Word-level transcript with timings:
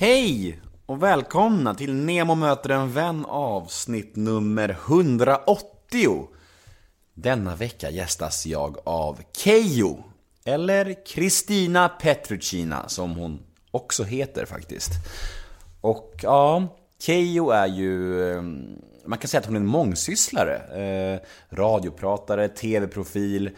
Hej 0.00 0.60
och 0.86 1.02
välkomna 1.02 1.74
till 1.74 1.94
Nemo 1.94 2.34
möter 2.34 2.70
en 2.70 2.92
vän 2.92 3.24
avsnitt 3.28 4.16
nummer 4.16 4.68
180. 4.68 6.28
Denna 7.14 7.56
vecka 7.56 7.90
gästas 7.90 8.46
jag 8.46 8.76
av 8.84 9.18
Keyyo, 9.36 10.04
eller 10.44 11.06
Kristina 11.06 11.88
Petrucina 11.88 12.88
som 12.88 13.10
hon 13.10 13.40
också 13.70 14.04
heter 14.04 14.44
faktiskt. 14.44 14.90
Och 15.80 16.14
ja, 16.22 16.66
Keyyo 16.98 17.50
är 17.50 17.66
ju, 17.66 18.22
eh, 18.30 18.42
man 19.04 19.18
kan 19.18 19.28
säga 19.28 19.40
att 19.40 19.46
hon 19.46 19.56
är 19.56 19.60
en 19.60 19.66
mångsysslare. 19.66 20.56
Eh, 20.56 21.20
radiopratare, 21.56 22.48
tv-profil, 22.48 23.50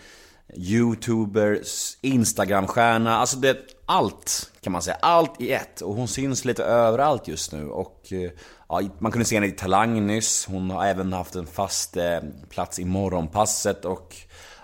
youtuber, 0.55 1.61
instagramstjärna, 2.01 3.17
alltså 3.17 3.37
det 3.37 3.59
allt 3.87 4.51
kan 4.61 4.73
man 4.73 4.83
säga, 4.83 4.97
allt 5.03 5.41
i 5.41 5.53
ett. 5.53 5.81
Och 5.81 5.95
hon 5.95 6.09
syns 6.09 6.45
lite 6.45 6.65
överallt 6.65 7.29
just 7.29 7.53
nu 7.53 7.69
och 7.69 8.13
eh, 8.13 8.31
ja, 8.69 8.83
man 8.99 9.13
kunde 9.13 9.25
se 9.25 9.37
henne 9.37 9.47
i 9.47 9.53
Talang 9.53 10.07
nyss. 10.07 10.47
Hon 10.47 10.71
har 10.71 10.87
även 10.87 11.13
haft 11.13 11.35
en 11.35 11.47
fast 11.47 11.97
eh, 11.97 12.19
plats 12.49 12.79
i 12.79 12.85
morgonpasset 12.85 13.85
och 13.85 14.17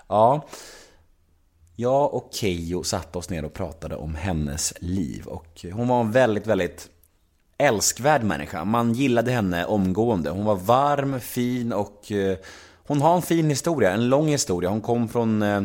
ja, 0.09 0.46
jag 1.77 2.15
och 2.15 2.30
Keyyo 2.32 2.82
satte 2.82 3.18
oss 3.18 3.30
ner 3.30 3.45
och 3.45 3.54
pratade 3.54 3.96
om 3.96 4.15
hennes 4.15 4.74
liv 4.80 5.26
och 5.26 5.65
hon 5.73 5.88
var 5.88 6.01
en 6.01 6.12
väldigt, 6.12 6.46
väldigt 6.46 6.88
älskvärd 7.59 8.23
människa. 8.23 8.65
Man 8.65 8.92
gillade 8.92 9.30
henne 9.30 9.65
omgående. 9.65 10.30
Hon 10.30 10.45
var 10.45 10.56
varm, 10.56 11.20
fin 11.20 11.73
och 11.73 12.12
eh, 12.12 12.38
hon 12.88 13.01
har 13.01 13.16
en 13.16 13.23
fin 13.23 13.51
historia, 13.51 13.92
en 13.92 14.09
lång 14.09 14.28
historia. 14.28 14.70
Hon 14.70 14.80
kom 14.80 15.09
från 15.09 15.42
eh, 15.42 15.62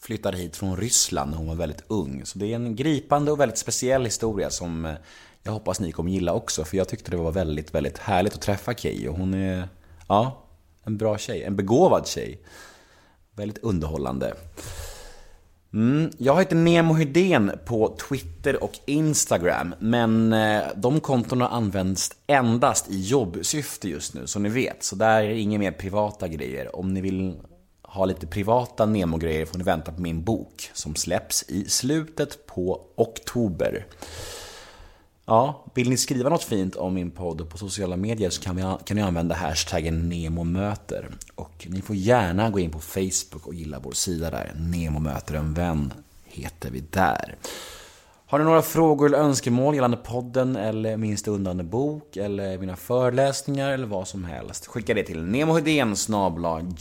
flyttade 0.00 0.36
hit 0.36 0.56
från 0.56 0.76
Ryssland 0.76 1.30
när 1.30 1.38
hon 1.38 1.48
var 1.48 1.54
väldigt 1.54 1.84
ung. 1.88 2.22
Så 2.24 2.38
det 2.38 2.46
är 2.46 2.56
en 2.56 2.76
gripande 2.76 3.32
och 3.32 3.40
väldigt 3.40 3.58
speciell 3.58 4.04
historia 4.04 4.50
som 4.50 4.84
eh, 4.84 4.94
jag 5.42 5.52
hoppas 5.52 5.80
ni 5.80 5.92
kommer 5.92 6.10
gilla 6.10 6.32
också. 6.32 6.64
För 6.64 6.76
jag 6.76 6.88
tyckte 6.88 7.10
det 7.10 7.16
var 7.16 7.32
väldigt, 7.32 7.74
väldigt 7.74 7.98
härligt 7.98 8.34
att 8.34 8.40
träffa 8.40 8.74
Keyyo. 8.74 9.12
Hon 9.12 9.34
är, 9.34 9.68
ja, 10.08 10.46
en 10.84 10.96
bra 10.96 11.18
tjej. 11.18 11.42
En 11.42 11.56
begåvad 11.56 12.06
tjej. 12.06 12.40
Väldigt 13.36 13.58
underhållande. 13.58 14.34
Mm, 15.74 16.10
jag 16.18 16.38
heter 16.38 16.56
Nemo 16.56 16.94
Hedén 16.94 17.52
på 17.64 17.96
Twitter 18.08 18.64
och 18.64 18.78
Instagram, 18.86 19.74
men 19.78 20.32
eh, 20.32 20.62
de 20.76 21.00
kontona 21.00 21.48
används 21.48 22.10
endast 22.26 22.90
i 22.90 23.00
jobbsyfte 23.00 23.88
just 23.88 24.14
nu, 24.14 24.26
som 24.26 24.42
ni 24.42 24.48
vet. 24.48 24.84
Så 24.84 24.96
där 24.96 25.22
är 25.22 25.30
inga 25.30 25.58
mer 25.58 25.72
privata 25.72 26.28
grejer. 26.28 26.76
Om 26.76 26.94
ni 26.94 27.00
vill 27.00 27.34
ha 27.82 28.04
lite 28.04 28.26
privata 28.26 28.86
Nemo-grejer 28.86 29.46
får 29.46 29.58
ni 29.58 29.64
vänta 29.64 29.92
på 29.92 30.00
min 30.00 30.24
bok 30.24 30.70
som 30.72 30.94
släpps 30.94 31.44
i 31.48 31.64
slutet 31.68 32.46
på 32.46 32.80
oktober. 32.96 33.86
Ja, 35.26 35.64
vill 35.74 35.90
ni 35.90 35.96
skriva 35.96 36.28
något 36.28 36.44
fint 36.44 36.76
om 36.76 36.94
min 36.94 37.10
podd 37.10 37.50
på 37.50 37.58
sociala 37.58 37.96
medier 37.96 38.30
så 38.30 38.42
kan, 38.42 38.56
vi, 38.56 38.62
kan 38.84 38.96
ni 38.96 39.02
använda 39.02 39.34
hashtaggen 39.34 40.08
NEMOMÖTER. 40.08 41.10
Och 41.34 41.66
ni 41.70 41.82
får 41.82 41.96
gärna 41.96 42.50
gå 42.50 42.58
in 42.58 42.70
på 42.70 42.78
Facebook 42.78 43.46
och 43.46 43.54
gilla 43.54 43.78
vår 43.78 43.92
sida 43.92 44.30
där. 44.30 44.52
Nemo 44.56 44.98
möter 44.98 45.34
en 45.34 45.54
vän 45.54 45.92
heter 46.24 46.70
vi 46.70 46.80
där. 46.80 47.36
Har 48.26 48.38
ni 48.38 48.44
några 48.44 48.62
frågor 48.62 49.06
eller 49.06 49.18
önskemål 49.18 49.74
gällande 49.74 49.96
podden 49.96 50.56
eller 50.56 50.96
min 50.96 51.18
stundande 51.18 51.64
bok 51.64 52.16
eller 52.16 52.58
mina 52.58 52.76
föreläsningar 52.76 53.70
eller 53.70 53.86
vad 53.86 54.08
som 54.08 54.24
helst. 54.24 54.66
Skicka 54.66 54.94
det 54.94 55.02
till 55.02 55.46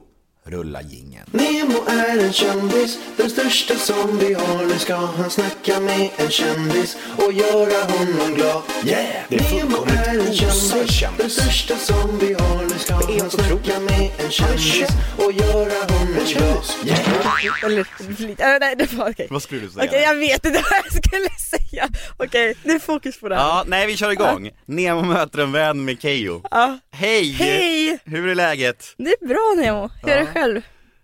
Rulla 0.51 0.83
gingen. 0.83 1.27
Nemo 1.33 1.85
är 1.89 2.19
en 2.19 2.33
kändis, 2.33 2.99
den 3.17 3.31
största 3.31 3.75
som 3.75 4.19
vi 4.19 4.35
har. 4.35 4.67
Nu 4.67 4.79
ska 4.79 4.95
han 4.97 5.31
snacka 5.31 5.81
med 5.81 6.11
en 6.17 6.31
kändis 6.31 6.97
och 7.17 7.33
göra 7.33 7.85
honom 7.85 8.35
glad. 8.35 8.63
Yeah! 8.87 9.25
Det 9.29 9.37
är 9.37 9.55
Nemo 9.55 9.77
är 9.85 10.19
en 10.19 10.35
kändis, 10.35 11.05
den 11.19 11.31
största 11.31 11.77
som 11.77 12.19
vi 12.19 12.33
har. 12.33 12.63
Nu 12.63 12.79
ska 12.79 12.95
han 12.95 13.31
snacka 13.31 13.81
med 13.81 14.11
en 14.19 14.31
kändis 14.31 14.89
och 15.19 15.33
göra 15.33 15.93
honom 15.93 16.15
glad. 16.27 16.65
Yeah! 16.85 17.11
Äh, 18.39 18.59
nej, 18.61 18.77
det 18.77 18.93
var 18.93 19.11
okej. 19.11 19.27
Vad 19.31 19.43
skulle 19.43 19.61
du 19.61 19.71
säga? 19.71 19.85
Okej, 19.85 20.03
jag 20.03 20.15
vet 20.15 20.47
inte 20.47 20.59
vad 20.71 20.79
jag 20.85 21.05
skulle 21.05 21.31
säga. 21.31 21.89
Okej, 22.17 22.57
nu 22.65 22.75
är 22.75 22.79
fokus 22.79 23.21
på 23.21 23.29
det 23.29 23.35
här. 23.35 23.43
Ja, 23.43 23.65
nej 23.67 23.87
vi 23.87 23.97
kör 23.97 24.11
igång. 24.11 24.51
Nemo 24.67 25.03
möter 25.03 25.39
en 25.39 25.53
vän 25.53 25.85
med 25.85 26.03
Keyyo. 26.03 26.43
Ja. 26.51 26.79
Hej! 26.93 27.33
Hej! 27.33 27.99
Hur 28.05 28.29
är 28.29 28.35
läget? 28.35 28.95
Det 28.97 29.11
är 29.11 29.27
bra 29.27 29.63
Nemo, 29.65 29.91
hur 30.03 30.11
är 30.11 30.21
det 30.21 30.27
själv? 30.27 30.40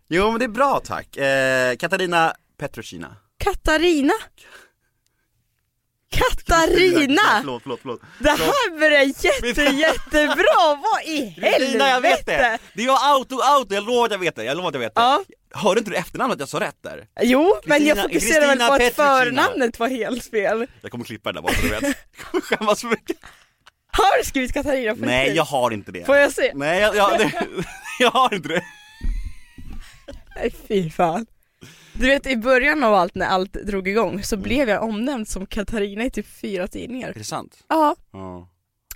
Jo 0.09 0.31
men 0.31 0.39
det 0.39 0.45
är 0.45 0.49
bra 0.49 0.81
tack. 0.85 1.17
Eh, 1.17 1.77
Katarina 1.77 2.35
Petrucina. 2.59 3.17
Katarina? 3.39 4.13
Katarina! 6.11 7.23
Förlåt, 7.41 7.63
förlåt, 7.63 7.81
förlåt. 7.83 8.01
Det 8.19 8.31
här 8.31 8.79
börjar 8.79 9.01
jätte, 9.01 9.63
jättebra, 9.63 10.55
vad 10.83 11.03
i 11.05 11.25
helvete? 11.25 11.79
Jag 11.79 12.01
vet 12.01 12.27
det! 12.27 12.59
Det 12.75 12.87
var 12.87 12.99
auto, 13.15 13.41
auto, 13.41 13.75
jag 13.75 13.85
lovar 13.85 14.05
att 14.05 14.13
jag 14.13 14.19
vet 14.19 14.37
det, 14.37 14.45
jag 14.45 14.57
lovar 14.57 14.69
att 14.69 14.75
jag 14.75 14.81
vet 14.81 14.95
det. 14.95 15.01
Ja. 15.01 15.25
Hörde 15.55 15.79
inte 15.79 15.91
du 15.91 15.97
efternamnet 15.97 16.41
jag 16.41 16.49
sa 16.49 16.61
rätt 16.61 16.83
där? 16.83 17.07
Jo, 17.21 17.57
men 17.65 17.87
jag 17.87 18.03
fokuserar 18.03 18.47
väl 18.47 18.59
på 18.59 18.75
att 18.75 18.95
förnamnet 18.95 19.79
var 19.79 19.89
helt 19.89 20.25
fel. 20.31 20.67
Jag 20.81 20.91
kommer 20.91 21.05
klippa 21.05 21.33
det 21.33 21.37
där 21.37 21.43
bara 21.43 21.55
så 21.55 21.63
du 21.63 21.69
vet. 21.69 21.83
Jag 22.17 22.27
kommer 22.31 22.43
skämmas 22.43 22.81
så 22.81 22.87
mycket. 22.87 23.17
Har 23.93 24.19
du 24.19 24.25
skrivit 24.25 24.53
Katarina 24.53 24.95
på 24.95 25.01
Nej 25.01 25.33
jag 25.35 25.45
har 25.45 25.71
inte 25.71 25.93
det. 25.93 26.05
Får 26.05 26.17
jag 26.17 26.33
se? 26.33 26.53
Nej 26.55 26.81
jag, 26.81 26.97
jag, 26.97 27.33
jag 27.99 28.11
har 28.11 28.35
inte 28.35 28.49
det. 28.49 28.63
Nej 30.37 30.51
fy 30.69 30.91
fan. 30.91 31.27
Du 31.93 32.07
vet 32.07 32.27
i 32.27 32.37
början 32.37 32.85
av 32.85 32.95
allt 32.95 33.15
när 33.15 33.27
allt 33.27 33.53
drog 33.53 33.89
igång 33.89 34.23
så 34.23 34.37
blev 34.37 34.69
jag 34.69 34.83
omnämnd 34.83 35.29
som 35.29 35.47
Katarina 35.47 36.05
i 36.05 36.11
typ 36.11 36.27
fyra 36.27 36.69
tidningar. 36.69 37.09
Är 37.09 37.15
det 37.15 37.25
sant? 37.25 37.57
Ja, 37.69 37.97
Ja. 38.13 38.49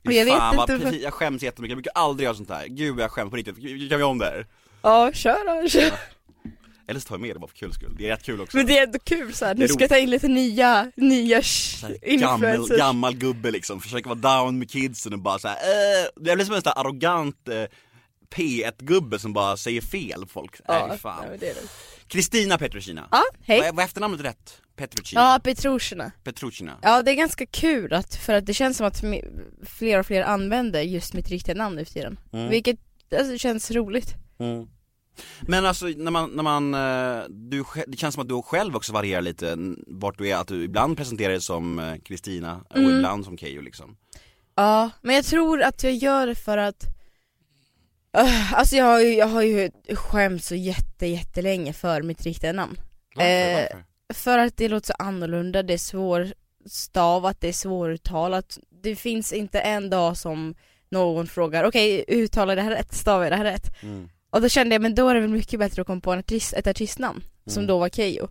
Och 0.04 0.12
jag 0.12 0.24
vet 0.24 0.34
Fan, 0.34 0.56
vad 0.56 0.70
inte 0.70 0.84
precis, 0.84 1.02
jag 1.02 1.12
skäms 1.14 1.42
jättemycket, 1.42 1.70
jag 1.70 1.76
brukar 1.76 1.92
aldrig 1.94 2.24
göra 2.24 2.34
sånt 2.34 2.50
här. 2.50 2.66
Gud 2.66 2.94
vad 2.94 3.04
jag 3.04 3.10
skäms 3.10 3.30
på 3.30 3.36
riktigt, 3.36 3.90
kan 3.90 3.98
vi 3.98 4.04
om 4.04 4.18
det 4.18 4.24
här? 4.24 4.46
ja 4.82 5.10
kör 5.12 5.62
då, 5.62 5.68
kör. 5.68 5.92
Eller 6.88 7.00
så 7.00 7.08
tar 7.08 7.14
jag 7.14 7.20
med 7.20 7.36
det 7.36 7.40
bara 7.40 7.46
för 7.48 7.56
kul 7.56 7.72
skull, 7.72 7.94
det 7.98 8.06
är 8.06 8.10
rätt 8.10 8.22
kul 8.22 8.40
också. 8.40 8.56
Men 8.56 8.66
det 8.66 8.78
är 8.78 8.82
ändå 8.86 8.98
kul 8.98 9.34
såhär, 9.34 9.54
nu 9.54 9.68
ska 9.68 9.80
jag 9.80 9.90
ta 9.90 9.98
in 9.98 10.10
lite 10.10 10.28
nya, 10.28 10.92
nya 10.96 11.40
sh- 11.40 12.16
gammal, 12.18 12.44
influencers. 12.48 12.78
gammal 12.78 13.14
gubbe 13.16 13.50
liksom, 13.50 13.80
försöker 13.80 14.08
vara 14.14 14.40
down 14.42 14.58
med 14.58 14.70
kidsen 14.70 15.12
och 15.12 15.18
bara 15.18 15.38
såhär 15.38 15.54
äh, 15.56 16.08
Det 16.24 16.34
blir 16.34 16.44
som 16.44 16.54
en 16.54 16.62
sån 16.62 16.72
här 16.76 16.80
arrogant 16.84 17.48
eh, 17.48 17.64
P1-gubbe 18.34 19.18
som 19.18 19.32
bara 19.32 19.56
säger 19.56 19.80
fel 19.80 20.26
folk. 20.28 20.56
Ja, 20.66 20.86
Nej 20.88 20.98
fan. 20.98 21.24
Kristina 22.06 22.58
Petrucina. 22.58 23.08
Ja, 23.10 23.22
hej. 23.42 23.60
Vad 23.60 23.74
var 23.74 23.84
efternamnet 23.84 24.20
rätt? 24.20 24.60
Petrucina? 24.76 25.20
Ja, 25.20 25.40
Petrushina. 25.44 26.12
Petrucina. 26.24 26.76
Ja, 26.82 27.02
det 27.02 27.10
är 27.10 27.14
ganska 27.14 27.46
kul 27.46 27.92
att, 27.92 28.14
för 28.14 28.34
att 28.34 28.46
det 28.46 28.54
känns 28.54 28.76
som 28.76 28.86
att 28.86 29.02
fler 29.66 29.98
och 29.98 30.06
fler 30.06 30.22
använder 30.22 30.82
just 30.82 31.14
mitt 31.14 31.28
riktiga 31.28 31.54
namn 31.54 31.76
nu 31.76 31.84
för 31.84 31.92
tiden. 31.92 32.18
Mm. 32.32 32.48
Vilket 32.48 32.78
alltså, 33.18 33.38
känns 33.38 33.70
roligt. 33.70 34.14
Mm. 34.38 34.66
Men 35.40 35.66
alltså 35.66 35.86
när 35.86 36.10
man, 36.10 36.30
när 36.30 36.42
man, 36.42 36.74
eh, 36.74 37.24
du, 37.28 37.64
det 37.86 37.96
känns 37.96 38.14
som 38.14 38.22
att 38.22 38.28
du 38.28 38.42
själv 38.42 38.76
också 38.76 38.92
varierar 38.92 39.22
lite 39.22 39.56
vart 39.86 40.18
du 40.18 40.28
är, 40.28 40.36
att 40.36 40.48
du 40.48 40.64
ibland 40.64 40.96
presenterar 40.96 41.30
dig 41.30 41.40
som 41.40 41.78
eh, 41.78 41.94
Kristina 42.04 42.60
och 42.70 42.76
Mm. 42.76 42.96
ibland 42.96 43.24
som 43.24 43.38
Keyyo 43.38 43.62
liksom. 43.62 43.96
Ja, 44.54 44.90
men 45.02 45.14
jag 45.16 45.24
tror 45.24 45.62
att 45.62 45.84
jag 45.84 45.94
gör 45.94 46.26
det 46.26 46.34
för 46.34 46.58
att 46.58 46.84
Öh, 48.12 48.54
Alltså 48.54 48.76
jag 48.76 48.84
har 48.84 49.00
ju, 49.00 49.14
jag 49.14 49.26
har 49.26 49.42
ju 49.42 49.70
skämt 49.94 50.44
så 50.44 50.54
jätte, 50.54 51.06
jättelänge 51.06 51.72
för 51.72 52.02
mitt 52.02 52.22
riktiga 52.22 52.52
namn. 52.52 52.76
Varför? 53.14 53.30
Eh, 53.30 53.54
Varför? 53.56 53.84
För 54.14 54.38
att 54.38 54.56
det 54.56 54.68
låter 54.68 54.86
så 54.86 54.92
annorlunda, 54.98 55.62
det 55.62 55.74
är 55.74 55.78
svårstavat, 55.78 57.40
det 57.40 57.48
är 57.48 57.52
svåruttalat. 57.52 58.58
Det 58.82 58.96
finns 58.96 59.32
inte 59.32 59.60
en 59.60 59.90
dag 59.90 60.16
som 60.16 60.54
någon 60.88 61.26
frågar, 61.26 61.64
okej 61.64 62.04
uttalar 62.08 62.56
det 62.56 62.62
här 62.62 62.70
rätt, 62.70 62.94
stavar 62.94 63.22
jag 63.24 63.32
det 63.32 63.36
här 63.36 63.44
rätt? 63.44 63.82
Mm. 63.82 64.08
Och 64.30 64.40
då 64.42 64.48
kände 64.48 64.74
jag, 64.74 64.82
men 64.82 64.94
då 64.94 65.08
är 65.08 65.14
det 65.14 65.20
väl 65.20 65.30
mycket 65.30 65.58
bättre 65.60 65.80
att 65.82 65.86
komma 65.86 66.00
på 66.00 66.12
en 66.12 66.18
artist, 66.18 66.52
ett 66.52 66.66
artistnamn, 66.66 67.22
som 67.46 67.60
Mm. 67.60 67.66
då 67.66 67.78
var 67.78 67.88
Keyyo. 67.88 68.28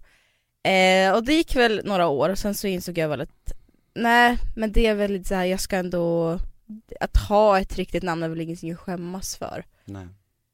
Eh, 0.63 1.11
och 1.15 1.23
det 1.23 1.33
gick 1.33 1.55
väl 1.55 1.81
några 1.85 2.07
år, 2.07 2.29
och 2.29 2.37
sen 2.37 2.55
så 2.55 2.67
insåg 2.67 2.97
jag 2.97 3.09
väl 3.09 3.21
att, 3.21 3.51
nej 3.95 4.37
men 4.55 4.71
det 4.71 4.85
är 4.87 4.95
väl 4.95 5.11
lite 5.11 5.27
så 5.27 5.35
här, 5.35 5.45
jag 5.45 5.59
ska 5.59 5.75
ändå, 5.77 6.37
att 6.99 7.17
ha 7.17 7.59
ett 7.59 7.77
riktigt 7.77 8.03
namn 8.03 8.23
är 8.23 8.29
väl 8.29 8.41
ingenting 8.41 8.71
att 8.71 8.79
skämmas 8.79 9.35
för. 9.35 9.65
Nej. 9.85 10.07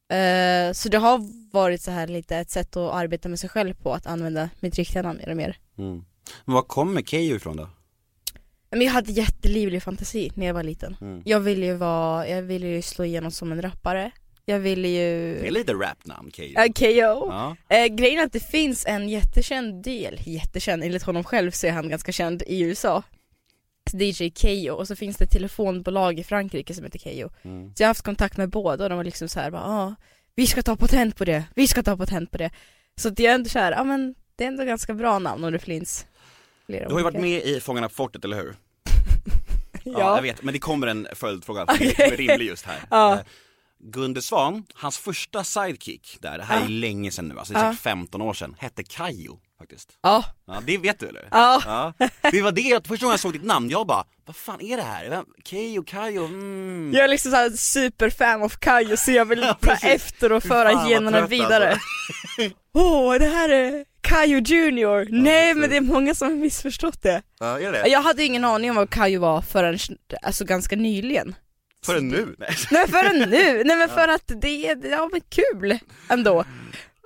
Eh, 0.09 0.73
så 0.73 0.89
det 0.89 0.97
har 0.97 1.51
varit 1.53 1.81
så 1.81 1.91
här 1.91 2.07
lite 2.07 2.37
ett 2.37 2.49
sätt 2.49 2.75
att 2.75 2.93
arbeta 2.93 3.29
med 3.29 3.39
sig 3.39 3.49
själv 3.49 3.73
på, 3.73 3.93
att 3.93 4.07
använda 4.07 4.49
mitt 4.59 4.75
riktiga 4.75 5.01
namn 5.01 5.19
mer 5.19 5.29
och 5.29 5.37
mer. 5.37 5.57
Mm. 5.77 6.05
Men 6.45 6.55
var 6.55 6.61
kommer 6.61 7.01
Keyyo 7.01 7.35
ifrån 7.35 7.57
då? 7.57 7.69
Men 8.69 8.81
jag 8.81 8.91
hade 8.91 9.11
jättelivlig 9.11 9.83
fantasi 9.83 10.31
när 10.35 10.45
jag 10.45 10.53
var 10.53 10.63
liten. 10.63 10.97
Mm. 11.01 11.21
Jag 11.25 11.39
ville 11.39 11.65
ju 11.65 11.73
vara, 11.73 12.27
jag 12.27 12.41
ville 12.41 12.67
ju 12.67 12.81
slå 12.81 13.05
igenom 13.05 13.31
som 13.31 13.51
en 13.51 13.61
rappare. 13.61 14.11
Jag 14.45 14.59
ville 14.59 14.87
ju... 14.87 15.39
Det 15.41 15.47
är 15.47 15.51
lite 15.51 15.73
rapnamn, 15.73 16.31
Keyyo. 16.31 16.53
Ja, 16.55 16.67
KO. 16.75 17.31
Ja. 17.31 17.55
Eh, 17.69 17.85
grejen 17.85 18.19
är 18.19 18.25
att 18.25 18.33
det 18.33 18.47
finns 18.47 18.85
en 18.85 19.09
jättekänd 19.09 19.83
del, 19.83 20.19
jättekänd, 20.25 20.83
enligt 20.83 21.03
honom 21.03 21.23
själv 21.23 21.51
så 21.51 21.67
är 21.67 21.71
han 21.71 21.89
ganska 21.89 22.11
känd 22.11 22.43
i 22.47 22.61
USA. 22.61 23.03
DJ 23.93 24.29
Keyyo 24.35 24.71
och 24.73 24.87
så 24.87 24.95
finns 24.95 25.17
det 25.17 25.23
ett 25.23 25.31
telefonbolag 25.31 26.19
i 26.19 26.23
Frankrike 26.23 26.73
som 26.73 26.83
heter 26.83 26.99
Keyyo. 26.99 27.29
Mm. 27.43 27.75
Så 27.75 27.83
jag 27.83 27.87
har 27.87 27.89
haft 27.89 28.01
kontakt 28.05 28.37
med 28.37 28.49
båda 28.49 28.83
och 28.83 28.89
de 28.89 28.95
var 28.97 29.03
liksom 29.03 29.29
så 29.29 29.39
här, 29.39 29.51
bara, 29.51 29.63
ah, 29.63 29.95
vi 30.35 30.47
ska 30.47 30.61
ta 30.61 30.75
patent 30.75 31.15
på 31.17 31.25
det, 31.25 31.43
vi 31.55 31.67
ska 31.67 31.83
ta 31.83 31.97
patent 31.97 32.31
på 32.31 32.37
det. 32.37 32.51
Så 32.97 33.07
jag 33.09 33.19
är 33.19 33.35
ändå 33.35 33.49
såhär, 33.49 33.71
ja 33.71 33.83
men 33.83 34.15
det 34.35 34.43
är 34.43 34.47
ändå 34.47 34.63
ganska 34.63 34.93
bra 34.93 35.19
namn 35.19 35.43
och 35.43 35.51
det 35.51 35.59
finns 35.59 36.05
flera 36.65 36.87
Du 36.87 36.93
har 36.93 36.99
ju 36.99 37.03
varit 37.03 37.21
med 37.21 37.43
i 37.43 37.59
Fångarna 37.59 37.87
på 37.89 37.95
fortet, 37.95 38.25
eller 38.25 38.37
hur? 38.37 38.55
Ja. 39.87 40.15
jag 40.15 40.21
vet, 40.21 40.43
men 40.43 40.53
det 40.53 40.59
kommer 40.59 40.87
en 40.87 41.07
följdfråga 41.15 41.65
som 41.77 41.85
är 41.85 42.17
rimlig 42.17 42.45
just 42.47 42.65
här. 42.65 42.79
Ja. 42.89 43.13
Eh, 43.13 43.19
Gunde 43.79 44.21
Svan, 44.21 44.63
hans 44.73 44.97
första 44.97 45.43
sidekick 45.43 46.17
där, 46.21 46.37
det 46.37 46.43
här 46.43 46.57
är 46.57 46.61
Ja. 46.61 46.67
länge 46.69 47.11
sedan 47.11 47.27
nu, 47.27 47.39
alltså 47.39 47.53
det 47.53 47.59
är 47.59 47.63
Ja. 47.63 47.69
säkert 47.71 47.83
15 47.83 48.21
år 48.21 48.33
sedan, 48.33 48.55
hette 48.59 48.83
Kajo 48.83 49.39
faktiskt. 49.59 49.89
Ja, 50.01 50.23
Ja, 50.47 50.61
det 50.65 50.77
vet 50.77 50.99
du 50.99 51.07
eller? 51.07 51.27
ja. 51.31 51.61
Ja. 51.65 52.07
Det 52.31 52.41
var 52.41 52.51
det, 52.51 52.87
första 52.87 53.05
gången 53.05 53.13
jag 53.13 53.19
såg 53.19 53.33
ditt 53.33 53.43
namn, 53.43 53.69
jag 53.69 53.87
bara, 53.87 54.03
vad 54.25 54.35
fan 54.35 54.61
är 54.61 54.77
det 54.77 54.83
här? 54.83 55.09
Vem? 55.09 55.25
Keyyo, 55.43 55.83
Kajo, 55.83 56.25
mm. 56.25 56.91
Jag 56.93 57.03
är 57.03 57.07
liksom 57.07 57.31
såhär 57.31 57.49
superfan 57.49 58.43
av 58.43 58.49
Kajo 58.49 58.97
så 58.97 59.11
jag 59.11 59.25
vill 59.25 59.39
Ja, 59.43 59.53
ta 59.61 59.87
efter 59.87 60.31
och 60.31 60.43
föra 60.43 60.71
fan, 60.73 60.89
generna 60.89 61.17
trött, 61.17 61.29
vidare. 61.31 61.69
alltså. 61.71 62.55
Åh, 62.73 63.13
det 63.19 63.25
här 63.27 63.49
är 63.49 63.85
Kajo 64.01 64.39
Junior. 64.39 65.07
Nej 65.09 65.53
precis. 65.53 65.61
men 65.61 65.69
det 65.69 65.77
är 65.77 65.81
många 65.81 66.15
som 66.15 66.27
har 66.27 66.35
missförstått 66.35 67.01
det. 67.03 67.21
Ja, 67.39 67.59
är 67.59 67.71
det? 67.71 67.87
Jag 67.87 68.01
hade 68.01 68.23
ingen 68.23 68.45
aning 68.45 68.69
om 68.69 68.75
vad 68.75 68.89
Kajo 68.89 69.21
var 69.21 69.41
förrän, 69.41 69.77
alltså 70.21 70.45
ganska 70.45 70.75
nyligen. 70.75 71.35
Förrän 71.85 72.07
nu? 72.09 72.35
Nej. 72.37 72.55
Nej 72.71 72.87
förrän 72.87 73.29
nu, 73.29 73.63
nej 73.63 73.75
men 73.77 73.89
för 73.95 74.07
att 74.07 74.23
det 74.41 74.67
är, 74.69 74.89
ja 74.91 75.09
men 75.11 75.21
kul 75.21 75.79
ändå. 76.09 76.45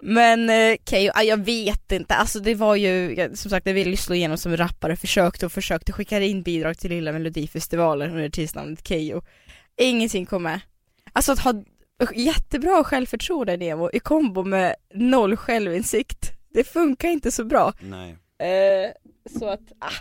Men 0.02 0.50
eh, 0.50 0.78
Keyyo, 0.86 1.12
ah, 1.16 1.22
jag 1.22 1.46
vet 1.46 1.92
inte, 1.92 2.16
alltså 2.16 2.40
det 2.40 2.56
var 2.56 2.76
ju, 2.76 3.16
som 3.36 3.50
sagt 3.50 3.68
jag 3.68 3.74
ville 3.74 3.90
ju 3.90 3.98
slå 3.98 4.16
igenom 4.16 4.38
som 4.38 4.58
rappare, 4.58 4.96
försökte 4.96 5.46
och 5.46 5.52
försökte 5.52 5.92
skicka 5.92 6.20
in 6.20 6.44
bidrag 6.44 6.78
till 6.78 6.90
Lilla 6.90 7.12
Melodifestivalen 7.12 8.10
under 8.12 8.26
artistnamnet 8.26 8.88
Keyyo. 8.88 9.22
Ingenting 9.78 10.26
kom 10.26 10.44
med. 10.44 10.60
Alltså 11.14 11.32
att 11.32 11.40
ha 11.40 11.54
jättebra 12.16 12.84
självförtroende 12.84 13.58
Nemo 13.58 13.90
i 13.94 14.00
kombo 14.00 14.44
med 14.44 14.76
noll 14.94 15.38
självinsikt, 15.38 16.32
det 16.54 16.64
funkar 16.64 17.08
inte 17.08 17.32
så 17.32 17.44
bra. 17.44 17.74
Nej. 17.80 18.18
Eh, 18.40 18.92
så 19.40 19.50
att, 19.50 19.72
ah. 19.80 19.94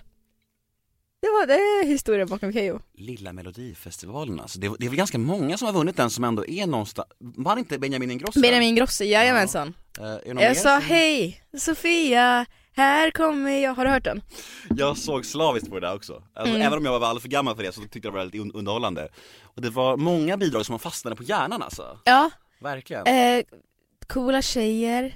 Det 1.21 1.29
var 1.29 1.47
det 1.47 1.55
är 1.55 1.87
historien 1.87 2.29
bakom 2.29 2.53
Keyyo. 2.53 2.81
Lilla 2.95 3.33
Melodifestivalen 3.33 4.41
alltså, 4.41 4.59
det, 4.59 4.73
det 4.79 4.87
är 4.87 4.91
väl 4.91 4.99
ganska 4.99 5.19
många 5.19 5.59
som 5.59 5.67
har 5.67 5.73
vunnit 5.73 5.97
den 5.97 6.11
som 6.11 6.25
ändå 6.25 6.47
är 6.47 6.67
någonstans, 6.67 7.09
var 7.19 7.57
inte 7.57 7.79
Benjamin 7.79 8.11
Ingrosso? 8.11 8.41
Benjamin 8.41 8.75
Grosse, 8.75 9.05
jajamensan. 9.05 9.69
Eh, 9.69 9.75
någon 9.99 10.39
Jag 10.39 10.57
sa 10.57 10.79
hej, 10.79 11.43
Sofia, 11.59 12.47
här 12.77 13.11
kommer 13.11 13.51
jag, 13.59 13.75
har 13.75 13.85
du 13.85 13.91
hört 13.91 14.05
den? 14.05 14.23
Jag 14.71 14.97
såg 14.99 15.25
slaviskt 15.27 15.69
på 15.71 15.75
det 15.81 15.87
där 15.87 15.95
också. 15.95 16.23
Alltså, 16.35 16.55
Mm. 16.55 16.67
Även 16.67 16.79
om 16.79 16.85
jag 16.85 16.99
var 17.01 17.07
alldeles 17.07 17.23
för 17.23 17.29
gammal 17.31 17.57
för 17.57 17.63
det 17.63 17.73
så 17.73 17.81
tyckte 17.81 17.99
jag 17.99 18.03
det 18.03 18.11
var 18.11 18.19
väldigt 18.19 18.41
un- 18.43 18.51
underhållande. 18.55 19.09
Och 19.43 19.63
det 19.63 19.71
var 19.71 19.97
många 19.97 20.37
bidrag 20.37 20.67
som 20.67 20.79
fastnade 20.79 21.17
på 21.17 21.23
hjärnan 21.23 21.63
alltså. 21.63 21.99
Ja, 22.05 22.31
Verkligen. 22.61 23.07
eh, 23.07 23.45
coola 24.07 24.43
tjejer 24.43 25.15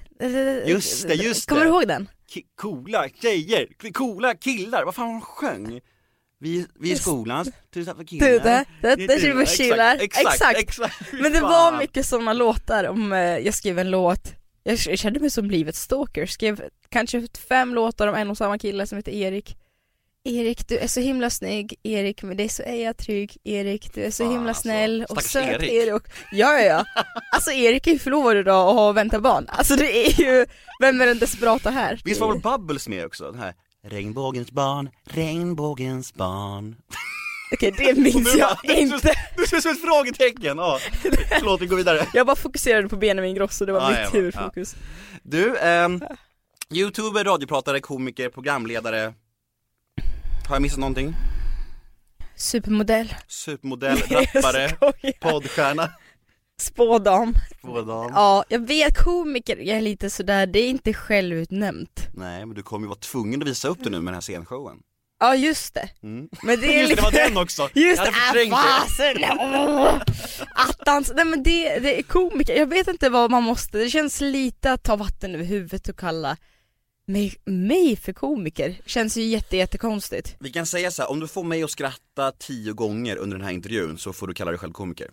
Just 0.67 1.09
det, 1.09 1.15
just 1.15 1.49
Kommer 1.49 1.61
det. 1.61 1.67
du 1.69 1.73
ihåg 1.75 1.89
den? 1.89 2.09
Ki- 2.35 2.45
coola 2.57 3.09
tjejer, 3.23 3.93
coola 3.93 4.35
killar, 4.35 4.85
vad 4.85 4.95
fan 4.95 5.07
hon 5.09 5.21
sjöng? 5.21 5.81
Vi, 6.39 6.67
vi 6.81 6.93
är 6.93 6.97
skolans 6.97 7.49
tusen 7.75 7.97
för 7.97 8.05
killar. 8.05 8.27
Du, 8.27 8.39
det, 8.39 8.51
är. 8.51 10.01
Exakt, 10.01 10.27
exakt, 10.35 10.59
Exakt. 10.59 11.13
Men 11.13 11.33
det 11.33 11.41
var 11.41 11.79
mycket 11.79 12.07
sådana 12.07 12.33
låtar 12.33 12.85
om, 12.85 13.13
eh, 13.13 13.19
jag 13.21 13.55
skrev 13.55 13.79
en 13.79 13.91
låt, 13.91 14.33
jag 14.63 14.79
kände 14.79 15.21
mig 15.21 15.31
som 15.31 15.51
livets 15.51 15.81
stalker, 15.81 16.27
skrev 16.27 16.63
kanske 16.89 17.27
fem 17.49 17.75
låtar 17.75 18.07
om 18.09 18.15
en 18.15 18.31
och 18.31 18.39
samma 18.39 18.59
kille 18.59 18.87
som 18.87 18.97
heter 18.97 19.13
Erik 19.13 19.57
Erik 20.25 20.69
du 20.69 20.79
är 20.79 20.87
så 20.87 21.01
himla 21.01 21.31
snygg, 21.31 21.75
Erik 21.83 22.23
med 22.23 22.37
dig 22.37 22.49
så 22.49 22.63
är 22.63 22.85
jag 22.85 22.97
trygg, 22.97 23.37
Erik 23.45 23.95
du 23.95 24.03
är 24.03 24.11
så 24.11 24.25
Fan, 24.25 24.33
himla 24.33 24.49
alltså. 24.49 24.63
snäll 24.63 25.07
och 25.09 25.23
söt 25.23 25.63
Erik. 25.63 25.71
Erik. 25.73 26.03
Ja 26.33 26.59
ja 26.59 26.63
ja, 26.63 26.85
alltså 27.33 27.53
Erik 27.53 27.87
är 27.87 27.91
ju 27.93 27.99
förlovad 27.99 28.37
idag 28.37 28.69
och 28.69 28.75
har 28.75 28.93
väntat 28.93 29.23
barn, 29.23 29.47
alltså 29.49 29.77
det 29.77 30.07
är 30.07 30.21
ju, 30.21 30.47
vem 30.81 31.01
är 31.01 31.07
den 31.07 31.19
desperata 31.19 31.71
här? 31.71 32.01
Visst 32.05 32.21
var 32.21 32.33
väl 32.33 32.43
Bubbles 32.43 32.89
med 32.89 33.07
också? 33.07 33.25
Den 33.25 33.41
här 33.41 33.55
Regnbågens 33.85 34.51
barn, 34.51 34.91
regnbågens 35.05 36.15
barn 36.15 36.77
Okej 37.53 37.75
det 37.79 37.95
minns 37.99 38.35
jag 38.35 38.59
inte, 38.79 39.15
Du 39.37 39.47
ser 39.47 39.57
ut 39.57 39.63
som 39.63 39.73
ett 39.73 39.81
frågetecken, 39.81 40.59
ja. 40.59 40.79
Förlåt 41.39 41.61
vi 41.61 41.67
går 41.67 41.77
vidare. 41.77 42.07
Jag 42.15 42.27
bara 42.27 42.37
fokuserade 42.37 42.89
på 42.89 42.97
Benjamin 42.97 43.35
Grosso, 43.35 43.65
det 43.67 43.73
var 43.73 43.81
Ja, 43.81 43.89
mitt 43.89 43.99
ja, 43.99 44.05
ja. 44.05 44.11
huvudfokus. 44.13 44.75
Du, 45.23 45.59
ehm, 45.59 46.03
youtuber, 46.71 47.25
radiopratare, 47.25 47.81
komiker, 47.81 48.29
programledare. 48.29 49.15
Har 50.49 50.55
jag 50.55 50.63
missat 50.63 50.79
någonting? 50.79 51.15
Supermodell. 52.37 53.15
Supermodell, 53.29 53.99
rappare, 53.99 54.69
poddstjärna, 55.21 55.91
Spådam. 56.61 57.35
Tvådam 57.61 58.11
Ja, 58.15 58.45
jag 58.49 58.67
vet 58.67 59.05
komiker, 59.05 59.57
jag 59.57 59.77
är 59.77 59.81
lite 59.81 60.11
sådär, 60.11 60.47
det 60.47 60.59
är 60.59 60.69
inte 60.69 60.93
självutnämnt. 60.95 62.09
Nej 62.15 62.47
men 62.47 62.55
du 62.57 62.63
kommer 62.63 62.85
ju 62.85 62.89
vara 62.89 62.99
tvungen 62.99 63.43
att 63.43 63.49
visa 63.49 63.69
upp 63.69 63.79
det 63.85 63.91
nu 63.91 63.97
med 64.01 64.07
den 64.07 64.15
här 64.15 64.21
scenshowen 64.21 64.77
Ja 65.23 65.37
just 65.37 65.75
det, 65.75 65.89
mm. 66.03 66.29
men 66.43 66.61
det 66.61 66.67
är 66.67 66.79
Just 66.81 66.91
det, 66.91 66.97
det 66.97 67.03
var 67.03 67.11
lite- 67.11 67.25
den 67.25 67.37
också! 67.37 67.63
Just 67.75 67.97
jag 67.97 68.07
det, 68.07 68.13
hade 68.13 68.27
förträngt 68.27 68.55
ah, 68.55 68.85
det. 68.89 69.27
fasen! 69.27 70.47
Attans, 70.55 71.13
nej 71.17 71.25
men 71.25 71.43
det, 71.43 71.79
det 71.79 71.99
är 71.99 72.03
komiker, 72.03 72.57
jag 72.57 72.67
vet 72.67 72.89
inte 72.89 73.09
vad 73.09 73.31
man 73.31 73.43
måste, 73.43 73.79
det 73.79 73.91
känns 73.91 74.21
lite 74.21 74.73
att 74.73 74.83
ta 74.83 74.97
vatten 74.97 75.35
över 75.35 75.45
huvudet 75.45 75.89
och 75.89 75.99
kalla 75.99 76.37
mig, 77.07 77.35
mig 77.45 77.97
för 77.97 78.13
komiker, 78.13 78.81
känns 78.87 79.17
ju 79.17 79.23
jätte, 79.23 79.57
jättekonstigt 79.57 80.37
Vi 80.41 80.51
kan 80.53 80.67
säga 80.67 80.91
så 80.91 81.03
här, 81.03 81.11
om 81.11 81.21
du 81.21 81.29
får 81.29 81.45
mig 81.45 81.63
att 81.63 81.71
skratta 81.71 82.33
tio 82.39 82.73
gånger 82.73 83.17
under 83.17 83.37
den 83.37 83.47
här 83.47 83.53
intervjun 83.53 83.99
så 83.99 84.13
får 84.13 84.27
du 84.27 84.35
kalla 84.35 84.51
dig 84.51 84.59
själv 84.59 84.73
komiker 84.73 85.11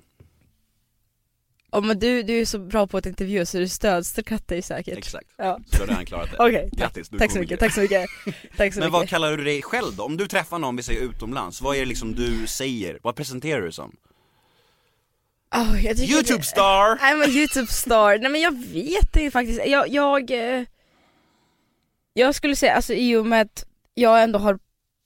Ja 1.72 1.82
men 1.82 2.00
du, 2.00 2.24
du 2.24 2.42
är 2.42 2.46
så 2.46 2.60
bra 2.60 2.88
på 2.88 2.98
att 2.98 3.06
intervjua 3.06 3.46
så 3.46 3.58
du 3.58 3.68
stödskrattar 3.68 4.56
ju 4.56 4.62
säkert. 4.62 4.98
Exakt, 4.98 5.28
Ja, 5.38 5.60
så 5.72 5.78
har 5.78 5.86
du 5.86 5.92
redan 5.92 6.06
klarat 6.06 6.32
det. 6.32 6.38
Okej, 6.40 6.70
Grattis, 6.74 7.10
du 7.10 7.16
är 7.16 7.20
tack 7.20 7.32
så 7.32 7.40
mycket, 7.40 7.60
tack 7.60 7.74
så 7.74 7.82
mycket, 7.82 8.10
tack 8.58 8.74
så 8.74 8.80
Men 8.80 8.88
mycket. 8.88 8.92
vad 8.92 9.10
kallar 9.10 9.38
du 9.38 9.44
dig 9.44 9.62
själv 9.62 9.96
då? 9.96 10.04
Om 10.04 10.18
du 10.18 10.28
träffar 10.28 10.60
någon, 10.60 10.76
vi 10.76 10.84
säger 10.84 11.02
utomlands, 11.02 11.62
vad 11.62 11.76
är 11.76 11.80
det 11.80 11.86
liksom 11.86 12.16
du 12.16 12.48
säger? 12.48 13.00
Vad 13.04 13.16
presenterar 13.16 13.62
du 13.62 13.72
som? 13.72 13.96
Oh, 15.56 15.86
jag 15.86 15.98
Youtube 16.00 16.44
star! 16.44 16.96
I'm 16.98 17.24
a 17.24 17.28
youtube 17.28 17.68
star, 17.68 18.18
nej 18.20 18.32
men 18.32 18.42
jag 18.42 18.64
vet 18.68 19.14
det 19.14 19.32
faktiskt, 19.32 19.62
jag, 19.66 19.88
jag, 19.90 20.32
eh, 20.32 20.64
jag 22.14 22.36
skulle 22.36 22.56
säga, 22.56 22.74
alltså 22.76 22.94
i 22.94 23.16
och 23.16 23.26
med 23.26 23.42
att 23.42 23.66
jag 23.94 24.24
ändå 24.24 24.40
har 24.40 24.60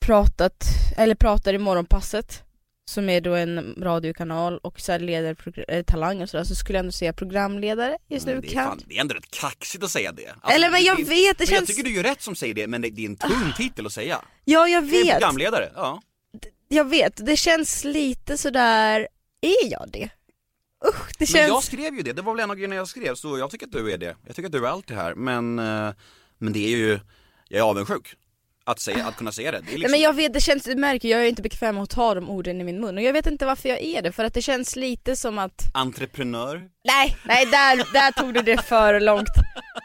pratat, 0.06 0.64
eller 0.98 1.16
pratar 1.16 1.54
i 1.54 1.58
morgonpasset 1.58 2.44
som 2.86 3.10
är 3.10 3.22
då 3.22 3.34
en 3.36 3.76
radiokanal 3.82 4.58
och 4.58 4.80
så 4.80 4.98
leder 4.98 5.38
eh, 5.68 5.84
Talang 5.84 6.22
och 6.22 6.30
sådär, 6.30 6.44
så 6.44 6.56
skulle 6.56 6.78
jag 6.78 6.84
ändå 6.84 6.92
säga 6.92 7.14
programledare 7.14 7.98
just 8.08 8.26
nu 8.26 8.34
Men 8.34 8.42
det, 8.42 8.48
är 8.48 8.54
fan, 8.54 8.82
det 8.88 8.98
är 8.98 9.02
ändå 9.02 9.16
rätt 9.16 9.32
kaxigt 9.32 9.84
att 9.84 9.92
säga 9.92 10.12
det. 10.12 10.28
Alltså, 10.30 10.52
Eller 10.52 10.70
men 10.70 10.84
jag 10.84 10.98
det, 10.98 11.04
vet, 11.04 11.38
det 11.38 11.42
men 11.42 11.48
känns, 11.48 11.60
Jag 11.60 11.68
tycker 11.68 11.84
du 11.84 11.96
gör 11.96 12.04
rätt 12.04 12.22
som 12.22 12.36
säger 12.36 12.54
det, 12.54 12.68
men 12.68 12.82
det, 12.82 12.90
det 12.90 13.02
är 13.06 13.10
en 13.10 13.16
tung 13.16 13.54
titel 13.58 13.86
att 13.86 13.94
säga. 13.94 14.22
Ja 14.46 14.68
jag 14.68 14.84
Du 14.84 15.00
är 15.00 15.04
vet, 15.04 15.12
programledare, 15.12 15.72
ja. 15.76 16.02
Jag 16.68 16.90
vet, 16.90 17.26
det 17.26 17.38
känns 17.38 17.84
lite 17.84 18.38
sådär, 18.38 19.08
är 19.42 19.72
jag 19.72 19.90
det? 19.94 20.10
Usch, 20.88 21.08
det 21.08 21.20
Men 21.20 21.28
känns, 21.28 21.48
jag 21.48 21.64
skrev 21.64 21.96
ju 21.96 22.02
det, 22.02 22.14
det 22.14 22.22
var 22.22 22.34
väl 22.36 22.44
en 22.44 22.50
av 22.50 22.56
grejerna 22.56 22.76
jag 22.76 22.88
skrev, 22.88 23.16
så 23.16 23.38
jag 23.38 23.52
tycker 23.52 23.66
att 23.66 23.72
du 23.72 23.92
är 23.92 23.98
det. 23.98 24.16
Jag 24.26 24.36
tycker 24.36 24.46
att 24.48 24.52
du 24.52 24.66
är 24.66 24.70
allt 24.70 24.88
det 24.88 24.96
här, 24.96 25.16
men, 25.16 25.60
eh, 25.60 25.94
men 26.38 26.54
det 26.54 26.60
är 26.60 26.70
ju, 26.78 27.00
jag 27.48 27.60
är 27.60 27.64
avundsjuk 27.70 28.16
att, 28.66 28.80
säga, 28.80 29.06
att 29.06 29.16
kunna 29.16 29.32
säga 29.32 29.52
det, 29.52 29.58
det 29.58 29.64
är 29.64 29.66
Nej 29.66 29.78
liksom, 29.78 29.92
men 29.92 30.00
jag 30.00 30.14
vet, 30.14 30.34
det 30.34 30.42
känns, 30.42 30.64
du 30.64 30.76
märker, 30.76 31.10
jag 31.10 31.22
är 31.22 31.26
inte 31.30 31.42
bekväm 31.42 31.76
med 31.76 31.84
att 31.84 31.90
ta 31.90 32.14
de 32.14 32.30
orden 32.30 32.62
i 32.62 32.64
min 32.64 32.82
mun. 32.82 32.98
Och 32.98 33.04
jag 33.04 33.14
vet 33.14 33.28
inte 33.28 33.46
varför 33.46 33.70
jag 33.70 33.82
är 33.82 34.02
det, 34.02 34.12
för 34.12 34.24
att 34.24 34.34
det 34.34 34.42
känns 34.42 34.76
lite 34.76 35.16
som 35.16 35.38
att 35.38 35.72
entreprenör. 35.74 36.62
Nej, 36.88 37.18
nej 37.26 37.46
där, 37.46 37.94
där 37.94 38.12
tog 38.12 38.34
du 38.34 38.42
det 38.42 38.62
för 38.62 39.00
långt 39.00 39.28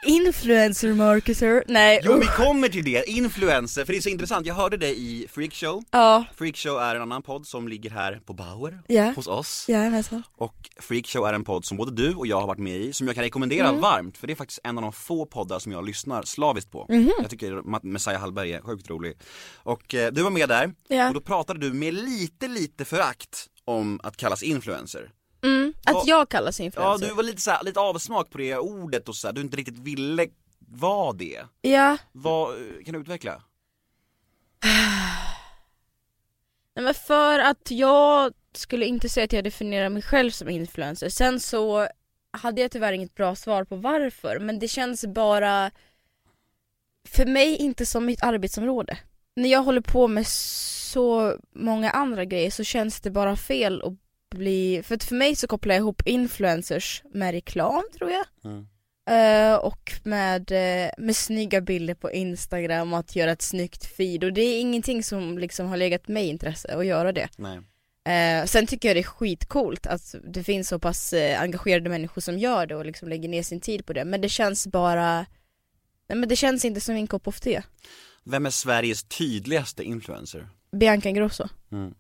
Influencer 0.07 0.93
marketer, 0.95 1.65
nej 1.69 2.01
Jo 2.05 2.19
vi 2.21 2.27
kommer 2.27 2.69
till 2.69 2.85
det, 2.85 3.11
influencer, 3.11 3.85
för 3.85 3.93
det 3.93 3.99
är 3.99 4.01
så 4.03 4.09
intressant, 4.09 4.47
jag 4.47 4.55
hörde 4.55 4.77
det 4.77 4.89
i 4.91 5.27
Freakshow 5.31 5.83
Ja, 5.91 6.25
Freakshow 6.37 6.79
är 6.79 6.95
en 6.97 7.03
annan 7.03 7.23
podd 7.23 7.47
som 7.47 7.69
ligger 7.69 7.91
här 7.91 8.21
på 8.27 8.33
Bauer, 8.33 8.81
Ja. 8.87 9.13
hos 9.17 9.27
oss. 9.27 9.65
Jajamensan 9.69 10.23
Och 10.37 10.55
Freakshow 10.81 11.27
är 11.27 11.33
en 11.33 11.45
podd 11.45 11.65
som 11.65 11.77
både 11.77 11.93
du 11.93 12.15
och 12.15 12.27
jag 12.27 12.41
har 12.41 12.47
varit 12.47 12.59
med 12.59 12.77
i, 12.77 12.93
som 12.93 13.07
jag 13.07 13.15
kan 13.17 13.25
rekommendera 13.25 13.69
Mm. 13.69 13.81
varmt, 13.81 14.17
för 14.19 14.27
det 14.27 14.33
är 14.33 14.35
faktiskt 14.35 14.61
en 14.65 14.79
av 14.79 14.83
de 14.83 14.93
få 14.93 15.27
poddar 15.27 15.59
som 15.59 15.73
jag 15.73 15.87
lyssnar 15.87 16.23
slaviskt 16.23 16.71
på. 16.71 16.87
Mhm. 16.89 17.13
Jag 17.21 17.31
tycker 17.31 17.87
Messiah 17.87 18.21
Hallberg 18.21 18.53
är 18.53 18.61
sjukt 18.61 18.91
rolig. 18.91 19.15
Och 19.57 19.95
eh, 19.95 20.13
du 20.13 20.23
var 20.23 20.31
med 20.31 20.49
där, 20.49 20.75
Ja, 20.89 21.09
och 21.09 21.15
då 21.15 21.21
pratade 21.21 21.61
du 21.61 21.73
med 21.73 21.95
lite, 21.95 22.49
lite 22.49 22.85
förakt 22.85 23.47
om 23.65 24.01
att 24.03 24.17
kallas 24.17 24.43
influencer 24.43 25.11
mm, 25.43 25.75
att 25.87 25.95
Vad- 25.95 26.07
jag 26.09 26.29
kallas 26.29 26.61
Ja, 26.61 26.65
influencer 26.65 27.07
du 27.07 27.15
var 27.15 27.23
lite 27.23 27.41
så 27.43 27.51
här, 27.51 27.65
lite 27.65 27.81
avsmak 27.81 28.31
på 28.31 28.39
det 28.39 28.59
ordet 28.59 29.09
och 29.09 29.17
så 29.17 29.29
här, 29.29 29.33
du 29.35 29.41
inte 29.41 29.57
riktigt 29.57 29.79
ville 29.79 30.27
vara 30.59 31.13
det 31.13 31.45
Ja, 31.63 31.97
Vad, 32.13 32.57
kan 32.85 32.95
du 32.95 33.01
utveckla? 33.01 33.33
Nej 36.75 36.85
men 36.85 36.95
för 36.95 37.39
att 37.39 37.71
jag 37.71 38.33
skulle 38.53 38.87
inte 38.87 39.09
säga 39.09 39.25
att 39.25 39.33
jag 39.33 39.45
definierar 39.45 39.89
mig 39.89 40.03
själv 40.03 40.31
som 40.31 40.49
influencer. 40.49 41.09
Sen 41.09 41.41
så 41.41 41.89
hade 42.31 42.61
jag 42.61 42.71
tyvärr 42.71 42.93
inget 42.93 43.15
bra 43.15 43.35
svar 43.35 43.65
på 43.65 43.77
varför, 43.77 44.39
men 44.39 44.59
det 44.59 44.69
känns 44.69 45.07
bara 45.07 45.71
för 47.09 47.27
mig 47.27 47.57
inte 47.57 47.87
som 47.87 48.07
mitt 48.07 48.23
arbetsområde. 48.23 48.99
När 49.37 49.49
jag 49.49 49.63
håller 49.63 49.81
på 49.81 50.09
med 50.09 50.27
så 50.27 51.37
många 51.55 51.91
andra 51.91 52.25
grejer 52.25 52.51
så 52.51 52.65
känns 52.65 53.01
det 53.01 53.11
bara 53.11 53.37
fel 53.37 53.83
att 53.83 53.93
bli, 54.31 54.83
för 54.85 54.95
att 54.95 55.05
för 55.05 55.15
mig 55.15 55.37
så 55.37 55.47
kopplar 55.47 55.75
jag 55.75 55.81
ihop 55.81 56.03
influencers 56.05 57.03
med 57.15 57.33
reklam 57.33 57.85
tror 57.99 58.11
jag. 58.11 58.25
Mm. 58.45 58.67
Eh, 59.11 59.55
och 59.55 59.93
med, 60.03 60.53
eh, 60.53 60.91
med 60.99 61.17
snygga 61.17 61.61
bilder 61.61 61.95
på 61.95 62.11
Instagram 62.11 62.93
och 62.93 62.99
att 62.99 63.17
göra 63.17 63.31
ett 63.33 63.43
snyggt 63.43 63.85
feed 63.85 64.25
och 64.25 64.33
det 64.33 64.41
är 64.41 64.61
ingenting 64.61 65.03
som 65.03 65.39
liksom 65.39 65.67
har 65.67 65.77
legat 65.77 66.09
mig 66.09 66.27
intresse 66.27 66.77
att 66.77 66.87
göra 66.87 67.13
det. 67.13 67.29
Eh, 68.11 68.45
sen 68.45 68.67
tycker 68.67 68.89
jag 68.89 68.97
det 68.97 69.01
är 69.01 69.03
skitcoolt 69.03 69.87
att 69.87 70.15
det 70.25 70.45
finns 70.45 70.69
så 70.69 70.79
pass 70.79 71.15
engagerade 71.39 71.91
människor 71.91 72.21
som 72.21 72.39
gör 72.39 72.67
det 72.67 72.77
och 72.77 72.87
liksom 72.87 73.09
lägger 73.09 73.29
ner 73.29 73.43
sin 73.43 73.61
tid 73.61 73.87
på 73.87 73.93
det 73.93 74.05
men 74.05 74.21
det 74.21 74.29
känns 74.29 74.67
bara 74.67 75.27
Nej 76.09 76.19
men 76.19 76.29
det 76.29 76.37
känns 76.37 76.65
inte 76.65 76.81
som 76.81 76.95
min 76.95 77.07
kopp 77.07 77.27
av 77.29 77.33
te. 77.33 77.63
Vem 78.25 78.47
är 78.47 78.51
Sveriges 78.51 79.05
tydligaste 79.05 79.83
influencer? 79.83 80.49
Bianca 80.73 81.09
Ingrosso. 81.09 81.49
Mm. 81.73 81.95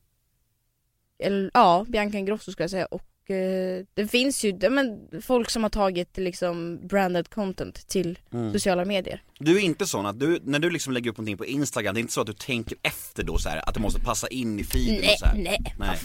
Eller 1.18 1.50
ja, 1.54 1.84
Bianca 1.88 2.18
Ingrosso 2.18 2.52
skulle 2.52 2.64
jag 2.64 2.70
säga 2.70 2.87
och 2.87 3.30
eh, 3.30 3.84
det 3.94 4.08
finns 4.08 4.44
ju 4.44 4.70
men, 4.70 5.08
folk 5.22 5.50
som 5.50 5.62
har 5.62 5.70
tagit 5.70 6.16
liksom 6.18 6.87
branded 6.88 7.30
content 7.30 7.88
till 7.88 8.18
Mm. 8.32 8.52
sociala 8.52 8.84
medier. 8.84 9.22
Du 9.38 9.56
är 9.56 9.60
inte 9.60 9.87
sån 9.87 10.06
att 10.06 10.20
du, 10.20 10.40
när 10.44 10.58
du 10.58 10.70
liksom 10.70 10.92
lägger 10.92 11.10
upp 11.10 11.16
någonting 11.16 11.37
på 11.38 11.46
Instagram, 11.46 11.94
det 11.94 11.98
är 11.98 12.02
inte 12.02 12.12
så 12.12 12.20
att 12.20 12.26
du 12.26 12.32
tänker 12.32 12.78
efter 12.82 13.22
då 13.25 13.38
så 13.38 13.48
här, 13.48 13.68
att 13.68 13.75
det 13.75 13.80
måste 13.80 14.00
passa 14.00 14.28
in 14.28 14.60
i 14.60 14.64
feeden 14.64 15.00
Nej, 15.00 15.12
och 15.12 15.18
så 15.18 15.26
här. 15.26 15.34
nej, 15.34 15.75
Nej. 15.78 15.98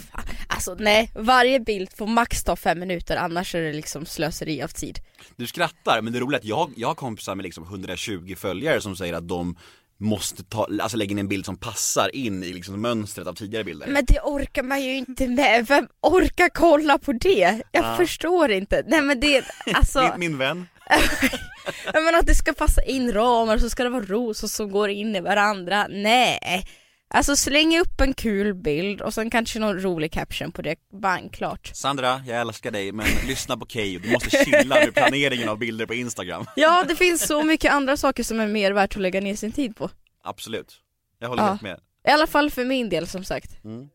Alltså 0.48 0.76
nej, 0.78 1.10
varje 1.14 1.60
bild 1.60 1.90
får 1.96 2.06
max 2.06 2.44
ta 2.44 2.56
fem 2.56 2.78
minuter 2.80 3.16
annars 3.16 3.54
är 3.54 3.60
det 3.62 3.72
liksom 3.72 4.06
slöseri 4.06 4.62
av 4.62 4.68
tid. 4.68 4.98
Du 5.36 5.46
skrattar, 5.46 6.00
men 6.02 6.12
det 6.12 6.20
roliga 6.20 6.38
är 6.38 6.40
att 6.40 6.48
jag, 6.48 6.70
jag 6.76 6.88
har 6.88 6.94
kompisar 6.94 7.34
med 7.34 7.42
liksom 7.44 7.64
120 7.64 8.34
följare 8.36 8.80
som 8.80 8.96
säger 8.96 9.14
att 9.14 9.28
de 9.28 9.56
måste 9.98 10.44
ta, 10.44 10.68
alltså 10.80 10.96
lägga 10.96 11.10
in 11.10 11.18
en 11.18 11.28
bild 11.28 11.46
som 11.46 11.56
passar 11.56 12.16
in 12.16 12.42
i 12.42 12.52
liksom 12.52 12.80
mönstret 12.80 13.26
av 13.26 13.34
tidigare 13.34 13.64
bilder 13.64 13.86
Men 13.86 14.04
det 14.04 14.20
orkar 14.20 14.62
man 14.62 14.82
ju 14.82 14.96
inte 14.96 15.28
med, 15.28 15.66
vem 15.66 15.88
orkar 16.02 16.48
kolla 16.48 16.98
på 16.98 17.12
det? 17.12 17.62
Jag 17.72 17.96
förstår 17.96 18.50
inte. 18.50 18.82
Nej 18.86 19.02
men 19.02 19.20
det, 19.20 19.44
alltså, 19.74 20.00
min, 20.00 20.18
min 20.18 20.38
vän 20.38 20.66
menar 21.94 22.18
att 22.18 22.26
det 22.26 22.34
ska 22.34 22.52
passa 22.52 22.82
in 22.82 23.12
ramar 23.12 23.58
så 23.58 23.70
ska 23.70 23.84
det 23.84 23.90
vara 23.90 24.04
rosor 24.04 24.48
som 24.48 24.70
går 24.70 24.90
in 24.90 25.16
i 25.16 25.20
varandra, 25.20 25.86
nej. 25.90 26.64
Alltså 27.14 27.36
släng 27.36 27.78
upp 27.80 28.00
en 28.00 28.14
kul 28.14 28.54
bild 28.54 29.00
och 29.00 29.14
sen 29.14 29.30
kanske 29.30 29.58
någon 29.58 29.80
rolig 29.80 30.12
caption 30.12 30.52
på 30.52 30.62
det, 30.62 30.76
bang, 30.92 31.32
klart. 31.32 31.70
Sandra, 31.74 32.22
jag 32.26 32.40
älskar 32.40 32.70
dig 32.70 32.92
men 32.92 33.06
lyssna 33.26 33.56
på 33.56 33.66
Keyyo, 33.66 33.98
du 34.00 34.12
måste 34.12 34.30
chilla 34.44 34.74
med 34.74 34.94
planeringen 34.94 35.48
av 35.48 35.58
bilder 35.58 35.86
på 35.86 35.94
Instagram 35.94 36.46
Ja, 36.56 36.84
det 36.88 36.96
finns 36.96 37.26
så 37.26 37.42
mycket 37.42 37.72
andra 37.72 37.96
saker 37.96 38.22
som 38.22 38.40
är 38.40 38.46
mer 38.46 38.72
värt 38.72 38.96
att 38.96 39.02
lägga 39.02 39.20
ner 39.20 39.36
sin 39.36 39.52
tid 39.52 39.76
på. 39.76 39.90
Absolut, 40.22 40.74
jag 41.18 41.28
håller 41.28 41.42
Ja. 41.42 41.48
helt 41.48 41.62
med 41.62 41.80
I 42.08 42.10
alla 42.10 42.26
fall 42.26 42.50
för 42.50 42.64
min 42.64 42.88
del 42.88 43.06
som 43.06 43.24
sagt. 43.24 43.64
Mm. 43.64 43.88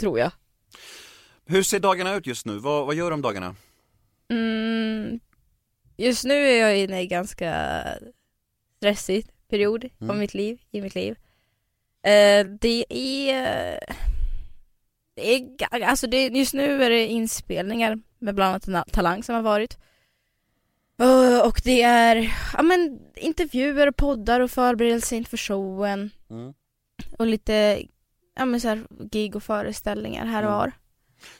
Tror 0.00 0.18
jag. 0.18 0.30
Hur 1.46 1.62
ser 1.62 1.80
dagarna 1.80 2.14
ut 2.14 2.26
just 2.26 2.46
nu? 2.46 2.58
Vad, 2.58 2.86
vad 2.86 2.94
gör 2.94 3.10
du 3.10 3.14
om 3.14 3.22
dagarna? 3.22 3.56
Mm, 4.30 5.20
just 5.96 6.24
nu 6.24 6.34
är 6.48 6.60
jag 6.60 6.78
inne 6.78 6.98
i 7.00 7.02
en 7.02 7.08
ganska 7.08 7.82
stressig 8.76 9.26
period 9.50 9.84
av 9.84 9.90
Mm. 10.02 10.18
mitt 10.18 10.34
liv, 10.34 10.58
i 10.70 10.80
mitt 10.80 10.94
liv. 10.94 11.16
Eh, 12.06 12.46
det 12.60 12.84
är, 13.30 13.78
det 15.16 15.34
är, 15.34 15.80
alltså 15.80 16.06
det, 16.06 16.26
just 16.26 16.54
nu 16.54 16.82
är 16.84 16.90
det 16.90 17.06
inspelningar 17.06 17.98
med 18.18 18.34
bland 18.34 18.48
annat 18.50 18.66
Na- 18.86 18.90
Talang 18.92 19.22
som 19.22 19.34
har 19.34 19.42
varit. 19.42 19.78
Eh, 21.00 21.46
och 21.46 21.60
det 21.64 21.82
är, 21.82 22.36
ja 22.56 22.62
men 22.62 22.98
intervjuer, 23.16 23.86
och 23.86 23.96
poddar 23.96 24.40
och 24.40 24.50
förberedelser 24.50 25.16
inför 25.16 25.36
showen. 25.36 26.10
Mm. 26.30 26.54
Och 27.18 27.26
lite, 27.26 27.82
ja 28.38 28.44
men 28.44 28.60
så 28.60 28.68
här, 28.68 28.86
gig 29.10 29.36
och 29.36 29.42
föreställningar 29.42 30.26
här 30.26 30.42
och 30.42 30.48
Mm. 30.48 30.58
var. 30.58 30.72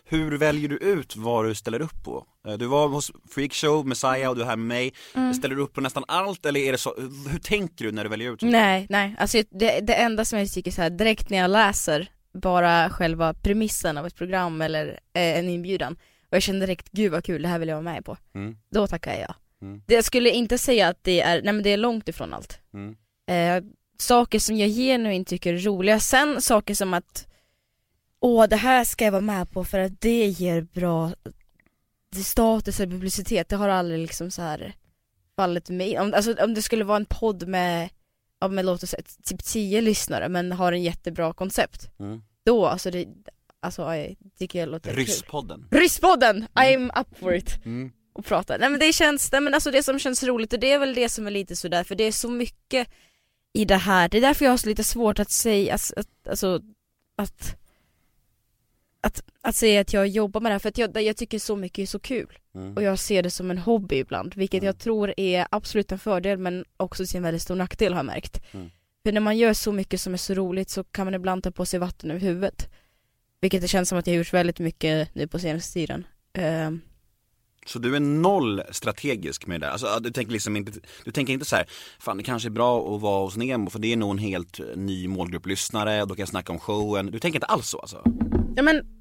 Hur 0.05 0.39
väljer 0.39 0.69
du 0.69 0.77
ut 0.77 1.17
vad 1.17 1.45
du 1.45 1.55
ställer 1.55 1.81
upp 1.81 2.05
på? 2.05 2.27
Eh, 2.49 2.55
Du 2.55 2.67
var 2.67 2.89
hos 2.89 3.13
Freakshow, 3.31 3.87
Messiah 3.87 4.29
och 4.31 4.37
du 4.37 4.43
är 4.43 4.47
här 4.47 4.57
med 4.57 4.67
mig 4.67 4.93
Mm. 5.15 5.35
Ställer 5.35 5.55
du 5.57 5.63
upp 5.63 5.73
på 5.73 5.81
nästan 5.81 6.05
allt 6.09 6.47
eller 6.47 6.61
är 6.61 6.73
det 6.73 6.79
så, 6.79 6.95
hur 7.31 7.39
tänker 7.39 7.85
du 7.85 7.93
när 7.93 8.05
du 8.05 8.11
väljer 8.11 8.33
ut? 8.33 8.43
Nej, 8.43 8.87
nej. 8.91 9.17
Alltså 9.19 9.43
det, 9.51 9.81
det 9.81 9.95
enda 9.95 10.25
som 10.25 10.39
jag 10.39 10.53
tycker 10.53 10.71
så 10.71 10.83
här 10.83 10.91
direkt 10.91 11.31
när 11.31 11.39
jag 11.39 11.51
läser 11.51 12.09
bara 12.43 12.91
själva 12.91 13.35
premissen 13.35 13.99
av 13.99 14.07
ett 14.07 14.15
program 14.15 14.61
eller 14.63 14.87
eh, 14.89 15.39
en 15.39 15.49
inbjudan 15.49 15.93
och 16.31 16.35
jag 16.37 16.43
känner 16.43 16.61
direkt, 16.61 16.89
gud 16.93 17.13
vad 17.13 17.25
kul, 17.25 17.43
det 17.43 17.49
här 17.49 17.59
vill 17.59 17.69
jag 17.69 17.77
vara 17.77 17.93
med 17.95 18.05
på. 18.05 18.17
Mm. 18.35 18.57
Då 18.71 18.87
tackar 18.87 19.13
jag 19.13 19.21
ja. 19.21 19.35
Mm. 19.63 19.83
Det, 19.87 19.95
jag 19.95 20.05
skulle 20.05 20.31
inte 20.31 20.59
säga 20.59 20.89
att 20.89 21.05
det 21.05 21.21
är, 21.21 21.43
nej 21.43 21.53
men 21.53 21.63
det 21.63 21.71
är 21.71 21.77
långt 21.77 22.09
ifrån 22.09 22.35
allt. 22.35 22.59
Mm. 22.75 22.97
Eh, 23.31 23.71
saker 23.99 24.39
som 24.39 24.57
jag 24.57 24.69
genuint 24.71 25.29
tycker 25.29 25.55
är 25.55 25.59
roliga, 25.59 26.01
sen 26.01 26.43
saker 26.43 26.75
som 26.75 26.95
att 26.95 27.27
Åh 28.21 28.47
det 28.49 28.57
här 28.57 28.85
ska 28.85 29.05
jag 29.05 29.13
vara 29.13 29.21
med 29.21 29.51
på 29.51 29.65
för 29.65 29.79
att 29.79 30.01
det 30.01 30.27
ger 30.27 30.63
bra 30.63 31.13
status 32.25 32.81
eller 32.81 32.93
publicitet, 32.93 33.49
det 33.49 33.57
har 33.57 33.69
aldrig 33.69 34.01
liksom 34.01 34.31
så 34.31 34.43
här 34.43 34.75
fallit 35.37 35.71
mig 35.71 35.99
om, 35.99 36.15
alltså, 36.15 36.35
om 36.45 36.55
det 36.55 36.63
skulle 36.63 36.85
vara 36.85 36.97
en 36.97 37.07
podd 37.07 37.49
med, 37.49 37.89
ja, 38.41 38.49
med 38.49 38.65
låt 38.65 38.83
oss 38.83 38.91
säga 38.91 39.03
typ 39.25 39.45
10 39.45 39.81
lyssnare 39.81 40.29
men 40.29 40.53
har 40.53 40.73
en 40.73 40.83
jättebra 40.83 41.33
koncept 41.33 41.91
Mm. 41.99 42.23
Då 42.45 42.67
alltså 42.67 42.91
det, 42.91 43.07
alltså 43.61 43.95
jag 43.95 44.17
tycker 44.39 44.59
jag 44.59 44.69
låter 44.69 44.91
kul 44.91 44.99
Rysspodden 44.99 45.69
Rysspodden! 45.71 46.47
I'm 46.55 47.01
up 47.01 47.19
for 47.19 47.35
it! 47.35 47.65
mm. 47.65 47.93
och 48.13 48.25
prata. 48.25 48.57
Nej 48.57 48.71
men 48.71 48.81
det 48.81 48.93
känns, 48.93 49.33
nej 49.33 49.41
men 49.41 49.55
alltså 49.55 49.71
det 49.71 49.83
som 49.83 49.99
känns 49.99 50.23
roligt 50.23 50.53
och 50.53 50.59
det 50.61 50.73
är 50.73 50.79
väl 50.79 50.95
det 50.95 51.09
som 51.09 51.27
är 51.27 51.31
lite 51.31 51.57
sådär 51.57 51.85
för 51.85 51.95
det 51.95 52.05
är 52.05 52.13
så 52.13 52.31
mycket 52.31 52.89
i 53.53 53.65
det 53.65 53.77
här, 53.77 54.09
det 54.09 54.17
är 54.17 54.21
därför 54.21 54.45
jag 54.45 54.53
har 54.53 54.57
så 54.57 54.69
lite 54.69 54.85
svårt 54.85 55.19
att 55.19 55.31
säga, 55.31 55.75
att, 55.75 55.93
att, 55.97 56.29
alltså 56.29 56.61
att 57.17 57.57
att, 59.49 59.55
säga 59.57 59.81
att 59.81 59.93
jag 59.93 60.09
jobbar 60.09 60.41
med 60.41 60.51
det 60.51 60.55
här 60.55 60.59
för 60.59 60.69
att 60.69 60.79
jag, 60.79 61.03
jag 61.03 61.17
tycker 61.17 61.39
så 61.39 61.57
mycket 61.57 61.83
är 61.83 61.87
så 61.87 61.99
kul 61.99 62.39
Mm. 62.55 62.75
och 62.77 62.83
jag 62.83 62.99
ser 62.99 63.23
det 63.23 63.31
som 63.31 63.51
en 63.51 63.59
hobby 63.59 63.97
ibland 63.97 64.35
vilket 64.37 64.59
Mm. 64.63 64.67
jag 64.67 64.79
tror 64.79 65.15
är 65.17 65.47
absolut 65.51 65.93
en 65.93 65.99
fördel 65.99 66.39
men 66.39 66.65
också 66.77 67.05
en 67.15 67.23
väldigt 67.23 67.43
stor 67.43 67.55
nackdel 67.57 67.93
har 67.93 67.99
jag 67.99 68.07
märkt. 68.07 68.41
Mm. 68.53 68.71
För 69.05 69.13
när 69.13 69.21
man 69.21 69.37
gör 69.39 69.53
så 69.53 69.73
mycket 69.73 70.01
som 70.01 70.13
är 70.13 70.17
så 70.19 70.35
roligt 70.35 70.71
så 70.71 70.85
kan 70.85 71.07
man 71.07 71.15
ibland 71.15 71.43
ta 71.43 71.51
på 71.51 71.67
sig 71.67 71.81
vatten 71.81 72.11
över 72.11 72.21
huvudet. 72.21 72.69
Vilket 73.41 73.61
det 73.63 73.69
känns 73.69 73.89
som 73.89 73.99
att 73.99 74.07
jag 74.07 74.15
har 74.15 74.19
gjort 74.19 74.33
väldigt 74.33 74.59
mycket 74.59 75.15
nu 75.15 75.27
på 75.27 75.39
senaste 75.39 75.73
tiden. 75.73 76.07
Ehm, 76.33 76.81
Så 77.67 77.79
du 77.79 77.97
är 77.97 78.01
noll 78.01 78.63
strategisk 78.71 79.47
med 79.47 79.61
det 79.61 79.67
där? 79.67 79.73
Alltså 79.73 79.99
du 80.01 80.11
tänker 80.11 80.33
liksom 80.33 80.57
inte, 80.57 80.73
du 81.05 81.11
tänker 81.13 81.33
inte 81.33 81.47
så 81.47 81.57
här, 81.57 81.67
fan 81.99 82.17
det 82.17 82.23
kanske 82.23 82.49
är 82.49 82.51
bra 82.51 82.95
att 82.97 83.01
vara 83.01 83.25
hos 83.25 83.37
Nemo 83.37 83.71
för 83.71 83.79
det 83.79 83.93
är 83.93 83.97
nog 83.97 84.11
en 84.11 84.19
helt 84.19 84.61
eh, 84.61 84.67
ny 84.77 85.09
målgrupp 85.09 85.47
lyssnare, 85.47 86.01
då 86.01 86.09
kan 86.15 86.19
jag 86.23 86.29
snacka 86.29 86.53
om 86.53 86.59
showen, 86.59 87.07
du 87.07 87.19
tänker 87.19 87.37
inte 87.37 87.47
alls 87.47 87.69
så 87.69 87.79
alltså? 87.79 88.03
Ja 88.57 88.63
men 88.63 88.96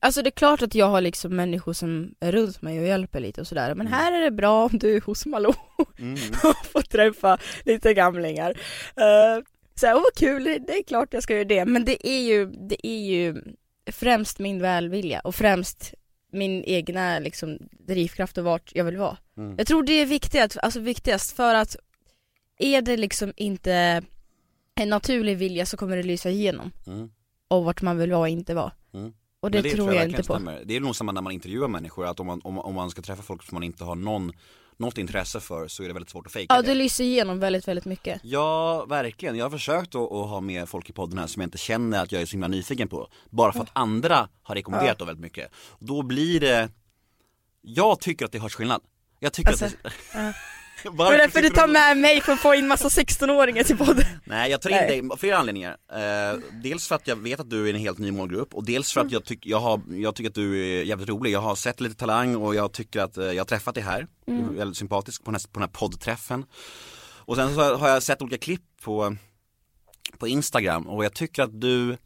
Alltså 0.00 0.22
det 0.22 0.28
är 0.28 0.30
klart 0.30 0.62
att 0.62 0.74
jag 0.74 0.86
har 0.88 1.00
liksom 1.00 1.36
människor 1.36 1.72
som 1.72 2.14
är 2.20 2.32
runt 2.32 2.62
mig 2.62 2.80
och 2.80 2.86
hjälper 2.86 3.20
lite 3.20 3.40
och 3.40 3.46
sådär 3.46 3.74
men 3.74 3.86
här 3.86 4.12
är 4.12 4.20
det 4.20 4.30
bra 4.30 4.64
om 4.64 4.78
du 4.78 4.96
är 4.96 5.00
hos 5.00 5.26
Malou 5.26 5.52
Mm. 5.98 6.14
och 6.44 6.66
får 6.66 6.82
träffa 6.82 7.38
lite 7.64 7.94
gamlingar 7.94 8.50
uh, 8.50 9.44
Så 9.74 9.86
här, 9.86 9.94
vad 9.94 10.14
kul, 10.16 10.44
det 10.44 10.58
det 10.58 10.72
är 10.72 10.82
klart 10.82 11.12
jag 11.14 11.22
ska 11.22 11.34
göra 11.34 11.44
det 11.44 11.64
men 11.64 11.84
det 11.84 12.08
är 12.08 12.20
ju, 12.20 12.46
det 12.46 12.86
är 12.86 13.00
ju 13.06 13.42
främst 13.92 14.38
min 14.38 14.62
välvilja 14.62 15.20
och 15.20 15.34
främst 15.34 15.94
min 16.32 16.64
egna 16.64 17.18
liksom 17.18 17.58
drivkraft 17.70 18.38
och 18.38 18.44
vart 18.44 18.70
jag 18.74 18.84
vill 18.84 18.96
vara 18.96 19.16
Mm. 19.36 19.54
Jag 19.58 19.66
tror 19.66 19.82
det 19.82 19.92
är 19.92 20.06
viktigt, 20.06 20.56
alltså 20.62 20.80
viktigast 20.80 21.36
för 21.36 21.54
att 21.54 21.76
är 22.58 22.82
det 22.82 22.96
liksom 22.96 23.32
inte 23.36 24.02
en 24.74 24.88
naturlig 24.88 25.36
vilja 25.38 25.66
så 25.66 25.76
kommer 25.76 25.96
det 25.96 26.02
lysa 26.02 26.30
igenom 26.30 26.70
Mm. 26.86 27.10
och 27.48 27.64
vart 27.64 27.82
man 27.82 27.98
vill 27.98 28.10
vara 28.10 28.20
och 28.20 28.28
inte 28.28 28.54
vara 28.54 28.72
Mm. 28.94 29.12
Och 29.40 29.50
det, 29.50 29.62
Men 29.62 29.70
tror 29.70 29.88
jag, 29.88 29.94
verkligen 29.94 30.10
inte 30.10 30.28
på 30.28 30.34
stämmer. 30.34 30.62
Det 30.64 30.76
är 30.76 30.80
nog 30.80 30.96
samma 30.96 31.12
när 31.12 31.22
man 31.22 31.32
intervjuar 31.32 31.68
människor, 31.68 32.06
att 32.06 32.20
om 32.20 32.26
man, 32.26 32.40
om, 32.44 32.58
om 32.58 32.74
man 32.74 32.90
ska 32.90 33.02
träffa 33.02 33.22
folk 33.22 33.42
som 33.42 33.56
man 33.56 33.62
inte 33.62 33.84
har 33.84 33.94
någon, 33.94 34.32
något 34.76 34.98
intresse 34.98 35.40
för 35.40 35.68
så 35.68 35.82
är 35.82 35.86
det 35.86 35.92
väldigt 35.92 36.10
svårt 36.10 36.26
att 36.26 36.32
fejka 36.32 36.54
Ja 36.54 36.62
det 36.62 36.68
det 36.68 36.74
lyser 36.74 37.04
igenom 37.04 37.40
väldigt, 37.40 37.68
väldigt 37.68 37.84
mycket 37.84 38.20
Ja, 38.22 38.84
verkligen. 38.84 39.36
Jag 39.36 39.44
har 39.44 39.50
försökt 39.50 39.94
att, 39.94 40.12
att 40.12 40.28
ha 40.28 40.40
med 40.40 40.68
folk 40.68 40.90
i 40.90 40.92
podden 40.92 41.18
här 41.18 41.26
som 41.26 41.42
jag 41.42 41.46
inte 41.46 41.58
känner 41.58 42.02
att 42.02 42.12
jag 42.12 42.22
är 42.22 42.26
så 42.26 42.32
himla 42.32 42.48
nyfiken 42.48 42.88
på. 42.88 43.08
Bara 43.30 43.52
för 43.52 43.60
att 43.60 43.70
andra 43.72 44.28
har 44.42 44.54
rekommenderat 44.54 44.98
dem 44.98 45.06
väldigt 45.06 45.22
mycket. 45.22 45.50
Då 45.78 46.02
blir 46.02 46.40
det, 46.40 46.68
jag 47.62 48.00
tycker 48.00 48.24
att 48.24 48.32
det 48.32 48.38
hörs 48.38 48.54
skillnad. 48.54 48.82
Jag 49.20 49.32
tycker 49.32 49.50
Alltså, 49.50 49.64
att 49.64 49.72
det... 50.12 50.34
Det 50.82 50.88
är 50.88 51.18
därför 51.18 51.42
du 51.42 51.50
tar 51.50 51.66
med 51.66 51.96
mig 51.96 52.20
för 52.20 52.32
att 52.32 52.38
få 52.40 52.54
in 52.54 52.68
massa 52.68 52.88
16-åringar 52.88 53.64
till 53.64 53.78
podden 53.78 54.04
Nej, 54.24 54.50
jag 54.50 54.62
tar 54.62 54.70
in 54.70 54.76
Nej. 54.76 55.00
dig 55.00 55.10
av 55.10 55.16
flera 55.16 55.38
anledningar. 55.38 55.76
Eh, 55.92 56.38
dels 56.62 56.88
för 56.88 56.94
att 56.94 57.06
jag 57.06 57.16
vet 57.16 57.40
att 57.40 57.50
du 57.50 57.68
är 57.68 57.74
en 57.74 57.80
helt 57.80 57.98
ny 57.98 58.12
målgrupp 58.12 58.54
och 58.54 58.64
dels 58.64 58.92
för 58.92 59.00
att 59.00 59.12
jag, 59.12 59.24
tyck, 59.24 59.46
jag, 59.46 59.60
har, 59.60 59.80
jag 59.90 60.14
tycker 60.14 60.28
att 60.28 60.34
du 60.34 60.78
är 60.78 60.82
jävligt 60.82 61.08
rolig. 61.08 61.30
Jag 61.30 61.40
har 61.40 61.54
sett 61.54 61.80
lite 61.80 61.94
talang 61.94 62.36
och 62.36 62.54
jag 62.54 62.72
tycker 62.72 63.00
att 63.00 63.16
eh, 63.16 63.24
jag 63.24 63.40
har 63.40 63.44
träffat 63.44 63.74
dig 63.74 63.84
här. 63.84 64.06
Du 64.26 64.32
är 64.32 64.38
väldigt 64.38 64.78
sympatisk 64.78 65.24
på 65.24 65.30
den, 65.30 65.40
här, 65.40 65.48
på 65.52 65.60
den 65.60 65.62
här 65.62 65.68
poddträffen. 65.68 66.44
Och 67.00 67.36
sen 67.36 67.54
så 67.54 67.76
har 67.76 67.88
jag 67.88 68.02
sett 68.02 68.22
olika 68.22 68.38
klipp 68.38 68.62
på, 68.82 69.16
på 70.18 70.28
Instagram 70.28 70.86
och 70.86 71.04
jag 71.04 71.14
tycker 71.14 71.42
att 71.42 71.60
du 71.60 71.96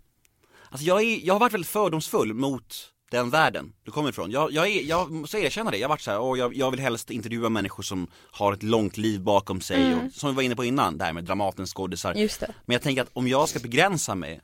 Alltså 0.73 0.87
jag, 0.87 1.03
är, 1.03 1.27
jag 1.27 1.35
har 1.35 1.41
varit 1.41 1.53
väldigt 1.53 1.71
fördomsfull 1.71 2.35
mot 2.35 2.92
den 3.13 3.31
världen 3.31 3.73
du 3.85 3.91
kommer 3.91 4.09
ifrån. 4.09 4.31
Jag, 4.31 4.53
jag, 4.53 4.67
är, 4.69 4.83
jag 4.83 5.11
måste 5.11 5.39
erkänna 5.39 5.71
det, 5.71 5.77
jag 5.77 5.89
har 5.89 5.93
varit 5.93 6.01
såhär, 6.01 6.19
och 6.19 6.39
jag, 6.39 6.55
jag 6.55 6.71
vill 6.71 6.81
helst 6.81 7.11
intervjua 7.11 7.49
människor 7.49 7.83
som 7.83 8.07
har 8.31 8.53
ett 8.53 8.63
långt 8.63 8.97
liv 8.97 9.21
bakom 9.21 9.61
sig 9.61 9.95
och 9.95 10.13
som 10.13 10.31
vi 10.31 10.37
var 10.37 10.43
inne 10.43 10.57
på 10.57 10.65
innan, 10.65 10.99
det 10.99 11.05
här 11.05 11.13
med 11.13 11.25
Dramatens 11.25 11.75
skådisar. 11.75 12.15
Just 12.15 12.41
det. 12.41 12.55
Men 12.65 12.73
jag 12.73 12.83
tänker 12.83 13.03
att 13.03 13.11
om 13.13 13.29
jag 13.29 13.49
ska 13.49 13.59
begränsa 13.59 14.15
mig, 14.15 14.41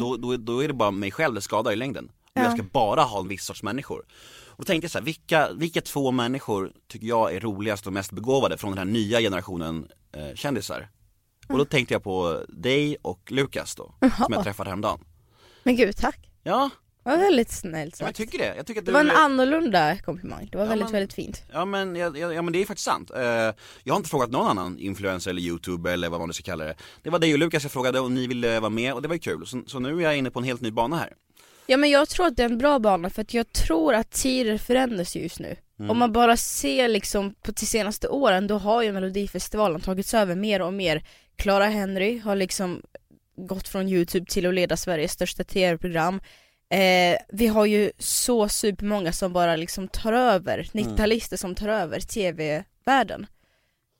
då, 0.00 0.16
då, 0.16 0.36
då 0.36 0.64
är 0.64 0.68
det 0.68 0.74
bara 0.74 0.90
mig 0.90 1.10
själv 1.10 1.34
det 1.34 1.40
skadar 1.40 1.72
i 1.72 1.76
längden. 1.76 2.10
Om 2.34 2.42
jag 2.42 2.52
ska 2.52 2.62
bara 2.62 3.02
ha 3.02 3.20
en 3.20 3.28
viss 3.28 3.44
sorts 3.44 3.62
människor. 3.62 4.04
Och 4.46 4.58
då 4.58 4.64
tänkte 4.64 4.84
jag 4.84 4.90
så 4.90 4.98
här, 4.98 5.04
vilka, 5.04 5.52
vilka 5.52 5.80
två 5.80 6.10
människor 6.10 6.72
tycker 6.88 7.06
jag 7.06 7.34
är 7.34 7.40
roligast 7.40 7.86
och 7.86 7.92
mest 7.92 8.12
begåvade 8.12 8.58
från 8.58 8.70
den 8.70 8.78
här 8.78 8.84
nya 8.84 9.20
generationen 9.20 9.88
eh, 10.12 10.34
kändisar? 10.34 10.88
Och 11.48 11.58
då 11.58 11.64
tänkte 11.64 11.94
jag 11.94 12.02
på 12.02 12.44
dig 12.48 12.96
och 13.02 13.32
Lukas 13.32 13.74
då, 13.74 13.94
som 14.16 14.32
jag 14.32 14.44
träffade 14.44 14.70
häromdagen. 14.70 15.04
Men 15.62 15.76
gud 15.76 15.96
tack. 15.96 16.28
Ja, 16.42 16.70
Det 17.04 17.10
var 17.10 17.16
väldigt 17.18 17.50
snällt 17.52 18.00
jag 18.00 18.06
sagt. 18.08 18.16
tycker 18.16 18.38
det. 18.38 18.56
Jag 18.56 18.66
tycker 18.66 18.80
att 18.80 18.84
Det 18.86 18.90
du 18.90 18.94
var 18.94 19.00
en 19.00 19.10
annorlunda 19.10 19.96
komplimang, 19.98 20.48
det 20.52 20.58
var 20.58 20.64
Ja, 20.64 20.68
väldigt 20.68 20.84
men- 20.86 20.92
väldigt 20.92 21.12
fint. 21.14 21.42
Ja 21.52 21.64
men, 21.64 21.96
ja, 21.96 22.12
ja, 22.16 22.32
ja 22.32 22.42
men 22.42 22.52
det 22.52 22.62
är 22.62 22.66
faktiskt 22.66 22.84
sant. 22.86 23.10
Eh, 23.10 23.22
jag 23.22 23.54
har 23.86 23.96
inte 23.96 24.08
frågat 24.10 24.30
någon 24.30 24.46
annan 24.46 24.78
influencer 24.78 25.30
eller 25.30 25.42
youtuber 25.42 25.92
eller 25.92 26.08
vad 26.08 26.20
man 26.20 26.28
nu 26.28 26.32
ska 26.32 26.42
kalla 26.42 26.64
det. 26.64 26.74
Det 27.02 27.10
var 27.10 27.18
dig 27.18 27.32
och 27.32 27.38
Lukas 27.38 27.62
jag 27.62 27.72
frågade 27.72 28.00
och 28.00 28.12
ni 28.12 28.26
ville 28.26 28.60
vara 28.60 28.70
med 28.70 28.92
och 28.94 29.02
det 29.02 29.08
var 29.08 29.14
ju 29.14 29.20
kul. 29.20 29.46
Så, 29.46 29.62
så 29.66 29.78
nu 29.78 29.98
är 29.98 30.00
jag 30.02 30.16
inne 30.16 30.30
på 30.30 30.38
en 30.38 30.44
helt 30.44 30.60
ny 30.60 30.70
bana 30.70 30.96
här. 30.96 31.12
Ja 31.66 31.76
men 31.76 31.90
jag 31.90 32.08
tror 32.08 32.26
att 32.26 32.36
det 32.36 32.42
är 32.42 32.48
en 32.48 32.58
bra 32.58 32.78
bana 32.78 33.10
för 33.10 33.22
att 33.22 33.34
jag 33.34 33.52
tror 33.52 33.94
att 33.94 34.10
tider 34.10 34.58
förändras 34.58 35.16
just 35.16 35.38
nu. 35.40 35.56
Om 35.88 35.98
man 35.98 36.12
bara 36.12 36.36
ser 36.36 36.88
liksom 36.88 37.34
på 37.42 37.52
de 37.52 37.66
senaste 37.66 38.08
åren 38.08 38.46
då 38.46 38.58
har 38.58 38.82
ju 38.82 38.92
melodifestivalen 38.92 39.80
tagits 39.80 40.14
över 40.14 40.34
mer 40.34 40.62
och 40.62 40.72
mer. 40.72 41.04
Clara 41.36 41.66
Henry 41.66 42.18
har 42.18 42.36
liksom 42.36 42.82
gått 43.36 43.68
från 43.68 43.88
youtube 43.88 44.26
till 44.30 44.46
att 44.46 44.54
leda 44.54 44.76
Sveriges 44.76 45.12
största 45.12 45.44
tv-program. 45.44 46.20
Eh, 46.72 47.18
vi 47.28 47.46
har 47.46 47.66
ju 47.66 47.92
så 47.98 48.48
supermånga 48.48 49.12
som 49.12 49.32
bara 49.32 49.56
liksom 49.56 49.88
tar 49.88 50.12
över, 50.12 50.62
90-talister 50.72 51.36
som 51.36 51.54
tar 51.54 51.68
över 51.68 52.00
tv-världen. 52.00 53.26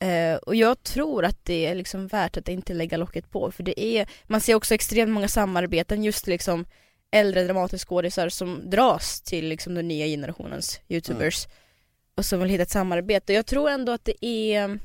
Eh, 0.03 0.37
och 0.37 0.55
jag 0.55 0.83
tror 0.83 1.25
att 1.25 1.45
det 1.45 1.67
är 1.67 1.75
liksom 1.75 2.07
värt 2.07 2.37
att 2.37 2.49
inte 2.49 2.75
lägga 2.75 2.97
locket 2.97 3.31
på 3.31 3.51
för 3.51 3.63
det 3.63 3.81
är, 3.81 4.07
man 4.27 4.41
ser 4.41 4.55
också 4.55 4.75
extremt 4.75 5.11
många 5.13 5.29
samarbeten 5.29 6.05
just 6.05 6.27
liksom 6.27 6.67
äldre 7.11 7.45
dramatiskådisar 7.45 8.29
som 8.29 8.71
dras 8.71 9.21
till 9.21 9.49
liksom 9.49 9.75
den 9.75 9.89
nya 9.89 10.07
generationens 10.07 10.81
youtubers 10.89 11.47
och 12.17 12.25
som 12.25 12.41
vill 12.41 12.51
hitta 12.51 12.63
ett 12.63 12.71
samarbete. 12.71 13.33
Jag 13.33 13.47
tror 13.47 13.71
ändå 13.71 13.93
att 13.93 14.05
det 14.05 14.27
är 14.27 14.79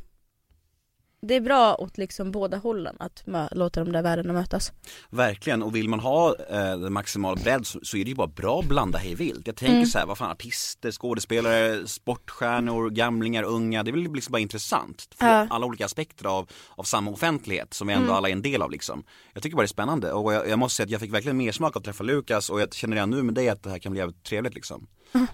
det 1.27 1.35
är 1.35 1.41
bra 1.41 1.75
åt 1.75 1.97
liksom 1.97 2.31
båda 2.31 2.57
hållen 2.57 2.95
att 2.99 3.23
låta 3.51 3.83
de 3.83 3.91
där 3.91 4.01
världarna 4.01 4.33
mötas. 4.33 4.71
Verkligen, 5.09 5.63
och 5.63 5.75
vill 5.75 5.89
man 5.89 5.99
ha 5.99 6.35
eh, 6.49 6.77
den 6.79 6.93
maximala 6.93 7.35
bredd 7.35 7.67
så, 7.67 7.79
så 7.83 7.97
är 7.97 8.03
det 8.03 8.09
ju 8.09 8.15
bara 8.15 8.27
bra 8.27 8.59
att 8.59 8.65
blanda 8.65 8.97
hej 8.97 9.15
vilt. 9.15 9.47
Jag 9.47 9.55
tänker 9.55 9.75
Mm. 9.75 9.85
så 9.85 9.99
här, 9.99 10.05
vad 10.05 10.17
fan, 10.17 10.31
artister, 10.31 10.91
skådespelare, 10.91 11.87
sportstjärnor, 11.87 12.89
gamlingar, 12.89 13.43
unga. 13.43 13.83
Det 13.83 13.89
är 13.91 13.93
väl 13.93 14.13
liksom 14.13 14.31
bara 14.31 14.39
intressant. 14.41 15.07
Få 15.19 15.25
Ja. 15.25 15.47
alla 15.49 15.65
olika 15.65 15.85
aspekter 15.85 16.25
av, 16.25 16.49
av 16.75 16.83
samma 16.83 17.11
offentlighet 17.11 17.73
som 17.73 17.87
vi 17.87 17.93
ändå 17.93 18.05
Mm. 18.05 18.15
alla 18.15 18.29
är 18.29 18.33
en 18.33 18.41
del 18.41 18.61
av 18.61 18.71
liksom. 18.71 19.03
Jag 19.33 19.43
tycker 19.43 19.55
bara 19.55 19.61
det 19.61 19.65
är 19.65 19.67
spännande 19.67 20.11
och 20.11 20.33
jag, 20.33 20.49
jag 20.49 20.59
måste 20.59 20.75
säga 20.75 20.85
att 20.85 20.91
jag 20.91 21.01
fick 21.01 21.13
verkligen 21.13 21.37
mer 21.37 21.51
smak 21.51 21.75
av 21.75 21.79
att 21.79 21.83
träffa 21.85 22.03
Lukas 22.03 22.49
och 22.49 22.61
jag 22.61 22.73
känner 22.73 22.95
redan 22.95 23.09
nu 23.09 23.23
med 23.23 23.33
dig 23.35 23.49
att 23.49 23.63
det 23.63 23.69
här 23.69 23.79
kan 23.79 23.91
bli 23.91 23.99
jävligt 23.99 24.23
trevligt 24.23 24.53
liksom. 24.55 24.87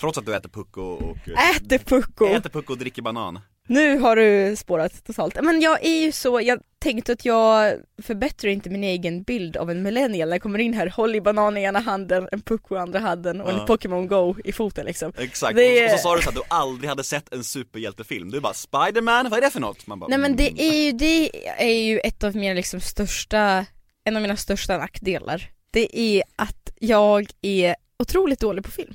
Trots 0.00 0.18
att 0.18 0.26
du 0.26 0.34
äter 0.36 0.48
pucko 0.48 0.80
och 0.82 1.16
Äter 1.56 1.78
pucko! 1.78 2.26
äter 2.26 2.50
pucko 2.50 2.72
och 2.72 2.78
dricker 2.78 3.02
banan. 3.02 3.38
Nu 3.66 3.98
har 3.98 4.16
du 4.16 4.56
spårat 4.56 5.04
totalt. 5.04 5.38
Men 5.42 5.60
jag 5.60 5.84
är 5.84 6.00
ju 6.00 6.12
så, 6.12 6.40
jag 6.40 6.60
tänkte 6.78 7.12
att 7.12 7.24
jag 7.24 7.74
förbättrar 8.02 8.50
inte 8.50 8.70
min 8.70 8.84
egen 8.84 9.22
bild 9.22 9.56
av 9.56 9.70
en 9.70 9.82
millennial 9.82 10.28
när 10.28 10.34
jag 10.34 10.42
kommer 10.42 10.58
in 10.58 10.74
här, 10.74 10.86
håll 10.86 11.14
i 11.14 11.20
banan 11.20 11.56
i 11.56 11.62
ena 11.62 11.80
handen, 11.80 12.28
en 12.32 12.40
pucko 12.40 12.74
i 12.74 12.78
andra 12.78 12.98
handen 12.98 13.40
och 13.40 13.50
Ja. 13.52 13.60
en 13.60 13.66
Pokémon 13.66 14.06
Go 14.08 14.34
i 14.44 14.52
foten 14.52 14.86
liksom. 14.86 15.12
Exakt, 15.18 15.56
Det- 15.56 15.84
och, 15.84 15.90
så, 15.90 15.94
och 15.94 16.00
så 16.00 16.02
sa 16.02 16.16
du 16.16 16.22
så 16.22 16.28
att 16.28 16.34
du 16.34 16.42
aldrig 16.48 16.88
hade 16.88 17.04
sett 17.04 17.34
en 17.34 17.44
superhjältefilm. 17.44 18.30
Du 18.30 18.40
bara 18.40 18.54
Spiderman, 18.54 19.30
vad 19.30 19.38
är 19.38 19.42
det 19.42 19.50
för 19.50 19.60
något? 19.60 19.86
Man 19.86 20.00
bara, 20.00 20.06
Nej 20.08 20.18
men 20.18 20.36
det 20.36 20.48
mm. 20.48 20.60
är 20.72 20.84
ju, 20.84 20.92
det 20.92 21.30
är 21.58 21.84
ju 21.84 21.98
ett 21.98 22.24
av 22.24 22.36
mina 22.36 22.54
liksom 22.54 22.80
största, 22.80 23.66
en 24.04 24.16
av 24.16 24.22
mina 24.22 24.36
största 24.36 24.78
nackdelar. 24.78 25.50
Det 25.70 25.98
är 25.98 26.22
att 26.36 26.70
jag 26.80 27.26
är 27.42 27.76
otroligt 27.98 28.40
dålig 28.40 28.64
på 28.64 28.70
film. 28.70 28.94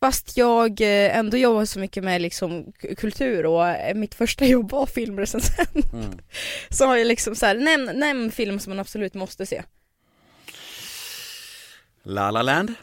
Fast 0.00 0.36
jag 0.36 0.80
eh, 0.80 1.16
ändå 1.18 1.36
jobbar 1.36 1.64
så 1.64 1.78
mycket 1.78 2.04
med 2.04 2.22
liksom 2.22 2.72
kultur 2.96 3.46
och 3.46 3.68
eh, 3.68 3.94
mitt 3.94 4.14
första 4.14 4.44
jobb 4.54 4.70
var 4.70 4.86
filmrecensent. 4.86 5.92
Mm. 5.92 6.18
Så 6.70 6.86
har 6.86 6.96
jag 6.96 7.06
liksom 7.06 7.34
så 7.34 7.46
här, 7.46 7.54
nämn, 7.54 7.98
nämn 7.98 8.30
film 8.32 8.60
som 8.60 8.70
man 8.70 8.78
absolut 8.80 9.14
måste 9.14 9.46
se. 9.46 9.62
La 12.02 12.30
La 12.30 12.42
Land. 12.42 12.74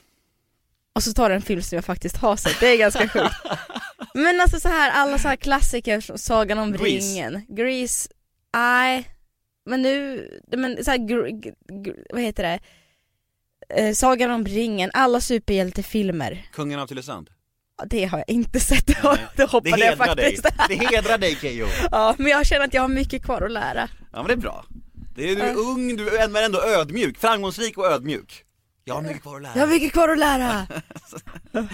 Och 0.93 1.03
så 1.03 1.13
tar 1.13 1.29
du 1.29 1.35
en 1.35 1.41
film 1.41 1.61
som 1.61 1.75
jag 1.75 1.85
faktiskt 1.85 2.17
har 2.17 2.35
sett, 2.35 2.59
det 2.59 2.67
är 2.67 2.77
ganska 2.77 3.07
sjukt. 3.07 3.35
Men 4.13 4.41
alltså 4.41 4.59
så 4.59 4.69
här, 4.69 4.91
alla 4.91 5.17
så 5.17 5.27
här 5.27 5.35
klassiker, 5.35 6.17
Sagan 6.17 6.59
om 6.59 6.71
Grease. 6.71 6.85
ringen, 6.85 7.45
Grease, 7.49 8.09
nej. 8.53 9.09
Men 9.65 9.81
nu, 9.81 10.29
men 10.47 10.83
så 10.85 10.91
här, 10.91 10.97
gr, 10.97 11.27
gr, 11.83 11.93
vad 12.13 12.21
heter 12.21 12.43
det? 12.43 12.59
Eh, 13.69 13.93
Sagan 13.93 14.31
om 14.31 14.45
ringen, 14.45 14.91
alla 14.93 15.21
superhjältefilmer. 15.21 16.47
Kungen 16.53 16.79
av 16.79 16.87
Tylösand. 16.87 17.29
Ja, 17.77 17.85
Det 17.89 18.05
har 18.05 18.17
jag 18.17 18.29
inte 18.29 18.59
sett, 18.59 18.87
det, 18.87 18.97
har- 18.97 19.19
det 19.35 19.43
hoppade 19.51 19.69
jag 19.79 19.87
hedrar 19.87 20.15
dig. 20.15 20.37
faktiskt. 20.41 20.69
Det 20.69 20.75
hedrar 20.95 21.17
dig 21.17 21.35
Keyyo. 21.35 21.67
Ja, 21.91 22.15
men 22.17 22.27
jag 22.27 22.45
känner 22.45 22.65
att 22.65 22.73
jag 22.73 22.81
har 22.81 22.89
mycket 22.89 23.23
kvar 23.23 23.41
att 23.41 23.51
lära. 23.51 23.89
Ja 24.11 24.17
men 24.17 24.27
det 24.27 24.33
är 24.33 24.37
bra. 24.37 24.65
Det 25.15 25.29
är, 25.31 25.35
du 25.35 25.41
är 25.41 25.55
ung, 25.57 25.95
du 25.97 26.09
är 26.17 26.45
ändå 26.45 26.61
ödmjuk, 26.61 27.17
framgångsrik 27.17 27.77
och 27.77 27.85
ödmjuk. 27.85 28.41
Jag 28.87 28.95
har 28.95 29.01
mycket 29.01 29.21
kvar 29.21 29.35
att 29.35 29.41
lära. 29.41 29.51
Jag 29.55 29.61
har 29.61 29.67
mycket 29.73 29.91
kvar 29.93 30.09
att 30.09 30.17
lära. 30.17 30.67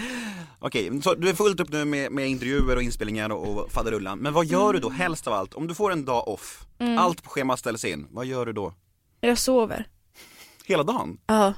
Okej, 0.58 1.02
så 1.02 1.14
du 1.14 1.28
är 1.28 1.34
fullt 1.34 1.60
upp 1.60 1.68
nu 1.72 1.84
med, 1.84 2.12
med 2.12 2.28
intervjuer 2.28 2.76
och 2.76 2.82
inspelningar 2.82 3.30
och, 3.32 3.48
och 3.64 3.72
faderullan. 3.72 4.18
Men 4.18 4.32
vad 4.32 4.46
gör 4.46 4.72
du 4.72 4.78
då 4.78 4.90
helst 4.90 5.26
av 5.26 5.32
allt? 5.34 5.54
Om 5.54 5.66
du 5.66 5.74
får 5.74 5.92
en 5.92 6.04
dag 6.04 6.28
off, 6.28 6.64
Mm. 6.78 6.98
allt 6.98 7.22
på 7.22 7.30
schemat 7.30 7.58
ställs 7.58 7.84
in, 7.84 8.06
vad 8.10 8.26
gör 8.26 8.46
du 8.46 8.52
då? 8.52 8.74
Jag 9.20 9.38
sover. 9.38 9.86
Hela 10.64 10.82
dagen? 10.82 11.18
Ja. 11.26 11.52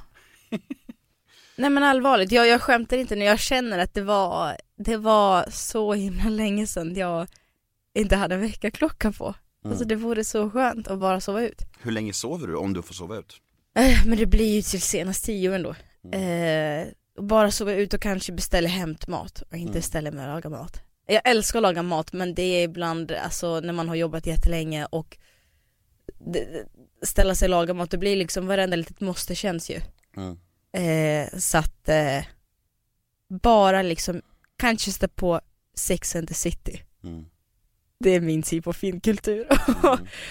Nej 1.57 1.69
men 1.69 1.83
allvarligt, 1.83 2.31
jag, 2.31 2.47
jag 2.47 2.61
skämtar 2.61 2.97
inte 2.97 3.15
nu, 3.15 3.25
jag 3.25 3.39
känner 3.39 3.79
att 3.79 3.93
det 3.93 4.01
var, 4.01 4.57
det 4.77 4.97
var 4.97 5.45
så 5.51 5.93
himla 5.93 6.29
länge 6.29 6.67
sedan 6.67 6.95
jag 6.95 7.27
inte 7.93 8.15
hade 8.15 8.35
en 8.35 8.41
väckarklocka 8.41 9.11
på. 9.11 9.35
Alltså 9.65 9.85
det 9.85 9.95
vore 9.95 10.23
så 10.23 10.49
skönt 10.49 10.87
att 10.87 10.99
bara 10.99 11.21
sova 11.21 11.41
ut. 11.41 11.61
Hur 11.79 11.91
länge 11.91 12.13
sover 12.13 12.47
du 12.47 12.55
om 12.55 12.73
du 12.73 12.81
får 12.81 12.93
sova 12.93 13.17
ut? 13.17 13.37
Eh, 13.75 14.05
Men 14.07 14.17
det 14.17 14.25
blir 14.25 14.55
ju 14.55 14.61
till 14.61 14.81
senast 14.81 15.25
tio 15.25 15.55
ändå. 15.55 15.75
Eh, 16.13 16.87
och 17.17 17.23
bara 17.23 17.51
sova 17.51 17.73
ut 17.73 17.93
och 17.93 18.01
kanske 18.01 18.31
beställa 18.31 18.69
hämtmat 18.69 19.43
och 19.51 19.57
inte 19.57 19.81
ställa 19.81 20.11
mig 20.11 20.21
och 20.27 20.33
laga 20.33 20.49
mat. 20.49 20.81
Jag 21.07 21.21
älskar 21.25 21.59
att 21.59 21.63
laga 21.63 21.83
mat 21.83 22.13
men 22.13 22.33
det 22.33 22.41
är 22.43 22.63
ibland, 22.63 23.11
alltså 23.11 23.59
när 23.59 23.73
man 23.73 23.87
har 23.89 23.95
jobbat 23.95 24.27
jättelänge 24.27 24.85
och 24.85 25.17
ställa 27.01 27.35
sig 27.35 27.45
och 27.45 27.49
laga 27.49 27.73
mat, 27.73 27.91
det 27.91 27.97
blir 27.97 28.15
liksom 28.15 28.47
varenda 28.47 28.75
litet 28.75 29.01
måste 29.01 29.35
känns 29.35 29.69
ju. 29.69 29.81
Mm. 30.17 30.37
Eh, 30.75 31.37
så 31.39 31.57
att 31.57 31.89
eh, 31.89 32.23
bara 33.29 33.81
liksom, 33.81 34.21
kanske 34.57 34.91
sätta 34.91 35.07
på 35.07 35.41
Sex 35.77 36.15
and 36.15 36.27
the 36.27 36.33
City. 36.33 36.81
Mm. 37.03 37.25
Det 37.99 38.09
är 38.09 38.21
min 38.21 38.43
syn 38.43 38.61
på 38.61 38.73
finkultur 38.73 39.47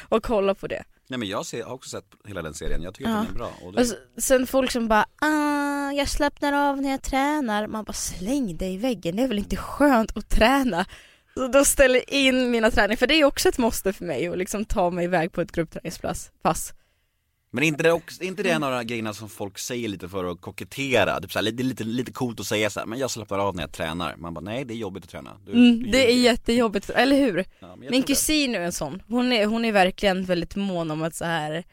och 0.09 0.23
kolla 0.25 0.55
på 0.55 0.67
det. 0.67 0.85
Nej 1.09 1.19
men 1.19 1.29
jag 1.29 1.47
ser, 1.47 1.65
har 1.65 1.75
också 1.75 1.91
sett 1.91 2.05
hela 2.25 2.43
den 2.43 2.55
serien, 2.55 2.83
jag 2.83 2.95
tycker 2.95 3.11
Ja. 3.11 3.17
att 3.19 3.27
den 3.27 3.35
är 3.35 3.39
bra. 3.39 3.53
Och 3.63 3.73
det, 3.73 3.81
Och 4.17 4.23
sen 4.23 4.47
folk 4.47 4.71
som 4.71 4.89
bara 4.89 5.07
ah, 5.21 5.91
jag 5.93 6.09
slappnar 6.09 6.53
av 6.53 6.81
när 6.83 6.91
jag 6.91 7.03
tränar. 7.03 7.67
Man 7.67 7.85
bara 7.85 7.93
släng 7.93 8.57
dig 8.57 8.75
i 8.75 8.77
väggen, 8.77 9.17
det 9.17 9.23
är 9.23 9.29
väl 9.29 9.39
inte 9.39 9.57
skönt 9.57 10.17
att 10.17 10.29
träna. 10.29 10.87
Så 11.35 11.49
då 11.49 11.65
ställer 11.65 11.95
jag 11.95 12.09
in 12.09 12.51
mina 12.51 12.71
träningar, 12.71 12.97
för 12.97 13.07
det 13.07 13.15
är 13.15 13.25
också 13.25 13.49
ett 13.49 13.59
måste 13.59 13.93
för 13.93 14.05
mig 14.05 14.29
att 14.29 14.39
liksom 14.39 14.65
ta 14.65 14.91
mig 14.91 15.05
iväg 15.05 15.33
på 15.33 15.41
ett 15.41 15.53
gruppträningspass. 15.53 16.31
Men 17.55 17.65
inte 17.65 17.83
det, 17.83 17.93
också, 17.93 18.23
inte 18.23 18.43
det 18.43 18.51
en 18.51 18.63
av 18.63 18.71
de 18.71 18.77
här 18.77 18.85
grejerna 18.85 19.15
som 19.15 19.29
folk 19.29 19.59
säger 19.59 19.89
lite 19.89 20.09
för 20.09 20.25
att 20.25 20.41
kokettera? 20.41 21.21
Typ 21.21 21.33
så 21.33 21.39
här, 21.39 21.51
det 21.53 21.63
är 21.63 21.65
lite, 21.65 21.85
lite 21.85 22.13
coolt 22.13 22.41
att 22.41 22.47
säga 22.47 22.71
så 22.71 22.81
här, 22.81 22.87
men 22.87 22.99
jag 22.99 23.11
slappnar 23.11 23.39
av 23.39 23.57
när 23.57 23.63
jag 23.63 23.73
tränar. 23.73 24.17
Man 24.17 24.35
bara, 24.35 24.41
nej 24.41 24.65
det 24.65 24.75
är 24.75 24.77
jobbigt 24.77 25.05
att 25.05 25.11
träna. 25.11 25.37
Du, 25.47 25.53
Mm, 25.53 25.83
du 25.83 25.91
det 25.91 26.13
är 26.13 26.17
jättejobbigt, 26.17 26.91
eller 26.91 27.17
hur? 27.17 27.45
Ja, 27.61 27.77
Min 27.77 28.03
kusin 28.03 28.55
är 28.55 28.61
en 28.61 28.73
sån, 28.73 29.03
hon 29.09 29.33
är, 29.33 29.47
hon 29.47 29.65
är 29.65 29.73
verkligen 29.73 30.25
väldigt 30.25 30.57
mån 30.57 30.91
om 30.91 31.03
att 31.03 31.15
så 31.15 31.25
här 31.25 31.65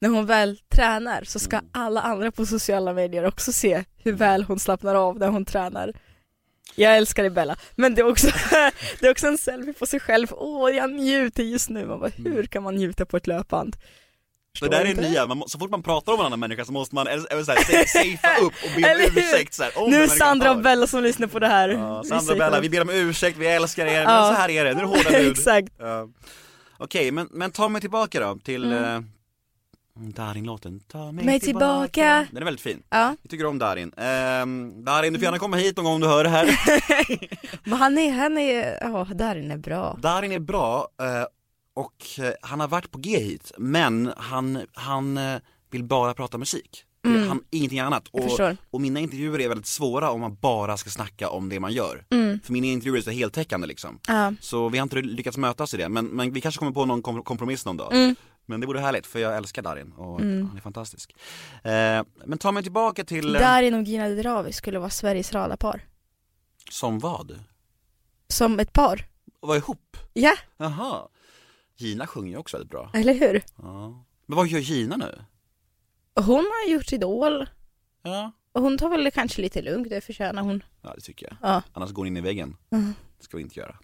när 0.00 0.08
hon 0.08 0.26
väl 0.26 0.58
tränar 0.68 1.24
så 1.24 1.38
ska 1.38 1.56
Mm. 1.56 1.70
alla 1.72 2.00
andra 2.00 2.30
på 2.32 2.46
sociala 2.46 2.92
medier 2.92 3.24
också 3.24 3.52
se 3.52 3.84
hur 3.96 4.12
väl 4.12 4.42
hon 4.44 4.58
slappnar 4.58 4.94
av 4.94 5.18
när 5.18 5.28
hon 5.28 5.44
tränar. 5.44 5.92
Jag 6.76 6.96
älskar 6.96 7.22
dig 7.22 7.30
Bella, 7.30 7.56
men 7.76 7.94
det 7.94 8.00
är 8.00 8.06
också, 8.08 8.26
det 9.00 9.06
är 9.06 9.10
också 9.10 9.26
en 9.26 9.38
selfie 9.38 9.72
på 9.72 9.86
sig 9.86 10.00
själv, 10.00 10.26
åh 10.30 10.70
jag 10.70 10.90
njuter 10.92 11.42
just 11.42 11.68
nu, 11.70 11.86
man 11.86 12.00
bara, 12.00 12.10
hur 12.16 12.46
kan 12.46 12.62
man 12.62 12.74
njuta 12.74 13.06
på 13.06 13.16
ett 13.16 13.26
löpband? 13.26 13.76
Det 14.60 14.68
där 14.68 14.84
är 14.84 14.94
nya, 14.94 15.26
man, 15.26 15.48
så 15.48 15.58
fort 15.58 15.70
man 15.70 15.82
pratar 15.82 16.12
om 16.12 16.20
en 16.20 16.26
annan 16.26 16.40
människa 16.40 16.64
så 16.64 16.72
måste 16.72 16.94
man 16.94 17.06
eller, 17.06 17.32
eller 17.32 17.42
så 17.44 17.52
här, 17.52 17.58
sa- 17.58 17.98
safea 17.98 18.36
upp 18.42 18.52
och 18.64 18.80
be 18.82 18.94
om 18.94 19.00
ursäkt 19.16 19.54
så 19.54 19.62
här, 19.62 19.72
om 19.78 19.90
Nu 19.90 20.02
är 20.02 20.06
Sandra 20.06 20.50
och 20.50 20.62
Bella 20.62 20.86
som 20.86 21.02
lyssnar 21.02 21.26
på 21.26 21.38
det 21.38 21.46
här. 21.48 21.68
Ja, 21.68 22.02
Sandra 22.04 22.32
och 22.32 22.38
Bella, 22.38 22.60
vi 22.60 22.68
ber 22.70 22.80
om 22.82 22.90
ursäkt, 22.90 23.38
vi 23.38 23.46
älskar 23.46 23.86
er, 23.86 24.02
Ja. 24.02 24.06
men 24.06 24.34
så 24.34 24.40
här 24.40 24.48
är 24.50 24.64
det, 24.64 24.74
nu 24.74 24.78
är 24.80 24.82
det 24.82 24.88
hårda 24.88 25.10
bud 25.10 25.30
Exakt. 25.32 25.68
Ja. 25.78 26.08
Okej, 26.78 27.10
men, 27.10 27.28
men 27.30 27.50
ta 27.50 27.68
mig 27.68 27.80
tillbaka 27.80 28.20
då 28.20 28.38
till, 28.44 28.64
Mm. 28.72 28.84
eh, 28.94 29.00
Darin-låten, 29.96 30.80
ta 30.80 31.12
mig, 31.12 31.24
Mig 31.24 31.40
tillbaka. 31.40 32.26
Den 32.32 32.42
är 32.42 32.44
väldigt 32.44 32.60
fin. 32.60 32.82
Ja, 32.90 33.16
Vi 33.22 33.28
tycker 33.28 33.46
om 33.46 33.58
Darin. 33.58 33.92
Ehm, 33.96 34.84
Darin, 34.84 35.12
du 35.12 35.18
får 35.18 35.24
gärna 35.24 35.38
komma 35.38 35.56
hit 35.56 35.76
någon 35.76 35.84
gång 35.84 35.94
om 35.94 36.00
du 36.00 36.06
hör 36.06 36.24
det 36.24 36.30
här. 36.30 36.46
men 37.68 37.78
han 37.78 37.98
är, 37.98 38.12
han 38.12 38.38
är, 38.38 38.78
ja 38.80 39.06
där 39.14 39.36
inne 39.36 39.54
är 39.54 39.58
bra. 39.58 39.98
Darin 40.02 40.32
är 40.32 40.38
bra 40.38 40.88
eh, 41.00 41.24
och 41.74 42.04
eh, 42.18 42.32
han 42.42 42.60
har 42.60 42.68
varit 42.68 42.90
på 42.90 42.98
G 42.98 43.18
hit, 43.18 43.52
men 43.58 44.12
han, 44.16 44.62
han 44.74 45.16
eh, 45.18 45.36
vill 45.70 45.84
bara 45.84 46.14
prata 46.14 46.38
musik. 46.38 46.84
Han, 47.28 47.44
ingenting 47.50 47.78
annat. 47.80 48.08
Och, 48.08 48.40
och 48.70 48.80
mina 48.80 49.00
intervjuer 49.00 49.40
är 49.40 49.48
väldigt 49.48 49.66
svåra 49.66 50.10
om 50.10 50.20
man 50.20 50.34
bara 50.40 50.76
ska 50.76 50.90
snacka 50.90 51.28
om 51.28 51.48
det 51.48 51.60
man 51.60 51.72
gör. 51.72 52.04
För 52.44 52.52
mina 52.52 52.66
intervjuer 52.66 52.98
är 52.98 53.02
så 53.02 53.10
heltäckande 53.10 53.66
liksom. 53.66 53.98
Ja. 54.08 54.32
Så 54.40 54.68
vi 54.68 54.78
har 54.78 54.82
inte 54.82 54.96
lyckats 55.02 55.36
mötas 55.36 55.74
i 55.74 55.76
det, 55.76 55.88
men, 55.88 56.06
men 56.06 56.32
vi 56.32 56.40
kanske 56.40 56.58
kommer 56.58 56.72
på 56.72 56.84
någon 56.84 57.02
kom- 57.02 57.22
kompromiss 57.22 57.64
någon 57.66 57.76
dag. 57.76 58.14
Men 58.46 58.60
det 58.60 58.66
vore 58.66 58.80
härligt, 58.80 59.06
för 59.06 59.18
jag 59.18 59.36
älskar 59.36 59.62
Darin 59.62 59.92
och 59.92 60.20
han 60.20 60.56
är 60.56 60.60
fantastisk. 60.60 61.14
Eh, 61.62 62.02
men 62.26 62.38
ta 62.38 62.52
mig 62.52 62.62
tillbaka 62.62 63.04
till, 63.04 63.34
eh, 63.34 63.40
Darin 63.40 63.74
och 63.74 63.82
Gina 63.82 64.08
Dirawi 64.08 64.52
skulle 64.52 64.78
vara 64.78 64.90
Sveriges 64.90 65.32
radarpar. 65.32 65.84
som 66.70 66.98
vad? 66.98 67.38
Som 68.28 68.60
ett 68.60 68.72
par. 68.72 69.06
Och 69.40 69.48
vara 69.48 69.58
ihop? 69.58 69.96
Ja, 70.12 70.34
Jaha. 70.56 71.08
Gina 71.76 72.06
sjunger 72.06 72.30
ju 72.30 72.36
också 72.36 72.56
väldigt 72.56 72.70
bra. 72.70 72.90
eller 72.94 73.14
hur? 73.14 73.42
Ja. 73.56 74.04
Men 74.26 74.36
vad 74.36 74.46
gör 74.46 74.58
Gina 74.60 74.96
nu? 74.96 75.24
Hon 76.14 76.34
har 76.44 76.70
gjort 76.72 76.92
Idol. 76.92 77.46
Ja. 78.02 78.32
Och 78.52 78.62
hon 78.62 78.78
tar 78.78 78.88
väl 78.88 79.04
det 79.04 79.10
kanske 79.10 79.42
lite 79.42 79.62
lugnt, 79.62 79.88
det 79.90 80.00
förtjänar 80.00 80.42
hon. 80.42 80.62
Ja 80.82 80.94
det 80.94 81.00
tycker 81.00 81.26
jag. 81.26 81.36
Ja. 81.50 81.62
Annars 81.72 81.90
går 81.90 82.00
hon 82.02 82.06
in 82.06 82.16
i 82.16 82.20
väggen. 82.20 82.56
Mm. 82.72 82.94
Det 83.18 83.24
ska 83.24 83.36
vi 83.36 83.42
inte 83.42 83.60
göra. 83.60 83.76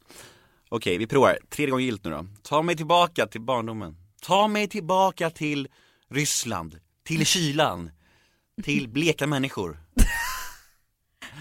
Okej, 0.69 0.99
vi 0.99 1.07
provar. 1.07 1.39
Tredje 1.49 1.71
gången 1.71 1.87
gillt 1.87 2.05
nu 2.05 2.11
då. 2.11 2.27
Ta 2.43 2.63
mig 2.63 2.77
tillbaka 2.77 3.27
till 3.27 3.41
barndomen. 3.41 3.97
Ta 4.23 4.49
mig 4.49 4.69
tillbaka 4.69 5.31
till 5.31 5.69
Ryssland. 6.09 6.81
Till 7.05 7.27
kylan. 7.27 7.91
Till 8.63 8.89
bleka 8.89 9.27
människor. 9.27 9.81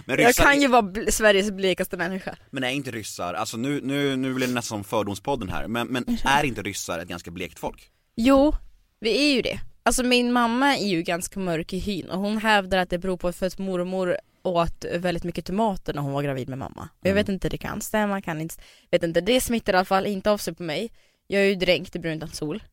Men 0.05 0.19
Jag 0.19 0.29
ryssar, 0.29 0.43
kan 0.43 0.61
ju 0.61 0.67
vara 0.67 0.93
Sveriges 1.11 1.51
blekaste 1.51 1.97
människa. 1.97 2.35
men 2.51 2.63
är 2.63 2.69
inte 2.69 2.91
ryssar, 2.91 3.33
alltså 3.33 3.57
nu, 3.57 3.81
nu, 3.83 4.15
nu 4.15 4.33
blir 4.33 4.47
det 4.47 4.53
nästan 4.53 4.77
som 4.77 4.83
fördomspodden 4.83 5.49
här, 5.49 5.67
men, 5.67 5.87
men 5.87 6.17
är 6.23 6.43
inte 6.43 6.61
ryssar 6.61 6.99
ett 6.99 7.07
ganska 7.07 7.31
blekt 7.31 7.59
folk? 7.59 7.89
Jo, 8.15 8.53
vi 8.99 9.29
är 9.31 9.35
ju 9.35 9.41
det. 9.41 9.59
Alltså 9.83 10.03
min 10.03 10.31
mamma 10.33 10.77
är 10.77 10.87
ju 10.87 11.01
ganska 11.01 11.39
mörk 11.39 11.73
i 11.73 11.77
hyn 11.77 12.09
och 12.09 12.19
hon 12.19 12.37
hävdar 12.37 12.77
att 12.77 12.89
det 12.89 12.97
beror 12.97 13.17
på 13.17 13.31
för 13.33 13.45
att 13.45 13.57
mormor 13.57 14.17
åt 14.43 14.85
väldigt 14.95 15.23
mycket 15.23 15.45
tomater 15.45 15.93
när 15.93 16.01
hon 16.01 16.11
var 16.13 16.21
gravid 16.23 16.49
med 16.49 16.57
mamma. 16.57 16.89
Jag 17.01 17.13
vet 17.13 17.29
inte, 17.29 17.49
det 17.49 17.57
kan 17.57 17.81
stämma, 17.81 18.21
kan 18.21 18.41
inte, 18.41 18.55
vet 18.91 19.03
inte, 19.03 19.21
det 19.21 19.41
smittar 19.41 19.73
i 19.73 19.75
alla 19.75 19.85
fall 19.85 20.05
inte 20.05 20.31
av 20.31 20.37
sig 20.37 20.55
på 20.55 20.63
mig. 20.63 20.91
Jag 21.27 21.41
är 21.41 21.45
ju 21.45 21.55
dränkt 21.55 21.95
i 21.95 21.99
brunt 21.99 22.35
sol. 22.35 22.63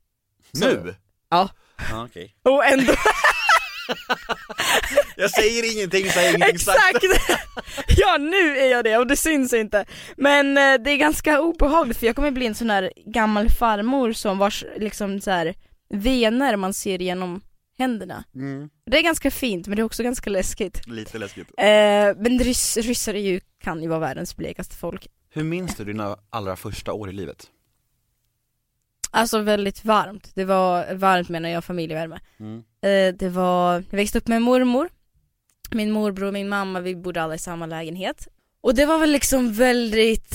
Så- 0.52 0.66
Nu? 0.68 0.94
Ja. 1.30 1.50
Ja, 1.90 2.04
okej. 2.04 2.34
Och 2.42 2.64
ändå, 2.64 2.92
Jag 5.16 5.30
säger 5.30 5.72
ingenting, 5.76 6.10
säger 6.10 6.36
ingenting 6.36 6.58
sagt. 6.58 6.78
exakt! 7.04 7.40
ja 7.98 8.16
nu 8.18 8.58
är 8.58 8.70
jag 8.70 8.84
det 8.84 8.96
och 8.98 9.06
det 9.06 9.16
syns 9.16 9.52
inte. 9.52 9.84
Men 10.16 10.58
eh, 10.58 10.74
det 10.84 10.90
är 10.90 10.96
ganska 10.96 11.40
obehagligt 11.40 11.98
för 11.98 12.06
jag 12.06 12.16
kommer 12.16 12.30
bli 12.30 12.46
en 12.46 12.54
sån 12.54 12.70
här 12.70 12.92
gammal 13.06 13.50
farmor 13.50 14.12
som 14.12 14.38
vars 14.38 14.64
liksom 14.76 15.20
så 15.20 15.30
här 15.30 15.54
vener 15.94 16.56
man 16.56 16.74
ser 16.74 16.98
genom 16.98 17.40
händerna. 17.78 18.24
Mm, 18.34 18.68
Det 18.90 18.98
är 18.98 19.02
ganska 19.02 19.30
fint 19.30 19.66
men 19.66 19.76
det 19.76 19.82
är 19.82 19.84
också 19.84 20.02
ganska 20.02 20.30
läskigt. 20.30 20.86
lite 20.86 21.18
läskigt. 21.18 21.48
Eh, 21.58 21.64
men 22.16 22.38
rys, 22.38 22.76
ryssar 22.76 23.14
är 23.14 23.18
ju, 23.20 23.40
kan 23.64 23.82
ju 23.82 23.88
vara 23.88 23.98
världens 23.98 24.36
blekaste 24.36 24.76
folk. 24.76 25.06
Hur 25.30 25.44
minns 25.44 25.76
du 25.76 25.84
dina 25.84 26.16
allra 26.30 26.56
första 26.56 26.92
år 26.92 27.08
i 27.10 27.12
livet? 27.12 27.46
Alltså 29.16 29.38
väldigt 29.40 29.84
varmt. 29.84 30.30
Det 30.34 30.44
var 30.44 30.94
varmt 30.94 31.28
menar 31.28 31.48
jag, 31.48 31.64
familjevärme. 31.64 32.20
Mm. 32.40 32.58
Eh, 32.82 33.14
det 33.18 33.28
var, 33.28 33.72
jag 33.90 33.96
växte 33.96 34.18
upp 34.18 34.28
med 34.28 34.42
mormor, 34.42 34.88
min 35.70 35.90
morbror 35.90 36.26
och 36.26 36.32
min 36.32 36.48
mamma, 36.48 36.80
vi 36.80 36.96
bodde 36.96 37.22
alla 37.22 37.34
i 37.34 37.38
samma 37.38 37.66
lägenhet. 37.66 38.28
Och 38.60 38.74
det 38.74 38.86
var 38.86 38.98
väl 38.98 39.12
liksom 39.12 39.52
väldigt, 39.52 40.34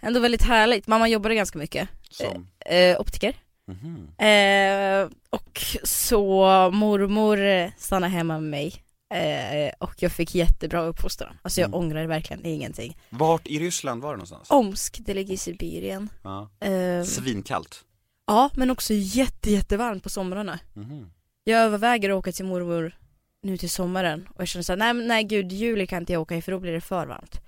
ändå 0.00 0.20
väldigt 0.20 0.42
härligt. 0.42 0.86
Mamma 0.86 1.08
jobbade 1.08 1.34
ganska 1.34 1.58
mycket, 1.58 1.88
Som? 2.10 2.48
eh, 2.66 3.00
optiker. 3.00 3.34
Mhm. 3.66 4.08
Eh, 4.18 5.08
och 5.30 5.60
så 5.84 6.44
mormor 6.72 7.40
eh, 7.40 7.70
stannade 7.78 8.12
hemma 8.12 8.34
med 8.40 8.50
mig. 8.50 8.74
Eh, 9.14 9.72
och 9.78 9.94
jag 9.98 10.12
fick 10.12 10.34
jättebra 10.34 10.82
uppfostran. 10.82 11.38
Alltså 11.42 11.60
jag 11.60 11.68
Mm. 11.68 11.78
ångrar 11.80 12.06
verkligen 12.06 12.46
ingenting. 12.46 12.96
Vart 13.10 13.46
i 13.46 13.58
Ryssland 13.58 14.02
var 14.02 14.10
det 14.10 14.16
någonstans? 14.16 14.50
Omsk, 14.50 14.96
det 15.00 15.14
ligger 15.14 15.34
i 15.34 15.36
Sibirien. 15.36 16.08
Ja. 16.22 16.50
Eh, 16.60 17.04
Svinkallt. 17.04 17.84
Ja, 18.32 18.50
men 18.54 18.70
också 18.70 18.92
jätte, 18.94 19.50
jättevarmt 19.50 20.02
på 20.02 20.08
somrarna. 20.08 20.58
Mhm. 20.74 21.10
Jag 21.44 21.60
överväger 21.60 22.10
att 22.10 22.16
åka 22.16 22.32
till 22.32 22.44
mormor 22.44 22.96
nu 23.42 23.56
till 23.56 23.70
sommaren 23.70 24.28
och 24.34 24.40
jag 24.40 24.48
känner 24.48 24.62
såhär, 24.62 24.76
nej 24.76 24.94
nej 24.94 25.24
gud, 25.24 25.52
juli 25.52 25.86
kan 25.86 26.02
inte 26.02 26.12
jag 26.12 26.22
åka 26.22 26.36
i 26.36 26.42
för 26.42 26.52
då 26.52 26.58
blir 26.58 26.72
det 26.72 26.80
för 26.80 27.06
varmt. 27.06 27.40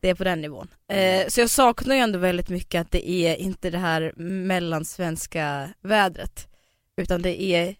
Det 0.00 0.08
är 0.08 0.14
på 0.14 0.24
den 0.24 0.40
nivån. 0.40 0.68
Eh, 0.88 1.26
så 1.28 1.40
jag 1.40 1.50
saknar 1.50 1.94
ju 1.94 2.00
ändå 2.00 2.18
väldigt 2.18 2.48
mycket 2.48 2.80
att 2.80 2.90
det 2.90 3.10
är 3.10 3.36
inte 3.36 3.70
det 3.70 3.78
här 3.78 4.12
mellansvenska 4.16 5.68
vädret. 5.80 6.48
Utan 6.96 7.22
det 7.22 7.42
är 7.42 7.74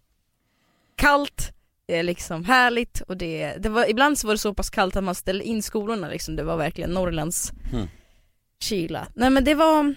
kallt, 0.96 1.52
det 1.86 1.96
är 1.96 2.02
liksom 2.02 2.44
härligt 2.44 3.00
och 3.00 3.16
det, 3.16 3.56
det 3.58 3.68
var, 3.68 3.90
ibland 3.90 4.18
så 4.18 4.26
var 4.26 4.34
det 4.34 4.38
så 4.38 4.54
pass 4.54 4.70
kallt 4.70 4.96
att 4.96 5.04
man 5.04 5.14
ställde 5.14 5.44
in 5.44 5.62
skolorna 5.62 6.08
liksom, 6.08 6.36
det 6.36 6.42
var 6.42 6.56
verkligen 6.56 6.90
Norrlands 6.90 7.52
Mm. 7.72 7.88
kyla. 8.60 9.06
Nej 9.14 9.30
men 9.30 9.44
det 9.44 9.54
var, 9.54 9.94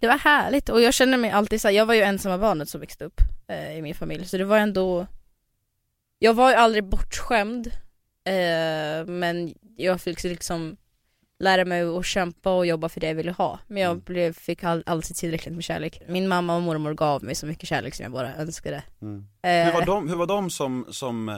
det 0.00 0.06
var 0.06 0.18
härligt 0.18 0.68
och 0.68 0.80
jag 0.82 0.94
känner 0.94 1.18
mig 1.18 1.30
alltid 1.30 1.60
såhär, 1.60 1.74
jag 1.74 1.86
var 1.86 1.94
ju 1.94 2.02
ensamma 2.02 2.38
barnet 2.38 2.68
som 2.68 2.80
växte 2.80 3.04
upp 3.04 3.20
eh, 3.48 3.78
i 3.78 3.82
min 3.82 3.94
familj 3.94 4.26
så 4.26 4.38
det 4.38 4.44
var 4.44 4.58
ändå 4.58 5.06
Jag 6.18 6.34
var 6.34 6.50
ju 6.50 6.56
aldrig 6.56 6.84
bortskämd 6.84 7.66
eh, 8.24 9.06
men 9.06 9.54
jag 9.76 10.00
fick 10.00 10.24
liksom 10.24 10.76
lära 11.40 11.64
mig 11.64 11.82
att 11.82 12.06
kämpa 12.06 12.52
och 12.52 12.66
jobba 12.66 12.88
för 12.88 13.00
det 13.00 13.06
jag 13.06 13.14
ville 13.14 13.32
ha 13.32 13.58
men 13.66 13.82
jag 13.82 13.90
Mm. 13.90 14.02
blev, 14.06 14.32
fick 14.32 14.64
all, 14.64 14.82
alltid 14.86 15.16
tillräckligt 15.16 15.54
med 15.54 15.64
kärlek 15.64 16.02
Min 16.08 16.28
mamma 16.28 16.56
och 16.56 16.62
mormor 16.62 16.94
gav 16.94 17.24
mig 17.24 17.34
så 17.34 17.46
mycket 17.46 17.68
kärlek 17.68 17.94
som 17.94 18.02
jag 18.02 18.12
bara 18.12 18.34
önskade 18.34 18.82
Mm. 19.02 19.24
eh, 19.42 19.50
Hur 19.50 19.72
var 19.72 19.86
de, 19.86 20.08
hur 20.08 20.16
var 20.16 20.26
de 20.26 20.50
som, 20.50 20.86
som, 20.90 21.28
eh, 21.28 21.36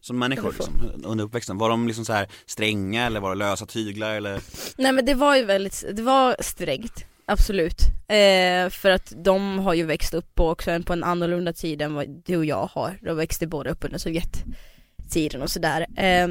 som 0.00 0.18
människor 0.18 0.52
liksom, 0.52 0.74
under 1.04 1.24
uppväxten? 1.24 1.58
Var 1.58 1.68
de 1.68 1.86
liksom 1.88 2.04
så 2.04 2.12
här 2.12 2.28
stränga 2.46 3.06
eller 3.06 3.20
var 3.20 3.30
det 3.30 3.36
lösa 3.38 3.66
tyglar 3.66 4.14
eller? 4.14 4.40
Nej 4.76 4.92
men 4.92 5.04
det 5.04 5.14
var 5.14 5.36
ju 5.36 5.44
väldigt, 5.44 5.84
det 5.92 6.02
var 6.02 6.36
strängt 6.40 7.04
Absolut, 7.32 7.80
eh, 8.08 8.70
för 8.70 8.90
att 8.90 9.12
de 9.16 9.58
har 9.58 9.74
ju 9.74 9.84
växt 9.84 10.14
upp 10.14 10.34
på, 10.34 10.48
också 10.48 10.82
på 10.82 10.92
en 10.92 11.04
annorlunda 11.04 11.52
tid 11.52 11.82
än 11.82 11.94
vad 11.94 12.08
du 12.08 12.36
och 12.36 12.44
jag 12.44 12.66
har. 12.66 12.98
De 13.02 13.16
växte 13.16 13.46
båda 13.46 13.70
upp 13.70 13.84
under 13.84 13.98
Sovjettiden 13.98 15.42
och 15.42 15.50
sådär. 15.50 15.86
Eh, 15.96 16.28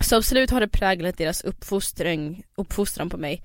så 0.00 0.16
absolut 0.16 0.50
har 0.50 0.60
det 0.60 0.68
präglat 0.68 1.18
deras 1.18 1.44
uppfostran, 1.44 2.42
uppfostran 2.54 3.10
på 3.10 3.16
mig. 3.16 3.42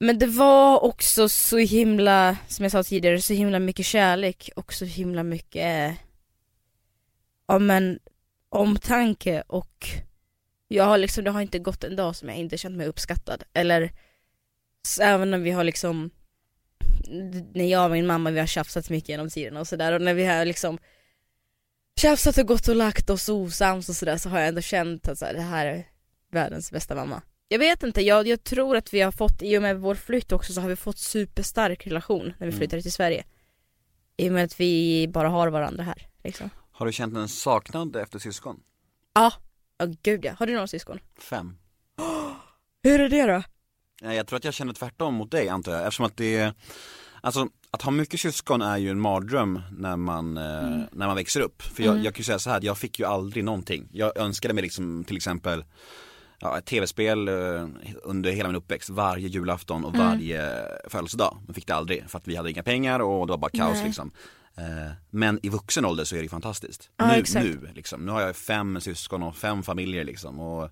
Men 0.00 0.18
det 0.18 0.26
var 0.26 0.84
också 0.84 1.28
så 1.28 1.58
himla, 1.58 2.36
som 2.48 2.62
jag 2.62 2.72
sa 2.72 2.82
tidigare, 2.82 3.20
så 3.20 3.32
himla 3.32 3.58
mycket 3.58 3.86
kärlek 3.86 4.50
och 4.56 4.72
så 4.72 4.84
himla 4.84 5.22
mycket, 5.22 5.96
ja 7.48 7.58
men, 7.58 7.98
omtanke 8.48 9.42
och 9.46 9.88
jag 10.68 10.84
har 10.84 10.98
liksom, 10.98 11.24
det 11.24 11.30
har 11.30 11.40
inte 11.40 11.58
gått 11.58 11.84
en 11.84 11.96
dag 11.96 12.16
som 12.16 12.28
jag 12.28 12.38
inte 12.38 12.58
känt 12.58 12.76
mig 12.76 12.86
uppskattad. 12.86 13.42
Eller 13.52 13.92
s- 14.84 14.98
även 14.98 15.30
när 15.30 15.38
vi 15.38 15.50
har 15.50 15.64
liksom 15.64 16.10
när 17.54 17.64
jag 17.64 17.84
och 17.84 17.90
min 17.90 18.06
mamma 18.06 18.30
vi 18.30 18.38
har 18.40 18.46
tjafsat 18.46 18.90
mycket 18.90 19.08
genom 19.08 19.30
tiden 19.30 19.56
och 19.56 19.68
sådär 19.68 19.92
och 19.92 20.00
när 20.02 20.14
vi 20.14 20.24
har 20.24 20.44
liksom 20.44 20.78
tjafsat 22.00 22.38
och 22.38 22.46
gått 22.46 22.68
och 22.68 22.76
lagt 22.76 23.10
oss 23.10 23.28
osams 23.28 23.88
och 23.88 23.96
sådär 23.96 24.16
så 24.16 24.28
har 24.28 24.38
jag 24.38 24.48
ändå 24.48 24.60
känt 24.60 25.08
att 25.08 25.18
så 25.18 25.24
här, 25.26 25.34
det 25.34 25.40
här 25.40 25.66
är 25.66 25.86
världens 26.30 26.70
bästa 26.72 26.94
mamma. 26.94 27.22
Jag 27.48 27.58
vet 27.58 27.82
inte, 27.82 28.00
jag, 28.02 28.26
jag 28.26 28.44
tror 28.44 28.76
att 28.76 28.94
vi 28.94 29.00
har 29.00 29.12
fått, 29.12 29.42
i 29.42 29.58
och 29.58 29.62
med 29.62 29.80
vår 29.80 29.94
flytt 29.94 30.32
också 30.32 30.52
så 30.52 30.60
har 30.60 30.68
vi 30.68 30.76
fått 30.76 30.98
superstark 30.98 31.86
relation 31.86 32.24
när 32.26 32.34
vi 32.38 32.44
Mm. 32.52 32.58
flyttade 32.58 32.82
till 32.82 32.92
Sverige. 32.92 33.24
I 34.16 34.28
och 34.28 34.32
med 34.32 34.44
att 34.44 34.60
vi 34.60 35.08
bara 35.08 35.28
har 35.28 35.48
varandra 35.48 35.84
här 35.84 36.06
liksom. 36.24 36.50
Har 36.72 36.86
du 36.86 36.92
känt 36.92 37.16
en 37.16 37.28
saknad 37.28 37.96
efter 37.96 38.18
syskon? 38.18 38.60
Ja, 39.14 39.32
gud 40.02 40.24
ja. 40.24 40.32
Har 40.38 40.46
du 40.46 40.52
några 40.54 40.66
syskon? 40.66 40.98
Fem. 41.18 41.56
Hur 42.82 43.00
är 43.00 43.08
det 43.08 43.26
då? 43.26 43.42
Nej, 44.02 44.16
Jag 44.16 44.26
tror 44.26 44.36
att 44.36 44.44
jag 44.44 44.54
känner 44.54 44.72
tvärtom 44.72 45.14
mot 45.14 45.30
dig 45.30 45.48
antar 45.48 45.72
jag, 45.72 45.82
eftersom 45.86 46.06
att 46.06 46.16
det 46.16 46.36
är 46.36 46.54
Alltså 47.24 47.48
att 47.70 47.82
ha 47.82 47.90
mycket 47.90 48.20
syskon 48.20 48.62
är 48.62 48.76
ju 48.76 48.90
en 48.90 49.00
mardröm 49.00 49.60
när 49.72 49.96
man, 49.96 50.36
eh, 50.36 50.78
när 50.92 51.06
man 51.06 51.16
växer 51.16 51.40
upp. 51.40 51.62
För 51.62 51.82
jag, 51.82 51.92
Mm. 51.92 52.04
jag 52.04 52.14
kan 52.14 52.20
ju 52.20 52.24
säga 52.24 52.38
så 52.38 52.50
här, 52.50 52.60
jag 52.62 52.78
fick 52.78 52.98
ju 52.98 53.04
aldrig 53.06 53.44
någonting. 53.44 53.88
Jag 53.92 54.16
önskade 54.18 54.54
mig 54.54 54.62
liksom 54.62 55.04
till 55.04 55.16
exempel 55.16 55.64
ja, 56.40 56.58
ett 56.58 56.64
tv-spel 56.66 57.28
eh, 57.28 57.68
under 58.02 58.30
hela 58.30 58.48
min 58.48 58.56
uppväxt, 58.56 58.90
varje 58.90 59.28
julafton 59.28 59.84
och 59.84 59.94
Mm. 59.94 60.06
varje 60.06 60.62
födelsedag. 60.88 61.38
Men 61.46 61.54
fick 61.54 61.66
det 61.66 61.74
aldrig 61.74 62.04
för 62.10 62.18
att 62.18 62.28
vi 62.28 62.36
hade 62.36 62.50
inga 62.50 62.62
pengar 62.62 63.00
och 63.00 63.26
det 63.26 63.30
var 63.30 63.38
bara 63.38 63.50
kaos 63.50 63.74
Nej. 63.76 63.84
liksom. 63.86 64.10
Eh, 64.56 64.92
Men 65.10 65.40
i 65.42 65.48
vuxen 65.48 65.84
ålder 65.84 66.04
så 66.04 66.14
är 66.14 66.18
det 66.18 66.22
ju 66.24 66.28
fantastiskt. 66.28 66.90
Ja, 66.96 67.06
nu, 67.06 67.12
exakt. 67.14 67.44
nu 67.46 67.70
liksom, 67.74 68.06
nu 68.06 68.12
har 68.12 68.20
jag 68.20 68.36
fem 68.36 68.80
syskon 68.80 69.22
och 69.22 69.36
fem 69.36 69.62
familjer 69.62 70.04
liksom. 70.04 70.40
Och 70.40 70.70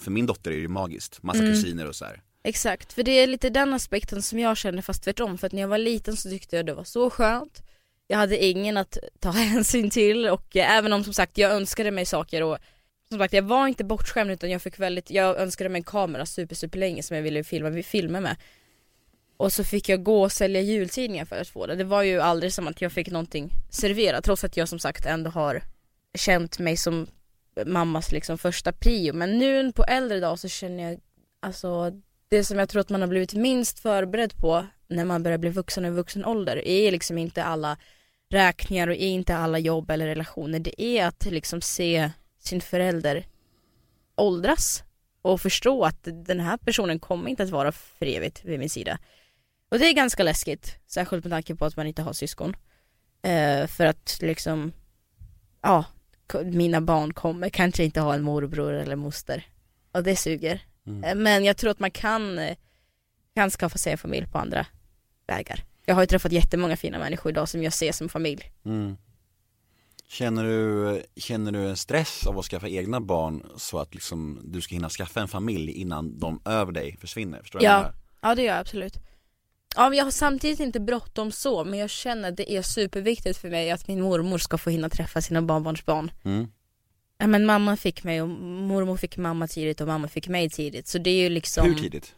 för 0.00 0.10
min 0.10 0.26
dotter 0.26 0.50
är 0.50 0.54
det 0.54 0.60
ju 0.60 0.68
magiskt, 0.68 1.22
massa 1.22 1.38
Mm. 1.42 1.52
kusiner 1.52 1.86
och 1.88 1.96
så 1.96 2.04
här. 2.04 2.22
Exakt, 2.42 2.92
för 2.92 3.02
det 3.02 3.10
är 3.10 3.26
lite 3.26 3.50
den 3.50 3.74
aspekten 3.74 4.22
som 4.22 4.38
jag 4.38 4.56
känner 4.56 4.82
fast 4.82 5.02
tvärtom. 5.02 5.38
För 5.38 5.46
att 5.46 5.52
när 5.52 5.60
jag 5.60 5.68
var 5.68 5.78
liten 5.78 6.16
så 6.16 6.28
tyckte 6.28 6.56
jag 6.56 6.66
det 6.66 6.74
var 6.74 6.84
så 6.84 7.10
skönt. 7.10 7.62
jag 8.06 8.18
hade 8.18 8.44
ingen 8.44 8.76
att 8.76 8.98
ta 9.18 9.30
hänsyn 9.30 9.90
till 9.90 10.26
och 10.26 10.56
eh, 10.56 10.76
även 10.76 10.92
om 10.92 11.04
som 11.04 11.14
sagt 11.14 11.38
jag 11.38 11.52
önskade 11.52 11.90
mig 11.90 12.06
saker 12.06 12.42
och 12.42 12.58
som 13.08 13.18
sagt 13.18 13.32
jag 13.34 13.42
var 13.42 13.66
inte 13.66 13.84
bortskämd 13.84 14.30
utan 14.30 14.50
jag 14.50 14.62
fick 14.62 14.78
väldigt, 14.78 15.10
jag 15.10 15.36
önskade 15.36 15.70
mig 15.70 15.78
en 15.78 15.84
kamera 15.84 16.26
super 16.26 16.54
super 16.54 16.78
länge 16.78 17.02
som 17.02 17.16
jag 17.16 17.22
ville 17.22 17.44
filma 17.44 17.82
filmer 17.82 18.20
med. 18.20 18.36
Och 19.36 19.52
så 19.52 19.64
fick 19.64 19.88
jag 19.88 20.02
gå 20.02 20.22
och 20.22 20.32
sälja 20.32 20.60
jultidningar 20.60 21.24
för 21.24 21.40
att 21.40 21.48
få 21.48 21.66
det. 21.66 21.76
Det 21.76 21.84
var 21.84 22.02
ju 22.02 22.20
aldrig 22.20 22.52
som 22.52 22.68
att 22.68 22.82
jag 22.82 22.92
fick 22.92 23.10
någonting 23.10 23.52
serverat 23.70 24.24
trots 24.24 24.44
att 24.44 24.56
jag 24.56 24.68
som 24.68 24.78
sagt 24.78 25.06
ändå 25.06 25.30
har 25.30 25.62
känt 26.14 26.58
mig 26.58 26.76
som 26.76 27.06
mammas 27.66 28.12
liksom 28.12 28.38
första 28.38 28.72
prio. 28.72 29.12
Men 29.12 29.38
nu 29.38 29.72
på 29.72 29.84
äldre 29.84 30.20
dag 30.20 30.38
så 30.38 30.48
känner 30.48 30.90
jag, 30.90 31.00
alltså 31.40 32.00
det 32.30 32.44
som 32.44 32.58
jag 32.58 32.68
tror 32.68 32.80
att 32.80 32.90
man 32.90 33.00
har 33.00 33.08
blivit 33.08 33.34
minst 33.34 33.78
förberedd 33.78 34.36
på 34.36 34.66
när 34.88 35.04
man 35.04 35.22
börjar 35.22 35.38
bli 35.38 35.50
vuxen 35.50 35.84
i 35.84 35.90
vuxen 35.90 36.24
ålder 36.24 36.68
är 36.68 36.92
liksom 36.92 37.18
inte 37.18 37.44
alla 37.44 37.76
räkningar 38.30 38.88
och 38.88 38.94
är 38.94 39.08
inte 39.08 39.36
alla 39.36 39.58
jobb 39.58 39.90
eller 39.90 40.06
relationer. 40.06 40.58
Det 40.58 40.82
är 40.82 41.06
att 41.06 41.24
liksom 41.24 41.60
se 41.60 42.10
sin 42.38 42.60
förälder 42.60 43.26
åldras 44.16 44.84
och 45.22 45.40
förstå 45.40 45.84
att 45.84 45.98
den 46.02 46.40
här 46.40 46.56
personen 46.56 46.98
kommer 46.98 47.30
inte 47.30 47.42
att 47.42 47.50
vara 47.50 47.72
för 47.72 48.06
evigt 48.06 48.44
vid 48.44 48.58
min 48.58 48.70
sida. 48.70 48.98
Och 49.70 49.78
det 49.78 49.86
är 49.86 49.92
ganska 49.92 50.22
läskigt, 50.22 50.76
särskilt 50.86 51.24
med 51.24 51.32
tanke 51.32 51.54
på 51.54 51.64
att 51.64 51.76
man 51.76 51.86
inte 51.86 52.02
har 52.02 52.12
syskon. 52.12 52.56
Eh, 53.22 53.66
för 53.66 53.86
att 53.86 54.18
liksom, 54.20 54.72
ja, 55.62 55.84
mina 56.44 56.80
barn 56.80 57.14
kommer 57.14 57.48
kanske 57.48 57.84
inte 57.84 58.00
ha 58.00 58.14
en 58.14 58.22
morbror 58.22 58.72
eller 58.72 58.96
moster. 58.96 59.46
Och 59.92 60.02
det 60.02 60.16
suger. 60.16 60.62
Mm. 60.90 61.04
Eh, 61.04 61.14
Men 61.22 61.44
jag 61.44 61.56
tror 61.56 61.70
att 61.70 61.78
man 61.80 61.90
kan, 61.90 62.38
eh, 62.38 62.56
kan 63.34 63.50
skaffa 63.50 63.78
sig 63.78 63.92
en 63.92 63.98
familj 63.98 64.26
på 64.26 64.38
andra 64.38 64.66
vägar. 65.26 65.64
Jag 65.86 65.94
har 65.94 66.02
ju 66.02 66.06
träffat 66.06 66.32
jättemånga 66.32 66.76
fina 66.76 66.98
människor 66.98 67.32
idag 67.32 67.48
som 67.48 67.62
jag 67.62 67.72
ser 67.72 67.92
som 67.92 68.08
familj. 68.08 68.50
Mm. 68.64 68.96
Känner 70.08 70.44
du, 70.44 71.02
känner 71.16 71.52
du 71.52 71.68
en 71.68 71.76
stress 71.76 72.26
av 72.26 72.38
att 72.38 72.44
skaffa 72.44 72.68
egna 72.68 73.00
barn 73.00 73.46
så 73.56 73.78
att 73.78 73.94
liksom 73.94 74.40
du 74.44 74.60
ska 74.60 74.74
hinna 74.74 74.88
skaffa 74.88 75.20
en 75.20 75.28
familj 75.28 75.72
innan 75.72 76.18
de 76.18 76.40
över 76.44 76.72
dig 76.72 76.96
försvinner? 77.00 77.40
Förstår 77.42 77.58
du 77.58 77.64
Ja. 77.64 77.76
menar? 77.76 77.94
Ja 78.20 78.34
det 78.34 78.42
gör 78.42 78.52
jag 78.52 78.60
absolut. 78.60 78.96
Ja 79.76 79.88
men 79.88 79.98
jag 79.98 80.04
har 80.04 80.10
samtidigt 80.10 80.60
inte 80.60 80.80
bråttom 80.80 81.32
så 81.32 81.64
men 81.64 81.78
jag 81.78 81.90
känner 81.90 82.28
att 82.28 82.36
det 82.36 82.52
är 82.52 82.62
superviktigt 82.62 83.38
för 83.38 83.50
mig 83.50 83.70
att 83.70 83.88
min 83.88 84.00
mormor 84.02 84.38
ska 84.38 84.58
få 84.58 84.70
hinna 84.70 84.88
träffa 84.88 85.20
sina 85.20 85.42
barnbarnsbarn. 85.42 86.10
Mm. 86.24 86.48
Men 87.26 87.46
mamma 87.46 87.76
fick 87.76 88.04
mig 88.04 88.22
och 88.22 88.28
mormor 88.28 88.96
fick 88.96 89.16
mamma 89.16 89.48
tidigt 89.48 89.80
och 89.80 89.86
mamma 89.86 90.08
fick 90.08 90.28
mig 90.28 90.50
tidigt 90.50 90.86
så 90.88 90.98
det 90.98 91.10
är 91.10 91.22
ju 91.22 91.28
liksom 91.28 91.66
Hur 91.66 91.74
tidigt? 91.74 92.14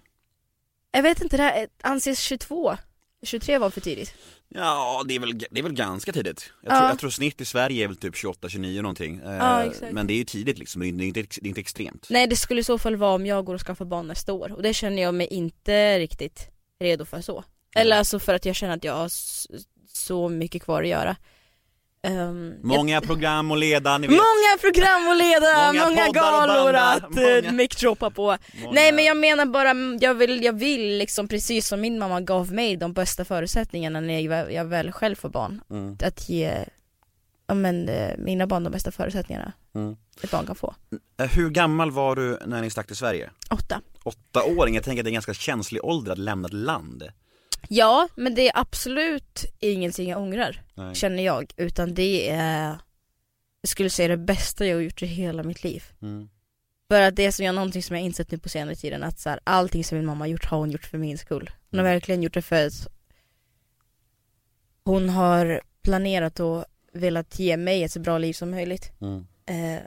Jag 0.92 1.02
vet 1.02 1.20
inte, 1.22 1.36
det 1.36 1.42
här 1.42 1.66
anses 1.82 2.20
22 2.20 2.76
23 3.22 3.58
var 3.58 3.70
för 3.70 3.80
tidigt. 3.80 4.14
Ja, 4.48 5.02
det 5.08 5.14
är 5.14 5.18
väl, 5.20 5.38
det 5.50 5.58
är 5.58 5.62
väl 5.62 5.72
ganska 5.72 6.12
tidigt. 6.12 6.52
Jag, 6.62 6.72
Ja. 6.72 6.78
tror, 6.78 6.88
jag 6.90 6.98
tror 6.98 7.10
snitt 7.10 7.40
i 7.40 7.44
Sverige 7.44 7.84
är 7.84 7.88
väl 7.88 7.96
typ 7.96 8.14
28-29 8.14 8.82
någonting. 8.82 9.20
Eh, 9.24 9.32
Ja, 9.36 9.62
exakt. 9.64 9.92
Men 9.92 10.06
det 10.06 10.12
är 10.12 10.16
ju 10.16 10.24
tidigt 10.24 10.58
liksom, 10.58 10.80
det 10.80 10.86
är 10.86 11.06
inte, 11.06 11.20
det 11.20 11.46
är 11.46 11.48
inte 11.48 11.60
extremt. 11.60 12.06
Nej 12.10 12.26
det 12.26 12.36
skulle 12.36 12.60
i 12.60 12.64
så 12.64 12.78
fall 12.78 12.96
vara 12.96 13.14
om 13.14 13.26
jag 13.26 13.44
går 13.44 13.54
och 13.54 13.60
skaffar 13.66 13.84
barn 13.84 14.06
nästa 14.08 14.32
år 14.32 14.52
och 14.52 14.62
det 14.62 14.74
känner 14.74 15.02
jag 15.02 15.14
mig 15.14 15.26
inte 15.26 15.98
riktigt 15.98 16.48
redo 16.80 17.04
för 17.04 17.20
så. 17.20 17.44
Eller 17.74 17.96
alltså 17.96 18.18
för 18.18 18.34
att 18.34 18.44
jag 18.44 18.56
känner 18.56 18.76
att 18.76 18.84
jag 18.84 18.92
har 18.94 19.10
så 19.92 20.28
mycket 20.28 20.62
kvar 20.62 20.82
att 20.82 20.88
göra. 20.88 21.16
Um, 22.08 22.54
Många 22.62 23.00
program 23.00 23.50
att 23.50 23.58
leda, 23.58 23.98
ni 23.98 24.06
vet. 24.06 24.16
Många 24.16 24.58
program 24.60 25.08
att 25.08 25.16
leda, 25.16 25.66
Många 25.66 25.88
många, 25.88 26.08
galor 26.12 26.74
att 26.74 27.10
många- 27.10 27.52
mic-droppa 27.52 28.10
på. 28.10 28.22
Många- 28.62 28.72
Nej 28.72 28.92
men 28.92 29.04
jag 29.04 29.16
menar 29.16 29.46
bara, 29.46 29.74
jag 30.00 30.14
vill, 30.14 30.44
jag 30.44 30.52
vill 30.52 30.98
liksom 30.98 31.28
precis 31.28 31.66
som 31.68 31.80
min 31.80 31.98
mamma 31.98 32.20
gav 32.20 32.52
mig 32.52 32.76
de 32.76 32.92
bästa 32.92 33.24
förutsättningarna 33.24 34.00
när 34.00 34.20
jag, 34.20 34.52
jag 34.52 34.64
väl 34.64 34.92
själv 34.92 35.14
får 35.16 35.28
barn. 35.28 35.60
Mm. 35.70 35.96
Att 36.04 36.28
ge 36.28 36.64
ja, 37.46 37.54
men, 37.54 37.88
eh, 37.88 38.10
mina 38.18 38.46
barn 38.46 38.64
de 38.64 38.70
bästa 38.70 38.92
förutsättningarna 38.92 39.52
Mm. 39.74 39.96
ett 40.22 40.30
barn 40.30 40.46
kan 40.46 40.56
få. 40.56 40.74
Eh, 41.20 41.26
Hur 41.30 41.50
gammal 41.50 41.90
var 41.90 42.16
du 42.16 42.38
när 42.46 42.60
ni 42.62 42.70
stack 42.70 42.86
till 42.86 42.96
Sverige? 42.96 43.30
Åtta. 43.50 43.80
Åtta 44.02 44.42
år, 44.44 44.68
jag 44.70 44.84
tänker 44.84 45.00
att 45.02 45.04
det 45.04 45.08
är 45.08 45.10
en 45.10 45.14
ganska 45.14 45.34
känslig 45.34 45.84
ålder 45.84 46.12
att 46.12 46.18
lämna 46.18 46.46
ett 46.46 46.54
land. 46.54 47.02
Ja, 47.68 48.08
men 48.16 48.34
det 48.34 48.48
är 48.48 48.52
absolut 48.60 49.44
ingenting 49.58 50.10
jag 50.10 50.20
ångrar, 50.22 50.62
Nej. 50.74 50.94
känner 50.94 51.22
jag. 51.22 51.52
Utan 51.56 51.94
det 51.94 52.30
är, 52.30 52.78
jag 53.60 53.68
skulle 53.68 53.90
säga 53.90 54.08
det 54.08 54.16
bästa 54.16 54.66
jag 54.66 54.76
har 54.76 54.82
gjort 54.82 55.02
i 55.02 55.06
hela 55.06 55.42
mitt 55.42 55.64
liv. 55.64 55.84
Mm. 56.02 56.28
För 56.90 57.02
att 57.02 57.16
det 57.16 57.26
är 57.26 57.30
som 57.30 57.44
jag, 57.46 57.54
någonting 57.54 57.82
som 57.82 57.96
jag 57.96 58.04
insett 58.04 58.30
nu 58.30 58.38
på 58.38 58.48
senare 58.48 58.74
tiden 58.74 59.02
att 59.02 59.18
så 59.20 59.30
här, 59.30 59.40
allting 59.44 59.84
som 59.84 59.98
min 59.98 60.06
mamma 60.06 60.24
har 60.24 60.28
gjort 60.28 60.44
har 60.44 60.58
hon 60.58 60.70
gjort 60.70 60.84
för 60.86 60.98
min 60.98 61.18
skull. 61.18 61.50
Hon 61.70 61.78
har 61.78 61.84
Mm. 61.86 61.94
verkligen 61.94 62.22
gjort 62.22 62.34
det 62.34 62.42
för 62.42 62.66
att 62.66 62.86
hon 64.84 65.08
har 65.08 65.60
planerat 65.82 66.40
och 66.40 66.64
velat 66.92 67.38
ge 67.38 67.56
mig 67.56 67.82
ett 67.82 67.92
så 67.92 68.00
bra 68.00 68.18
liv 68.18 68.32
som 68.32 68.50
möjligt. 68.50 68.92
Mm. 69.00 69.26
Eh, 69.46 69.82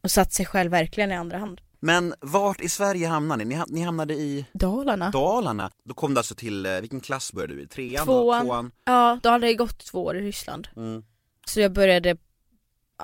och 0.00 0.10
satt 0.10 0.32
sig 0.32 0.46
själv 0.46 0.70
verkligen 0.70 1.12
i 1.12 1.14
andra 1.14 1.38
hand. 1.38 1.60
Men 1.80 2.14
vart 2.20 2.60
i 2.60 2.68
Sverige 2.68 3.06
hamnade 3.08 3.44
ni? 3.44 3.48
Ni, 3.48 3.54
ha- 3.54 3.66
ni 3.68 3.80
hamnade 3.80 4.14
i 4.14 4.46
Dalarna? 4.52 5.10
Dalarna. 5.10 5.70
Då 5.84 5.94
kom 5.94 6.14
du 6.14 6.20
alltså 6.20 6.34
till, 6.34 6.66
eh, 6.66 6.80
vilken 6.80 7.00
klass 7.00 7.32
började 7.32 7.54
du 7.54 7.62
i? 7.62 7.66
Trean? 7.66 8.04
Tvåan. 8.06 8.44
Tvåan? 8.46 8.70
Ja, 8.84 9.20
då 9.22 9.28
hade 9.28 9.46
jag 9.46 9.56
gått 9.58 9.78
två 9.78 10.04
år 10.04 10.16
i 10.16 10.20
Ryssland. 10.20 10.68
Mm. 10.76 11.04
Så 11.46 11.60
jag 11.60 11.72
började 11.72 12.10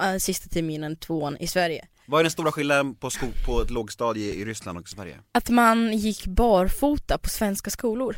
äh, 0.03 0.17
sista 0.19 0.49
terminen 0.49 0.97
tvåan 0.97 1.37
i 1.37 1.47
Sverige. 1.47 1.89
Vad 2.07 2.19
är 2.21 2.25
den 2.25 2.31
stora 2.31 2.53
skillnaden 2.53 2.95
på, 2.95 3.11
sko- 3.11 3.27
på 3.47 3.63
ett 3.63 3.71
lågstadie 3.71 4.35
i 4.35 4.45
Ryssland 4.45 4.79
och 4.79 4.89
Sverige? 4.89 5.19
Att 5.33 5.51
man 5.51 5.93
gick 5.99 6.27
barfota 6.27 7.19
på 7.19 7.29
svenska 7.29 7.71
skolor. 7.71 8.17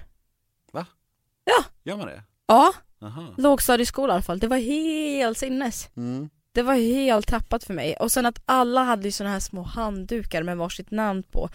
Gör 1.87 1.97
man 1.97 2.07
det? 2.07 2.23
Ja, 2.47 2.73
Aha. 3.03 3.35
lågstadieskola 3.39 4.13
i 4.13 4.15
alla 4.15 4.23
fall. 4.23 4.39
Det 4.39 4.49
var 4.49 4.57
helt 4.57 5.39
sinnes. 5.39 5.89
Mm. 5.97 6.29
Det 6.55 6.63
var 6.63 6.75
helt 6.75 7.27
tappat 7.29 7.65
för 7.65 7.75
mig. 7.75 7.97
Och 7.97 8.13
sen 8.13 8.27
att 8.27 8.43
alla 8.45 8.83
hade 8.85 9.05
ju 9.05 9.13
såna 9.13 9.31
här 9.31 9.41
små 9.41 9.63
handdukar 9.63 10.43
med 10.43 10.57
varsitt 10.57 10.91
namn 10.91 11.23
på. 11.23 11.49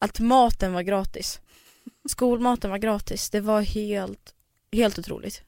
Att 0.00 0.20
maten 0.20 0.72
var 0.72 0.82
gratis. 0.82 1.40
Skolmaten 2.08 2.70
var 2.70 2.78
gratis. 2.78 3.30
Det 3.30 3.40
var 3.40 3.60
helt, 3.60 4.34
helt 4.72 4.98
otroligt. 4.98 5.42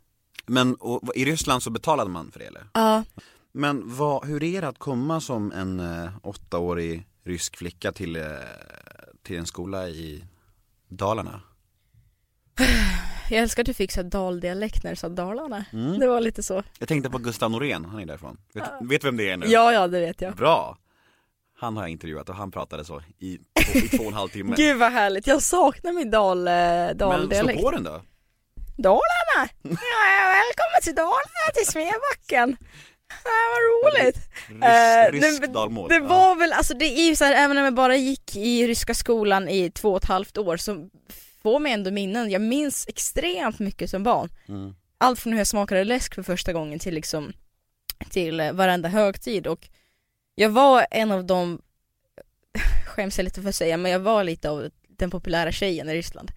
Men 0.46 0.74
och, 0.74 1.16
i 1.16 1.24
Ryssland 1.24 1.62
så 1.62 1.70
betalade 1.70 2.10
man 2.10 2.30
för 2.30 2.38
det 2.38 2.46
eller? 2.46 2.66
Ja, 2.72 3.04
Men 3.52 3.96
vad, 3.96 4.26
hur 4.26 4.42
är 4.42 4.60
det 4.60 4.68
att 4.68 4.78
komma 4.78 5.20
som 5.20 5.52
en 5.52 5.80
eh, 5.80 6.10
åttaårig 6.22 7.06
rysk 7.24 7.56
flicka 7.56 7.92
till, 7.92 8.16
eh, 8.16 8.24
till 9.22 9.38
en 9.38 9.46
skola 9.46 9.88
i 9.88 10.24
Dalarna? 10.88 11.40
jag 13.30 13.38
älskar 13.42 13.62
att 13.62 13.66
du 13.66 13.74
fick 13.74 13.92
så 13.92 14.02
här 14.02 14.08
daldialekt 14.08 14.84
när 14.84 14.90
du 14.90 14.96
sa 14.96 15.08
Dalarna. 15.08 15.64
Mm. 15.72 15.98
Det 15.98 16.06
var 16.08 16.20
lite 16.20 16.42
så. 16.42 16.62
Jag 16.78 16.88
tänkte 16.88 17.10
på 17.10 17.18
Gustav 17.18 17.50
Norén, 17.50 17.84
han 17.84 18.00
är 18.00 18.06
därifrån. 18.06 18.38
Vet, 18.54 18.64
vet 18.80 19.04
vem 19.04 19.16
det 19.16 19.30
är 19.30 19.36
nu? 19.36 19.46
Ja, 19.46 19.72
ja 19.72 19.86
det 19.88 20.00
vet 20.00 20.20
jag. 20.20 20.34
Bra! 20.36 20.78
Han 21.58 21.76
har 21.76 21.82
jag 21.84 21.90
intervjuat 21.90 22.28
och 22.28 22.34
han 22.34 22.50
pratade 22.50 22.84
så 22.84 23.02
i 23.18 23.38
två, 23.72 23.78
i 23.78 23.88
två 23.88 24.02
och 24.02 24.08
en 24.08 24.14
halv 24.14 24.28
timme. 24.28 24.54
Gud 24.56 24.76
vad 24.78 24.92
härligt, 24.92 25.26
jag 25.26 25.42
saknar 25.42 25.92
min 25.92 26.10
dal, 26.10 26.48
eh, 26.48 26.54
Men 26.54 26.88
slå 26.88 27.08
daldialekt. 27.08 27.62
på 27.62 27.70
den 27.70 27.82
då! 27.84 28.02
Dalarna! 28.76 29.48
Ja, 29.62 30.34
välkommen 30.38 30.80
till 30.82 30.94
Dalarna, 30.94 31.50
till 31.54 31.66
Smedbacken! 31.66 32.56
Ja, 33.24 33.30
vad 33.52 33.92
roligt! 33.94 34.16
Rysk, 34.48 34.64
Eh, 34.64 35.12
rysk 35.12 35.52
dalmål. 35.52 35.88
Det 35.88 35.94
Ja. 35.94 36.02
var 36.06 36.34
väl, 36.34 36.52
alltså 36.52 36.74
det 36.74 36.84
är 36.84 37.06
ju 37.08 37.16
så 37.16 37.24
här, 37.24 37.32
även 37.44 37.58
om 37.58 37.64
jag 37.64 37.74
bara 37.74 37.96
gick 37.96 38.36
i 38.36 38.66
ryska 38.68 38.94
skolan 38.94 39.48
i 39.48 39.70
två 39.70 39.90
och 39.90 39.96
ett 40.02 40.08
halvt 40.08 40.38
år 40.38 40.56
så 40.56 40.88
får 41.42 41.58
mig 41.58 41.72
ändå 41.72 41.90
minnen, 41.90 42.30
jag 42.30 42.42
minns 42.42 42.84
extremt 42.88 43.58
mycket 43.58 43.90
som 43.90 44.02
barn. 44.02 44.28
Mm. 44.48 44.74
Allt 44.98 45.20
från 45.20 45.32
hur 45.32 45.40
jag 45.40 45.46
smakade 45.46 45.84
läsk 45.84 46.14
för 46.14 46.22
första 46.22 46.52
gången 46.52 46.78
till 46.78 46.94
liksom 46.94 47.32
till 48.10 48.40
eh, 48.40 48.52
varenda 48.52 48.88
högtid 48.88 49.46
och 49.46 49.68
jag 50.34 50.48
var 50.50 50.86
en 50.90 51.12
av 51.12 51.24
de, 51.24 51.62
skäms 52.86 53.18
jag 53.18 53.24
lite 53.24 53.42
för 53.42 53.48
att 53.48 53.54
säga, 53.54 53.76
men 53.76 53.92
jag 53.92 53.98
var 54.00 54.24
lite 54.24 54.50
av 54.50 54.68
den 54.98 55.10
populära 55.10 55.52
tjejen 55.52 55.88
i 55.88 55.94
Ryssland. 55.94 56.30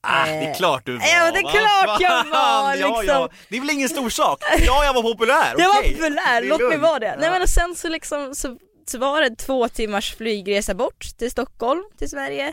Ah, 0.00 0.26
det 0.26 0.30
är 0.32 0.50
Eh, 0.50 0.56
klart 0.56 0.86
du 0.86 0.92
var! 0.92 1.00
ja, 1.06 1.30
det 1.32 1.38
är 1.38 1.42
klart 1.50 2.00
jag 2.00 2.24
var, 2.24 2.74
ja, 2.76 3.00
liksom. 3.00 3.04
ja. 3.06 3.28
Det 3.48 3.56
är 3.56 3.60
väl 3.60 3.70
ingen 3.70 3.88
stor 3.88 4.10
sak? 4.10 4.38
Ja, 4.66 4.84
jag 4.84 4.94
var 4.94 5.02
populär, 5.02 5.54
Jag 5.58 5.68
var 5.68 5.82
populär, 5.82 6.42
låt 6.48 6.60
mig 6.68 6.78
vara 6.78 6.98
det. 6.98 7.16
Nej 7.16 7.24
Ja. 7.26 7.30
men 7.30 7.42
och 7.42 7.48
sen 7.48 7.74
så 7.74 7.88
liksom 7.88 8.34
så, 8.34 8.58
så 8.86 8.98
var 8.98 9.20
det 9.20 9.36
två 9.36 9.68
timmars 9.68 10.14
flygresa 10.14 10.74
bort 10.74 11.04
till 11.18 11.30
Stockholm, 11.30 11.82
till 11.98 12.10
Sverige 12.10 12.52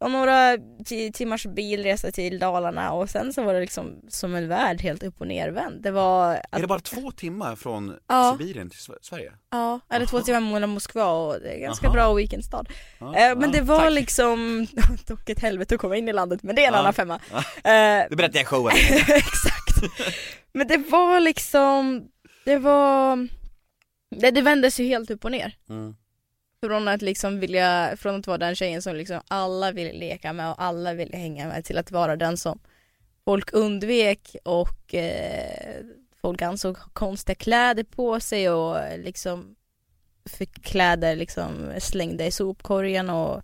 och 0.00 0.10
några 0.10 0.56
ti- 0.56 1.12
timmars 1.12 1.46
bilresa 1.46 2.10
till 2.10 2.38
Dalarna 2.38 2.92
och 2.92 3.10
sen 3.10 3.32
så 3.32 3.42
var 3.42 3.54
det 3.54 3.60
liksom 3.60 4.00
som 4.08 4.34
en 4.34 4.48
värld 4.48 4.80
helt 4.80 5.02
upp 5.02 5.20
och 5.20 5.26
nervänd. 5.26 5.82
Det 5.82 5.90
var, 5.90 6.34
Är 6.34 6.42
att, 6.50 6.60
det 6.60 6.66
bara 6.66 6.78
två 6.80 7.10
timmar 7.10 7.56
från 7.56 7.96
Ja. 8.08 8.36
Sibirien 8.38 8.70
till 8.70 8.78
Sve- 8.78 8.98
Sverige? 9.02 9.32
ja, 9.50 9.80
eller 9.90 10.06
två 10.06 10.16
Aha. 10.16 10.24
timmar 10.24 10.40
mellan 10.40 10.70
Moskva 10.70 11.06
och 11.06 11.40
det 11.40 11.48
är 11.54 11.58
ganska 11.60 11.86
Aha. 11.86 11.94
bra 11.94 12.14
weekendstad. 12.14 12.64
Ja, 12.98 13.06
Eh, 13.16 13.36
men 13.38 13.50
ja, 13.52 13.58
det 13.58 13.60
var 13.60 13.78
tack. 13.80 13.92
liksom, 13.92 14.66
dock 15.06 15.28
ett 15.28 15.40
helvete 15.40 15.74
att 15.74 15.80
komma 15.80 15.96
in 15.96 16.08
i 16.08 16.12
landet 16.12 16.42
men 16.42 16.56
det 16.56 16.64
är 16.64 16.68
en 16.68 16.74
annan 16.74 16.92
femma. 16.94 17.20
Ja. 17.32 17.38
Eh, 17.38 18.06
Det 18.10 18.16
berättar 18.16 18.34
jag 18.38 18.42
i 18.42 18.46
showen. 18.46 18.74
Exakt. 19.08 19.82
Men 20.52 20.66
det 20.68 20.76
var 20.76 21.20
liksom, 21.20 22.04
det 22.44 22.58
var, 22.58 23.28
det, 24.20 24.30
det 24.30 24.40
vändes 24.42 24.80
ju 24.80 24.84
helt 24.84 25.10
upp 25.10 25.24
och 25.24 25.30
ner. 25.30 25.56
Mm. 25.68 25.94
Från 26.66 26.88
att 26.88 27.02
liksom 27.02 27.40
vilja, 27.40 27.96
från 27.96 28.14
att 28.14 28.26
vara 28.26 28.38
den 28.38 28.54
tjejen 28.54 28.82
som 28.82 28.96
liksom 28.96 29.20
alla 29.28 29.72
ville 29.72 29.92
leka 29.92 30.32
med 30.32 30.50
och 30.50 30.62
alla 30.62 30.94
ville 30.94 31.16
hänga 31.16 31.48
med 31.48 31.64
till 31.64 31.78
att 31.78 31.90
vara 31.90 32.16
den 32.16 32.36
som 32.36 32.58
folk 33.24 33.52
undvek 33.52 34.36
och 34.44 34.94
eh, 34.94 35.84
folk 36.20 36.42
ansåg 36.42 36.76
konstiga 36.92 37.34
kläder 37.34 37.84
på 37.84 38.20
sig 38.20 38.50
och 38.50 38.78
eh, 38.78 38.98
liksom 38.98 39.56
fick 40.24 40.62
kläder 40.62 41.16
liksom 41.16 41.72
slängda 41.78 42.26
i 42.26 42.30
sopkorgen 42.30 43.10
och 43.10 43.42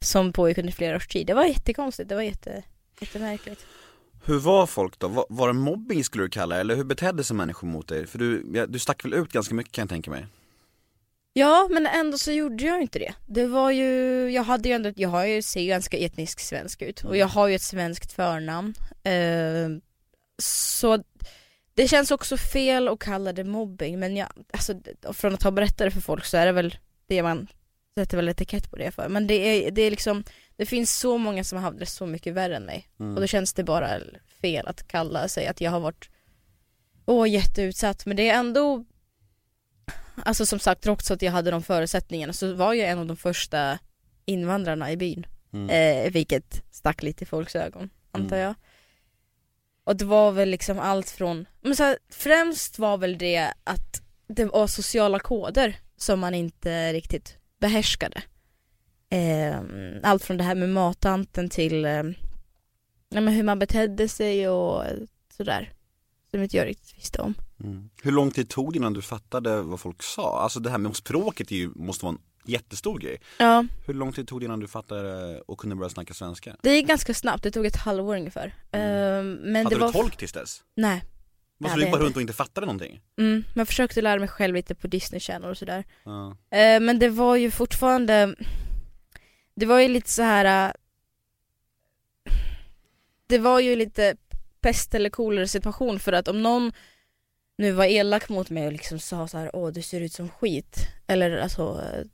som 0.00 0.32
pågick 0.32 0.58
under 0.58 0.72
flera 0.72 0.96
års 0.96 1.08
tid. 1.08 1.26
Det 1.26 1.34
var 1.34 1.44
jättekonstigt, 1.44 2.08
det 2.08 2.14
var 2.14 2.22
jätte, 2.22 2.62
jättemärkligt. 3.00 3.66
Hur 4.24 4.38
var 4.38 4.66
folk 4.66 4.98
då? 4.98 5.08
Var, 5.08 5.26
var 5.28 5.46
det 5.48 5.54
mobbing 5.54 6.04
skulle 6.04 6.24
du 6.24 6.28
kalla 6.28 6.54
det? 6.54 6.60
Eller 6.60 6.76
hur 6.76 6.84
betedde 6.84 7.24
sig 7.24 7.36
människor 7.36 7.68
mot 7.68 7.88
dig? 7.88 8.06
För 8.06 8.18
du, 8.18 8.50
ja, 8.54 8.66
du 8.66 8.78
stack 8.78 9.04
väl 9.04 9.14
ut 9.14 9.32
ganska 9.32 9.54
mycket 9.54 9.72
kan 9.72 9.82
jag 9.82 9.88
tänka 9.88 10.10
mig? 10.10 10.26
Ja 11.32 11.68
men 11.70 11.86
ändå 11.86 12.18
så 12.18 12.32
gjorde 12.32 12.64
jag 12.64 12.82
inte 12.82 12.98
det. 12.98 13.14
Det 13.26 13.46
var 13.46 13.70
ju, 13.70 14.30
jag 14.30 14.42
hade 14.42 14.68
ju 14.68 14.74
ändå, 14.74 14.92
jag 14.96 15.08
har 15.08 15.24
ju, 15.24 15.42
ser 15.42 15.60
ju 15.60 15.68
ganska 15.68 15.96
etnisk 15.96 16.40
svensk 16.40 16.82
ut 16.82 17.04
och 17.04 17.16
jag 17.16 17.26
har 17.26 17.48
ju 17.48 17.54
ett 17.54 17.62
svenskt 17.62 18.12
förnamn. 18.12 18.74
Eh, 19.02 19.68
så 20.42 21.02
det 21.74 21.88
känns 21.88 22.10
också 22.10 22.36
fel 22.36 22.88
att 22.88 22.98
kalla 22.98 23.32
det 23.32 23.44
mobbing 23.44 23.98
men 23.98 24.16
jag, 24.16 24.28
alltså 24.52 24.74
från 25.12 25.34
att 25.34 25.42
ha 25.42 25.50
berättat 25.50 25.78
det 25.78 25.90
för 25.90 26.00
folk 26.00 26.24
så 26.24 26.36
är 26.36 26.46
det 26.46 26.52
väl 26.52 26.76
det 27.06 27.22
man 27.22 27.48
sätter 27.98 28.16
väl 28.16 28.28
etikett 28.28 28.70
på 28.70 28.76
det 28.76 28.90
för. 28.90 29.08
Men 29.08 29.26
det 29.26 29.34
är, 29.34 29.70
det 29.70 29.82
är 29.82 29.90
liksom, 29.90 30.24
det 30.56 30.66
finns 30.66 30.98
så 30.98 31.18
många 31.18 31.44
som 31.44 31.58
har 31.58 31.62
haft 31.62 31.78
det 31.78 31.86
så 31.86 32.06
mycket 32.06 32.34
värre 32.34 32.56
än 32.56 32.64
mig. 32.64 32.88
Mm. 33.00 33.14
Och 33.14 33.20
då 33.20 33.26
känns 33.26 33.52
det 33.52 33.64
bara 33.64 33.88
fel 34.42 34.66
att 34.66 34.88
kalla 34.88 35.28
sig 35.28 35.46
att 35.46 35.60
jag 35.60 35.70
har 35.70 35.80
varit, 35.80 36.10
åh 37.06 37.30
jätteutsatt. 37.30 38.06
Men 38.06 38.16
det 38.16 38.28
är 38.28 38.38
ändå, 38.38 38.84
alltså 40.24 40.46
som 40.46 40.58
sagt 40.58 40.82
trots 40.82 41.10
att 41.10 41.22
jag 41.22 41.32
hade 41.32 41.50
de 41.50 41.62
förutsättningarna 41.62 42.32
så 42.32 42.54
var 42.54 42.74
jag 42.74 42.88
en 42.88 42.98
av 42.98 43.06
de 43.06 43.16
första 43.16 43.78
invandrarna 44.24 44.92
i 44.92 44.96
byn. 44.96 45.26
Mm. 45.52 45.70
Eh, 45.70 46.12
vilket 46.12 46.62
stack 46.70 47.02
lite 47.02 47.24
i 47.24 47.26
folks 47.26 47.56
ögon, 47.56 47.90
antar 48.12 48.36
Mm. 48.36 48.46
jag. 48.46 48.54
Och 49.84 49.96
det 49.96 50.04
var 50.04 50.32
väl 50.32 50.48
liksom 50.50 50.78
allt 50.78 51.10
från, 51.10 51.46
men 51.60 51.76
så 51.76 51.82
här, 51.82 51.98
främst 52.10 52.78
var 52.78 52.98
väl 52.98 53.18
det 53.18 53.52
att 53.64 54.02
det 54.26 54.44
var 54.44 54.66
sociala 54.66 55.18
koder 55.18 55.76
som 55.96 56.20
man 56.20 56.34
inte 56.34 56.92
riktigt 56.92 57.38
behärskade. 57.60 58.22
Eh, 59.10 59.60
allt 60.02 60.24
från 60.24 60.36
det 60.36 60.44
här 60.44 60.54
med 60.54 60.68
mattanten 60.68 61.48
till 61.48 61.84
eh, 61.84 62.02
hur 63.10 63.42
man 63.42 63.58
betedde 63.58 64.08
sig 64.08 64.48
och 64.48 64.84
sådär. 65.36 65.72
Som 66.30 66.42
inte 66.42 66.56
jag 66.56 66.66
riktigt 66.66 66.98
visste 66.98 67.22
om. 67.22 67.34
Mm. 67.64 67.90
Hur 68.02 68.12
lång 68.12 68.30
tid 68.30 68.48
tog 68.48 68.72
det 68.72 68.76
innan 68.76 68.92
du 68.92 69.02
fattade 69.02 69.62
vad 69.62 69.80
folk 69.80 70.02
sa? 70.02 70.40
Alltså 70.40 70.60
det 70.60 70.70
här 70.70 70.78
med 70.78 70.96
språket 70.96 71.50
ju, 71.50 71.70
måste 71.74 72.04
vara 72.04 72.14
en 72.14 72.20
jättestor 72.44 72.98
grej. 72.98 73.20
Ja, 73.38 73.64
Hur 73.86 73.94
lång 73.94 74.12
tid 74.12 74.28
tog 74.28 74.40
det 74.40 74.44
innan 74.44 74.60
du 74.60 74.68
fattade 74.68 75.40
och 75.40 75.58
kunde 75.58 75.76
börja 75.76 75.90
snacka 75.90 76.14
svenska? 76.14 76.56
det 76.62 76.74
gick 76.76 76.86
ganska 76.88 77.14
snabbt, 77.14 77.42
det 77.42 77.50
tog 77.50 77.66
ett 77.66 77.76
halvår 77.76 78.16
ungefär. 78.16 78.46
Eh, 78.72 78.80
men 78.80 79.56
Hade 79.56 79.68
det 79.68 79.74
du 79.74 79.80
var... 79.80 79.92
tolk 79.92 80.16
tills 80.16 80.32
dess? 80.32 80.62
Nej. 80.76 81.02
Varför 81.58 81.76
du 81.76 81.82
gick 81.82 81.92
bara 81.92 82.02
runt 82.02 82.16
och 82.16 82.22
inte 82.22 82.32
fattade 82.34 82.66
någonting? 82.66 83.00
Mm, 83.18 83.32
men 83.32 83.60
jag 83.60 83.66
försökte 83.68 84.02
lära 84.02 84.18
mig 84.20 84.28
själv 84.28 84.54
lite 84.54 84.74
på 84.74 84.86
Disney 84.86 85.20
Channel 85.20 85.50
och 85.50 85.58
sådär. 85.58 85.84
Ja. 86.04 86.30
Eh, 86.58 86.80
men 86.80 86.98
det 86.98 87.08
var 87.08 87.36
ju 87.36 87.50
fortfarande, 87.50 88.34
det 89.54 89.66
var 89.66 89.78
ju 89.80 89.88
lite 89.88 90.10
så 90.10 90.22
här. 90.22 90.68
eh, 90.68 90.72
det 93.26 93.38
var 93.38 93.60
ju 93.60 93.76
lite 93.76 94.16
pest 94.60 94.94
eller 94.94 95.10
kolera 95.10 95.46
situation 95.46 96.00
för 96.00 96.12
att 96.12 96.28
om 96.28 96.42
någon 96.42 96.72
nu 97.58 97.72
var 97.72 97.84
elak 97.84 98.28
mot 98.28 98.50
mig 98.50 98.66
och 98.66 98.72
liksom 98.72 98.98
sa 98.98 99.28
så 99.28 99.38
här, 99.38 99.56
åh 99.56 99.72
du 99.72 99.82
ser 99.82 100.00
ut 100.00 100.12
som 100.12 100.28
skit. 100.28 100.76
Eller 101.06 101.36
alltså, 101.38 101.82
eh, 101.92 102.06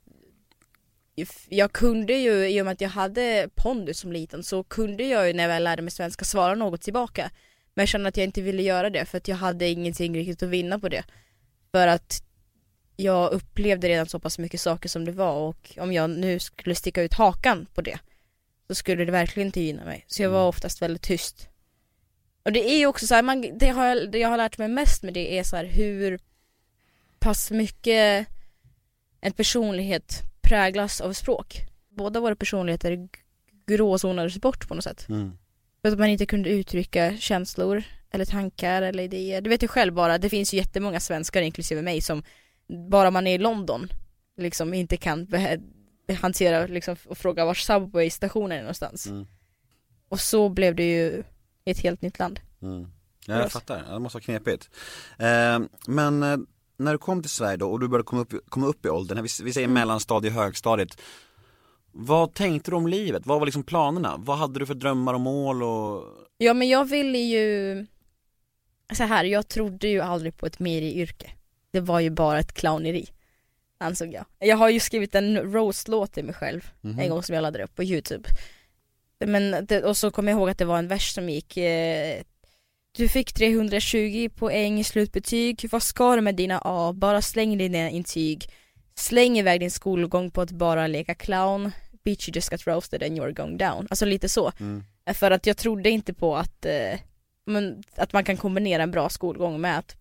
jag 1.49 1.71
kunde 1.71 2.13
ju, 2.13 2.47
i 2.49 2.61
och 2.61 2.65
med 2.65 2.73
att 2.73 2.81
jag 2.81 2.89
hade 2.89 3.49
pondus 3.55 3.99
som 3.99 4.11
liten, 4.11 4.43
så 4.43 4.63
kunde 4.63 5.03
jag 5.03 5.27
ju 5.27 5.33
när 5.33 5.43
jag 5.43 5.47
väl 5.49 5.63
lärde 5.63 5.81
mig 5.81 5.91
svenska 5.91 6.25
svara 6.25 6.55
något 6.55 6.81
tillbaka. 6.81 7.31
Men 7.73 7.81
jag 7.81 7.89
kände 7.89 8.09
att 8.09 8.17
jag 8.17 8.23
inte 8.23 8.41
ville 8.41 8.63
göra 8.63 8.89
det 8.89 9.05
för 9.05 9.17
att 9.17 9.27
jag 9.27 9.35
hade 9.35 9.67
ingenting 9.67 10.15
riktigt 10.15 10.43
att 10.43 10.49
vinna 10.49 10.79
på 10.79 10.89
det. 10.89 11.03
För 11.71 11.87
att 11.87 12.23
jag 12.95 13.31
upplevde 13.31 13.89
redan 13.89 14.05
så 14.07 14.19
pass 14.19 14.39
mycket 14.39 14.61
saker 14.61 14.89
som 14.89 15.05
det 15.05 15.11
var 15.11 15.33
och 15.33 15.77
om 15.79 15.93
jag 15.93 16.09
nu 16.09 16.39
skulle 16.39 16.75
sticka 16.75 17.01
ut 17.01 17.13
hakan 17.13 17.67
på 17.73 17.81
det 17.81 17.99
så 18.67 18.75
skulle 18.75 19.05
det 19.05 19.11
verkligen 19.11 19.47
inte 19.47 19.61
gynna 19.61 19.85
mig. 19.85 20.05
Så 20.07 20.21
jag 20.23 20.29
var 20.29 20.39
Mm. 20.39 20.49
oftast 20.49 20.81
väldigt 20.81 21.01
tyst. 21.01 21.49
Och 22.47 22.53
det 22.53 22.69
är 22.69 22.77
ju 22.77 22.85
också 22.85 23.07
så 23.07 23.15
här, 23.15 23.23
man, 23.23 23.57
det, 23.57 23.67
har 23.67 23.85
jag, 23.85 24.11
det 24.11 24.17
jag 24.17 24.29
har 24.29 24.37
lärt 24.37 24.57
mig 24.57 24.67
mest 24.67 25.03
med 25.03 25.13
det 25.13 25.39
är 25.39 25.43
så 25.43 25.55
här 25.55 25.65
hur 25.65 26.19
pass 27.19 27.51
mycket 27.51 28.27
en 29.21 29.33
personlighet 29.33 30.21
präglas 30.41 31.01
av 31.01 31.13
språk. 31.13 31.61
Båda 31.89 32.19
våra 32.19 32.35
personligheter 32.35 33.09
gråzonades 33.67 34.37
bort 34.37 34.67
på 34.67 34.75
något 34.75 34.83
sätt. 34.83 35.09
Mm. 35.09 35.37
För 35.81 35.91
att 35.91 35.99
man 35.99 36.09
inte 36.09 36.25
kunde 36.25 36.49
uttrycka 36.49 37.17
känslor 37.17 37.83
eller 38.11 38.25
tankar 38.25 38.81
eller 38.81 39.03
idéer. 39.03 39.41
Du 39.41 39.49
vet 39.49 39.63
ju 39.63 39.67
själv 39.67 39.93
bara, 39.93 40.17
det 40.17 40.29
finns 40.29 40.53
ju 40.53 40.57
jättemånga 40.57 40.99
svenskar 40.99 41.41
inklusive 41.41 41.81
mig 41.81 42.01
som 42.01 42.23
bara 42.89 43.11
man 43.11 43.27
är 43.27 43.35
i 43.35 43.37
London 43.37 43.87
liksom 44.37 44.73
inte 44.73 44.97
kan 44.97 45.27
hantera 46.21 46.67
liksom 46.67 46.95
och 47.05 47.17
fråga 47.17 47.45
var 47.45 47.53
Subway-stationen 47.53 48.57
är 48.57 48.61
någonstans. 48.61 49.07
Mm. 49.07 49.27
Och 50.09 50.19
så 50.19 50.49
blev 50.49 50.75
det 50.75 50.91
ju 50.91 51.23
i 51.67 51.71
ett 51.71 51.79
helt 51.79 52.01
nytt 52.01 52.19
land. 52.19 52.39
Mm. 52.61 52.87
Ja, 53.25 53.39
jag 53.39 53.51
fattar, 53.51 53.83
det 53.93 53.99
måste 53.99 54.15
vara 54.15 54.23
knepigt. 54.23 54.69
Eh, 55.19 55.59
men 55.87 56.19
när 56.77 56.91
du 56.91 56.97
kom 56.97 57.21
till 57.21 57.29
Sverige 57.31 57.57
då 57.57 57.71
och 57.71 57.79
du 57.79 57.87
började 57.87 58.03
komma 58.05 58.21
upp, 58.21 58.33
komma 58.49 58.67
upp 58.67 58.85
i 58.85 58.89
åldern, 58.89 59.23
vi, 59.23 59.29
vi 59.43 59.53
säger 59.53 59.67
mellanstadiet, 59.67 60.33
högstadiet. 60.33 61.01
Vad 61.91 62.33
tänkte 62.33 62.71
du 62.71 62.75
om 62.77 62.87
livet? 62.87 63.25
Vad 63.25 63.39
var 63.39 63.45
liksom 63.45 63.63
planerna? 63.63 64.15
Vad 64.17 64.37
hade 64.37 64.59
du 64.59 64.65
för 64.65 64.73
drömmar 64.73 65.13
och 65.13 65.19
mål 65.21 65.63
och 65.63 66.03
Ja 66.37 66.53
men 66.53 66.69
jag 66.69 66.85
ville 66.85 67.17
ju 67.17 67.85
så 68.93 69.03
här, 69.03 69.23
jag 69.23 69.47
trodde 69.47 69.87
ju 69.87 70.01
aldrig 70.01 70.37
på 70.37 70.45
ett 70.45 70.61
yrke 70.61 71.31
Det 71.71 71.79
var 71.79 71.99
ju 71.99 72.09
bara 72.09 72.39
ett 72.39 72.53
clowneri 72.53 73.09
Ansåg 73.79 74.13
jag. 74.13 74.25
Jag 74.39 74.57
har 74.57 74.69
ju 74.69 74.79
skrivit 74.79 75.15
en 75.15 75.37
roast-låt 75.53 76.13
till 76.13 76.25
mig 76.25 76.33
själv 76.33 76.71
Mhm. 76.81 76.99
en 76.99 77.09
gång 77.09 77.23
som 77.23 77.35
jag 77.35 77.41
laddade 77.41 77.63
upp 77.63 77.75
på 77.75 77.83
youtube 77.83 78.29
Men 79.25 79.65
det, 79.65 79.83
och 79.83 79.97
så 79.97 80.11
kommer 80.11 80.31
jag 80.31 80.39
ihåg 80.39 80.49
att 80.49 80.57
det 80.57 80.65
var 80.65 80.77
en 80.77 80.87
vers 80.87 81.13
som 81.13 81.29
gick 81.29 81.57
eh, 81.57 82.21
Du 82.97 83.07
fick 83.07 83.33
320 83.33 84.29
poäng 84.35 84.79
i 84.79 84.83
slutbetyg, 84.83 85.65
vad 85.71 85.83
ska 85.83 86.15
du 86.15 86.21
med 86.21 86.35
dina 86.35 86.61
A? 86.65 86.93
Bara 86.93 87.21
släng 87.21 87.57
dina 87.57 87.89
intyg 87.89 88.49
Släng 88.95 89.37
iväg 89.37 89.59
din 89.59 89.71
skolgång 89.71 90.31
på 90.31 90.41
att 90.41 90.51
bara 90.51 90.87
leka 90.87 91.15
clown 91.15 91.71
Bitch 92.03 92.29
you 92.29 92.35
just 92.35 92.49
got 92.49 92.67
roasted 92.67 93.03
and 93.03 93.19
you're 93.19 93.33
going 93.33 93.57
down 93.57 93.87
Alltså 93.89 94.05
lite 94.05 94.29
så 94.29 94.51
Mm. 94.59 94.83
för 95.13 95.31
att 95.31 95.45
jag 95.45 95.57
trodde 95.57 95.89
inte 95.89 96.13
på 96.13 96.35
att, 96.35 96.65
eh, 96.65 96.99
men, 97.45 97.83
att 97.95 98.13
man 98.13 98.23
kan 98.23 98.37
kombinera 98.37 98.83
en 98.83 98.91
bra 98.91 99.09
skolgång 99.09 99.61
med 99.61 99.77
att 99.77 99.95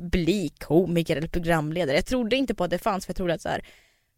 bli 0.00 0.48
komiker 0.58 1.16
eller 1.16 1.28
programledare. 1.28 1.96
Jag 1.96 2.06
trodde 2.06 2.36
inte 2.36 2.54
på 2.54 2.64
att 2.64 2.70
det 2.70 2.78
fanns 2.78 3.06
för 3.06 3.10
jag 3.10 3.16
trodde 3.16 3.34
att 3.34 3.42
så 3.42 3.48
här, 3.48 3.62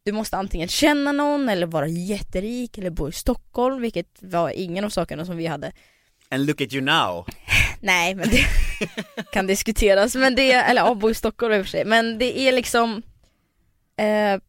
du 0.05 0.13
måste 0.13 0.37
antingen 0.37 0.69
känna 0.69 1.13
någon 1.13 1.49
eller 1.49 1.67
vara 1.67 1.89
jätterik 1.89 2.79
eller 2.79 2.91
bo 2.91 3.09
i 3.09 3.13
Stockholm 3.13 3.81
vilket 3.83 4.23
var 4.23 4.51
ingen 4.51 4.85
av 4.85 4.89
sakerna 4.89 5.25
som 5.27 5.37
vi 5.37 5.47
hade. 5.47 5.73
And 6.31 6.47
look 6.47 6.61
at 6.61 6.73
you 6.73 6.85
now! 6.85 7.27
Nej 7.81 8.15
men 8.15 8.29
det 8.29 8.45
kan 9.33 9.47
diskuteras 9.47 10.15
men 10.15 10.35
det, 10.35 10.53
eller 10.53 10.83
ja 10.83 10.95
bo 10.95 11.11
i 11.11 11.15
Stockholm 11.15 11.55
i 11.55 11.61
och 11.61 11.65
för 11.65 11.71
sig 11.71 11.85
men 11.85 12.19
det 12.19 12.41
är 12.41 12.53
liksom 12.53 13.03
eh, 13.97 14.41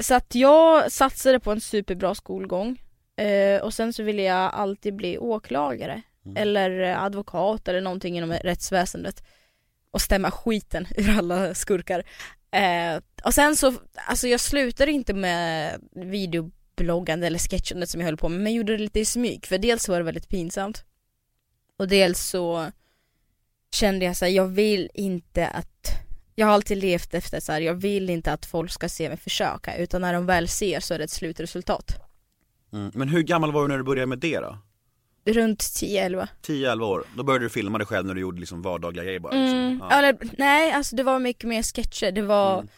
Så 0.00 0.14
att 0.14 0.34
jag 0.34 0.92
satsade 0.92 1.40
på 1.40 1.52
en 1.52 1.60
superbra 1.60 2.14
skolgång 2.14 2.82
eh, 3.16 3.62
och 3.62 3.74
sen 3.74 3.92
så 3.92 4.02
ville 4.02 4.22
jag 4.22 4.54
alltid 4.54 4.94
bli 4.96 5.18
åklagare 5.18 6.02
Mm. 6.26 6.36
eller 6.36 6.80
advokat 6.80 7.68
eller 7.68 7.80
någonting 7.80 8.16
inom 8.16 8.32
rättsväsendet 8.32 9.22
och 9.90 10.00
stämma 10.00 10.30
skiten 10.30 10.86
ur 10.96 11.18
alla 11.18 11.54
skurkar. 11.54 12.02
Eh, 12.50 13.02
och 13.24 13.34
sen 13.34 13.56
så, 13.56 13.74
alltså 14.08 14.28
jag 14.28 14.40
slutade 14.40 14.92
inte 14.92 15.14
med 15.14 15.80
videobloggande 15.92 17.26
eller 17.26 17.38
sketchandet 17.38 17.88
som 17.88 18.00
jag 18.00 18.06
höll 18.06 18.16
på 18.16 18.28
med 18.28 18.40
men 18.40 18.52
jag 18.52 18.56
gjorde 18.56 18.76
det 18.76 18.82
lite 18.82 19.00
i 19.00 19.04
smyg 19.04 19.46
för 19.46 19.58
dels 19.58 19.88
var 19.88 19.98
det 19.98 20.04
väldigt 20.04 20.28
pinsamt 20.28 20.84
och 21.78 21.88
dels 21.88 22.20
så 22.20 22.70
kände 23.74 24.04
jag 24.04 24.16
så 24.16 24.24
här, 24.24 24.32
jag 24.32 24.46
vill 24.46 24.90
inte 24.94 25.46
att 25.46 25.90
jag 26.34 26.46
har 26.46 26.54
alltid 26.54 26.78
levt 26.78 27.14
efter 27.14 27.40
så 27.40 27.52
här, 27.52 27.60
jag 27.60 27.74
vill 27.74 28.10
inte 28.10 28.32
att 28.32 28.46
folk 28.46 28.70
ska 28.70 28.88
se 28.88 29.08
mig 29.08 29.18
försöka 29.18 29.76
utan 29.76 30.00
när 30.00 30.12
de 30.12 30.26
väl 30.26 30.48
ser 30.48 30.80
så 30.80 30.94
är 30.94 30.98
det 30.98 31.04
ett 31.04 31.10
slutresultat. 31.10 31.96
Mm. 32.72 32.90
Men 32.94 33.08
hur 33.08 33.22
gammal 33.22 33.52
var 33.52 33.62
du 33.62 33.68
när 33.68 33.78
du 33.78 33.84
började 33.84 34.06
med 34.06 34.18
det 34.18 34.40
då? 34.40 34.58
Runt 35.32 35.58
10-11. 35.60 36.28
10-11 36.42 36.82
år, 36.82 37.04
då 37.16 37.22
började 37.22 37.44
du 37.44 37.48
filma 37.48 37.78
dig 37.78 37.86
själv 37.86 38.06
när 38.06 38.14
du 38.14 38.20
gjorde 38.20 38.40
liksom 38.40 38.62
vardagliga 38.62 39.04
grejer 39.04 39.20
bara 39.20 39.32
liksom. 39.32 39.58
Mm. 39.58 39.78
ja. 39.90 39.98
Eller, 39.98 40.16
nej, 40.38 40.72
alltså 40.72 40.96
det 40.96 41.02
var 41.02 41.18
mycket 41.18 41.48
mer 41.48 41.62
sketcher, 41.62 42.12
det 42.12 42.22
var 42.22 42.54
Mm. 42.54 42.68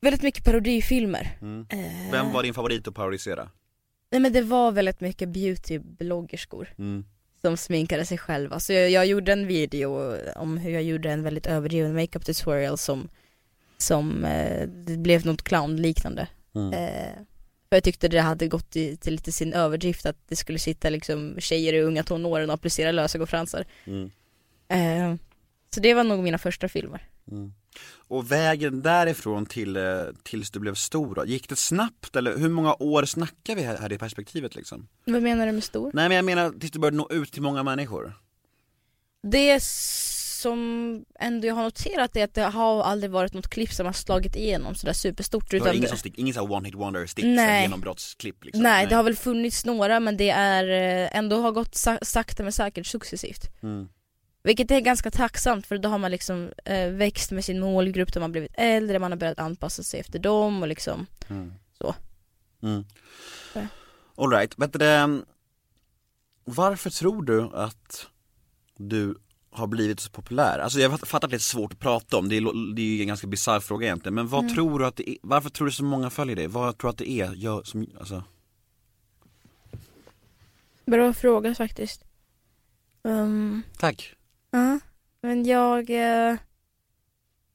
väldigt 0.00 0.22
mycket 0.22 0.44
parodifilmer. 0.44 1.38
Mm. 1.40 1.66
Eh, 1.70 2.12
Vem 2.12 2.32
var 2.32 2.42
din 2.42 2.54
favorit 2.54 2.88
att 2.88 2.94
parodisera? 2.94 3.48
Nej 4.10 4.20
men 4.20 4.32
det 4.32 4.42
var 4.42 4.72
väldigt 4.72 5.00
mycket 5.00 5.28
beautybloggerskor 5.28 6.68
Mm. 6.78 7.04
som 7.40 7.56
sminkade 7.56 8.04
sig 8.04 8.18
själva. 8.18 8.60
Så 8.60 8.72
jag, 8.72 8.90
jag 8.90 9.06
gjorde 9.06 9.32
en 9.32 9.46
video 9.46 10.16
om 10.36 10.58
hur 10.58 10.70
jag 10.70 10.82
gjorde 10.82 11.10
en 11.10 11.22
väldigt 11.22 11.46
överdriven 11.46 11.94
makeup 11.94 12.24
tutorial 12.24 12.78
som, 12.78 13.08
som 13.78 14.24
eh, 14.24 14.68
det 14.68 14.96
blev 14.96 15.26
något 15.26 15.42
clownliknande. 15.42 16.28
Mm. 16.54 16.72
Eh, 16.72 17.12
för 17.68 17.76
jag 17.76 17.84
tyckte 17.84 18.08
det 18.08 18.20
hade 18.20 18.48
gått 18.48 18.76
i, 18.76 18.96
till 18.96 19.12
lite 19.12 19.32
sin 19.32 19.52
överdrift 19.52 20.06
att 20.06 20.16
det 20.28 20.36
skulle 20.36 20.58
sitta 20.58 20.90
liksom 20.90 21.34
tjejer 21.38 21.72
i 21.72 21.80
unga 21.80 22.02
tonåren 22.04 22.50
och 22.50 22.54
applicera 22.54 22.92
lösögonfransar. 22.92 23.64
Mm. 23.84 24.10
Eh, 24.68 25.18
Så 25.74 25.80
det 25.80 25.94
var 25.94 26.04
nog 26.04 26.22
mina 26.22 26.38
första 26.38 26.68
filmer. 26.68 27.08
Och 27.96 28.32
vägen 28.32 28.82
därifrån 28.82 29.46
till, 29.46 29.76
eh, 29.76 29.82
tills 30.22 30.50
du 30.50 30.58
blev 30.60 30.74
stor 30.74 31.14
då, 31.14 31.26
gick 31.26 31.48
det 31.48 31.56
snabbt 31.56 32.16
eller 32.16 32.38
hur 32.38 32.48
många 32.48 32.74
år 32.78 33.04
snackar 33.04 33.54
vi 33.56 33.62
här, 33.62 33.76
här 33.78 33.92
i 33.92 33.98
perspektivet 33.98 34.54
liksom? 34.54 34.88
Vad 35.04 35.22
menar 35.22 35.46
du 35.46 35.52
med 35.52 35.64
stor? 35.64 35.90
Nej 35.94 36.08
men 36.08 36.16
jag 36.16 36.24
menar 36.24 36.50
tills 36.50 36.72
du 36.72 36.78
började 36.78 36.96
nå 36.96 37.08
ut 37.10 37.32
till 37.32 37.42
många 37.42 37.62
människor 37.62 38.12
Det 39.22 39.62
som 40.38 41.04
ändå 41.20 41.46
jag 41.46 41.54
har 41.54 41.62
noterat 41.62 42.16
är 42.16 42.24
att 42.24 42.34
det 42.34 42.42
har 42.42 42.82
aldrig 42.82 43.10
varit 43.10 43.34
något 43.34 43.48
klipp 43.48 43.72
som 43.72 43.86
har 43.86 43.92
slagit 43.92 44.36
igenom 44.36 44.74
sådär 44.74 44.92
superstort. 44.92 45.54
Utan 45.54 45.68
ingen 45.68 45.82
det, 45.82 45.88
som 45.88 45.98
stick, 45.98 46.18
ingen 46.18 46.34
sån 46.34 46.50
one 46.50 46.68
hit 46.68 46.74
wonder 46.74 47.06
stick, 47.06 47.24
Nej. 47.24 47.62
genombrottsklipp 47.62 48.44
liksom 48.44 48.62
nej, 48.62 48.86
det 48.86 48.94
har 48.94 49.02
väl 49.02 49.16
funnits 49.16 49.64
några 49.64 50.00
men 50.00 50.16
det 50.16 50.30
är 50.30 50.64
eh, 51.04 51.16
ändå 51.18 51.40
har 51.40 51.52
gått 51.52 51.74
sa- 51.74 51.98
sakta 52.02 52.42
men 52.42 52.52
säkert 52.52 52.86
successivt. 52.86 53.50
mm. 53.62 53.88
Vilket 54.42 54.70
är 54.70 54.80
ganska 54.80 55.10
tacksamt 55.10 55.66
för 55.66 55.78
då 55.78 55.88
har 55.88 55.98
man 55.98 56.10
liksom 56.10 56.50
eh, 56.64 56.88
växt 56.90 57.30
med 57.30 57.44
sin 57.44 57.60
målgrupp, 57.60 58.12
de 58.12 58.20
har 58.22 58.28
blivit 58.28 58.52
äldre, 58.54 58.98
man 58.98 59.12
har 59.12 59.16
börjat 59.18 59.38
anpassa 59.38 59.82
sig 59.82 60.00
efter 60.00 60.18
dem 60.18 60.62
och 60.62 60.68
liksom 60.68 61.06
Mm. 61.28 61.52
Så. 61.78 61.94
Mm. 62.62 62.84
Ja. 63.54 63.66
Alright, 64.16 64.54
varför 66.44 66.90
tror 66.90 67.22
du 67.22 67.50
att 67.54 68.06
du 68.76 69.14
har 69.50 69.66
blivit 69.66 70.00
så 70.00 70.10
populär? 70.10 70.58
Alltså 70.58 70.80
jag 70.80 71.00
fattar 71.00 71.26
att 71.26 71.30
det 71.30 71.36
är 71.36 71.38
svårt 71.38 71.72
att 71.72 71.78
prata 71.78 72.16
om, 72.16 72.28
det 72.28 72.36
är, 72.36 72.74
det 72.74 72.82
är 72.82 72.86
ju 72.86 73.00
en 73.00 73.08
ganska 73.08 73.26
bisarr 73.26 73.60
fråga 73.60 73.86
egentligen 73.86 74.14
Men 74.14 74.28
vad 74.28 74.54
tror 74.54 74.78
du 74.78 74.86
att 74.86 74.96
det 74.96 75.10
är, 75.10 75.16
varför 75.22 75.50
tror 75.50 75.66
du 75.66 75.72
så 75.72 75.84
många 75.84 76.10
följer 76.10 76.36
dig? 76.36 76.46
Vad 76.46 76.78
tror 76.78 76.88
du 76.88 76.92
att 76.92 76.98
det 76.98 77.10
är, 77.10 77.34
gör, 77.34 77.62
som, 77.62 77.86
alltså 77.98 78.24
Bra 80.86 81.12
fråga 81.12 81.54
faktiskt. 81.54 82.04
Um, 83.02 83.62
Tack 83.78 84.14
Ja, 84.50 84.78
men 85.20 85.44
jag... 85.44 85.90
Eh, 85.90 86.36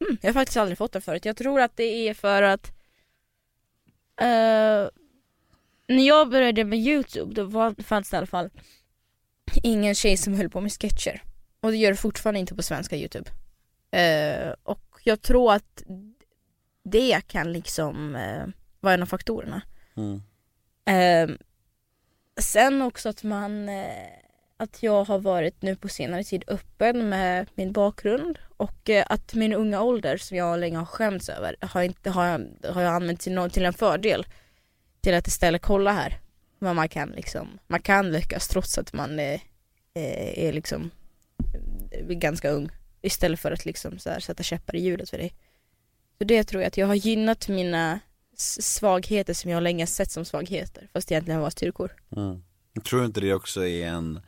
mm, 0.01 0.17
jag 0.21 0.29
har 0.29 0.33
faktiskt 0.33 0.57
aldrig 0.57 0.77
fått 0.77 0.91
den 0.91 1.01
förut. 1.01 1.25
Jag 1.25 1.37
tror 1.37 1.61
att 1.61 1.77
det 1.77 2.07
är 2.07 2.13
för 2.13 2.43
att 2.43 2.67
eh, 4.21 4.89
när 5.87 6.07
jag 6.07 6.29
började 6.29 6.63
med 6.63 6.79
Youtube 6.79 7.33
då 7.33 7.43
var, 7.43 7.83
fanns 7.83 8.09
det 8.09 8.15
i 8.15 8.17
alla 8.17 8.27
fall 8.27 8.49
ingen 9.63 9.95
tjej 9.95 10.17
som 10.17 10.33
höll 10.33 10.49
på 10.49 10.61
med 10.61 10.71
sketcher. 10.71 11.21
Och 11.63 11.71
det 11.71 11.77
gör 11.77 11.91
det 11.91 11.97
fortfarande 11.97 12.39
inte 12.39 12.55
på 12.55 12.63
svenska 12.63 12.95
Youtube. 12.95 13.29
Eh, 13.91 14.53
och 14.63 14.99
jag 15.03 15.21
tror 15.21 15.53
att 15.53 15.83
det 16.83 17.21
kan 17.27 17.51
liksom 17.53 18.15
eh, 18.15 18.43
vara 18.79 18.93
en 18.93 19.01
av 19.01 19.05
faktorerna. 19.05 19.61
mm. 19.95 20.21
Eh, 20.85 21.35
sen 22.39 22.81
också 22.81 23.09
att 23.09 23.23
man 23.23 23.69
eh, 23.69 24.07
att 24.57 24.83
jag 24.83 25.03
har 25.03 25.19
varit 25.19 25.61
nu 25.61 25.75
på 25.75 25.87
senare 25.89 26.23
tid 26.23 26.43
öppen 26.47 27.09
med 27.09 27.47
min 27.55 27.71
bakgrund 27.71 28.39
och 28.57 28.89
eh, 28.89 29.05
att 29.09 29.33
min 29.33 29.53
unga 29.53 29.81
ålder 29.81 30.17
som 30.17 30.37
jag 30.37 30.59
länge 30.59 30.77
har 30.77 30.85
skämts 30.85 31.29
över 31.29 31.55
har, 31.61 31.81
inte, 31.81 32.09
har, 32.09 32.25
jag, 32.25 32.71
har 32.73 32.81
jag 32.81 32.93
använt 32.93 33.19
till, 33.21 33.33
nå- 33.33 33.49
till 33.49 33.65
en 33.65 33.73
fördel. 33.73 34.25
Till 35.01 35.13
att 35.13 35.27
istället 35.27 35.61
kolla 35.61 35.91
här 35.91 36.19
vad 36.59 36.75
man 36.75 36.89
kan 36.89 37.09
liksom, 37.09 37.59
man 37.67 37.81
kan 37.81 38.11
lyckas 38.11 38.47
trots 38.47 38.77
att 38.77 38.93
man 38.93 39.19
eh, 39.19 39.39
eh, 39.93 40.39
är 40.45 40.53
liksom 40.53 40.91
ganska 42.01 42.49
ung. 42.49 42.69
Istället 43.01 43.39
för 43.39 43.51
att 43.51 43.65
liksom 43.65 43.99
så 43.99 44.09
här, 44.09 44.19
sätta 44.19 44.43
käppar 44.43 44.75
i 44.75 44.79
hjulet 44.79 45.09
för 45.09 45.17
dig. 45.17 45.33
Så 46.17 46.23
det 46.23 46.43
tror 46.43 46.61
jag 46.61 46.67
att 46.67 46.77
jag 46.77 46.87
har 46.87 46.95
gynnat 46.95 47.47
mina 47.47 47.99
svagheter 48.37 49.33
som 49.33 49.51
jag 49.51 49.63
länge 49.63 49.87
sett 49.87 50.11
som 50.11 50.25
svagheter 50.25 50.87
fast 50.93 51.11
egentligen 51.11 51.41
var 51.41 51.49
styrkor. 51.49 51.91
Mm. 52.15 52.43
Jag 52.73 52.83
tror 52.83 53.05
inte 53.05 53.21
det 53.21 53.33
också 53.33 53.65
är 53.65 53.87
en 53.87 54.19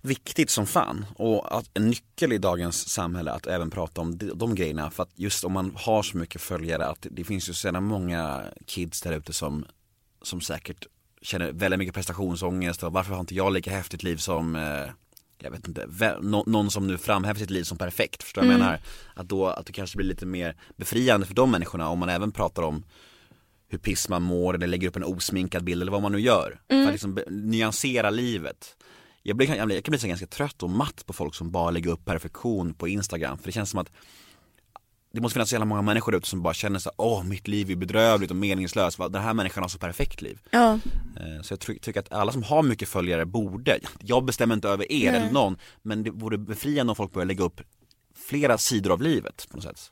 viktigt 0.00 0.50
som 0.50 0.66
fan 0.66 1.06
och 1.16 1.58
att 1.58 1.70
en 1.74 1.88
nyckel 1.88 2.32
i 2.32 2.38
dagens 2.38 2.88
samhälle 2.88 3.30
att 3.30 3.46
även 3.46 3.70
prata 3.70 4.00
om 4.00 4.18
de, 4.18 4.26
de 4.34 4.54
grejerna 4.54 4.90
för 4.90 5.02
att 5.02 5.12
just 5.14 5.44
om 5.44 5.52
man 5.52 5.72
har 5.76 6.02
så 6.02 6.16
mycket 6.16 6.42
följare 6.42 6.86
att 6.86 7.02
det, 7.02 7.08
det 7.12 7.24
finns 7.24 7.48
ju 7.48 7.52
sedan 7.52 7.84
många 7.84 8.44
kids 8.66 9.02
där 9.02 9.12
ute 9.12 9.32
som, 9.32 9.66
som 10.22 10.40
säkert 10.40 10.86
känner 11.22 11.52
väldigt 11.52 11.78
mycket 11.78 11.94
prestationsångest 11.94 12.82
och 12.82 12.92
varför 12.92 13.12
har 13.12 13.20
inte 13.20 13.34
jag 13.34 13.52
lika 13.52 13.70
häftigt 13.70 14.02
liv 14.02 14.16
som 14.16 14.56
eh, 14.56 14.90
jag 15.38 15.50
vet 15.50 15.68
inte, 15.68 15.86
någon 16.46 16.70
som 16.70 16.86
nu 16.86 16.98
framhäver 16.98 17.40
sitt 17.40 17.50
liv 17.50 17.62
som 17.64 17.78
perfekt, 17.78 18.22
förstår 18.22 18.42
du 18.42 18.46
vad 18.48 18.54
jag 18.54 18.60
Mm. 18.60 18.66
menar? 18.72 18.80
Att 19.14 19.28
då, 19.28 19.46
att 19.46 19.66
det 19.66 19.72
kanske 19.72 19.96
blir 19.96 20.06
lite 20.06 20.26
mer 20.26 20.56
befriande 20.76 21.26
för 21.26 21.34
de 21.34 21.50
människorna 21.50 21.88
om 21.88 21.98
man 21.98 22.08
även 22.08 22.32
pratar 22.32 22.62
om 22.62 22.84
hur 23.68 23.78
piss 23.78 24.08
man 24.08 24.22
mår 24.22 24.54
eller 24.54 24.66
lägger 24.66 24.88
upp 24.88 24.96
en 24.96 25.04
osminkad 25.04 25.64
bild 25.64 25.82
eller 25.82 25.92
vad 25.92 26.02
man 26.02 26.12
nu 26.12 26.20
gör. 26.20 26.60
För 26.68 26.84
att 26.86 26.92
liksom 26.92 27.14
be- 27.14 27.24
nyansera 27.30 28.10
livet. 28.10 28.76
Jag, 29.22 29.36
blir, 29.36 29.54
jag, 29.56 29.66
blir, 29.66 29.76
jag 29.76 29.84
kan 29.84 29.90
bli 29.92 29.98
så 29.98 30.06
ganska 30.08 30.26
trött 30.26 30.62
och 30.62 30.70
matt 30.70 31.06
på 31.06 31.12
folk 31.12 31.34
som 31.34 31.50
bara 31.50 31.70
lägger 31.70 31.90
upp 31.90 32.04
perfektion 32.04 32.74
på 32.74 32.88
Instagram. 32.88 33.38
För 33.38 33.44
det 33.46 33.52
känns 33.52 33.70
som 33.70 33.80
att 33.80 33.90
det 35.16 35.22
måste 35.22 35.34
finnas 35.34 35.48
så 35.48 35.54
jävla 35.54 35.64
många 35.64 35.82
människor 35.82 36.14
ute 36.14 36.28
som 36.28 36.42
bara 36.42 36.54
känner 36.54 36.78
så 36.78 36.88
här, 36.88 36.94
åh 36.98 37.24
mitt 37.24 37.48
liv 37.48 37.70
är 37.70 37.76
bedrövligt 37.76 38.30
och 38.30 38.36
meningslöst. 38.36 38.98
Den 38.98 39.22
här 39.22 39.34
människan 39.34 39.62
har 39.64 39.68
så 39.68 39.78
perfekt 39.78 40.22
liv. 40.22 40.38
Ja, 40.50 40.78
Eh, 41.20 41.42
Så 41.42 41.52
jag 41.52 41.60
ty- 41.60 41.78
tycker 41.78 42.00
att 42.00 42.12
alla 42.12 42.32
som 42.32 42.42
har 42.42 42.62
mycket 42.62 42.88
följare 42.88 43.26
borde, 43.26 43.78
jag 44.00 44.24
bestämmer 44.24 44.54
inte 44.54 44.68
över 44.68 44.92
er 44.92 45.12
Nej. 45.12 45.20
eller 45.20 45.32
någon, 45.32 45.56
men 45.82 46.02
det 46.02 46.10
vore 46.10 46.38
befriande 46.38 46.90
om 46.90 46.96
folk 46.96 47.12
började 47.12 47.28
lägga 47.28 47.44
upp 47.44 47.60
flera 48.28 48.58
sidor 48.58 48.92
av 48.92 49.02
livet 49.02 49.46
på 49.50 49.56
något 49.56 49.64
sätt. 49.64 49.90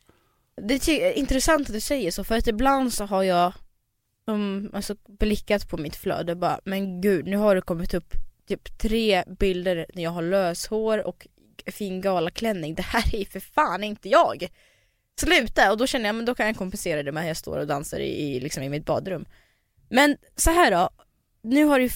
det 0.63 0.89
är 0.89 1.13
intressant 1.13 1.69
att 1.69 1.75
du 1.75 1.81
säger 1.81 2.11
så 2.11 2.25
för 2.25 2.39
att 2.39 2.47
ibland 2.47 2.93
så 2.93 3.05
har 3.05 3.23
jag 3.23 3.53
um, 4.27 4.71
alltså, 4.75 4.95
blickat 5.19 5.69
på 5.69 5.77
mitt 5.77 5.97
flöde 5.97 6.33
och 6.33 6.39
bara 6.39 6.61
men 6.65 7.01
gud 7.01 7.27
nu 7.27 7.37
har 7.37 7.55
det 7.55 7.61
kommit 7.61 7.95
upp 7.95 8.15
typ 8.49 8.79
tre 8.79 9.25
bilder 9.39 9.87
när 9.95 10.03
jag 10.03 10.11
har 10.11 10.23
löshår 10.23 11.07
och 11.07 11.27
fin 11.67 12.01
galaklänning. 12.01 12.75
Det 12.75 12.83
här 12.83 13.15
är 13.15 13.25
för 13.25 13.41
fan 13.41 13.85
inte 13.85 14.09
jag! 14.09 14.49
Sluta! 15.21 15.73
Och 15.73 15.79
då 15.79 15.87
känner 15.87 16.07
jag 16.07 16.15
men 16.15 16.25
då 16.25 16.35
kan 16.35 16.47
jag 16.47 16.57
kompensera 16.57 17.03
det 17.03 17.13
med 17.13 17.21
att 17.21 17.27
jag 17.27 17.37
står 17.37 17.59
och 17.59 17.67
dansar 17.67 18.01
i, 18.01 18.09
i, 18.09 18.41
liksom 18.41 18.63
i 18.63 18.69
mitt 18.69 18.87
badrum. 18.87 19.25
Men 19.89 20.17
så 20.37 20.51
här 20.51 20.71
då, 20.71 20.91
nu 21.43 21.65
har 21.65 21.79
det 21.79 21.85
ju 21.85 21.91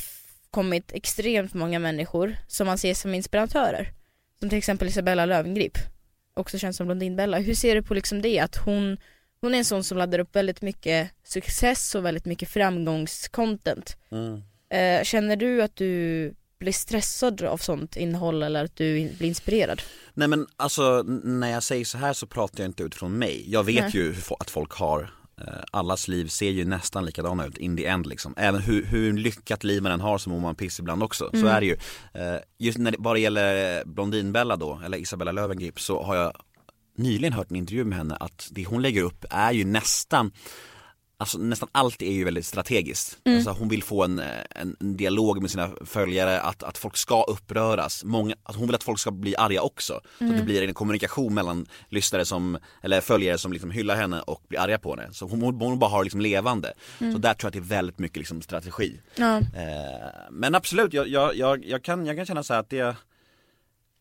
kommit 0.51 0.93
extremt 0.93 1.55
många 1.55 1.79
människor 1.79 2.37
som 2.49 2.67
man 2.67 2.79
ser 2.79 2.95
som 2.95 3.15
inspiratörer. 3.15 3.93
Som 4.41 4.49
till 4.49 4.59
exempel 4.59 4.89
Isabella 4.89 5.27
Löwengrip, 5.27 5.79
också 6.35 6.59
känd 6.59 6.75
som 6.75 6.87
Blondinbella. 6.87 7.39
Hur 7.39 7.55
ser 7.55 7.75
du 7.75 7.83
på 7.83 7.95
liksom 7.95 8.23
det? 8.23 8.41
Att 8.41 8.57
hon, 8.57 8.99
hon 9.41 9.55
är 9.55 9.59
en 9.59 9.65
sån 9.65 9.85
som 9.85 9.99
laddar 9.99 10.19
upp 10.19 10.37
väldigt 10.37 10.63
mycket 10.63 11.11
success 11.25 11.95
och 11.95 12.05
väldigt 12.05 12.25
mycket 12.25 12.49
framgångscontent. 12.49 13.97
Eh, 14.71 15.03
känner 15.05 15.37
du 15.37 15.63
att 15.63 15.77
du 15.77 16.35
blir 16.59 16.73
stressad 16.73 17.43
av 17.43 17.57
sånt 17.57 17.97
innehåll 17.97 18.43
eller 18.43 18.65
att 18.65 18.77
du 18.77 19.13
blir 19.19 19.29
inspirerad? 19.29 19.83
Nej 20.15 20.29
men 20.29 20.47
alltså 20.57 21.03
när 21.25 21.51
jag 21.51 21.63
säger 21.63 21.85
så 21.85 21.99
här 21.99 22.13
så 22.13 22.27
pratar 22.27 22.65
jag 22.65 22.69
inte 22.69 22.83
utifrån 22.83 23.19
mig. 23.19 23.45
Jag 23.47 23.65
vet 23.65 23.95
Nej. 23.95 23.97
ju 23.97 24.15
att 24.41 24.51
folk 24.51 24.73
har 24.73 25.11
eh, 25.41 25.47
Allas 25.71 26.09
liv 26.09 26.27
ser 26.27 26.51
ju 26.51 26.65
nästan 26.65 27.05
likadana 27.05 27.47
ut 27.47 27.59
in 27.59 27.77
the 27.77 27.87
end 27.87 28.07
liksom. 28.07 28.35
Även 28.37 28.61
hur, 28.61 28.85
hur 28.85 29.13
lyckat 29.13 29.65
liv 29.65 29.83
man 29.83 29.93
än 29.93 30.01
har 30.01 30.19
så 30.19 30.31
mår 30.31 30.41
man 30.41 30.55
piss 30.55 30.79
ibland 30.79 31.03
också. 31.03 31.31
Så 31.33 31.47
är 31.47 31.61
det 31.61 31.67
ju. 31.67 31.77
Eh, 32.15 32.39
Just 32.59 32.79
när 32.79 32.91
det 32.91 32.99
bara 32.99 33.19
gäller 33.19 33.85
Blondinbella 33.85 34.57
då, 34.57 34.81
eller 34.85 34.99
Isabella 34.99 35.33
Löwengrip 35.33 35.81
så 35.81 36.03
har 36.03 36.17
jag 36.17 36.33
nyligen 36.97 37.33
hört 37.33 37.51
en 37.51 37.57
intervju 37.57 37.85
med 37.85 37.99
henne 37.99 38.17
att 38.17 38.49
det 38.51 38.65
hon 38.65 38.83
lägger 38.83 39.03
upp 39.03 39.25
är 39.31 39.53
ju 39.53 39.65
nästan 39.65 40.33
Alltså 41.21 41.39
nästan 41.39 41.69
allt 41.73 42.03
är 42.03 42.13
ju 42.13 42.25
väldigt 42.25 42.47
strategiskt. 42.47 43.19
Alltså 43.27 43.51
hon 43.51 43.69
vill 43.69 43.83
få 43.83 44.05
en, 44.05 44.19
eh, 44.19 44.27
en, 44.51 44.77
en 44.81 44.97
dialog 44.97 45.43
med 45.43 45.51
sina 45.51 45.71
följare, 45.85 46.41
att, 46.41 46.63
att 46.63 46.79
folk 46.79 46.97
ska 46.97 47.23
uppröras. 47.23 48.05
Många, 48.05 48.35
alltså 48.43 48.61
hon 48.61 48.69
vill 48.69 48.75
att 48.75 48.83
folk 48.83 48.99
ska 48.99 49.11
bli 49.11 49.37
arga 49.37 49.63
också. 49.63 50.01
Så 50.19 50.25
att 50.25 50.37
det 50.37 50.43
blir 50.43 50.63
en 50.63 50.75
kommunikation 50.75 51.35
mellan 51.35 51.67
lyssnare 51.89 52.25
som, 52.25 52.59
eller 52.83 53.01
följare 53.01 53.39
som 53.39 53.53
liksom 53.53 53.71
hyllar 53.71 53.97
henne 53.97 54.21
och 54.21 54.43
blir 54.49 54.61
arga 54.61 54.79
på 54.79 54.97
henne. 54.97 55.09
Så 55.13 55.27
hon, 55.27 55.43
hon 55.43 55.79
bara 55.79 55.91
har 55.91 56.05
liksom 56.05 56.21
levande. 56.21 56.73
Så 56.99 57.19
där 57.19 57.35
tror 57.35 57.37
jag 57.41 57.47
att 57.47 57.53
det 57.53 57.75
är 57.75 57.77
väldigt 57.77 57.99
mycket 57.99 58.17
liksom 58.17 58.43
strategi. 58.43 59.01
Ja. 59.17 59.39
Eh, 59.39 60.09
men 60.31 60.55
absolut, 60.55 60.93
jag, 60.93 61.09
jag, 61.09 61.37
jag, 61.37 61.65
jag, 61.65 61.85
kan, 61.85 62.07
jag 62.07 62.17
kan 62.17 62.27
känna 62.27 62.43
så 62.43 62.53
här 62.53 62.61
att 62.61 62.71
det 62.71 62.97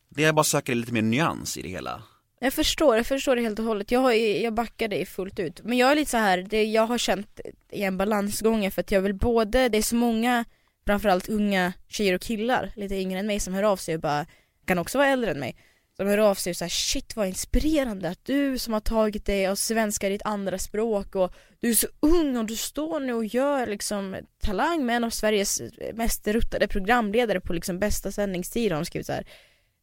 det 0.09 0.21
jag 0.21 0.35
bara 0.35 0.43
söker 0.43 0.73
är 0.73 0.75
lite 0.75 0.93
mer 0.93 1.01
nyans 1.01 1.57
i 1.57 1.61
det 1.61 1.69
hela. 1.69 2.01
Jag 2.39 2.53
förstår, 2.53 2.95
jag 2.95 3.05
förstår 3.05 3.35
det 3.35 3.41
helt 3.41 3.59
och 3.59 3.65
hållet. 3.65 3.91
Jag, 3.91 3.99
har, 3.99 4.11
jag 4.11 4.53
backar 4.53 4.87
dig 4.87 5.05
fullt 5.05 5.39
ut. 5.39 5.61
Men 5.63 5.77
jag 5.77 5.91
är 5.91 5.95
lite 5.95 6.11
så 6.11 6.17
här, 6.17 6.37
det 6.37 6.63
jag 6.63 6.85
har 6.85 6.97
känt 6.97 7.39
i 7.71 7.83
en 7.83 7.97
balansgång 7.97 8.71
för 8.71 8.81
att 8.81 8.91
jag 8.91 9.01
vill 9.01 9.15
både, 9.15 9.69
det 9.69 9.77
är 9.77 9.81
så 9.81 9.95
många, 9.95 10.45
framförallt 10.85 11.29
unga 11.29 11.73
tjejer 11.87 12.13
och 12.13 12.21
killar, 12.21 12.71
lite 12.75 12.95
yngre 12.95 13.19
än 13.19 13.27
mig 13.27 13.39
som 13.39 13.53
hör 13.53 13.63
av 13.63 13.77
sig 13.77 13.95
och 13.95 14.01
bara, 14.01 14.25
kan 14.65 14.79
också 14.79 14.97
vara 14.97 15.07
äldre 15.07 15.31
än 15.31 15.39
mig, 15.39 15.55
som 15.97 16.07
hör 16.07 16.17
av 16.17 16.35
sig 16.35 16.51
och 16.51 16.57
säger 16.57 16.69
shit 16.69 17.15
vad 17.15 17.27
inspirerande 17.27 18.09
att 18.09 18.25
du 18.25 18.59
som 18.59 18.73
har 18.73 18.79
tagit 18.79 19.25
dig 19.25 19.49
och 19.49 19.57
svenska 19.57 20.09
ditt 20.09 20.25
andra 20.25 20.57
språk 20.57 21.15
och 21.15 21.33
du 21.59 21.69
är 21.69 21.73
så 21.73 21.87
ung 21.99 22.37
och 22.37 22.45
du 22.45 22.55
står 22.55 22.99
nu 22.99 23.13
och 23.13 23.25
gör 23.25 23.67
liksom 23.67 24.15
Talang 24.41 24.85
med 24.85 24.95
en 24.95 25.03
av 25.03 25.09
Sveriges 25.09 25.61
mest 25.93 26.27
ruttade 26.27 26.67
programledare 26.67 27.41
på 27.41 27.53
liksom 27.53 27.79
bästa 27.79 28.11
sändningstid 28.11 28.71
har 28.71 28.79
de 28.79 28.85
skrivit 28.85 29.07
så 29.07 29.13
här. 29.13 29.27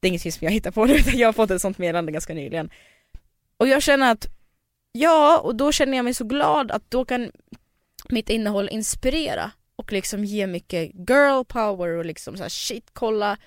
Det 0.04 0.08
är 0.08 0.10
ingenting 0.10 0.32
som 0.32 0.44
jag 0.44 0.52
hittar 0.52 0.70
på 0.70 0.84
nu 0.84 0.94
utan 0.98 1.18
jag 1.18 1.28
har 1.28 1.32
fått 1.32 1.50
ett 1.50 1.60
sånt 1.60 1.78
meddelande 1.78 2.12
ganska 2.12 2.34
nyligen. 2.34 2.70
Och 3.56 3.68
jag 3.68 3.82
känner 3.82 4.12
att, 4.12 4.26
ja, 4.92 5.38
och 5.38 5.56
då 5.56 5.72
känner 5.72 5.96
jag 5.96 6.04
mig 6.04 6.14
så 6.14 6.24
glad 6.24 6.70
att 6.70 6.90
då 6.90 7.04
kan 7.04 7.32
mitt 8.08 8.30
innehåll 8.30 8.68
inspirera 8.68 9.50
och 9.76 9.92
liksom 9.92 10.24
ge 10.24 10.46
mycket 10.46 10.90
girl 11.08 11.44
power 11.44 11.88
och 11.88 12.04
liksom 12.04 12.36
så 12.36 12.42
här, 12.42 12.50
shit 12.50 12.90
kolla. 12.92 13.38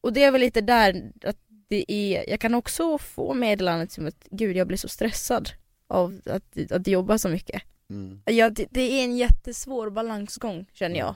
Och 0.00 0.12
det 0.12 0.22
är 0.22 0.30
väl 0.30 0.40
lite 0.40 0.60
där, 0.60 1.12
att 1.24 1.38
det 1.68 1.92
är, 1.92 2.30
jag 2.30 2.40
kan 2.40 2.54
också 2.54 2.98
få 2.98 3.34
meddelandet 3.34 3.92
som 3.92 4.06
att 4.06 4.26
gud 4.30 4.56
jag 4.56 4.66
blir 4.66 4.78
så 4.78 4.88
stressad 4.88 5.50
av 5.86 6.20
att, 6.26 6.72
att 6.72 6.86
jobba 6.86 7.18
så 7.18 7.28
mycket. 7.28 7.62
Mm. 7.90 8.22
Ja, 8.24 8.50
det, 8.50 8.66
det 8.70 8.80
är 8.80 9.04
en 9.04 9.16
jättesvår 9.16 9.90
balansgång 9.90 10.66
känner 10.72 10.98
jag. 10.98 11.14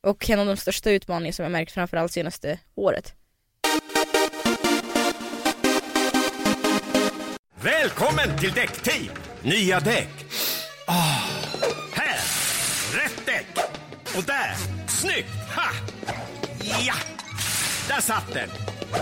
Och 0.00 0.30
en 0.30 0.40
av 0.40 0.46
de 0.46 0.56
största 0.56 0.90
utmaningarna 0.90 1.32
som 1.32 1.42
jag 1.42 1.52
märkt 1.52 1.72
framförallt 1.72 2.12
senaste 2.12 2.58
året. 2.74 3.14
Välkommen 7.62 8.38
till 8.38 8.52
Däckteam! 8.52 9.08
Nya 9.42 9.80
däck. 9.80 10.26
Oh. 10.88 11.24
här! 11.92 12.20
Rätt 12.94 13.26
däck! 13.26 13.46
Och 14.16 14.24
där! 14.24 14.54
Snyggt! 14.86 15.28
Ha! 15.56 15.70
Ja! 16.86 16.94
Där 17.88 18.00
satt 18.00 18.32
den! 18.32 18.48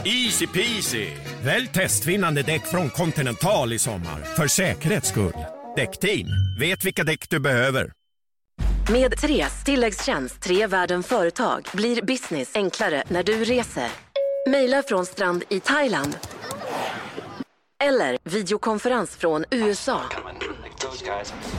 Easy 0.04 0.46
peasy! 0.46 1.06
Välj 1.44 1.66
testvinnande 1.66 2.42
däck 2.42 2.66
från 2.66 2.90
Continental 2.90 3.72
i 3.72 3.78
sommar, 3.78 4.36
för 4.36 4.46
säkerhets 4.46 5.08
skull. 5.08 5.44
Däckteam, 5.76 6.28
vet 6.60 6.84
vilka 6.84 7.04
däck 7.04 7.30
du 7.30 7.40
behöver. 7.40 7.92
Med 8.92 9.16
Tres 9.18 9.64
tilläggstjänst 9.64 10.40
Tre 10.40 10.66
Världen 10.66 11.02
Företag 11.02 11.68
blir 11.74 12.02
business 12.02 12.50
enklare 12.54 13.02
när 13.08 13.22
du 13.22 13.44
reser. 13.44 13.88
Mejla 14.50 14.82
från 14.82 15.06
strand 15.06 15.44
i 15.48 15.60
Thailand. 15.60 16.18
Eller 17.84 18.18
videokonferens 18.24 19.16
från 19.16 19.44
USA. 19.50 20.02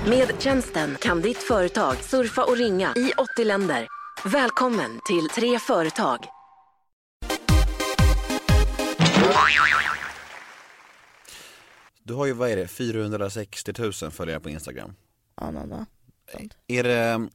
Med 0.05 0.41
tjänsten 0.41 0.97
kan 1.01 1.21
ditt 1.21 1.37
företag 1.37 1.95
surfa 1.95 2.43
och 2.43 2.57
ringa 2.57 2.93
i 2.95 3.11
80 3.17 3.43
länder. 3.43 3.87
Välkommen 4.25 4.99
till 5.07 5.29
Tre 5.29 5.59
Företag. 5.59 6.25
Du 12.03 12.13
har 12.13 12.25
ju, 12.25 12.33
vad 12.33 12.49
är 12.49 12.55
det, 12.55 12.67
460 12.67 13.73
000 13.77 14.11
följare 14.11 14.39
på 14.39 14.49
Instagram. 14.49 14.95
Ja, 15.41 15.51
no, 15.51 15.65
no. 15.65 15.85
Är 16.67 16.83
det, 16.83 17.29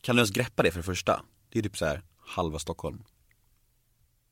kan 0.00 0.16
du 0.16 0.20
ens 0.20 0.30
greppa 0.30 0.62
det 0.62 0.70
för 0.70 0.78
det 0.78 0.84
första? 0.84 1.24
Det 1.48 1.58
är 1.58 1.62
typ 1.62 1.76
så 1.76 1.84
här 1.84 2.02
halva 2.26 2.58
Stockholm. 2.58 3.04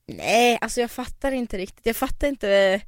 Nej, 0.06 0.58
alltså 0.60 0.80
jag 0.80 0.90
fattar 0.90 1.32
inte 1.32 1.58
riktigt. 1.58 1.86
Jag 1.86 1.96
fattar 1.96 2.28
inte 2.28 2.80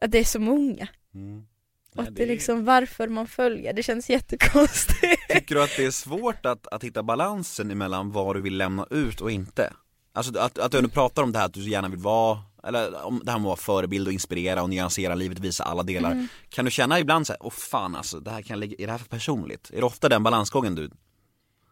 att 0.00 0.10
det 0.10 0.18
är 0.18 0.24
så 0.24 0.40
många. 0.40 0.88
Mm. 1.14 1.46
Och 1.90 1.96
Nej, 1.96 2.08
att 2.08 2.16
det 2.16 2.22
är 2.22 2.26
liksom 2.26 2.64
varför 2.64 3.08
man 3.08 3.26
följer. 3.26 3.72
Det 3.72 3.82
känns 3.82 4.10
jättekonstigt. 4.10 5.28
Tycker 5.28 5.54
du 5.54 5.62
att 5.62 5.76
det 5.76 5.84
är 5.84 5.90
svårt 5.90 6.46
att, 6.46 6.66
att 6.66 6.84
hitta 6.84 7.02
balansen 7.02 7.70
emellan 7.70 8.10
vad 8.10 8.36
du 8.36 8.40
vill 8.40 8.56
lämna 8.56 8.86
ut 8.90 9.20
och 9.20 9.30
inte? 9.30 9.72
Alltså 10.12 10.38
att, 10.38 10.58
att 10.58 10.72
du 10.72 10.78
ändå 10.78 10.90
pratar 10.90 11.22
om 11.22 11.32
det 11.32 11.38
här 11.38 11.46
att 11.46 11.54
du 11.54 11.62
så 11.62 11.68
gärna 11.68 11.88
vill 11.88 11.98
vara, 11.98 12.38
eller 12.64 13.04
om 13.04 13.22
det 13.24 13.30
här 13.30 13.38
med 13.38 13.44
att 13.44 13.46
vara 13.46 13.56
förebild 13.56 14.06
och 14.06 14.12
inspirera 14.12 14.62
och 14.62 14.70
nyansera 14.70 15.14
livet, 15.14 15.38
visa 15.38 15.64
alla 15.64 15.82
delar. 15.82 16.12
Mm. 16.12 16.28
Kan 16.48 16.64
du 16.64 16.70
känna 16.70 17.00
ibland 17.00 17.26
så 17.26 17.32
här, 17.32 17.42
åh 17.42 17.50
fan 17.50 17.96
alltså, 17.96 18.20
det 18.20 18.30
här 18.30 18.42
kan 18.42 18.54
jag 18.54 18.60
lägga, 18.60 18.76
är 18.78 18.86
det 18.86 18.92
här 18.92 18.98
för 18.98 19.08
personligt? 19.08 19.70
Är 19.70 19.76
det 19.76 19.82
ofta 19.82 20.08
den 20.08 20.22
balansgången 20.22 20.74
du, 20.74 20.90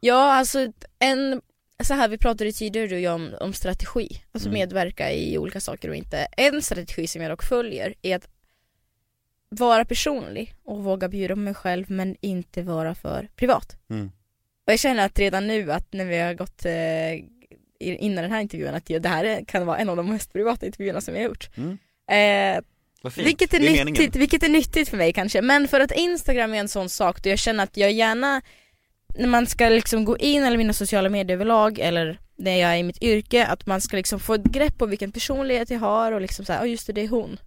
Ja, 0.01 0.33
alltså 0.35 0.72
en, 0.99 1.41
så 1.85 1.95
här 1.95 2.09
vi 2.09 2.18
pratade 2.18 2.53
tidigare 2.53 2.87
du 2.87 2.95
och 2.95 3.01
jag 3.01 3.14
om, 3.14 3.35
om 3.41 3.53
strategi, 3.53 4.22
alltså 4.33 4.49
Mm. 4.49 4.59
medverka 4.61 5.12
i 5.12 5.39
olika 5.39 5.61
saker 5.61 5.89
och 5.89 5.97
inte. 5.97 6.26
En 6.37 6.62
strategi 6.62 7.07
som 7.07 7.22
jag 7.22 7.31
dock 7.31 7.43
följer 7.43 7.95
är 8.03 8.16
att 8.16 8.29
vara 9.49 9.85
personlig 9.85 10.55
och 10.64 10.85
våga 10.85 11.09
bjuda 11.09 11.35
på 11.35 11.41
mig 11.41 11.55
själv 11.55 11.91
men 11.91 12.16
inte 12.20 12.62
vara 12.62 12.95
för 12.95 13.29
privat. 13.37 13.76
Mm. 13.91 14.07
Och 14.66 14.72
jag 14.72 14.79
känner 14.79 15.07
att 15.07 15.18
redan 15.18 15.47
nu 15.47 15.72
att 15.72 15.93
när 15.93 16.05
vi 16.05 16.18
har 16.18 16.35
gått 16.35 16.64
eh, 16.64 17.24
innan 17.81 18.22
den 18.22 18.33
här 18.33 18.41
intervjun 18.41 18.74
att 18.74 18.87
det 18.87 19.09
här 19.09 19.24
är- 19.24 19.45
kan 19.45 19.66
vara 19.66 19.79
en 19.79 19.89
av 19.89 19.97
de 19.97 20.11
mest 20.11 20.33
privata 20.33 20.66
intervjuerna 20.66 21.01
som 21.01 21.14
jag 21.14 21.22
har 21.22 21.29
gjort. 21.29 21.49
Mm. 21.57 21.79
Eh, 22.11 22.62
vilket 23.16 23.55
är, 23.55 23.59
är 23.59 23.61
meningen. 23.62 23.87
nyttigt, 23.87 24.16
vilket 24.16 24.43
är 24.43 24.49
nyttigt 24.49 24.89
för 24.89 24.97
mig 24.97 25.12
kanske, 25.12 25.43
men 25.43 25.68
för 25.68 25.81
att 25.81 25.93
Instagram 25.93 26.55
är 26.55 26.59
en 26.59 26.68
sån 26.68 26.89
sak 26.89 27.22
då 27.22 27.29
jag 27.31 27.39
känner 27.39 27.64
att 27.64 27.76
jag 27.76 27.93
gärna 27.93 28.43
när 29.15 29.29
man 29.29 29.47
ska 29.47 29.69
liksom 29.69 30.05
gå 30.05 30.19
in 30.19 30.45
eller 30.45 30.57
mina 30.57 30.73
sociala 30.73 31.09
medier 31.09 31.35
överlag 31.35 31.79
eller 31.79 32.21
när 32.37 32.57
jag 32.57 32.71
är 32.71 32.77
i 32.77 32.83
mitt 32.83 33.03
yrke, 33.03 33.47
att 33.47 33.67
man 33.67 33.81
ska 33.81 33.97
liksom 33.97 34.21
få 34.21 34.35
ett 34.35 34.45
grepp 34.45 34.79
på 34.79 34.87
vilken 34.87 35.13
personlighet 35.13 35.71
jag 35.71 35.79
har 35.79 36.13
och 36.13 36.21
liksom 36.21 36.45
såhär, 36.45 36.61
ja 36.61 36.67
just 36.67 36.87
det, 36.87 36.93
det 36.93 37.01
är 37.01 37.09
hon. 37.09 37.41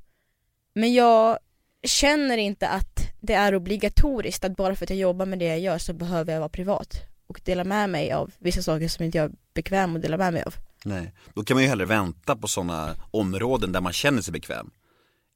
Men 0.73 0.93
jag 0.93 1.37
känner 1.83 2.37
inte 2.37 2.67
att 2.67 2.99
det 3.19 3.33
är 3.33 3.55
obligatoriskt 3.55 4.45
att 4.45 4.55
bara 4.55 4.75
för 4.75 4.85
att 4.85 4.89
jag 4.89 4.99
jobbar 4.99 5.25
med 5.25 5.39
det 5.39 5.45
jag 5.45 5.59
gör 5.59 5.77
så 5.77 5.93
behöver 5.93 6.33
jag 6.33 6.39
vara 6.39 6.49
privat 6.49 7.01
och 7.27 7.41
dela 7.43 7.63
med 7.63 7.89
mig 7.89 8.11
av 8.11 8.31
vissa 8.39 8.61
saker 8.61 8.87
som 8.87 9.05
inte 9.05 9.17
jag 9.17 9.25
är 9.25 9.35
bekväm 9.53 9.95
att 9.95 10.01
dela 10.01 10.17
med 10.17 10.33
mig 10.33 10.43
av. 10.43 10.55
Nej, 10.85 11.13
då 11.33 11.43
kan 11.43 11.55
man 11.55 11.63
ju 11.63 11.69
hellre 11.69 11.85
vänta 11.85 12.35
på 12.35 12.47
sådana 12.47 12.95
områden 13.11 13.71
där 13.71 13.81
man 13.81 13.93
känner 13.93 14.21
sig 14.21 14.31
bekväm. 14.31 14.71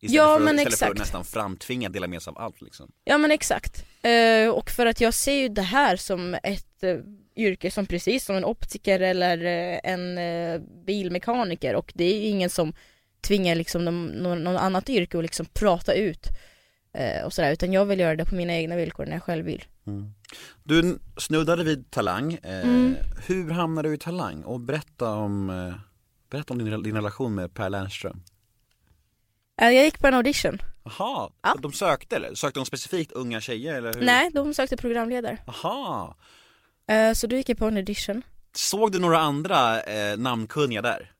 Istället 0.06 0.16
Ja, 0.24 0.38
för, 0.38 0.44
men 0.46 0.56
istället 0.56 0.80
för 0.80 0.86
att 0.86 0.92
exakt. 0.92 1.00
nästan 1.00 1.26
framtvinga 1.26 1.90
dela 1.90 2.08
med 2.08 2.22
sig 2.22 2.32
av 2.32 2.38
allt 2.38 2.62
liksom. 2.62 2.92
Ja 3.04 3.18
men 3.18 3.32
exakt. 3.32 3.86
Eh, 4.02 4.50
och 4.50 4.70
för 4.70 4.86
att 4.86 5.02
jag 5.02 5.14
ser 5.14 5.34
ju 5.42 5.50
det 5.50 5.62
här 5.62 5.96
som 5.96 6.34
ett 6.44 6.84
eh, 6.84 6.98
yrke 7.36 7.72
som 7.72 7.86
precis 7.86 8.26
som 8.26 8.36
en 8.36 8.46
optiker 8.46 9.00
eller 9.00 9.38
eh, 9.46 9.80
en 9.84 10.18
eh, 10.18 10.62
bilmekaniker 10.86 11.76
och 11.76 11.92
det 11.96 12.04
är 12.06 12.16
ju 12.22 12.28
ingen 12.28 12.50
som 12.50 12.74
tvingar 13.22 13.56
liksom 13.56 13.86
någon, 13.86 14.06
någon, 14.08 14.44
någon 14.44 14.58
annat 14.58 14.90
yrke 14.90 15.18
att 15.18 15.24
liksom 15.24 15.46
prata 15.46 15.94
ut 15.94 16.28
eh, 16.94 17.26
och 17.26 17.34
sådär 17.34 17.52
utan 17.52 17.74
jag 17.74 17.86
vill 17.86 18.00
göra 18.00 18.16
det 18.16 18.26
på 18.26 18.36
mina 18.36 18.54
egna 18.54 18.76
villkor 18.76 19.06
när 19.06 19.14
jag 19.14 19.24
själv 19.24 19.46
vill. 19.46 19.64
Du 20.64 20.80
n- 20.80 21.00
snuddade 21.18 21.64
vid 21.64 21.92
Talang, 21.92 22.34
eh, 22.34 22.60
Mm. 22.70 22.96
hur 23.28 23.50
hamnade 23.50 23.90
du 23.90 23.96
i 23.96 23.98
Talang? 23.98 24.44
Och 24.44 24.60
berätta 24.60 25.10
om, 25.12 25.48
berätta 26.30 26.54
om 26.54 26.66
din, 26.66 26.84
din 26.84 26.96
relation 26.96 27.36
med 27.36 27.54
Per 27.54 27.70
Lernström 27.70 28.22
jag 29.56 29.74
gick 29.74 30.00
på 30.00 30.08
en 30.08 30.14
audition. 30.14 30.62
Jaha, 30.84 31.30
Ja. 31.44 31.56
de 31.62 31.74
sökte 31.74 32.16
eller? 32.16 32.36
Sökte 32.36 32.60
de 32.60 32.66
specifikt 32.66 33.12
unga 33.12 33.42
tjejer 33.42 33.74
eller 33.76 33.94
hur? 33.94 34.02
Nej, 34.02 34.30
de 34.34 34.54
sökte 34.54 34.78
programledare. 34.78 35.38
Jaha, 35.48 36.16
Eh, 36.88 37.14
så 37.14 37.28
då 37.28 37.36
gick 37.36 37.50
jag 37.50 37.58
på 37.58 37.66
en 37.66 37.78
audition. 37.78 38.22
såg 38.56 38.92
du 38.92 39.00
några 39.00 39.20
andra 39.20 39.82
eh, 39.82 40.18
namnkunniga 40.18 40.82
där? 40.82 41.12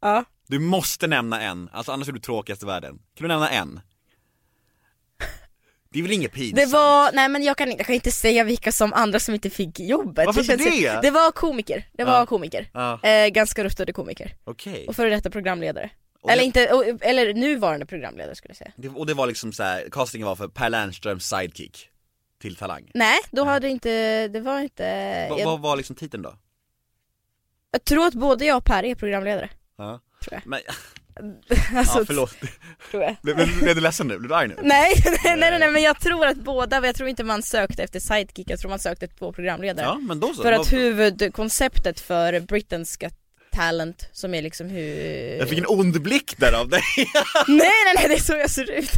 Ja. 0.00 0.24
Du 0.46 0.58
måste 0.58 1.06
nämna 1.06 1.40
en, 1.42 1.68
alltså 1.72 1.92
annars 1.92 2.08
är 2.08 2.12
du 2.12 2.20
tråkigast 2.20 2.62
i 2.62 2.66
världen. 2.66 2.98
Kan 3.14 3.22
du 3.24 3.28
nämna 3.28 3.50
en? 3.50 3.80
Det 5.90 5.98
är 5.98 6.02
väl 6.02 6.12
inget 6.12 6.32
pinsamt? 6.32 6.56
Det 6.56 6.66
var, 6.66 7.12
nej 7.12 7.28
men 7.28 7.42
jag 7.42 7.56
kan, 7.56 7.70
jag 7.70 7.86
kan 7.86 7.94
inte 7.94 8.10
säga 8.12 8.44
vilka 8.44 8.72
som 8.72 8.92
andra 8.92 9.20
som 9.20 9.34
inte 9.34 9.50
fick 9.50 9.80
jobbet. 9.80 10.26
Varför 10.26 10.40
inte 10.40 10.56
det? 10.56 10.98
Det 11.02 11.10
var 11.10 11.32
komiker, 11.32 11.88
det 11.92 12.04
var 12.04 12.18
Ja. 12.18 12.26
komiker. 12.26 12.70
Ja, 12.72 13.00
Eh, 13.02 13.28
ganska 13.28 13.64
rustade 13.64 13.92
komiker. 13.92 14.34
okej. 14.44 14.86
Och 14.88 14.96
före 14.96 15.10
detta 15.10 15.30
programledare. 15.30 15.90
Eller 16.32 16.42
det- 16.42 16.46
inte, 16.46 16.72
och, 16.72 16.84
eller 17.00 17.34
nuvarande 17.34 17.86
programledare 17.86 18.34
skulle 18.34 18.50
jag 18.50 18.56
säga. 18.56 18.72
Det, 18.76 18.88
och 18.88 19.06
det 19.06 19.14
var 19.14 19.26
liksom 19.26 19.52
så 19.52 19.62
här, 19.62 19.88
castingen 19.92 20.26
var 20.26 20.36
för 20.36 20.48
Per 20.48 20.70
Lernströms 20.70 21.28
sidekick 21.28 21.88
till 22.40 22.56
Talang. 22.56 22.90
Nej, 22.94 23.18
då 23.30 23.44
hade 23.44 23.68
inte, 23.68 24.28
det 24.28 24.40
var 24.40 24.60
inte, 24.60 24.82
Va, 25.30 25.38
jag, 25.38 25.44
Vad 25.46 25.60
var 25.60 25.76
liksom 25.76 25.96
titeln 25.96 26.22
då? 26.22 26.34
jag 27.70 27.84
tror 27.84 28.06
att 28.06 28.14
både 28.14 28.44
jag 28.44 28.56
och 28.56 28.64
Per 28.64 28.84
är 28.84 28.94
programledare. 28.94 29.50
Ja. 29.78 30.00
Tror 30.24 30.34
jag. 30.34 30.46
Men, 30.46 30.60
Alltså, 31.76 31.98
ja 31.98 32.04
förlåt, 32.06 32.34
Tror 32.90 33.02
jag. 33.02 33.16
blev, 33.22 33.36
blev, 33.36 33.58
blev 33.58 33.74
du 33.74 33.80
ledsen 33.80 34.06
nu? 34.08 34.18
Blev 34.18 34.28
du 34.28 34.34
arg 34.34 34.48
nu? 34.48 34.56
Nej, 34.62 34.92
nej, 35.24 35.36
nej, 35.36 35.58
nej, 35.58 35.70
men 35.70 35.82
jag 35.82 36.00
tror 36.00 36.26
att 36.26 36.36
båda, 36.36 36.86
jag 36.86 36.94
tror 36.96 37.08
inte 37.08 37.24
man 37.24 37.42
sökte 37.42 37.82
efter 37.82 38.00
sidekick, 38.00 38.50
jag 38.50 38.58
tror 38.58 38.70
man 38.70 38.78
sökte 38.78 39.08
två 39.08 39.32
programledare. 39.32 39.86
Ja 39.86 39.94
men 39.98 40.20
då 40.20 40.34
så. 40.34 40.42
För 40.42 40.52
att 40.52 40.72
huvudkonceptet 40.72 42.00
för 42.00 42.32
Britain's 42.32 43.00
Got 43.04 43.14
Talent, 43.54 44.08
som 44.12 44.34
är 44.34 44.42
liksom 44.42 44.68
hur... 44.68 45.36
Jag 45.38 45.48
fick 45.48 45.58
en 45.58 45.66
ond 45.68 46.02
blick 46.02 46.34
där 46.36 46.52
av 46.52 46.68
dig. 46.68 46.82
Nej 47.48 47.58
nej 47.58 47.94
nej, 47.96 48.08
det 48.08 48.14
är 48.14 48.20
så 48.20 48.32
jag 48.32 48.50
ser 48.50 48.70
ut! 48.70 48.90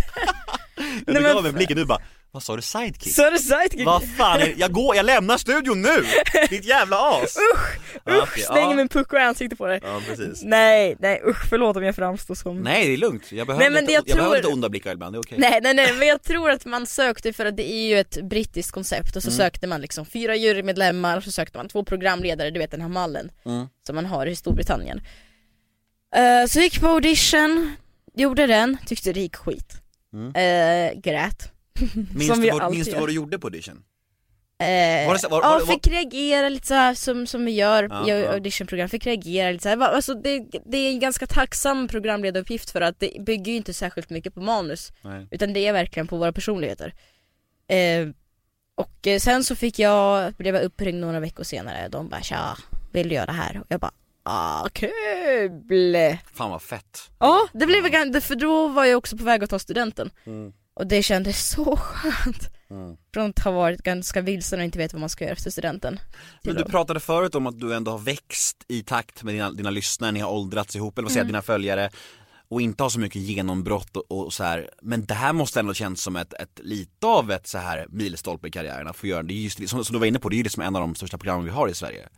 Du 1.06 1.12
men- 1.12 1.22
gav 1.22 1.42
mig 1.42 1.52
blicken 1.52 1.76
du 1.76 1.84
bara, 1.84 2.00
vad 2.36 2.42
sa 2.42 2.56
du 2.56 2.62
sidekick? 2.62 3.18
Är 3.18 3.30
det 3.30 3.38
sidekick? 3.38 3.86
Vad 3.86 4.02
fan, 4.16 4.40
är, 4.40 4.54
jag 4.56 4.72
går, 4.72 4.96
jag 4.96 5.06
lämnar 5.06 5.36
studion 5.38 5.82
nu! 5.82 6.04
Ditt 6.50 6.64
jävla 6.64 6.96
as! 6.96 7.36
Usch! 7.54 7.78
Ja, 8.04 8.12
Usch! 8.12 8.22
okej, 8.22 8.42
Slänger 8.42 8.70
ja. 8.70 8.74
min 8.76 8.88
pucko 8.88 9.16
i 9.16 9.20
ansiktet 9.20 9.58
på 9.58 9.66
dig. 9.66 9.80
Ja 9.82 10.00
precis. 10.08 10.42
Nej, 10.44 10.96
nej 10.98 11.22
usch 11.26 11.48
förlåt 11.48 11.76
om 11.76 11.82
jag 11.84 11.94
framstår 11.96 12.34
som... 12.34 12.58
Nej 12.60 12.86
det 12.86 12.92
är 12.92 12.96
lugnt, 12.96 13.32
jag 13.32 13.46
behöver, 13.46 13.64
Nej, 13.64 13.72
men 13.72 13.80
lite, 13.84 13.92
jag 13.92 14.04
jag 14.08 14.16
behöver 14.16 14.34
tror- 14.36 14.42
lite 14.42 14.52
onda 14.54 14.68
blickar 14.68 14.92
ibland, 14.92 15.14
det 15.14 15.16
är 15.16 15.20
okej. 15.20 15.38
Nej 15.38 15.60
nej 15.62 15.74
nej 15.74 15.92
men 15.92 16.08
jag 16.08 16.22
tror 16.22 16.50
att 16.50 16.64
man 16.64 16.86
sökte 16.86 17.32
för 17.32 17.46
att 17.46 17.56
det 17.56 17.72
är 17.72 17.88
ju 17.88 17.98
ett 17.98 18.22
brittiskt 18.22 18.72
koncept 18.72 19.16
och 19.16 19.22
så 19.22 19.28
Mm. 19.28 19.36
sökte 19.36 19.66
man 19.66 19.80
liksom 19.80 20.06
fyra 20.06 20.36
jurymedlemmar 20.36 21.16
och 21.16 21.22
så 21.24 21.30
sökte 21.32 21.58
man 21.58 21.68
två 21.68 21.84
programledare, 21.84 22.50
du 22.50 22.58
vet 22.58 22.70
den 22.70 22.80
här 22.80 22.88
mallen 22.88 23.30
Mm. 23.46 23.66
som 23.86 23.94
man 23.96 24.06
har 24.06 24.26
i 24.26 24.36
Storbritannien. 24.36 25.00
Eh, 26.16 26.46
så 26.48 26.60
gick 26.60 26.80
på 26.80 26.86
audition, 26.86 27.72
gjorde 28.14 28.46
den, 28.46 28.76
tyckte 28.86 29.12
det 29.12 29.20
gick 29.20 29.36
skit. 29.36 29.72
Mm. 30.12 30.34
Eh, 30.34 31.00
grät. 31.00 31.52
Minns, 32.14 32.40
du 32.40 32.50
vad, 32.50 32.72
minns 32.72 32.88
du 32.88 32.94
vad 32.94 33.08
du 33.08 33.12
gjorde 33.12 33.38
på 33.38 33.46
audition? 33.46 33.82
Eh, 34.58 35.06
Var 35.06 35.12
det 35.12 35.18
så- 35.18 35.28
var- 35.28 35.42
ja, 35.42 35.48
var 35.48 35.60
var- 35.60 35.66
fick 35.66 35.86
reagera 35.86 36.48
lite 36.48 36.66
så 36.66 36.74
här 36.74 36.94
som, 36.94 37.26
som 37.26 37.44
vi 37.44 37.52
gör 37.52 37.88
Ja, 37.90 38.08
i 38.08 38.26
auditionprogram, 38.26 38.88
fick 38.88 39.06
reagera 39.06 39.50
lite 39.50 39.62
så 39.62 39.68
här. 39.68 39.76
Va- 39.76 39.86
Alltså 39.88 40.14
det, 40.14 40.46
det 40.66 40.76
är 40.76 40.90
en 40.90 41.00
ganska 41.00 41.26
tacksam 41.26 41.88
programledaruppgift 41.88 42.70
för 42.70 42.80
att 42.80 43.00
det 43.00 43.12
bygger 43.26 43.52
ju 43.52 43.56
inte 43.58 43.74
särskilt 43.74 44.10
mycket 44.10 44.34
på 44.34 44.40
manus 44.40 44.92
Nej. 45.02 45.26
utan 45.30 45.52
det 45.52 45.66
är 45.66 45.72
verkligen 45.72 46.06
på 46.06 46.16
våra 46.16 46.32
personligheter. 46.32 46.94
Eh, 47.68 48.08
och 48.74 49.06
eh, 49.06 49.18
sen 49.18 49.44
så 49.44 49.54
fick 49.56 49.78
jag, 49.78 50.32
blev 50.34 50.54
jag 50.54 50.64
uppringd 50.64 51.00
några 51.00 51.20
veckor 51.20 51.44
senare, 51.44 51.88
de 51.88 52.08
bara 52.08 52.22
tja, 52.22 52.56
vill 52.92 53.08
du 53.08 53.14
göra 53.14 53.26
det 53.26 53.32
här? 53.32 53.60
Och 53.60 53.66
jag 53.68 53.80
bara 53.80 53.92
ah 54.22 54.68
kul! 54.72 56.16
Fan 56.34 56.50
vad 56.50 56.62
fett. 56.62 57.10
Ja, 57.18 57.48
det 57.52 57.66
blev 57.66 58.20
för 58.20 58.34
då 58.34 58.68
var 58.68 58.84
jag 58.84 58.98
också 58.98 59.16
på 59.16 59.24
väg 59.24 59.44
att 59.44 59.50
ta 59.50 59.58
studenten. 59.58 60.10
Och 60.76 60.86
det 60.86 61.02
kändes 61.02 61.48
så 61.50 61.76
skönt. 61.76 62.50
Från 63.14 63.30
att 63.30 63.38
ha 63.38 63.50
varit 63.50 63.82
ganska 63.82 64.20
vilsen 64.20 64.58
och 64.58 64.64
inte 64.64 64.78
vet 64.78 64.92
vad 64.92 65.00
man 65.00 65.08
ska 65.08 65.24
göra 65.24 65.32
efter 65.32 65.50
studenten. 65.50 66.00
Men 66.42 66.54
du 66.54 66.64
pratade 66.64 67.00
förut 67.00 67.34
om 67.34 67.46
att 67.46 67.60
du 67.60 67.74
ändå 67.74 67.90
har 67.90 67.98
växt 67.98 68.64
i 68.68 68.82
takt 68.82 69.22
med 69.22 69.34
dina, 69.34 69.50
dina 69.52 69.70
lyssnare, 69.70 70.12
ni 70.12 70.20
har 70.20 70.30
åldrats 70.30 70.76
ihop, 70.76 70.98
eller 70.98 71.04
vad 71.04 71.12
säger 71.12 71.24
jag, 71.24 71.28
dina 71.28 71.42
följare 71.42 71.90
och 72.48 72.60
inte 72.60 72.82
har 72.82 72.90
så 72.90 73.00
mycket 73.00 73.22
genombrott 73.22 73.96
och, 73.96 74.10
och 74.10 74.32
så 74.32 74.44
här. 74.44 74.70
Men 74.82 75.06
det 75.06 75.14
här 75.14 75.32
måste 75.32 75.60
ändå 75.60 75.74
kännas 75.74 76.00
som 76.00 76.16
ett, 76.16 76.34
ett 76.34 76.60
lite 76.62 77.06
av 77.06 77.30
ett 77.30 77.46
så 77.46 77.58
här 77.58 77.86
milstolpe 77.88 78.48
i 78.48 78.50
karriären 78.50 78.88
att 78.88 78.96
få 78.96 79.06
göra 79.06 79.22
det. 79.22 79.34
är 79.34 79.36
just, 79.36 79.68
som, 79.68 79.84
som 79.84 79.92
du 79.92 79.98
var 79.98 80.06
inne 80.06 80.18
på, 80.18 80.28
det 80.28 80.34
är 80.34 80.38
ju 80.38 80.42
liksom 80.42 80.62
en 80.62 80.76
av 80.76 80.80
de 80.80 80.94
största 80.94 81.18
programmen 81.18 81.44
vi 81.44 81.50
har 81.50 81.68
i 81.68 81.74
Sverige. 81.74 82.08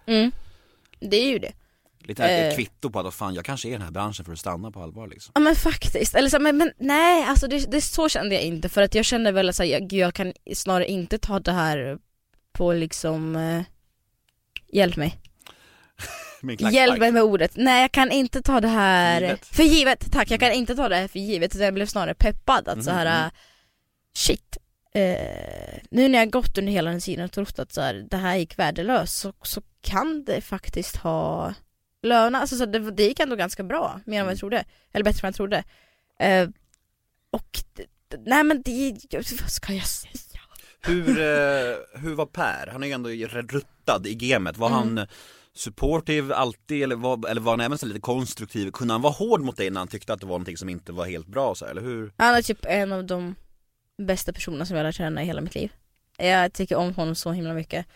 Det 1.00 1.16
är 1.16 1.30
ju 1.30 1.38
det. 1.38 1.52
Lite 2.00 2.24
ett 2.24 2.52
Eh. 2.52 2.56
kvitto 2.56 2.90
på 2.90 3.00
att 3.00 3.14
fan, 3.14 3.34
jag 3.34 3.44
kanske 3.44 3.68
är 3.68 3.70
i 3.70 3.72
den 3.72 3.82
här 3.82 3.90
branschen 3.90 4.24
för 4.24 4.32
att 4.32 4.38
stanna 4.38 4.70
på 4.70 4.82
allvar 4.82 5.06
liksom. 5.06 5.32
Ja 5.34 5.40
men 5.40 5.56
faktiskt, 5.56 6.14
eller 6.14 6.28
så, 6.28 6.38
men, 6.38 6.56
men 6.56 6.72
nej 6.78 7.24
alltså 7.24 7.46
det, 7.48 7.70
det 7.70 7.80
så 7.80 8.08
kände 8.08 8.34
jag 8.34 8.44
inte 8.44 8.68
för 8.68 8.82
att 8.82 8.94
jag 8.94 9.04
kände 9.04 9.32
väl 9.32 9.48
att 9.48 9.58
jag, 9.66 9.92
jag 9.92 10.14
kan 10.14 10.32
snarare 10.54 10.86
inte 10.90 11.18
ta 11.18 11.40
det 11.40 11.52
här 11.52 11.98
på 12.52 12.72
liksom 12.72 13.36
eh, 13.36 13.62
Hjälp 14.72 14.96
mig. 14.96 15.18
Hjälp 16.72 16.98
mig 16.98 17.12
med 17.12 17.22
ordet. 17.22 17.52
Nej 17.56 17.80
jag 17.80 17.92
kan 17.92 18.10
inte 18.10 18.42
ta 18.42 18.60
det 18.60 18.68
här 18.68 19.20
För 19.20 19.24
givet. 19.26 19.46
för 19.46 19.62
givet. 19.62 20.12
tack. 20.12 20.30
Jag 20.30 20.40
kan 20.40 20.52
inte 20.52 20.74
ta 20.76 20.88
det 20.88 20.96
här 20.96 21.08
för 21.08 21.18
givet. 21.18 21.54
utan 21.54 21.64
Jag 21.64 21.74
blev 21.74 21.86
snarare 21.86 22.14
peppad 22.14 22.68
att 22.68 22.84
så 22.84 22.90
Mhm, 22.90 22.98
här 22.98 23.22
mhm. 23.24 23.30
shit. 24.16 24.56
Eh, 24.94 25.78
nu 25.90 26.08
när 26.08 26.18
jag 26.18 26.30
gått 26.30 26.58
under 26.58 26.72
hela 26.72 26.90
den 26.90 27.00
tiden 27.00 27.24
och 27.24 27.32
trott 27.32 27.58
att 27.58 27.72
så 27.72 27.80
här, 27.80 28.06
det 28.10 28.16
här 28.16 28.36
gick 28.36 28.58
värdelöst 28.58 29.18
så, 29.18 29.32
så 29.42 29.62
kan 29.80 30.24
det 30.24 30.40
faktiskt 30.40 30.96
ha 30.96 31.54
löna, 32.08 32.38
alltså 32.40 32.56
så 32.56 32.66
det, 32.66 32.90
det 32.90 33.02
gick 33.02 33.20
ändå 33.20 33.36
ganska 33.36 33.62
bra, 33.62 34.00
mer 34.04 34.12
än 34.12 34.20
Mm. 34.20 34.26
vad 34.26 34.32
jag 34.32 34.38
trodde. 34.38 34.64
Eller 34.92 35.04
bättre 35.04 35.18
än 35.18 35.22
vad 35.22 35.28
jag 35.28 35.34
trodde. 35.36 35.64
Eh, 36.20 36.48
och, 37.30 37.58
nej 38.26 38.44
men 38.44 38.62
det, 38.62 38.96
vad 39.40 39.50
ska 39.50 39.72
jag 39.72 39.86
säga? 39.86 40.12
Hur, 40.80 41.08
eh, 41.08 41.76
hur 42.00 42.14
var 42.14 42.26
Per? 42.26 42.68
Han 42.72 42.82
är 42.82 42.86
ju 42.86 42.92
ändå 42.92 43.08
ruttad 43.08 44.06
i 44.06 44.14
gamet. 44.14 44.56
Var 44.56 44.68
Mm. 44.68 44.78
han 44.96 45.06
supportive 45.54 46.34
alltid 46.34 46.82
eller 46.82 46.96
var, 46.96 47.28
eller 47.28 47.40
var 47.40 47.52
han 47.52 47.60
även 47.60 47.78
så 47.78 47.86
lite 47.86 48.00
konstruktiv? 48.00 48.70
Kunde 48.70 48.94
han 48.94 49.02
vara 49.02 49.12
hård 49.12 49.40
mot 49.40 49.56
dig 49.56 49.70
när 49.70 49.80
han 49.80 49.88
tyckte 49.88 50.12
att 50.12 50.20
det 50.20 50.26
var 50.26 50.32
någonting 50.32 50.56
som 50.56 50.68
inte 50.68 50.92
var 50.92 51.06
helt 51.06 51.26
bra 51.26 51.54
så 51.54 51.64
eller 51.66 51.82
hur? 51.82 52.12
Han 52.16 52.34
är 52.34 52.42
typ 52.42 52.58
en 52.64 52.92
av 52.92 53.04
de 53.04 53.34
bästa 53.98 54.32
personerna 54.32 54.66
som 54.66 54.76
jag 54.76 54.84
har 54.84 54.88
lärt 54.88 54.94
känna 54.96 55.22
i 55.22 55.26
hela 55.26 55.40
mitt 55.40 55.54
liv. 55.54 55.72
Jag 56.18 56.52
tycker 56.52 56.76
om 56.76 56.94
honom 56.94 57.14
så 57.14 57.32
himla 57.32 57.54
mycket. 57.54 57.86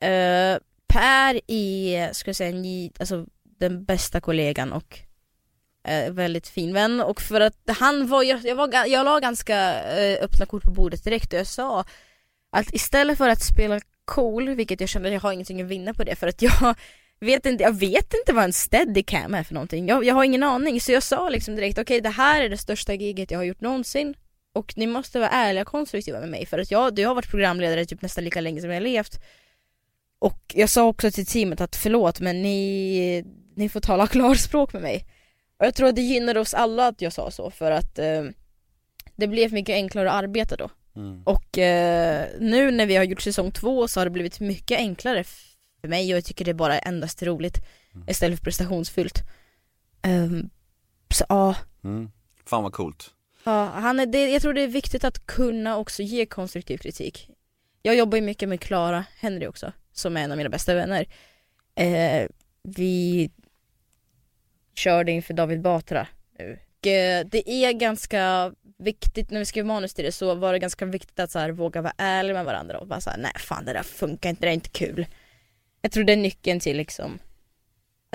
Eh, 0.00 0.58
per 0.96 1.40
är, 1.46 2.12
ska 2.12 2.28
jag 2.28 2.36
säga, 2.36 2.90
alltså, 2.98 3.26
den 3.58 3.84
bästa 3.84 4.20
kollegan 4.20 4.72
och 4.72 4.98
eh, 5.88 6.12
väldigt 6.12 6.48
fin 6.48 6.72
vän 6.72 7.00
och 7.00 7.20
för 7.20 7.40
att 7.40 7.70
han 7.78 8.06
var, 8.06 8.22
jag, 8.22 8.44
jag, 8.44 8.56
var, 8.56 8.86
jag 8.86 9.04
la 9.04 9.20
ganska 9.20 9.82
eh, 9.98 10.24
öppna 10.24 10.46
kort 10.46 10.62
på 10.62 10.70
bordet 10.70 11.04
direkt 11.04 11.32
och 11.32 11.38
jag 11.38 11.46
sa 11.46 11.84
att 12.52 12.74
istället 12.74 13.18
för 13.18 13.28
att 13.28 13.42
spela 13.42 13.80
cool, 14.04 14.48
vilket 14.48 14.80
jag 14.80 14.88
kände 14.88 15.08
att 15.08 15.12
jag 15.12 15.20
har 15.20 15.32
ingenting 15.32 15.62
att 15.62 15.68
vinna 15.68 15.94
på 15.94 16.04
det 16.04 16.16
för 16.16 16.28
att 16.28 16.42
jag 16.42 16.74
vet 17.20 17.46
inte, 17.46 17.64
jag 17.64 17.78
vet 17.78 18.14
inte 18.14 18.32
vad 18.32 18.44
en 18.44 18.52
steadicam 18.52 19.34
är 19.34 19.42
för 19.42 19.54
någonting. 19.54 19.88
Jag, 19.88 20.04
jag 20.04 20.14
har 20.14 20.24
ingen 20.24 20.42
aning 20.42 20.80
så 20.80 20.92
jag 20.92 21.02
sa 21.02 21.28
liksom 21.28 21.56
direkt 21.56 21.78
okej 21.78 22.00
det 22.00 22.08
här 22.08 22.42
är 22.42 22.48
det 22.48 22.58
största 22.58 22.94
giget 22.94 23.30
jag 23.30 23.38
har 23.38 23.44
gjort 23.44 23.60
någonsin 23.60 24.14
och 24.54 24.72
ni 24.76 24.86
måste 24.86 25.18
vara 25.18 25.30
ärliga 25.30 25.62
och 25.62 25.68
konstruktiva 25.68 26.20
med 26.20 26.28
mig 26.28 26.46
för 26.46 26.58
att 26.58 26.70
jag, 26.70 26.98
jag 26.98 27.08
har 27.08 27.14
varit 27.14 27.30
programledare 27.30 27.84
typ 27.84 28.02
nästan 28.02 28.24
lika 28.24 28.40
länge 28.40 28.60
som 28.60 28.70
jag 28.70 28.76
har 28.76 28.80
levt. 28.80 29.20
Och 30.18 30.40
jag 30.54 30.70
sa 30.70 30.84
också 30.84 31.10
till 31.10 31.26
teamet 31.26 31.60
att 31.60 31.76
förlåt 31.76 32.20
men 32.20 32.42
ni, 32.42 33.24
ni 33.54 33.68
får 33.68 33.80
tala 33.80 34.06
klarspråk 34.16 34.72
med 34.72 34.82
mig. 34.82 35.04
Och 35.58 35.66
jag 35.66 35.74
tror 35.74 35.88
att 35.88 35.96
det 35.96 36.02
gynnade 36.02 36.40
oss 36.40 36.54
alla 36.54 36.86
att 36.86 37.02
jag 37.02 37.12
sa 37.12 37.30
så 37.30 37.50
för 37.50 37.70
att 37.70 37.98
eh, 37.98 38.24
det 39.16 39.28
blev 39.28 39.52
mycket 39.52 39.74
enklare 39.74 40.10
att 40.10 40.16
arbeta 40.24 40.56
då. 40.56 40.70
Mm. 40.96 41.22
Och 41.24 41.58
eh, 41.58 42.26
nu 42.40 42.70
när 42.70 42.86
vi 42.86 42.96
har 42.96 43.04
gjort 43.04 43.20
säsong 43.22 43.50
två 43.50 43.88
så 43.88 44.00
har 44.00 44.04
det 44.04 44.10
blivit 44.10 44.40
mycket 44.40 44.78
enklare 44.78 45.24
för 45.80 45.88
mig 45.88 46.12
och 46.12 46.16
jag 46.16 46.24
tycker 46.24 46.44
det 46.44 46.50
är 46.50 46.54
bara 46.54 46.78
endast 46.78 47.22
roligt 47.22 47.58
istället 48.08 48.38
för 48.38 48.44
prestationsfyllt. 48.44 49.22
Ehm, 50.02 50.50
så 51.10 51.24
ja, 51.28 51.54
Mm. 51.84 52.10
Fan 52.44 52.62
vad 52.62 52.72
coolt. 52.72 53.10
ja 53.44 53.64
han 53.64 54.00
är, 54.00 54.06
det, 54.06 54.30
jag 54.30 54.42
tror 54.42 54.52
det 54.52 54.62
är 54.62 54.68
viktigt 54.68 55.04
att 55.04 55.26
kunna 55.26 55.76
också 55.76 56.02
ge 56.02 56.26
konstruktiv 56.26 56.78
kritik. 56.78 57.30
Jag 57.82 57.96
jobbar 57.96 58.16
ju 58.18 58.22
mycket 58.22 58.48
med 58.48 58.60
Klara 58.60 59.04
Henry 59.18 59.46
också, 59.46 59.72
som 59.98 60.16
är 60.16 60.24
en 60.24 60.30
av 60.30 60.36
mina 60.36 60.50
bästa 60.50 60.74
vänner. 60.74 61.06
Eh, 61.74 62.28
vi 62.62 63.30
körde 64.74 65.12
inför 65.12 65.34
David 65.34 65.60
Batra 65.60 66.06
nu. 66.38 66.58
Och, 66.78 66.86
eh, 66.86 67.26
det 67.26 67.50
är 67.50 67.72
ganska 67.72 68.52
viktigt, 68.78 69.30
när 69.30 69.38
vi 69.38 69.44
skrev 69.44 69.66
manus 69.66 69.94
till 69.94 70.04
det 70.04 70.12
så 70.12 70.34
var 70.34 70.52
det 70.52 70.58
ganska 70.58 70.84
viktigt 70.84 71.20
att 71.20 71.30
så 71.30 71.38
här, 71.38 71.50
våga 71.50 71.82
vara 71.82 71.94
ärlig 71.98 72.34
med 72.34 72.44
varandra 72.44 72.78
och 72.78 72.86
bara 72.86 73.00
såhär, 73.00 73.18
nej 73.18 73.32
fan 73.36 73.64
det 73.64 73.72
där 73.72 73.82
funkar 73.82 74.30
inte, 74.30 74.46
det 74.46 74.50
är 74.50 74.54
inte 74.54 74.68
kul. 74.68 75.06
Jag 75.80 75.92
tror 75.92 76.04
det 76.04 76.12
är 76.12 76.16
nyckeln 76.16 76.60
till 76.60 76.76
liksom, 76.76 77.18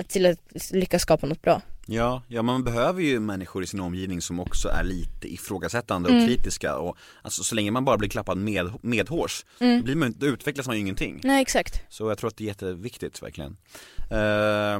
till 0.06 0.26
att 0.26 0.72
lyckas 0.72 1.02
skapa 1.02 1.26
något 1.26 1.42
bra. 1.42 1.62
Ja, 1.86 2.22
ja 2.28 2.42
man 2.42 2.64
behöver 2.64 3.02
ju 3.02 3.20
människor 3.20 3.62
i 3.62 3.66
sin 3.66 3.80
omgivning 3.80 4.22
som 4.22 4.40
också 4.40 4.68
är 4.68 4.84
lite 4.84 5.32
ifrågasättande 5.34 6.08
Mm. 6.08 6.22
och 6.22 6.28
kritiska 6.28 6.76
och 6.76 6.96
alltså 7.22 7.42
så 7.44 7.54
länge 7.54 7.70
man 7.70 7.84
bara 7.84 7.98
blir 7.98 8.08
klappad 8.08 8.38
med, 8.38 8.72
medhårs, 8.82 9.44
Mm. 9.60 9.82
blir 9.82 9.94
man, 9.94 10.14
då 10.18 10.26
utvecklas 10.26 10.66
man 10.66 10.76
ju 10.76 10.80
ingenting. 10.80 11.20
Nej 11.24 11.42
exakt. 11.42 11.82
Så 11.88 12.08
jag 12.08 12.18
tror 12.18 12.28
att 12.28 12.36
det 12.36 12.44
är 12.44 12.48
jätteviktigt 12.48 13.22
verkligen. 13.22 13.56
Eh, 14.10 14.18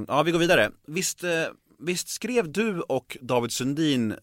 ja, 0.09 0.23
vi 0.25 0.31
går 0.33 0.39
vidare. 0.39 0.71
Visst, 0.87 1.25
eh, 1.25 1.31
visst 1.79 2.09
skrev 2.09 2.53
du 2.53 2.81
och 2.81 3.17
David 3.21 3.53
Sundin 3.53 4.15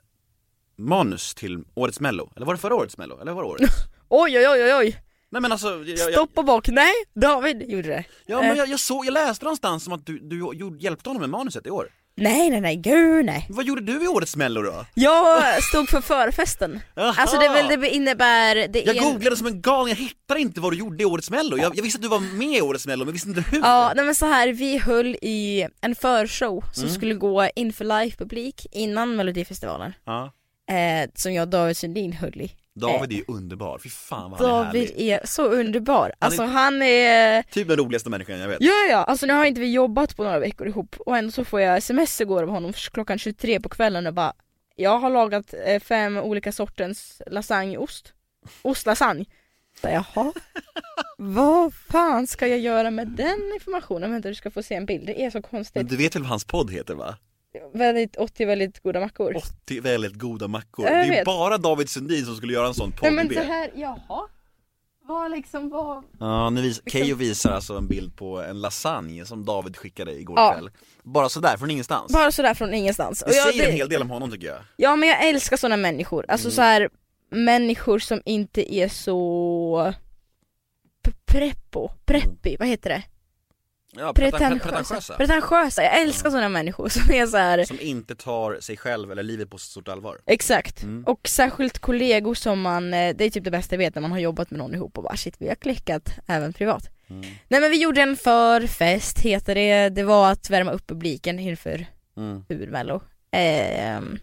manus 0.78 1.36
till 1.36 1.64
årets 1.74 2.00
mello? 2.00 2.32
Eller 2.36 2.46
var 2.46 2.54
det 2.54 2.60
förra 2.60 2.76
årets 2.76 2.98
mello? 2.98 3.20
Eller 3.22 3.32
var 3.32 3.44
det 3.44 3.50
årets? 3.50 3.74
Oj 4.10 4.38
oj 4.38 4.48
oj 4.50 4.74
oj! 4.76 5.04
Nej 5.32 5.42
men 5.42 5.52
alltså, 5.52 5.68
jag, 5.70 5.88
jag, 5.88 6.14
Stopp 6.14 6.38
och 6.38 6.46
bak, 6.46 6.68
nej 6.70 6.94
David 7.16 7.70
gjorde 7.70 7.88
det. 7.88 8.06
ja, 8.26 8.42
men 8.42 8.56
jag, 8.58 8.68
jag, 8.70 8.80
såg, 8.80 9.06
jag 9.06 9.12
läste 9.14 9.46
någonstans 9.46 9.84
som 9.84 9.94
att 9.94 10.06
du, 10.06 10.20
du 10.20 10.78
hjälpte 10.80 11.10
honom 11.10 11.22
med 11.22 11.30
manuset 11.30 11.68
i 11.68 11.70
år. 11.70 11.90
Nej 12.16 12.50
nej 12.50 12.62
nej, 12.62 12.76
gud 12.76 13.26
nej. 13.26 13.46
Vad 13.50 13.66
gjorde 13.66 13.82
du 13.82 14.04
i 14.04 14.08
årets 14.08 14.36
mello 14.36 14.62
då? 14.62 14.86
Jag 14.94 15.64
stod 15.64 15.90
för 15.90 16.02
förfesten. 16.02 16.80
Alltså 16.96 17.38
det 17.40 17.50
väl 17.50 17.82
det 17.82 17.90
innebär, 17.90 18.56
det 18.68 18.80
Jag 18.84 18.98
är 18.98 19.02
googlade 19.02 19.36
som 19.38 19.48
en 19.48 19.62
galning, 19.62 19.90
jag 19.90 19.96
hittade 19.96 20.40
inte 20.42 20.62
vad 20.62 20.74
du 20.74 20.78
gjorde 20.78 21.04
i 21.04 21.06
årets 21.06 21.30
mello. 21.32 21.58
Jag, 21.58 21.78
jag 21.78 21.84
visste 21.84 21.98
att 21.98 22.02
du 22.02 22.08
var 22.08 22.20
med 22.20 22.58
i 22.58 22.62
årets 22.62 22.88
mello 22.88 23.06
men 23.06 23.14
visste 23.14 23.30
inte 23.30 23.42
hur. 23.52 23.60
Ja, 23.62 23.94
nej 23.96 24.06
men 24.06 24.16
så 24.16 24.26
här, 24.26 24.48
vi 24.48 24.78
höll 24.78 25.16
i 25.22 25.68
en 25.82 25.96
förshow 25.96 26.64
som 26.74 26.84
Mm. 26.84 26.96
skulle 26.96 27.14
gå 27.14 27.50
inför 27.56 27.86
live-publik 27.86 28.66
innan 28.72 29.16
melodifestivalen. 29.16 29.94
Ja. 30.06 30.34
Eh, 30.72 31.10
som 31.16 31.34
jag 31.34 31.42
och 31.44 31.50
David 31.50 31.78
Sundin 31.78 32.14
höll 32.14 32.42
i. 32.42 32.52
David 32.80 33.12
är 33.12 33.16
ju 33.16 33.24
underbar, 33.28 33.80
fy 33.84 33.90
fan 33.90 34.32
vad 34.32 34.40
han 34.40 34.50
är 34.50 34.64
David 34.66 34.90
härlig. 34.90 35.10
är 35.10 35.22
så 35.26 35.44
underbar. 35.46 36.14
Alltså 36.20 36.42
är- 36.44 36.48
han 36.48 36.82
är 36.82 37.42
Typ 37.44 37.68
den 37.68 37.78
roligaste 37.78 38.10
människan 38.10 38.40
jag 38.40 38.48
vet. 38.48 38.58
Ja 38.62 38.74
ja, 38.90 39.04
alltså 39.04 39.26
nu 39.26 39.34
har 39.34 39.46
inte 39.46 39.62
vi 39.62 39.72
jobbat 39.74 40.16
på 40.18 40.24
några 40.24 40.40
veckor 40.40 40.68
ihop 40.68 40.96
och 41.00 41.18
ändå 41.18 41.32
så 41.32 41.46
får 41.46 41.62
jag 41.62 41.78
sms 41.78 42.22
igår 42.22 42.44
av 42.44 42.50
honom 42.50 42.74
klockan 42.74 43.20
23 43.20 43.60
på 43.60 43.70
kvällen 43.70 44.08
och 44.08 44.14
bara 44.14 44.34
Jag 44.76 45.00
har 45.00 45.10
lagat 45.10 45.54
eh, 45.66 45.80
fem 45.80 46.18
olika 46.18 46.52
sortens 46.52 47.22
lasagneost 47.28 48.14
Ostlasagne 48.62 49.26
jag, 49.82 49.92
Jaha 49.94 50.34
Vad 51.18 51.74
fan 51.74 52.28
ska 52.28 52.48
jag 52.48 52.60
göra 52.60 52.92
med 52.92 53.08
den 53.08 53.52
informationen? 53.54 54.12
Vänta 54.12 54.30
du 54.30 54.36
ska 54.36 54.52
få 54.52 54.64
se 54.64 54.76
en 54.76 54.86
bild, 54.86 55.06
det 55.06 55.22
är 55.26 55.30
så 55.30 55.38
Men 55.38 55.44
konstigt 55.44 55.90
du 55.90 55.98
vet 55.98 56.16
väl 56.16 56.22
vad 56.22 56.30
hans 56.30 56.46
podd 56.46 56.72
heter 56.72 56.94
va? 56.96 57.16
Väldigt, 57.74 58.16
80 58.16 58.46
väldigt 58.46 58.80
goda 58.84 59.00
mackor 59.00 59.36
80 59.38 59.80
väldigt 59.80 60.14
goda 60.14 60.48
mackor. 60.48 60.86
Jag 60.86 60.94
det 60.96 61.00
är 61.06 61.10
vet. 61.10 61.26
bara 61.26 61.58
David 61.58 61.90
Sundin 61.90 62.26
som 62.26 62.36
skulle 62.36 62.54
göra 62.54 62.68
en 62.68 62.74
sån 62.74 62.94
Nej 63.02 63.12
men 63.12 63.34
så 63.34 63.40
här, 63.40 63.72
jaha 63.76 64.28
Vad 65.08 65.32
liksom, 65.32 65.70
vad 65.70 66.04
Ja, 66.20 66.50
nu 66.50 66.62
vis- 66.62 66.82
Keyyo 66.86 67.16
visar 67.16 67.52
alltså 67.52 67.74
en 67.78 67.88
bild 67.88 68.16
på 68.18 68.42
en 68.42 68.62
lasagne 68.62 69.26
som 69.26 69.46
David 69.46 69.78
skickade 69.78 70.12
igår 70.20 70.40
Ja. 70.40 70.52
kväll. 70.54 70.70
Bara 71.04 71.30
sådär, 71.30 71.58
från 71.58 71.72
ingenstans. 71.72 72.14
Bara 72.14 72.32
sådär 72.32 72.54
från 72.54 72.74
ingenstans 72.74 73.24
det 73.28 73.36
jag- 73.36 73.48
säger 73.54 73.68
en 73.68 73.74
hel 73.76 73.90
del 73.90 74.02
om 74.02 74.10
honom 74.10 74.32
tycker 74.32 74.48
jag. 74.48 74.60
Ja 74.76 74.96
men 74.96 75.10
jag 75.10 75.28
älskar 75.30 75.58
sådana 75.58 75.78
människor, 75.78 76.26
alltså 76.28 76.48
Mm. 76.48 76.56
så 76.56 76.62
här 76.62 76.90
människor 77.32 78.00
som 78.00 78.22
inte 78.26 78.76
är 78.76 78.88
så 78.88 79.94
p- 81.04 81.12
preppo, 81.26 81.90
preppy, 82.06 82.58
vad 82.60 82.68
heter 82.68 82.90
det? 82.90 83.04
Ja, 83.92 84.14
preten- 84.14 84.32
Pretentiösa. 84.40 84.64
pretentiösa. 84.70 85.14
Pretentiösa, 85.18 85.84
jag 85.84 86.02
älskar 86.02 86.30
sådana 86.30 86.50
människor 86.50 86.90
som 86.90 87.12
är 87.14 87.28
så 87.28 87.38
här. 87.38 87.64
Som 87.66 87.80
inte 87.80 88.16
tar 88.16 88.60
sig 88.60 88.78
själv 88.78 89.12
eller 89.12 89.24
livet 89.24 89.50
på 89.50 89.58
så 89.58 89.66
stort 89.66 89.88
allvar. 89.88 90.18
exakt. 90.26 90.84
Mm. 90.84 91.04
Och 91.06 91.28
särskilt 91.28 91.80
kollegor 91.80 92.34
som 92.34 92.62
man, 92.62 92.94
eh, 92.94 93.16
det 93.16 93.26
är 93.26 93.30
typ 93.30 93.44
det 93.44 93.52
bästa 93.52 93.76
jag 93.76 93.78
vet 93.78 93.96
när 93.96 94.02
man 94.02 94.12
har 94.12 94.20
jobbat 94.20 94.52
med 94.52 94.58
någon 94.58 94.76
ihop 94.76 94.98
och 94.98 95.04
bara 95.04 95.16
shit 95.18 95.36
vi 95.40 95.48
har 95.48 95.56
klickat 95.56 96.10
även 96.28 96.54
privat. 96.54 96.90
Mm. 97.10 97.22
Nej 97.48 97.62
men 97.62 97.72
vi 97.72 97.82
gjorde 97.82 98.02
en 98.02 98.16
förfest 98.16 99.20
heter 99.20 99.56
det, 99.56 99.90
det 99.90 100.04
var 100.04 100.32
att 100.32 100.50
värma 100.50 100.72
upp 100.72 100.88
publiken 100.88 101.40
inför 101.40 101.86
Mm. 102.18 102.44
huvudmello. 102.50 103.02
Ehm, 103.32 104.20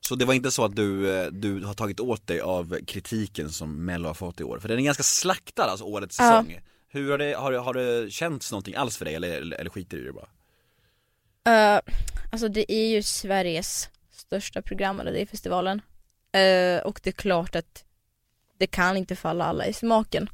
Så 0.00 0.14
det 0.14 0.24
var 0.24 0.34
inte 0.34 0.50
så 0.50 0.64
att 0.64 0.76
du, 0.76 1.18
eh, 1.20 1.26
du 1.26 1.64
har 1.64 1.74
tagit 1.74 2.00
åt 2.00 2.26
dig 2.26 2.40
av 2.40 2.76
kritiken 2.86 3.48
som 3.50 3.84
Mello 3.84 4.06
har 4.08 4.14
fått 4.14 4.40
i 4.40 4.44
år? 4.44 4.58
För 4.58 4.68
den 4.68 4.78
är 4.78 4.82
ganska 4.82 5.02
slaktad, 5.02 5.64
alltså 5.64 5.84
årets 5.84 6.18
Ja. 6.18 6.44
Hur 6.90 7.10
har 7.10 7.18
det, 7.18 7.34
har, 7.34 7.52
har 7.52 7.74
det 7.74 8.10
känts 8.10 8.52
någonting 8.52 8.74
alls 8.74 8.96
för 8.96 9.04
dig 9.04 9.14
eller, 9.14 9.30
eller, 9.30 9.70
skiter 9.70 9.96
du 9.96 10.02
i 10.02 10.06
det 10.06 10.12
bara? 10.12 10.28
Eh, 11.74 11.80
alltså 12.32 12.48
det 12.48 12.72
är 12.72 12.88
ju 12.88 13.02
Sveriges 13.02 13.90
största 14.10 14.62
program, 14.62 15.00
eller 15.00 15.12
det 15.12 15.20
är 15.20 15.26
festivalen. 15.26 15.82
Eh, 16.32 16.82
och 16.82 17.00
det 17.02 17.10
är 17.10 17.12
klart 17.12 17.56
att 17.56 17.84
det 18.58 18.66
kan 18.66 18.96
inte 18.96 19.16
falla 19.16 19.44
alla 19.44 19.66
i 19.66 19.72
smaken. 19.72 20.28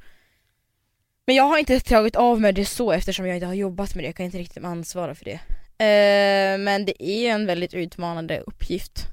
Men 1.27 1.37
jag 1.37 1.45
har 1.45 1.59
inte 1.59 1.81
tagit 1.81 2.17
av 2.17 2.41
mig 2.41 2.53
det 2.53 2.65
så 2.65 2.93
eftersom 2.93 3.27
jag 3.27 3.37
inte 3.37 3.47
har 3.47 3.55
jobbat 3.55 3.95
med 3.95 4.05
det, 4.05 4.09
jag 4.09 4.17
kan 4.17 4.27
inte 4.27 4.39
riktigt 4.39 4.65
ansvara 4.65 5.15
för 5.15 5.25
det. 5.25 5.41
Eh, 5.85 6.59
men 6.59 6.85
det 6.85 7.03
är 7.03 7.31
en 7.31 7.47
väldigt 7.47 7.75
utmanande 7.75 8.41
uppgift. 8.41 9.07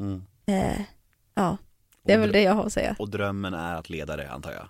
Mm. 0.00 0.22
Ja, 1.34 1.56
det 2.04 2.12
är 2.12 2.16
Och 2.16 2.22
väl 2.22 2.32
det 2.32 2.42
jag 2.42 2.52
har 2.52 2.66
att 2.66 2.72
säga. 2.72 2.96
Och 2.98 3.08
drömmen 3.08 3.54
är 3.54 3.74
att 3.74 3.90
leda 3.90 4.16
det 4.16 4.30
antar 4.30 4.52
jag. 4.52 4.68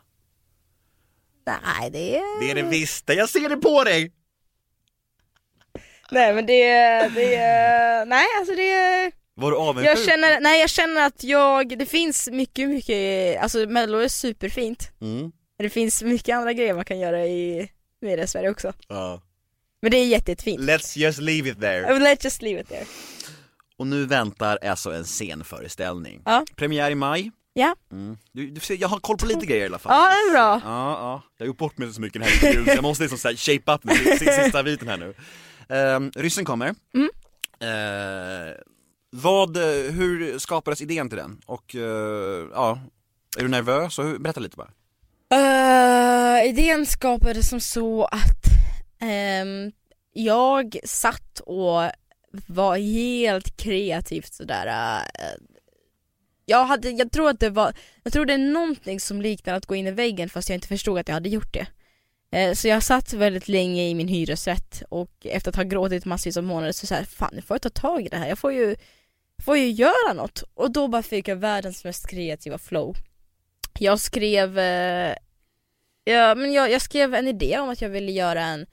Nej, 1.46 1.90
det 1.90 2.16
är... 2.16 2.40
Det 2.40 2.50
är 2.50 2.54
det 2.54 2.62
visst, 2.62 3.04
jag 3.08 3.28
ser 3.28 3.48
det 3.48 3.56
på 3.56 3.84
dig! 3.84 4.12
Nej 6.10 6.34
men 6.34 6.46
det 6.46 6.62
det 7.14 8.04
nej 8.06 8.26
alltså 8.38 8.54
det 8.54 9.10
Var 9.34 9.50
du 9.50 9.56
avundsjuk? 9.56 9.90
Jag 9.98 10.04
känner, 10.04 10.40
nej 10.40 10.60
jag 10.60 10.70
känner 10.70 11.06
att 11.06 11.24
jag, 11.24 11.78
det 11.78 11.86
finns 11.86 12.28
mycket, 12.32 12.68
mycket, 12.68 13.42
alltså 13.42 13.58
mello 13.58 13.98
är 13.98 14.08
superfint. 14.08 14.90
Mm. 15.00 15.32
Det 15.58 15.70
finns 15.70 16.02
mycket 16.02 16.36
andra 16.36 16.52
grejer 16.52 16.74
man 16.74 16.84
kan 16.84 16.98
göra 17.00 17.26
i 17.26 17.70
media 18.00 18.26
Sverige 18.26 18.50
också. 18.50 18.72
Ja. 18.88 19.22
Men 19.82 19.90
det 19.90 19.96
är 19.96 20.06
jätte- 20.06 20.30
jättefint. 20.30 20.60
Let's 20.60 20.98
just 20.98 21.18
leave 21.20 21.48
it 21.50 21.60
there. 21.60 21.90
I 21.90 21.92
will 21.92 22.02
let 22.02 22.24
just 22.24 22.42
leave 22.42 22.60
it 22.60 22.68
there. 22.68 22.84
Och 23.78 23.86
nu 23.86 24.06
väntar 24.06 24.58
alltså 24.62 24.92
en 24.92 25.04
scenföreställning. 25.04 26.22
Ja. 26.24 26.44
Premiär 26.56 26.90
i 26.90 26.94
maj. 26.94 27.30
Ja. 27.54 27.74
Mm. 27.92 28.16
Du, 28.32 28.50
du 28.50 28.60
ser, 28.60 28.76
jag 28.80 28.88
har 28.88 28.98
koll 28.98 29.16
på 29.16 29.26
lite 29.26 29.46
grejer 29.46 29.62
i 29.62 29.66
alla 29.66 29.78
fall. 29.78 29.92
Ja, 29.92 30.08
det 30.08 30.30
är 30.30 30.32
bra. 30.32 30.60
Ja, 30.64 30.90
ja. 30.90 31.22
Jag 31.36 31.44
har 31.44 31.46
gjort 31.46 31.58
bort 31.58 31.78
mig 31.78 31.92
så 31.92 32.00
mycket 32.00 32.22
den 32.22 32.22
här 32.22 32.34
intervjun 32.34 32.64
så 32.64 32.70
jag 32.70 32.82
måste 32.82 33.04
liksom 33.04 33.18
så 33.18 33.28
här 33.28 33.36
shape 33.36 33.72
up 33.72 33.84
nu, 33.84 33.94
sista, 34.18 34.62
biten 34.62 34.88
här 34.88 34.96
nu. 34.96 35.14
Ehm, 35.68 36.10
ryssen 36.14 36.44
kommer. 36.44 36.74
Mm. 36.94 37.10
Eh, 37.60 38.54
vad, 39.10 39.56
eh, 39.56 39.92
hur 39.92 40.38
skapades 40.38 40.80
idén 40.80 41.08
till 41.08 41.18
den? 41.18 41.40
Och 41.46 41.74
eh, 41.74 42.46
ja, 42.52 42.78
är 43.38 43.42
du 43.42 43.48
nervös? 43.48 43.98
Hur, 43.98 44.18
berätta 44.18 44.40
lite 44.40 44.56
bara. 44.56 44.70
Uh, 45.34 46.48
idén 46.48 46.86
skapades 46.86 47.48
som 47.48 47.60
så 47.60 48.04
att 48.04 48.44
ehm, 49.00 49.72
jag 50.12 50.76
satt 50.84 51.40
och 51.40 51.90
var 52.46 52.76
helt 52.76 53.56
kreativt 53.56 54.34
sådär 54.34 54.66
uh, 54.66 55.02
jag, 56.52 56.64
hade, 56.64 56.90
jag 56.90 57.12
tror 57.12 57.30
att 57.30 57.40
det 57.40 57.50
var, 57.50 57.72
jag 58.02 58.12
tror 58.12 58.26
det 58.26 58.32
är 58.34 58.38
någonting 58.38 59.00
som 59.00 59.22
liknar 59.22 59.54
att 59.54 59.66
gå 59.66 59.74
in 59.74 59.86
i 59.86 59.90
väggen 59.90 60.28
fast 60.28 60.48
jag 60.48 60.56
inte 60.56 60.68
förstod 60.68 60.98
att 60.98 61.08
jag 61.08 61.14
hade 61.14 61.28
gjort 61.28 61.52
det. 61.52 61.66
Eh, 62.38 62.54
Så 62.54 62.68
jag 62.68 62.82
satt 62.82 63.12
väldigt 63.12 63.48
länge 63.48 63.88
i 63.88 63.94
min 63.94 64.08
hyresrätt 64.08 64.82
och 64.88 65.10
efter 65.26 65.50
att 65.50 65.56
ha 65.56 65.62
gråtit 65.62 66.04
massvis 66.04 66.36
av 66.36 66.44
månader 66.44 66.72
så 66.72 66.86
såhär, 66.86 67.04
fan 67.04 67.30
nu 67.32 67.42
får 67.42 67.54
jag 67.54 67.62
ta 67.62 67.68
tag 67.70 68.02
i 68.06 68.08
det 68.08 68.16
här, 68.16 68.28
jag 68.28 68.38
får 68.38 68.52
ju, 68.52 68.76
får 69.42 69.56
ju 69.58 69.70
göra 69.70 70.12
något. 70.14 70.44
Och 70.54 70.70
då 70.72 70.88
bara 70.88 71.02
fick 71.02 71.28
jag 71.28 71.36
världens 71.36 71.84
mest 71.84 72.06
kreativa 72.06 72.58
flow. 72.58 72.96
Jag 73.78 74.00
skrev, 74.00 74.58
eh, 74.58 75.14
ja, 76.04 76.34
men 76.34 76.52
jag, 76.52 76.70
jag 76.70 76.82
skrev 76.82 77.14
en 77.14 77.28
idé 77.28 77.58
om 77.58 77.68
att 77.70 77.82
jag 77.82 77.90
ville 77.90 78.12
göra 78.12 78.42
en 78.42 78.66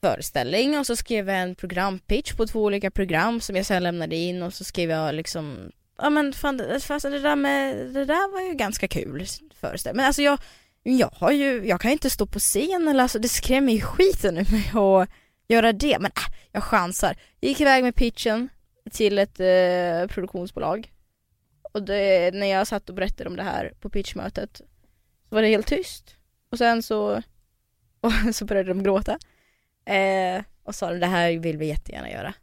föreställning 0.00 0.78
och 0.78 0.86
så 0.86 0.96
skrev 0.96 1.28
jag 1.28 1.38
en 1.38 1.54
programpitch 1.54 2.32
på 2.32 2.46
två 2.46 2.62
olika 2.62 2.90
program 2.90 3.40
som 3.40 3.56
jag 3.56 3.66
sen 3.66 3.82
lämnade 3.82 4.16
in 4.16 4.42
och 4.42 4.54
så 4.54 4.64
skrev 4.64 4.90
jag 4.90 5.14
liksom 5.14 5.72
Ja 5.98 6.10
men 6.10 6.32
fan, 6.32 6.56
det, 6.56 6.80
fast 6.80 7.02
det 7.02 7.18
där 7.18 7.36
med, 7.36 7.76
det 7.76 8.04
där 8.04 8.32
var 8.32 8.40
ju 8.40 8.54
ganska 8.54 8.88
kul 8.88 9.26
föreställning. 9.60 9.96
Men 9.96 10.06
alltså 10.06 10.22
jag, 10.22 10.38
jag 10.82 11.10
har 11.12 11.30
ju, 11.30 11.66
jag 11.66 11.80
kan 11.80 11.90
ju 11.90 11.92
inte 11.92 12.10
stå 12.10 12.26
på 12.26 12.38
scen 12.38 12.88
eller 12.88 13.02
alltså 13.02 13.18
det 13.18 13.28
skrämmer 13.28 13.72
ju 13.72 13.80
skiten 13.80 14.38
ur 14.38 14.52
mig 14.52 14.70
att 14.74 15.08
göra 15.48 15.72
det. 15.72 15.98
Men 16.00 16.10
äh, 16.10 16.34
jag 16.52 16.62
chansar. 16.62 17.16
Jag 17.40 17.48
gick 17.48 17.60
iväg 17.60 17.84
med 17.84 17.94
pitchen 17.94 18.48
till 18.90 19.18
ett 19.18 19.40
eh, 19.40 20.14
produktionsbolag. 20.14 20.92
Och 21.72 21.82
det, 21.82 22.34
när 22.34 22.46
jag 22.46 22.66
satt 22.66 22.88
och 22.88 22.94
berättade 22.94 23.30
om 23.30 23.36
det 23.36 23.42
här 23.42 23.72
på 23.80 23.90
pitchmötet 23.90 24.56
så 25.28 25.34
var 25.34 25.42
det 25.42 25.48
helt 25.48 25.66
tyst. 25.66 26.16
Och 26.50 26.58
sen 26.58 26.82
så, 26.82 27.22
och 28.00 28.12
så 28.32 28.44
började 28.44 28.68
de 28.68 28.82
gråta. 28.82 29.18
Eh, 29.84 30.42
och 30.62 30.74
sa 30.74 30.90
det 30.90 31.06
här 31.06 31.38
vill 31.38 31.56
vi 31.56 31.66
jättegärna 31.66 32.10
göra. 32.10 32.34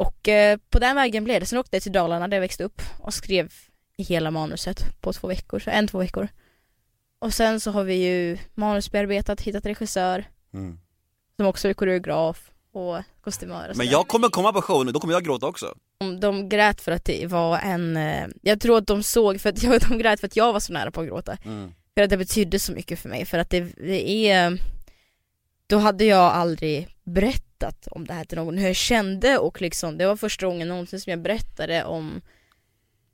Och 0.00 0.28
eh, 0.28 0.58
på 0.70 0.78
den 0.78 0.96
vägen 0.96 1.24
blev 1.24 1.40
det. 1.40 1.46
Sen 1.46 1.58
åkte 1.58 1.76
jag 1.76 1.82
till 1.82 1.92
Dalarna 1.92 2.28
där 2.28 2.36
jag 2.36 2.40
växte 2.40 2.64
upp 2.64 2.82
och 2.98 3.14
skrev 3.14 3.52
hela 3.98 4.30
manuset 4.30 5.00
på 5.00 5.12
två 5.12 5.28
veckor, 5.28 5.58
så 5.58 5.70
en, 5.70 5.88
två 5.88 5.98
veckor. 5.98 6.28
Och 7.18 7.34
sen 7.34 7.60
så 7.60 7.70
har 7.70 7.84
vi 7.84 7.94
ju 7.94 8.38
manusbearbetat, 8.54 9.40
hittat 9.40 9.66
regissör 9.66 10.24
som 11.36 11.46
också 11.46 11.68
är 11.68 11.74
koreograf 11.74 12.50
och 12.72 13.02
kostymör 13.20 13.68
och 13.68 13.76
Men 13.76 13.86
jag 13.86 14.08
kommer 14.08 14.28
komma 14.28 14.52
på 14.52 14.62
show 14.62 14.86
nu, 14.86 14.92
då 14.92 15.00
kommer 15.00 15.14
jag 15.14 15.24
gråta 15.24 15.46
också. 15.46 15.74
De, 15.98 16.20
de 16.20 16.48
grät 16.48 16.80
för 16.80 16.92
att 16.92 17.04
det 17.04 17.26
var 17.26 17.58
en, 17.58 17.96
eh, 17.96 18.26
jag 18.42 18.60
tror 18.60 18.78
att 18.78 18.86
de 18.86 19.02
såg, 19.02 19.40
för 19.40 19.48
att 19.48 19.62
jag, 19.62 19.80
de 19.80 19.98
grät 19.98 20.20
för 20.20 20.26
att 20.26 20.36
jag 20.36 20.52
var 20.52 20.60
så 20.60 20.72
nära 20.72 20.90
på 20.90 21.00
att 21.00 21.06
gråta. 21.06 21.36
För 21.94 22.02
att 22.02 22.10
det 22.10 22.16
betydde 22.16 22.58
så 22.58 22.72
mycket 22.72 22.98
för 22.98 23.08
mig, 23.08 23.26
för 23.26 23.38
att 23.38 23.50
det, 23.50 23.60
det 23.60 24.28
är 24.28 24.58
Då 25.66 25.78
hade 25.78 26.04
jag 26.04 26.32
aldrig 26.32 26.88
berättat 27.60 27.88
om 27.90 28.06
det 28.06 28.14
här 28.14 28.24
till 28.24 28.38
någon, 28.38 28.58
hur 28.58 28.66
jag 28.66 28.76
kände 28.76 29.38
och 29.38 29.60
liksom, 29.60 29.98
det 29.98 30.06
var 30.06 30.16
första 30.16 30.46
gången 30.46 30.68
någonsin 30.68 31.00
som 31.00 31.10
jag 31.10 31.20
berättade 31.22 31.84
om 31.84 32.20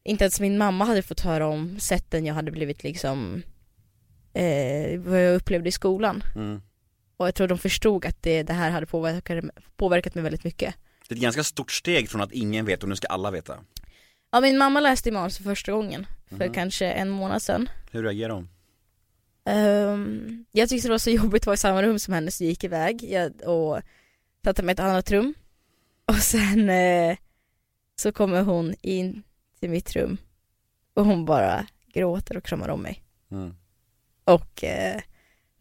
Inte 0.04 0.24
ens 0.24 0.40
min 0.40 0.58
mamma 0.58 0.84
hade 0.84 1.02
fått 1.02 1.20
höra 1.20 1.46
om 1.46 1.80
sätten 1.80 2.26
jag 2.26 2.34
hade 2.34 2.50
blivit 2.50 2.82
liksom 2.82 3.42
eh, 4.34 4.98
Vad 5.00 5.24
jag 5.26 5.34
upplevde 5.34 5.68
i 5.68 5.72
skolan 5.72 6.22
Mm. 6.36 6.62
Och 7.18 7.26
jag 7.26 7.34
tror 7.34 7.48
de 7.48 7.58
förstod 7.58 8.06
att 8.06 8.22
det, 8.22 8.42
det 8.42 8.52
här 8.52 8.70
hade 8.70 8.86
påverkat, 8.86 9.44
påverkat 9.76 10.14
mig 10.14 10.24
väldigt 10.24 10.44
mycket 10.44 10.74
Det 11.08 11.14
är 11.14 11.16
ett 11.16 11.22
ganska 11.22 11.44
stort 11.44 11.72
steg 11.72 12.08
från 12.10 12.20
att 12.20 12.32
ingen 12.32 12.64
vet 12.66 12.82
och 12.82 12.88
nu 12.88 12.96
ska 12.96 13.06
alla 13.06 13.30
veta. 13.30 13.58
Ja 14.32 14.40
min 14.40 14.58
mamma 14.58 14.80
läste 14.80 15.08
i 15.08 15.12
manus 15.12 15.36
för 15.36 15.44
första 15.44 15.72
gången, 15.72 16.06
för 16.28 16.44
Mhm. 16.44 16.54
kanske 16.54 16.86
en 16.86 17.08
månad 17.10 17.42
sedan 17.42 17.68
Hur 17.90 18.02
reagerar 18.02 18.32
hon? 18.34 18.48
Ehm, 19.44 20.44
jag 20.52 20.68
tyckte 20.68 20.88
det 20.88 20.92
var 20.92 20.98
så 20.98 21.10
jobbigt 21.20 21.42
att 21.42 21.46
vara 21.46 21.54
i 21.54 21.58
samma 21.58 21.82
rum 21.82 21.98
som 21.98 22.14
henne 22.14 22.30
så 22.30 22.44
jag 22.44 22.48
gick 22.48 22.64
iväg 22.64 23.04
jag, 23.12 23.42
och 23.48 23.80
satte 24.46 24.62
mig 24.62 24.72
i 24.72 24.74
ett 24.74 24.80
annat 24.80 25.10
rum. 25.10 25.34
Och 26.08 26.14
sen 26.16 26.70
eh, 26.70 27.16
så 27.96 28.12
kommer 28.12 28.42
hon 28.42 28.74
in 28.82 29.22
till 29.60 29.70
mitt 29.70 29.96
rum 29.96 30.16
och 30.94 31.04
hon 31.04 31.24
bara 31.24 31.66
gråter 31.92 32.36
och 32.36 32.44
kramar 32.44 32.68
om 32.68 32.82
mig. 32.82 33.02
Mm. 33.30 33.54
Och 34.24 34.64
eh, 34.64 35.00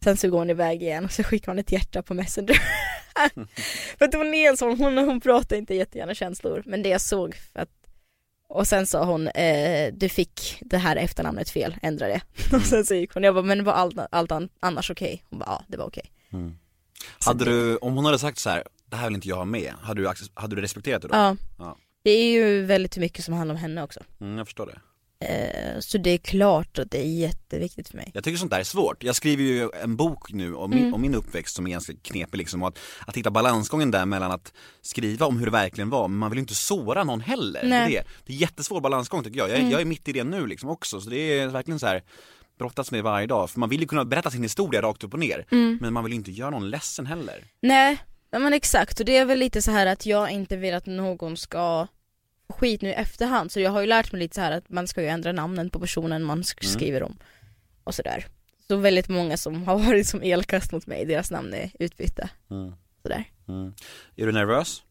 sen 0.04 0.16
så 0.16 0.30
går 0.30 0.38
hon 0.38 0.50
iväg 0.50 0.82
igen 0.82 1.04
och 1.04 1.12
så 1.12 1.22
skickar 1.22 1.52
hon 1.52 1.58
ett 1.58 1.72
hjärta 1.72 2.02
på 2.02 2.14
Messenger. 2.14 2.56
för 3.98 4.04
att 4.04 4.14
hon 4.14 4.34
är 4.34 4.48
en 4.50 4.56
sån, 4.56 4.78
hon, 4.78 4.98
hon 4.98 5.20
pratar 5.20 5.56
inte 5.56 5.74
jättegärna 5.74 6.14
känslor 6.14 6.62
men 6.66 6.82
det 6.82 6.88
jag 6.88 7.00
såg 7.00 7.34
för 7.34 7.60
att 7.60 7.70
och 8.48 8.66
sen 8.68 8.86
sa 8.86 9.04
hon, 9.04 9.28
eh, 9.28 9.92
du 9.94 10.08
fick 10.08 10.58
det 10.60 10.78
här 10.78 10.96
efternamnet 10.96 11.50
fel, 11.50 11.76
ändra 11.82 12.06
det. 12.08 12.20
och 12.56 12.62
sen 12.62 12.86
så 12.86 12.94
gick 12.94 13.14
hon, 13.14 13.22
jag 13.22 13.34
bara, 13.34 13.44
men 13.44 13.64
var 13.64 13.72
allt, 13.72 13.98
allt 14.10 14.32
an- 14.32 14.48
annars 14.60 14.90
okej? 14.90 15.24
Hon 15.30 15.38
bara, 15.38 15.46
ja 15.50 15.64
det 15.68 15.76
var 15.76 15.86
okej. 15.86 16.12
Så 17.18 17.30
Hade 17.30 17.44
det- 17.44 17.50
du, 17.50 17.76
om 17.76 17.94
hon 17.96 18.04
hade 18.04 18.18
sagt 18.18 18.38
så 18.38 18.50
här, 18.50 18.64
det 18.96 19.00
här 19.00 19.08
vill 19.08 19.14
inte 19.14 19.28
jag 19.28 19.36
ha 19.36 19.44
med, 19.44 19.72
hade 19.82 20.02
du, 20.02 20.12
hade 20.34 20.56
du 20.56 20.62
respekterat 20.62 21.02
det 21.02 21.08
då? 21.08 21.14
Ja. 21.14 21.36
Ja. 21.58 21.76
Det 22.04 22.10
är 22.10 22.30
ju 22.32 22.62
väldigt 22.62 22.96
mycket 22.96 23.24
som 23.24 23.34
handlar 23.34 23.54
om 23.54 23.60
henne 23.60 23.82
också. 23.82 24.00
Mm, 24.20 24.38
jag 24.38 24.46
förstår 24.46 24.66
det. 24.66 24.78
Eh, 25.20 25.80
så 25.80 25.98
det 25.98 26.10
är 26.10 26.18
klart 26.18 26.78
att 26.78 26.90
det 26.90 26.98
är 26.98 27.06
jätteviktigt 27.18 27.88
för 27.88 27.96
mig. 27.96 28.10
Jag 28.14 28.24
tycker 28.24 28.38
sånt 28.38 28.50
där 28.50 28.60
är 28.60 28.64
svårt. 28.64 29.02
Jag 29.02 29.16
skriver 29.16 29.42
ju 29.42 29.70
en 29.82 29.96
bok 29.96 30.32
nu 30.32 30.54
om 30.54 30.70
min, 30.70 30.78
Mm. 30.78 30.94
om 30.94 31.00
min 31.00 31.14
uppväxt 31.14 31.56
som 31.56 31.66
är 31.66 31.70
ganska 31.70 31.92
knepig 32.02 32.38
liksom 32.38 32.62
och 32.62 32.68
att, 32.68 32.78
att 33.06 33.16
hitta 33.16 33.30
balansgången 33.30 33.90
där 33.90 34.06
mellan 34.06 34.30
att 34.30 34.52
skriva 34.82 35.26
om 35.26 35.38
hur 35.38 35.44
det 35.46 35.52
verkligen 35.52 35.90
var, 35.90 36.08
men 36.08 36.18
man 36.18 36.30
vill 36.30 36.36
ju 36.38 36.40
inte 36.40 36.54
såra 36.54 37.04
någon 37.04 37.20
heller. 37.20 37.62
Det 37.62 37.74
är, 37.96 38.04
det. 38.26 38.32
är 38.32 38.36
jättesvår 38.36 38.80
balansgång 38.80 39.24
tycker 39.24 39.38
jag. 39.38 39.48
Jag, 39.50 39.58
Mm. 39.58 39.70
jag 39.70 39.80
är 39.80 39.84
mitt 39.84 40.08
i 40.08 40.12
det 40.12 40.24
nu 40.24 40.46
liksom 40.46 40.68
också, 40.70 41.00
så 41.00 41.10
det 41.10 41.18
är 41.38 41.46
verkligen 41.48 41.78
så 41.78 41.86
här 41.86 42.02
brottats 42.58 42.90
med 42.92 43.02
varje 43.02 43.26
dag, 43.26 43.50
för 43.50 43.60
man 43.60 43.68
vill 43.68 43.80
ju 43.80 43.86
kunna 43.86 44.04
berätta 44.04 44.30
sin 44.30 44.42
historia 44.42 44.82
rakt 44.82 45.04
upp 45.04 45.12
och 45.14 45.20
ner, 45.20 45.46
Mm. 45.52 45.78
men 45.80 45.92
man 45.92 46.04
vill 46.04 46.12
inte 46.12 46.30
göra 46.30 46.50
någon 46.50 46.70
ledsen 46.70 47.06
heller. 47.06 47.44
Nej, 47.62 47.98
ja, 48.36 48.40
men 48.40 48.52
exakt 48.52 49.00
och 49.00 49.06
det 49.06 49.16
är 49.16 49.24
väl 49.24 49.38
lite 49.38 49.62
så 49.62 49.70
här 49.70 49.86
att 49.86 50.06
jag 50.06 50.30
inte 50.30 50.56
vill 50.56 50.74
att 50.74 50.86
någon 50.86 51.36
ska 51.36 51.86
skit 52.48 52.82
nu 52.82 52.88
i 52.88 52.92
efterhand 52.92 53.52
så 53.52 53.60
jag 53.60 53.70
har 53.70 53.80
ju 53.80 53.86
lärt 53.86 54.12
mig 54.12 54.18
lite 54.18 54.34
så 54.34 54.40
här 54.40 54.52
att 54.52 54.68
man 54.70 54.88
ska 54.88 55.02
ju 55.02 55.08
ändra 55.08 55.32
namnen 55.32 55.70
på 55.70 55.80
personen 55.80 56.22
man 56.22 56.32
Mm. 56.38 56.44
skriver 56.44 57.02
om 57.02 57.18
och 57.84 57.94
sådär. 57.94 58.26
Så 58.68 58.76
väldigt 58.76 59.08
många 59.08 59.36
som 59.36 59.62
har 59.66 59.78
varit 59.86 60.06
som 60.06 60.22
elkast 60.22 60.72
mot 60.72 60.86
mig, 60.86 61.04
deras 61.04 61.30
namn 61.30 61.54
är 61.54 61.70
utbytta. 61.78 62.28
Mm. 62.50 62.72
Sådär. 63.02 63.24
Mm. 63.48 63.74
Är 64.16 64.26
du 64.26 64.32
nervös? 64.32 64.82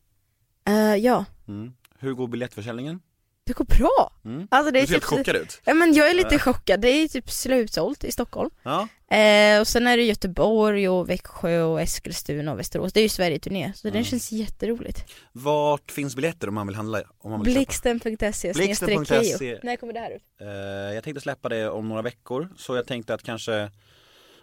Uh, 0.70 0.96
ja, 0.96 1.26
Mm. 1.48 1.74
Hur 2.00 2.14
går 2.14 2.28
biljettförsäljningen? 2.28 3.00
Det 3.46 3.54
går 3.54 3.66
bra! 3.66 4.12
Mm. 4.26 4.48
Alltså 4.52 4.72
det 4.72 4.80
Du 4.80 4.84
är 4.84 4.86
ser 4.88 4.94
helt 4.94 5.04
typ, 5.04 5.18
chockad 5.18 5.36
ut. 5.36 5.62
ja, 5.66 5.74
men 5.74 5.94
jag 5.94 6.10
är 6.10 6.14
lite 6.14 6.40
chockad, 6.40 6.80
det 6.82 6.88
är 6.90 7.08
typ 7.08 7.32
slutsålt 7.32 8.04
i 8.04 8.12
Stockholm. 8.12 8.50
Ja. 8.64 8.88
Eh, 9.18 9.60
och 9.60 9.68
sen 9.68 9.88
är 9.88 9.98
det 9.98 10.04
Göteborg 10.04 10.90
och 10.90 11.10
Växjö 11.10 11.62
och 11.64 11.82
Eskilstuna 11.82 12.52
och 12.52 12.60
Västerås, 12.60 12.94
det 12.94 13.00
är 13.00 13.02
ju 13.02 13.10
Sverige-turné 13.10 13.72
så 13.76 13.88
Mm. 13.88 14.00
det 14.00 14.06
känns 14.10 14.32
jätteroligt. 14.32 15.06
Vart 15.32 15.92
finns 15.92 16.16
biljetter 16.16 16.48
om 16.48 16.54
man 16.56 16.68
vill 16.68 16.76
handla? 16.76 17.02
Om 17.18 17.32
man 17.32 17.44
vill 17.44 17.54
köpa? 17.54 17.60
Blixten.se 17.60 18.54
Blixten.se. 18.54 19.60
När 19.64 19.76
kommer 19.76 19.94
det 19.94 20.00
här 20.00 20.12
ut? 20.12 20.22
Eh, 20.42 20.48
jag 20.96 21.04
tänkte 21.04 21.22
släppa 21.22 21.50
det 21.50 21.70
om 21.70 21.90
några 21.90 22.02
veckor, 22.02 22.50
så 22.58 22.76
jag 22.76 22.88
tänkte 22.88 23.14
att 23.14 23.24
kanske, 23.24 23.72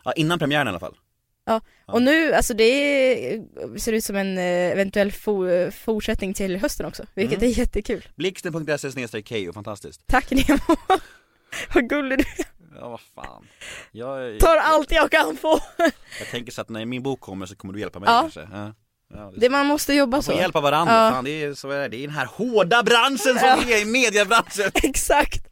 ja, 0.04 0.12
innan 0.12 0.38
premiären 0.38 0.66
i 0.66 0.70
alla 0.70 0.80
fall. 0.80 0.96
Ja, 1.44 1.60
och 1.86 2.02
nu, 2.02 2.32
alltså 2.34 2.54
det 2.54 2.64
är, 2.64 3.78
ser 3.78 3.92
ut 3.92 4.04
som 4.04 4.16
en 4.16 4.38
eh, 4.38 4.44
eventuell 4.44 5.10
fo- 5.10 5.70
fortsättning 5.70 6.34
till 6.34 6.56
hösten 6.56 6.86
också, 6.86 7.04
vilket 7.14 7.38
Mm. 7.38 7.50
är 7.52 7.58
jättekul. 7.58 8.08
Blixten.se 8.14 9.22
Keyyo, 9.22 9.52
fantastiskt. 9.52 10.06
Tack 10.06 10.30
Nemo! 10.30 10.58
Vad 11.74 11.88
gullig 11.88 12.18
du 12.18 12.24
är. 12.24 12.46
Ja 12.80 12.88
vad 12.88 13.00
fan. 13.00 13.46
Jag, 13.92 14.40
tar 14.40 14.56
allt 14.56 14.90
jag 14.92 15.10
kan 15.10 15.36
få. 15.36 15.58
jag 16.18 16.28
tänker 16.30 16.52
så 16.52 16.60
att 16.60 16.68
när 16.68 16.84
min 16.84 17.02
bok 17.02 17.20
kommer 17.20 17.46
så 17.46 17.56
kommer 17.56 17.74
du 17.74 17.80
hjälpa 17.80 17.98
mig 18.00 18.08
Ja. 18.08 18.20
kanske. 18.20 18.48
Ja. 18.52 18.74
Ja, 19.14 19.30
det 19.34 19.40
Det 19.40 19.50
man 19.50 19.66
måste 19.66 19.94
jobba 19.94 20.16
Man 20.16 20.22
får 20.22 20.32
så. 20.32 20.38
hjälpa 20.38 20.60
varandra, 20.60 20.94
Ja. 21.04 21.10
fan 21.10 21.24
det 21.24 21.42
är 21.42 21.54
så 21.54 21.70
är 21.70 21.78
det. 21.80 21.88
Det 21.88 21.96
är 21.96 22.00
den 22.06 22.16
här 22.16 22.26
hårda 22.26 22.82
branschen 22.82 23.18
som 23.18 23.36
Ja. 23.42 23.62
är 23.62 23.82
i, 23.82 23.84
mediebranschen. 23.84 24.70
Exakt! 24.82 25.46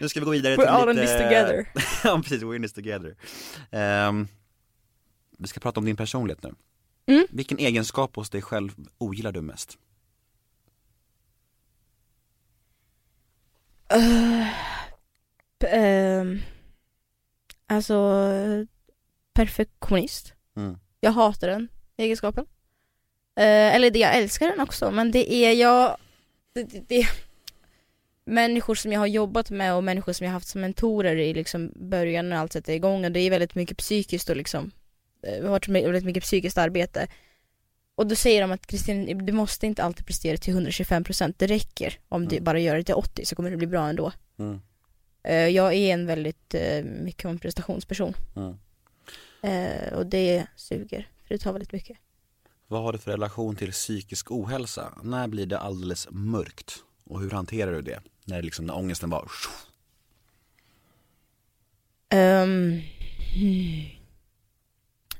Nu 0.00 0.08
ska 0.08 0.20
vi 0.20 0.24
gå 0.24 0.30
vidare 0.32 0.54
We're 0.56 0.58
till 0.58 0.68
all 0.68 0.90
in 0.90 0.96
this 0.96 1.10
together. 1.10 1.66
ja 2.04 2.16
precis, 2.22 2.42
we're 2.42 2.56
in 2.56 2.62
this 2.62 2.72
together. 2.72 3.14
Ehm, 3.70 4.28
vi 5.42 5.48
ska 5.48 5.60
prata 5.60 5.80
om 5.80 5.86
din 5.86 5.96
personlighet 5.96 6.42
nu. 6.42 6.54
Mm. 7.06 7.26
Vilken 7.30 7.58
egenskap 7.58 8.16
hos 8.16 8.30
dig 8.30 8.42
själv 8.42 8.74
ogillar 8.98 9.32
du 9.32 9.42
mest? 9.42 9.78
Uh, 13.94 14.48
ehm, 15.60 16.40
alltså, 17.66 18.24
perfektionist. 19.32 20.34
Mm. 20.56 20.78
Jag 21.00 21.12
hatar 21.12 21.48
den 21.48 21.68
egenskapen. 21.96 22.46
Eh, 23.36 23.74
eller 23.74 23.90
det, 23.90 23.98
jag 23.98 24.16
älskar 24.16 24.46
den 24.46 24.60
också, 24.60 24.90
men 24.90 25.10
det 25.10 25.32
är 25.32 25.52
jag, 25.52 25.96
det, 26.52 26.62
det, 26.62 26.84
det 26.88 27.06
människor 28.24 28.74
som 28.74 28.92
jag 28.92 29.00
har 29.00 29.06
jobbat 29.06 29.50
med 29.50 29.74
och 29.74 29.84
människor 29.84 30.12
som 30.12 30.26
jag 30.26 30.32
haft 30.32 30.48
som 30.48 30.60
mentorer 30.60 31.16
i 31.16 31.34
liksom 31.34 31.72
början 31.74 32.28
när 32.28 32.36
allt 32.36 32.52
sätter 32.52 32.72
igång 32.72 33.04
och 33.04 33.12
det 33.12 33.20
är 33.20 33.30
väldigt 33.30 33.54
mycket 33.54 33.78
psykiskt 33.78 34.28
och 34.28 34.36
liksom, 34.36 34.70
varit 35.42 35.68
med 35.68 35.82
väldigt 35.84 36.04
mycket 36.04 36.22
psykiskt 36.22 36.58
arbete. 36.58 37.08
Och 37.94 38.06
då 38.06 38.14
säger 38.14 38.40
de 38.40 38.52
att 38.52 38.66
Kristin, 38.66 39.26
du 39.26 39.32
måste 39.32 39.66
inte 39.66 39.82
alltid 39.84 40.06
prestera 40.06 40.36
till 40.36 40.54
125% 40.54 41.34
det 41.38 41.46
räcker. 41.46 41.98
Om 42.08 42.28
du 42.28 42.36
Mm. 42.36 42.44
bara 42.44 42.58
gör 42.60 42.76
det 42.76 42.84
till 42.84 42.94
80 42.94 43.24
så 43.26 43.36
kommer 43.36 43.50
det 43.50 43.56
bli 43.56 43.66
bra 43.66 43.88
ändå. 43.88 44.12
Mm. 44.38 44.60
Eh, 45.24 45.34
jag 45.48 45.74
är 45.74 45.94
en 45.94 46.06
väldigt 46.06 46.54
eh, 46.54 46.84
mycket 46.84 47.24
en 47.24 47.38
prestationsperson. 47.38 48.14
Mm. 48.36 48.54
Eh, 49.42 49.92
och 49.92 50.06
det 50.06 50.46
suger, 50.56 51.08
för 51.26 51.34
det 51.34 51.38
tar 51.38 51.52
väldigt 51.52 51.72
mycket. 51.72 51.98
Vad 52.66 52.82
har 52.82 52.92
du 52.92 52.98
för 52.98 53.10
relation 53.10 53.56
till 53.56 53.72
psykisk 53.72 54.30
ohälsa? 54.30 54.98
När 55.02 55.28
blir 55.28 55.46
det 55.46 55.58
alldeles 55.58 56.08
mörkt? 56.10 56.74
Och 57.04 57.20
hur 57.20 57.30
hanterar 57.30 57.72
du 57.72 57.82
det? 57.82 58.00
När 58.24 58.42
liksom 58.42 58.66
när 58.66 58.76
ångesten 58.76 59.10
bara 59.10 59.26
Ehm, 62.08 62.80
hmm. 63.34 63.84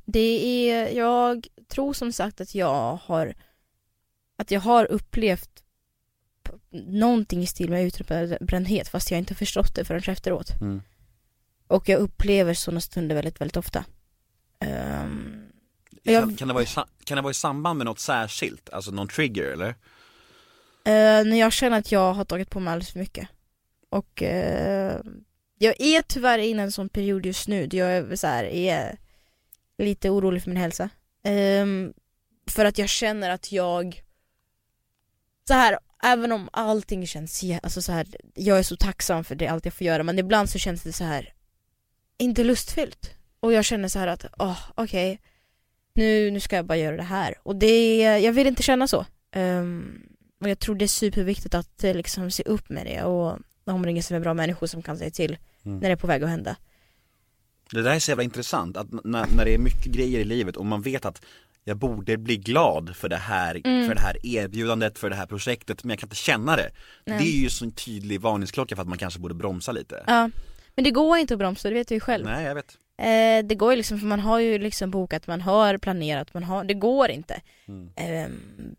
Det 0.05 0.71
är, 0.71 0.89
jag 0.97 1.47
tror 1.69 1.93
som 1.93 2.13
sagt 2.13 2.41
att 2.41 2.55
jag 2.55 2.97
har 2.97 3.35
att 4.37 4.51
jag 4.51 4.61
har 4.61 4.85
upplevt 4.85 5.63
någonting 6.71 7.43
i 7.43 7.47
stil 7.47 7.71
med 7.71 7.85
utbrändhet 7.85 8.89
fast 8.89 9.11
jag 9.11 9.19
inte 9.19 9.35
förstått 9.35 9.75
det 9.75 9.85
förrän 9.85 10.03
efteråt. 10.07 10.61
mm. 10.61 10.83
Och 11.67 11.89
jag 11.89 11.99
upplever 12.01 12.55
sådana 12.55 12.81
stunder 12.81 13.15
väldigt, 13.15 13.41
väldigt 13.41 13.57
ofta. 13.57 13.85
Kan, 14.61 16.15
Jag- 16.15 16.39
kan, 16.39 16.49
det 16.49 16.55
vara 16.55 16.65
i, 16.65 16.67
kan 17.05 17.17
det 17.17 17.23
vara 17.23 17.31
i 17.31 17.35
samband 17.35 17.79
med 17.79 17.85
något 17.85 17.99
särskilt? 17.99 18.71
Alltså 18.71 18.91
någon 18.91 19.09
trigger 19.09 19.45
eller? 19.45 19.69
Eh, 20.85 21.25
när 21.25 21.37
jag 21.37 21.53
känner 21.53 21.79
att 21.79 21.93
jag 21.93 22.13
har 22.15 22.25
tagit 22.25 22.51
på 22.51 22.61
mig 22.61 22.73
alldeles 22.73 22.91
för 22.93 22.99
mycket. 22.99 23.29
Och 23.89 24.23
eh, 24.23 25.01
jag 25.59 25.81
är 25.81 26.03
tyvärr 26.03 26.39
inne 26.39 26.63
i 26.63 26.65
en 26.65 26.73
sån 26.73 26.89
period 26.89 27.27
just 27.27 27.49
nu 27.49 27.67
där 27.67 27.79
jag 27.79 27.91
är, 27.93 28.17
så 28.17 28.27
här, 28.27 28.45
är 28.45 28.99
lite 29.83 30.11
orolig 30.11 30.43
för 30.43 30.51
min 30.51 30.57
hälsa. 30.57 30.89
Ehm, 31.25 31.93
för 32.47 32.65
att 32.65 32.79
jag 32.79 32.89
känner 32.89 33.31
att 33.31 33.53
jag 33.53 34.03
så 35.49 35.55
här, 35.55 35.79
även 36.03 36.33
om 36.33 36.49
allting 36.53 37.07
känns, 37.07 37.45
alltså 37.63 37.83
så 37.83 37.93
här, 37.93 38.07
jag 38.35 38.59
är 38.59 38.63
så 38.63 38.77
tacksam 38.77 39.25
för 39.25 39.35
det 39.35 39.49
allt 39.49 39.65
jag 39.65 39.75
får 39.75 39.87
göra 39.87 40.03
men 40.03 40.19
ibland 40.19 40.51
så 40.51 40.59
känns 40.59 40.83
det 40.83 40.93
så 40.93 41.05
här 41.05 41.33
inte 42.19 42.45
lustfyllt. 42.45 43.11
Och 43.41 43.53
jag 43.53 43.65
känner 43.65 43.89
så 43.89 43.99
här 43.99 44.07
att, 44.07 44.25
åh 44.39 44.59
okej, 44.75 45.21
nu, 45.95 46.31
nu 46.31 46.41
ska 46.41 46.57
jag 46.57 46.65
bara 46.67 46.79
göra 46.79 46.97
det 46.97 47.03
här. 47.03 47.35
Och 47.43 47.57
det, 47.57 47.99
jag 48.19 48.33
vill 48.33 48.47
inte 48.47 48.63
känna 48.63 48.89
så. 48.89 49.07
Ehm, 49.33 50.03
och 50.41 50.49
jag 50.49 50.59
tror 50.59 50.75
det 50.75 50.85
är 50.85 50.87
superviktigt 50.87 51.55
att 51.55 51.85
eh, 51.85 51.95
liksom 51.95 52.31
se 52.31 52.43
upp 52.43 52.69
med 52.69 52.87
det 52.87 53.03
och 53.03 53.39
omringa 53.65 54.03
sig 54.03 54.15
med 54.15 54.23
bra 54.23 54.35
människor 54.35 54.67
som 54.67 54.83
kan 54.83 54.99
säga 54.99 55.11
till 55.11 55.39
Mm. 55.65 55.79
när 55.79 55.89
det 55.89 55.93
är 55.93 55.97
på 55.97 56.07
väg 56.07 56.23
att 56.23 56.31
hända. 56.31 56.57
Det 57.73 57.83
där 57.83 57.95
är 57.95 57.99
så 57.99 58.11
jävla 58.11 58.25
intressant, 58.25 58.77
att 58.77 58.93
när, 59.05 59.27
när 59.37 59.45
det 59.45 59.55
är 59.55 59.59
mycket 59.59 59.93
grejer 59.93 60.21
i 60.21 60.25
livet 60.25 60.57
och 60.57 60.67
man 60.67 60.83
vet 60.83 61.05
att 61.05 61.23
jag 61.65 61.77
borde 61.77 62.17
bli 62.17 62.37
glad 62.37 62.97
för 62.97 63.09
det 63.09 63.17
här, 63.17 63.61
Mm. 63.65 63.89
för 63.89 63.95
det 63.95 64.01
här 64.01 64.27
erbjudandet, 64.27 64.99
för 64.99 65.11
det 65.11 65.17
här 65.17 65.27
projektet, 65.27 65.85
men 65.85 65.91
jag 65.91 65.99
kan 65.99 66.07
inte 66.07 66.17
känna 66.17 66.57
det. 66.57 66.71
Nej. 67.05 67.19
Det 67.19 67.25
är 67.25 67.41
ju 67.43 67.49
så 67.51 67.65
en 67.65 67.73
tydlig 67.73 68.21
varningsklocka 68.21 68.77
för 68.77 68.83
att 68.83 68.89
man 68.89 68.99
kanske 68.99 69.21
borde 69.21 69.35
bromsa 69.35 69.73
lite. 69.73 70.05
Ja, 70.07 70.31
men 70.75 70.85
det 70.85 70.91
går 70.91 71.19
inte 71.19 71.35
att 71.35 71.39
bromsa, 71.39 71.69
det 71.69 71.75
vet 71.75 71.89
du 71.89 71.95
ju 71.95 72.01
själv. 72.01 72.25
Nej, 72.25 72.45
jag 72.45 72.55
vet. 72.55 72.79
Eh, 72.99 73.47
det 73.49 73.55
går 73.55 73.71
ju 73.73 73.77
liksom, 73.77 73.99
för 74.01 74.07
man 74.07 74.21
har 74.21 74.39
ju 74.39 74.59
liksom 74.59 74.91
bokat, 74.91 75.27
man 75.27 75.41
har 75.41 75.79
planerat, 75.79 76.35
man 76.35 76.43
har, 76.45 76.65
det 76.65 76.75
går 76.75 77.09
inte. 77.11 77.41
Mm. 77.69 77.91
Ehm, 77.97 78.75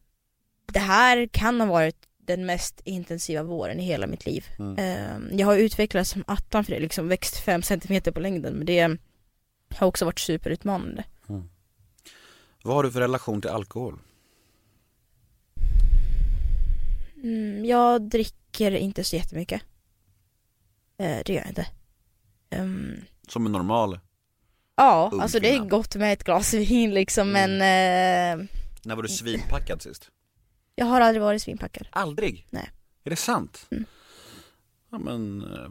det 0.73 0.79
här 0.79 1.27
kan 1.31 1.61
ha 1.61 1.67
varit 1.67 1.95
den 2.25 2.45
mest 2.45 2.81
intensiva 2.83 3.43
våren 3.43 3.79
i 3.79 3.83
hela 3.83 4.07
mitt 4.07 4.25
liv. 4.25 4.45
Mm. 4.59 4.75
Ehm, 4.77 5.37
jag 5.39 5.47
har 5.47 5.57
utvecklats 5.57 6.09
som 6.09 6.23
attan 6.27 6.63
för 6.65 6.71
det, 6.71 6.79
liksom 6.79 7.07
växt 7.07 7.37
fem 7.37 7.61
centimeter 7.63 8.11
på 8.11 8.19
längden, 8.19 8.53
men 8.53 8.65
det 8.65 8.97
har 9.75 9.87
också 9.87 10.05
varit 10.05 10.19
superutmanande. 10.19 11.03
Vad 12.63 12.75
har 12.75 12.83
du 12.83 12.91
för 12.91 12.99
relation 12.99 13.41
till 13.41 13.49
alkohol? 13.49 13.99
Mm, 17.23 17.65
jag 17.65 18.01
dricker 18.01 18.71
inte 18.71 19.03
så 19.03 19.15
jättemycket. 19.15 19.61
Eh, 20.97 21.17
det 21.25 21.33
gör 21.33 21.39
jag 21.41 21.47
inte. 21.49 21.67
Ehm, 22.49 22.95
Som 23.27 23.45
en 23.45 23.51
normal, 23.51 23.99
ja, 24.75 25.09
Ung 25.13 25.21
alltså 25.21 25.39
det 25.39 25.55
är 25.55 25.59
gott 25.65 25.95
med 25.95 26.13
ett 26.13 26.23
glas 26.23 26.53
vin 26.53 26.93
liksom 26.93 27.35
Mm. 27.35 27.57
men 27.57 28.41
eh, 28.41 28.47
när 28.83 28.95
var 28.95 29.03
du 29.03 29.09
svinpackad 29.09 29.81
sist? 29.81 30.09
Jag 30.75 30.85
har 30.85 31.01
aldrig 31.01 31.21
varit 31.21 31.41
svinpackad. 31.41 31.87
Aldrig? 31.91 32.47
Nej. 32.49 32.69
Är 33.03 33.09
det 33.09 33.15
sant? 33.15 33.67
Mm. 33.71 33.85
Ja 34.91 34.97
men, 34.99 35.41
eh, 35.41 35.65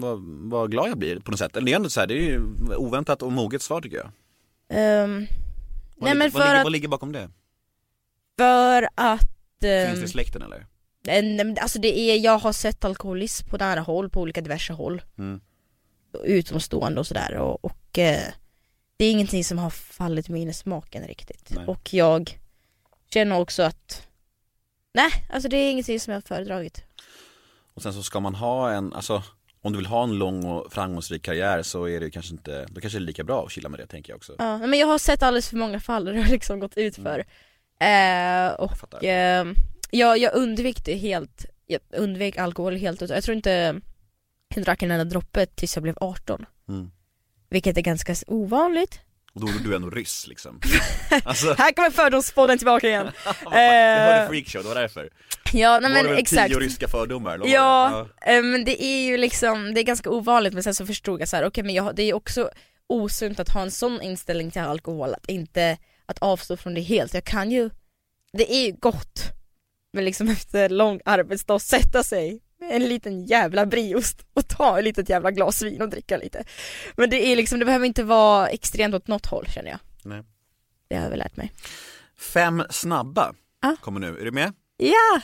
vad, 0.00 0.18
vad 0.50 0.70
glad 0.70 0.88
jag 0.90 0.98
blir 0.98 1.20
på 1.20 1.30
något 1.30 1.38
sätt. 1.38 1.56
Eller 1.56 1.66
det 1.66 1.72
är 1.72 1.76
ändå 1.76 1.90
så 1.90 2.00
här, 2.00 2.06
det 2.06 2.14
är 2.14 2.22
ju 2.22 2.40
oväntat 2.76 3.22
och 3.22 3.32
moget 3.32 3.62
svar 3.62 3.80
tycker 3.80 3.96
jag. 3.96 4.10
Ehm, 4.68 5.26
Vad, 5.96 6.08
Nej, 6.08 6.14
men 6.14 6.30
vad, 6.30 6.32
för 6.32 6.38
ligger, 6.48 6.54
att- 6.60 6.64
vad 6.64 6.72
ligger 6.72 6.88
bakom 6.88 7.12
det? 7.12 7.30
för 8.38 8.88
att 8.94 9.62
ehm, 9.64 9.86
Finns 9.88 10.00
det 10.00 10.04
i 10.04 10.08
släkten 10.08 10.42
eller? 10.42 10.56
eh, 11.06 11.22
nej, 11.22 11.44
men 11.44 11.56
alltså 11.60 11.78
det 11.78 11.98
är, 11.98 12.18
jag 12.18 12.38
har 12.38 12.52
sett 12.52 12.84
alkoholism 12.84 13.48
på 13.48 13.56
nära 13.56 13.80
håll, 13.80 14.10
på 14.10 14.20
olika 14.20 14.40
diverse 14.40 14.72
håll. 14.72 15.02
Mm. 15.18 15.40
Utomstående 16.24 17.00
och 17.00 17.06
sådär 17.06 17.34
och, 17.36 17.64
och 17.64 17.98
eh, 17.98 18.22
det 18.96 19.04
är 19.04 19.10
ingenting 19.10 19.44
som 19.44 19.58
har 19.58 19.70
fallit 19.70 20.28
mig 20.28 20.40
in 20.42 20.48
i 20.48 20.52
smaken 20.52 21.06
riktigt. 21.06 21.50
Nej. 21.54 21.66
Och 21.66 21.94
jag 21.94 22.38
känner 23.12 23.38
också 23.38 23.62
att 23.62 24.06
Nej, 24.94 25.10
alltså 25.30 25.48
det 25.48 25.56
är 25.56 25.70
ingenting 25.70 26.00
som 26.00 26.12
jag 26.12 26.16
har 26.16 26.26
föredragit. 26.26 26.84
Och 27.74 27.82
sen 27.82 27.92
så 27.92 28.02
ska 28.02 28.20
man 28.20 28.34
ha 28.34 28.70
en, 28.72 28.92
alltså 28.92 29.22
om 29.62 29.72
du 29.72 29.78
vill 29.78 29.86
ha 29.86 30.02
en 30.04 30.18
lång 30.18 30.44
och 30.44 30.72
framgångsrik 30.72 31.22
karriär 31.22 31.62
så 31.62 31.88
är 31.88 32.00
det 32.00 32.10
kanske 32.10 32.32
inte, 32.32 32.66
då 32.70 32.80
kanske 32.80 32.98
det 32.98 33.02
är 33.02 33.06
lika 33.06 33.24
bra 33.24 33.44
att 33.44 33.52
chilla 33.52 33.68
med 33.68 33.80
det 33.80 33.86
tänker 33.86 34.12
jag 34.12 34.16
också. 34.16 34.34
Ja, 34.38 34.58
men 34.58 34.78
jag 34.78 34.86
har 34.86 34.98
sett 34.98 35.22
alldeles 35.22 35.48
för 35.48 35.56
många 35.56 35.80
fall 35.80 36.04
där 36.04 36.12
det 36.12 36.22
har 36.22 36.30
liksom 36.30 36.60
gått 36.60 36.76
ut 36.76 36.96
för. 36.96 37.18
Eh, 37.80 38.52
och 38.52 39.04
eh, 39.04 39.46
jag, 39.90 40.18
jag 40.18 40.34
undvek 40.34 40.84
det 40.84 40.94
helt, 40.94 41.46
jag 41.66 41.80
undvek 41.90 42.36
alkohol 42.36 42.76
helt 42.76 43.00
Jag 43.00 43.24
tror 43.24 43.36
inte 43.36 43.80
jag 44.54 44.64
drack 44.64 44.82
en 44.82 44.90
enda 44.90 45.04
droppe 45.04 45.46
tills 45.46 45.76
jag 45.76 45.82
blev 45.82 45.96
18. 46.00 46.46
Mm. 46.68 46.90
Vilket 47.48 47.76
är 47.76 47.82
ganska 47.82 48.14
ovanligt. 48.26 49.00
Och 49.34 49.40
då 49.40 49.46
är 49.48 49.52
du 49.64 49.76
ändå 49.76 49.90
ryss 49.90 50.26
liksom. 50.26 50.60
Alltså, 51.24 51.54
Här 51.58 51.72
kommer 51.72 51.90
fördomspodden 51.90 52.58
tillbaka 52.58 52.88
igen. 52.88 53.10
jag 53.44 53.50
hörde 53.50 54.22
Eh, 54.22 54.28
freakshow, 54.28 54.62
det 54.62 54.68
var 54.68 54.74
därför. 54.74 55.10
ja, 55.52 55.80
nej 55.80 55.90
Då 55.90 55.94
var 55.96 56.02
men 56.04 56.12
det 56.12 56.18
exakt. 56.20 56.48
tio 56.48 56.58
ryska 56.58 56.88
fördomar? 56.88 57.38
vad 57.38 57.48
Ja, 57.48 58.06
det? 58.26 58.36
eh, 58.36 58.42
men 58.42 58.64
det 58.64 58.84
är 58.84 59.02
ju 59.06 59.16
liksom, 59.16 59.74
det 59.74 59.80
är 59.80 59.84
ganska 59.84 60.10
ovanligt 60.10 60.54
men 60.54 60.62
sen 60.62 60.74
så 60.74 60.86
förstod 60.86 61.20
jag 61.20 61.28
så 61.28 61.36
här, 61.36 61.44
okej 61.46 61.64
men 61.64 61.74
jag, 61.74 61.96
det 61.96 62.02
är 62.02 62.14
också 62.14 62.50
osunt 62.86 63.40
att 63.40 63.48
ha 63.48 63.62
en 63.62 63.70
sån 63.70 64.02
inställning 64.02 64.50
till 64.50 64.60
alkohol, 64.62 65.14
att 65.14 65.28
inte, 65.28 65.76
att 66.06 66.18
avstå 66.18 66.56
från 66.56 66.74
det 66.74 66.80
helt. 66.80 67.14
Jag 67.14 67.24
kan 67.24 67.50
ju, 67.50 67.70
det 68.32 68.52
är 68.54 68.66
ju 68.66 68.72
gott, 68.72 69.22
men 69.92 70.04
liksom 70.04 70.28
efter 70.30 70.68
lång 70.68 71.00
arbetsdag 71.04 71.58
sätta 71.58 72.02
sig 72.02 72.40
en 72.60 72.84
liten 72.88 73.24
jävla 73.24 73.66
brieost 73.66 74.26
och 74.34 74.48
ta 74.48 74.78
ett 74.78 74.84
litet 74.84 75.08
jävla 75.08 75.30
glas 75.30 75.62
vin 75.62 75.82
och 75.82 75.88
dricka 75.90 76.16
lite. 76.16 76.44
Men 76.96 77.10
det 77.10 77.26
är 77.32 77.36
liksom, 77.36 77.58
det 77.58 77.64
behöver 77.64 77.86
inte 77.86 78.02
vara 78.04 78.48
extremt 78.48 78.94
åt 78.94 79.08
något 79.08 79.26
håll 79.26 79.46
känner 79.46 79.70
jag. 79.70 79.78
Nej. 80.02 80.22
Det 80.88 80.96
har 80.96 81.02
jag 81.02 81.10
väl 81.10 81.18
lärt 81.18 81.36
mig. 81.36 81.52
Fem 82.18 82.62
snabba 82.70 83.34
Ja. 83.62 83.76
kommer 83.80 84.00
nu, 84.00 84.18
är 84.20 84.24
du 84.24 84.30
med? 84.30 84.52
Ja! 84.76 85.20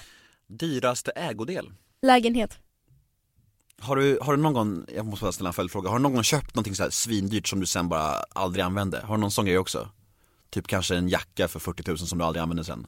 Dyraste 0.46 1.10
ägodel? 1.10 1.72
Lägenhet. 2.02 2.58
Har 3.80 3.96
du, 3.96 4.18
har 4.22 4.36
du 4.36 4.42
någon 4.42 4.52
gång, 4.52 4.86
jag 4.94 5.06
måste 5.06 5.24
bara 5.24 5.32
ställa 5.32 5.48
en 5.50 5.54
följdfråga, 5.54 5.88
har 5.90 5.96
du 5.98 6.02
någon 6.02 6.14
gång 6.14 6.22
köpt 6.22 6.54
någonting 6.54 6.74
så 6.74 6.82
här 6.82 6.90
svindyrt 6.90 7.48
som 7.48 7.60
du 7.60 7.66
sen 7.66 7.88
bara 7.88 8.14
aldrig 8.34 8.64
använde? 8.64 9.00
Har 9.00 9.14
du 9.16 9.20
någon 9.20 9.30
sån 9.30 9.44
grej 9.46 9.58
också? 9.58 9.88
Typ 10.50 10.66
kanske 10.66 10.96
en 10.96 11.08
jacka 11.08 11.48
för 11.48 11.60
40 11.60 11.82
000 11.90 11.98
som 11.98 12.18
du 12.18 12.24
aldrig 12.24 12.42
använder 12.42 12.64
sen? 12.64 12.86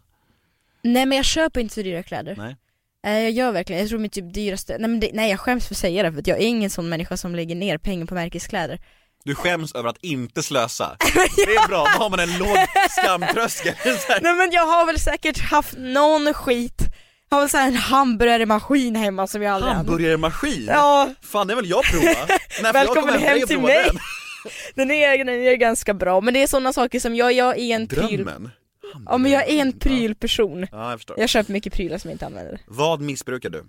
Nej 0.82 1.06
men 1.06 1.16
jag 1.16 1.24
köper 1.24 1.60
inte 1.60 1.74
så 1.74 1.82
dyra 1.82 2.02
kläder. 2.02 2.36
Nej? 2.36 2.56
Nej 3.04 3.22
jag 3.22 3.32
gör 3.32 3.52
verkligen, 3.52 3.80
jag 3.80 3.88
tror 3.88 3.98
mitt 3.98 4.12
typ 4.12 4.34
dyraste, 4.34 4.76
nej 4.78 4.90
men 4.90 5.00
det, 5.00 5.10
nej 5.12 5.30
jag 5.30 5.40
skäms 5.40 5.66
för 5.68 5.74
att 5.74 5.78
säga 5.78 6.02
det 6.02 6.12
för 6.12 6.18
att 6.18 6.26
jag 6.26 6.38
är 6.38 6.46
ingen 6.46 6.70
sån 6.70 6.88
människa 6.88 7.16
som 7.16 7.34
lägger 7.34 7.54
ner 7.54 7.78
pengar 7.78 8.06
på 8.06 8.14
märkeskläder. 8.14 8.78
Du 9.24 9.34
skäms 9.34 9.74
över 9.74 9.88
att 9.88 9.98
inte 10.04 10.42
slösa. 10.42 10.96
Det 11.14 11.42
är 11.54 11.68
bra, 11.68 11.86
då 11.98 12.02
har 12.04 12.10
man 12.10 12.20
en 12.20 12.38
låg 12.38 12.56
skamtröskel. 12.90 13.74
Nej 14.22 14.34
men 14.34 14.50
jag 14.52 14.66
har 14.66 14.86
väl 14.86 14.98
säkert 15.00 15.38
haft 15.38 15.74
någon 15.78 16.34
skit, 16.34 16.82
jag 17.30 17.36
har 17.36 17.42
väl 17.42 17.50
såhär 17.50 17.68
en 17.68 17.76
hamburgermaskin 17.76 18.96
hemma 18.96 19.26
som 19.26 19.42
jag 19.42 19.54
aldrig. 19.54 19.72
Hamburgermaskin? 19.74 20.66
Ja, 20.68 21.08
Fan 21.22 21.46
det 21.46 21.54
vill 21.54 21.70
jag 21.70 21.84
prova. 21.84 22.14
Jag 22.62 22.72
Välkommen 22.72 23.14
komma 23.14 23.26
hem 23.26 23.42
och 23.42 23.48
till 23.48 23.60
mig. 23.60 23.84
den? 23.84 23.98
den 24.74 24.90
är, 24.90 25.18
den 25.24 25.28
är 25.28 25.54
ganska 25.54 25.94
bra 25.94 26.20
men 26.20 26.34
det 26.34 26.42
är 26.42 26.46
sådana 26.46 26.72
saker 26.72 27.00
som 27.00 27.14
jag, 27.14 27.32
jag 27.32 27.58
är 27.58 27.74
en 27.76 27.88
pryl, 27.88 28.24
Drömmen. 28.24 28.50
Ja 29.06 29.18
men 29.18 29.30
jag 29.32 29.48
är 29.48 29.60
en 29.62 29.72
prylperson. 29.78 30.66
Ja 30.72 30.90
jag 30.90 30.98
förstår. 30.98 31.18
Jag 31.20 31.28
köper 31.28 31.52
mycket 31.52 31.72
prylar 31.72 31.98
som 31.98 32.10
jag 32.10 32.14
inte 32.14 32.26
använder. 32.26 32.60
Vad 32.66 33.00
missbrukar 33.00 33.50
du? 33.50 33.64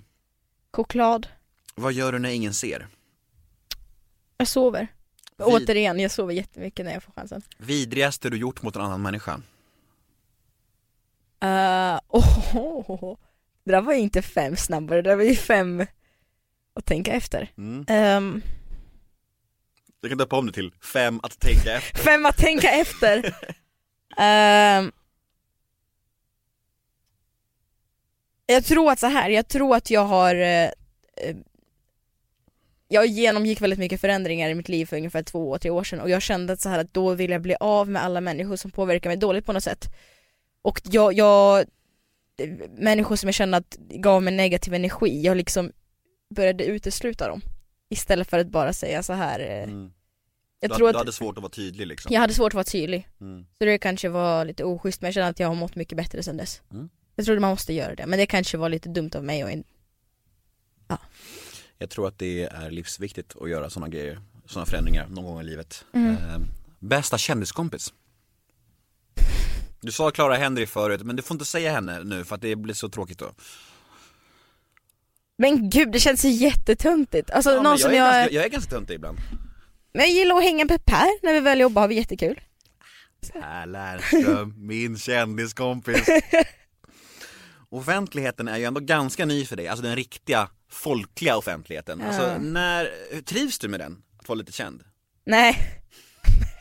Choklad, 0.73 1.27
Vad 1.75 1.93
gör 1.93 2.11
du 2.11 2.19
när 2.19 2.29
ingen 2.29 2.53
ser? 2.53 2.87
jag 4.37 4.47
sover. 4.47 4.87
Vid- 5.37 5.47
Återigen, 5.47 5.99
jag 5.99 6.11
sover 6.11 6.33
jättemycket 6.33 6.85
när 6.85 6.93
jag 6.93 7.03
får 7.03 7.11
chansen. 7.13 7.41
Vidrigaste 7.57 8.29
du 8.29 8.37
gjort 8.37 8.61
mot 8.61 8.75
en 8.75 8.81
annan 8.81 9.01
människa? 9.01 9.41
Uh, 11.43 11.99
oh, 12.07 13.17
det 13.63 13.71
där 13.71 13.81
var 13.81 13.93
ju 13.93 13.99
inte 13.99 14.21
fem 14.21 14.55
snabbare, 14.55 15.01
det 15.01 15.09
där 15.09 15.15
var 15.15 15.23
ju 15.23 15.35
fem 15.35 15.85
att 16.73 16.85
tänka 16.85 17.11
efter. 17.13 17.51
Mm. 17.57 17.85
Ehm, 17.87 18.41
Jag 20.01 20.11
kan 20.11 20.17
döpa 20.17 20.37
om 20.37 20.45
det 20.47 20.51
till 20.53 20.71
fem 20.93 21.19
att 21.23 21.39
tänka 21.39 21.73
efter. 21.77 21.97
fem 22.03 22.25
att 22.25 22.37
tänka 22.37 22.71
efter. 22.71 23.35
Ehm, 24.17 24.91
jag 28.53 28.65
tror 28.65 28.91
att 28.91 28.99
så 28.99 29.07
här, 29.07 29.29
jag 29.29 29.47
tror 29.47 29.75
att 29.75 29.91
jag 29.91 30.05
har 30.05 30.35
eh, 30.35 30.63
eh, 31.17 31.35
jag 32.87 33.05
genomgick 33.05 33.61
väldigt 33.61 33.79
mycket 33.79 34.01
förändringar 34.01 34.49
i 34.49 34.55
mitt 34.55 34.69
liv 34.69 34.85
för 34.85 34.97
ungefär 34.97 35.23
två, 35.23 35.57
tre 35.57 35.71
år 35.71 35.83
sedan 35.83 35.99
och 35.99 36.09
jag 36.09 36.21
kände 36.21 36.53
att 36.53 36.61
så 36.61 36.69
här 36.69 36.79
att 36.79 36.93
då 36.93 37.13
vill 37.13 37.31
jag 37.31 37.41
bli 37.41 37.55
av 37.59 37.89
med 37.89 38.03
alla 38.03 38.21
människor 38.21 38.55
som 38.55 38.71
påverkar 38.71 39.09
mig 39.09 39.17
dåligt 39.17 39.45
på 39.45 39.53
något 39.53 39.63
sätt. 39.63 39.85
Och 40.61 40.81
jag, 40.83 41.13
jag 41.13 41.65
människor 42.77 43.15
som 43.15 43.27
jag 43.27 43.33
kände 43.33 43.57
att 43.57 43.77
gav 43.89 44.23
mig 44.23 44.33
negativ 44.33 44.73
energi, 44.73 45.21
jag 45.21 45.37
liksom 45.37 45.71
började 46.35 46.65
utesluta 46.65 47.27
dem. 47.27 47.41
Istället 47.89 48.29
för 48.29 48.39
att 48.39 48.47
bara 48.47 48.73
säga 48.73 49.03
så 49.03 49.13
här. 49.13 49.39
eh, 49.39 49.63
Mm. 49.63 49.91
Jag 50.61 50.71
du, 50.71 50.75
tror 50.75 50.87
hade, 50.87 50.93
du 50.93 50.97
att 50.97 51.01
hade 51.01 51.11
svårt 51.13 51.37
att 51.37 51.41
vara 51.43 51.51
tydlig 51.51 51.87
liksom. 51.87 52.13
jag 52.13 52.21
hade 52.21 52.33
svårt 52.33 52.47
att 52.49 52.53
vara 52.53 52.63
tydlig. 52.63 53.07
Mm. 53.21 53.45
Så 53.57 53.65
det 53.65 53.77
kanske 53.77 54.09
var 54.09 54.45
lite 54.45 54.63
oschysst 54.63 55.01
men 55.01 55.07
jag 55.07 55.13
känner 55.13 55.29
att 55.29 55.39
jag 55.39 55.47
har 55.47 55.55
mått 55.55 55.75
mycket 55.75 55.97
bättre 55.97 56.23
sen 56.23 56.37
dess. 56.37 56.61
Mm. 56.71 56.89
Jag 57.19 57.25
trodde 57.25 57.41
man 57.41 57.49
måste 57.49 57.73
göra 57.73 57.95
det, 57.95 58.05
men 58.05 58.19
det 58.19 58.25
kanske 58.25 58.57
var 58.57 58.69
lite 58.69 58.89
dumt 58.89 59.11
av 59.15 59.23
mig 59.23 59.43
och 59.43 59.51
in... 59.51 59.63
Jag 61.77 61.89
tror 61.89 62.07
att 62.07 62.19
det 62.19 62.43
är 62.43 62.71
livsviktigt 62.71 63.35
att 63.41 63.49
göra 63.49 63.69
sådana 63.69 63.87
grejer, 63.89 64.21
sådana 64.45 64.65
förändringar 64.65 65.07
någon 65.07 65.25
gång 65.25 65.41
i 65.41 65.43
livet. 65.43 65.85
Mm. 65.93 66.11
Eh, 66.11 66.39
bästa 66.79 67.17
kändiskompis? 67.17 67.93
Du 69.81 69.91
sa 69.91 70.11
Clara 70.11 70.35
Henry 70.35 70.65
förut, 70.65 71.01
men 71.01 71.15
du 71.15 71.21
får 71.21 71.35
inte 71.35 71.45
säga 71.45 71.71
henne 71.71 72.03
nu 72.03 72.23
för 72.25 72.35
att 72.35 72.41
det 72.41 72.55
blir 72.55 72.73
så 72.73 72.89
tråkigt 72.89 73.19
då. 73.19 73.31
Men 75.37 75.69
gud, 75.69 75.91
det 75.91 75.99
känns 75.99 76.25
ju 76.25 76.29
jättetöntigt. 76.29 77.31
Alltså 77.31 77.49
Ja, 77.49 77.61
någon 77.61 77.71
jag, 77.71 77.79
som 77.79 77.91
är 77.91 77.95
jag... 77.95 78.13
ganska, 78.13 78.35
jag 78.35 78.45
är 78.45 78.49
ganska 78.49 78.71
töntig 78.71 78.93
ibland. 78.93 79.17
Men 79.93 80.01
jag 80.01 80.11
gillar 80.11 80.35
att 80.37 80.43
hänga 80.43 80.65
med 80.65 80.85
Per 80.85 81.25
när 81.25 81.33
vi 81.33 81.39
väl 81.39 81.59
jobbar, 81.59 81.81
har 81.81 81.89
vi 81.89 81.95
jättekul. 81.95 82.39
Per 83.33 83.65
Lernström, 83.65 84.53
min 84.57 84.97
kändiskompis. 84.97 86.05
Offentligheten 87.71 88.47
är 88.47 88.57
ju 88.57 88.63
ändå 88.65 88.79
ganska 88.81 89.25
ny 89.25 89.45
för 89.45 89.55
dig, 89.55 89.67
alltså 89.67 89.83
den 89.83 89.95
riktiga 89.95 90.49
folkliga 90.71 91.37
offentligheten. 91.37 92.01
Alltså 92.01 92.21
Ja. 92.23 92.37
när, 92.37 92.89
trivs 93.21 93.59
du 93.59 93.67
med 93.67 93.79
den? 93.79 93.97
Att 94.19 94.29
vara 94.29 94.37
lite 94.37 94.51
känd? 94.51 94.83
Nej. 95.25 95.57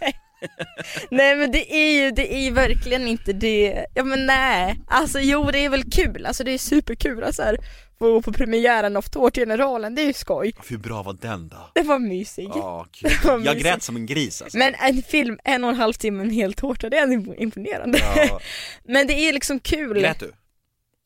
nej 1.10 1.36
men 1.36 1.52
det 1.52 1.74
är 1.74 2.02
ju, 2.04 2.10
det 2.10 2.34
är 2.34 2.40
ju 2.40 2.50
verkligen 2.50 3.08
inte 3.08 3.32
det. 3.32 3.86
Ja 3.94 4.04
men 4.04 4.26
nej. 4.26 4.80
Alltså 4.86 5.20
jo 5.20 5.50
det 5.50 5.58
är 5.64 5.68
väl 5.68 5.90
kul, 5.90 6.26
alltså 6.26 6.44
det 6.44 6.50
är 6.50 6.58
superkul 6.58 7.22
att 7.24 7.34
så 7.34 7.42
här, 7.42 7.58
få 7.98 8.12
gå 8.12 8.22
på 8.22 8.32
premiären 8.32 8.96
av 8.96 9.02
Tårtgeneralen, 9.02 9.94
det 9.94 10.02
är 10.02 10.06
ju 10.06 10.12
skoj. 10.12 10.52
Hur 10.68 10.78
bra 10.78 11.02
var 11.02 11.16
den 11.20 11.48
då? 11.48 11.70
Det 11.74 11.82
var 11.82 11.98
mysig. 11.98 12.50
Ja, 12.54 12.86
kul. 12.92 13.10
var 13.24 13.40
Jag 13.44 13.58
grät 13.58 13.82
som 13.82 13.96
en 13.96 14.06
gris 14.06 14.42
alltså. 14.42 14.58
Men 14.58 14.74
en 14.74 15.02
film, 15.02 15.38
en 15.44 15.64
och 15.64 15.70
en 15.70 15.76
halv 15.76 15.92
timme, 15.92 16.22
en 16.22 16.30
hel 16.30 16.54
tårta, 16.54 16.90
det 16.90 16.98
är 16.98 17.40
imponerande. 17.42 17.98
Ja, 18.16 18.40
Men 18.84 19.06
det 19.06 19.12
är 19.14 19.32
liksom 19.32 19.60
kul. 19.60 20.00
grät 20.00 20.20
du? 20.20 20.32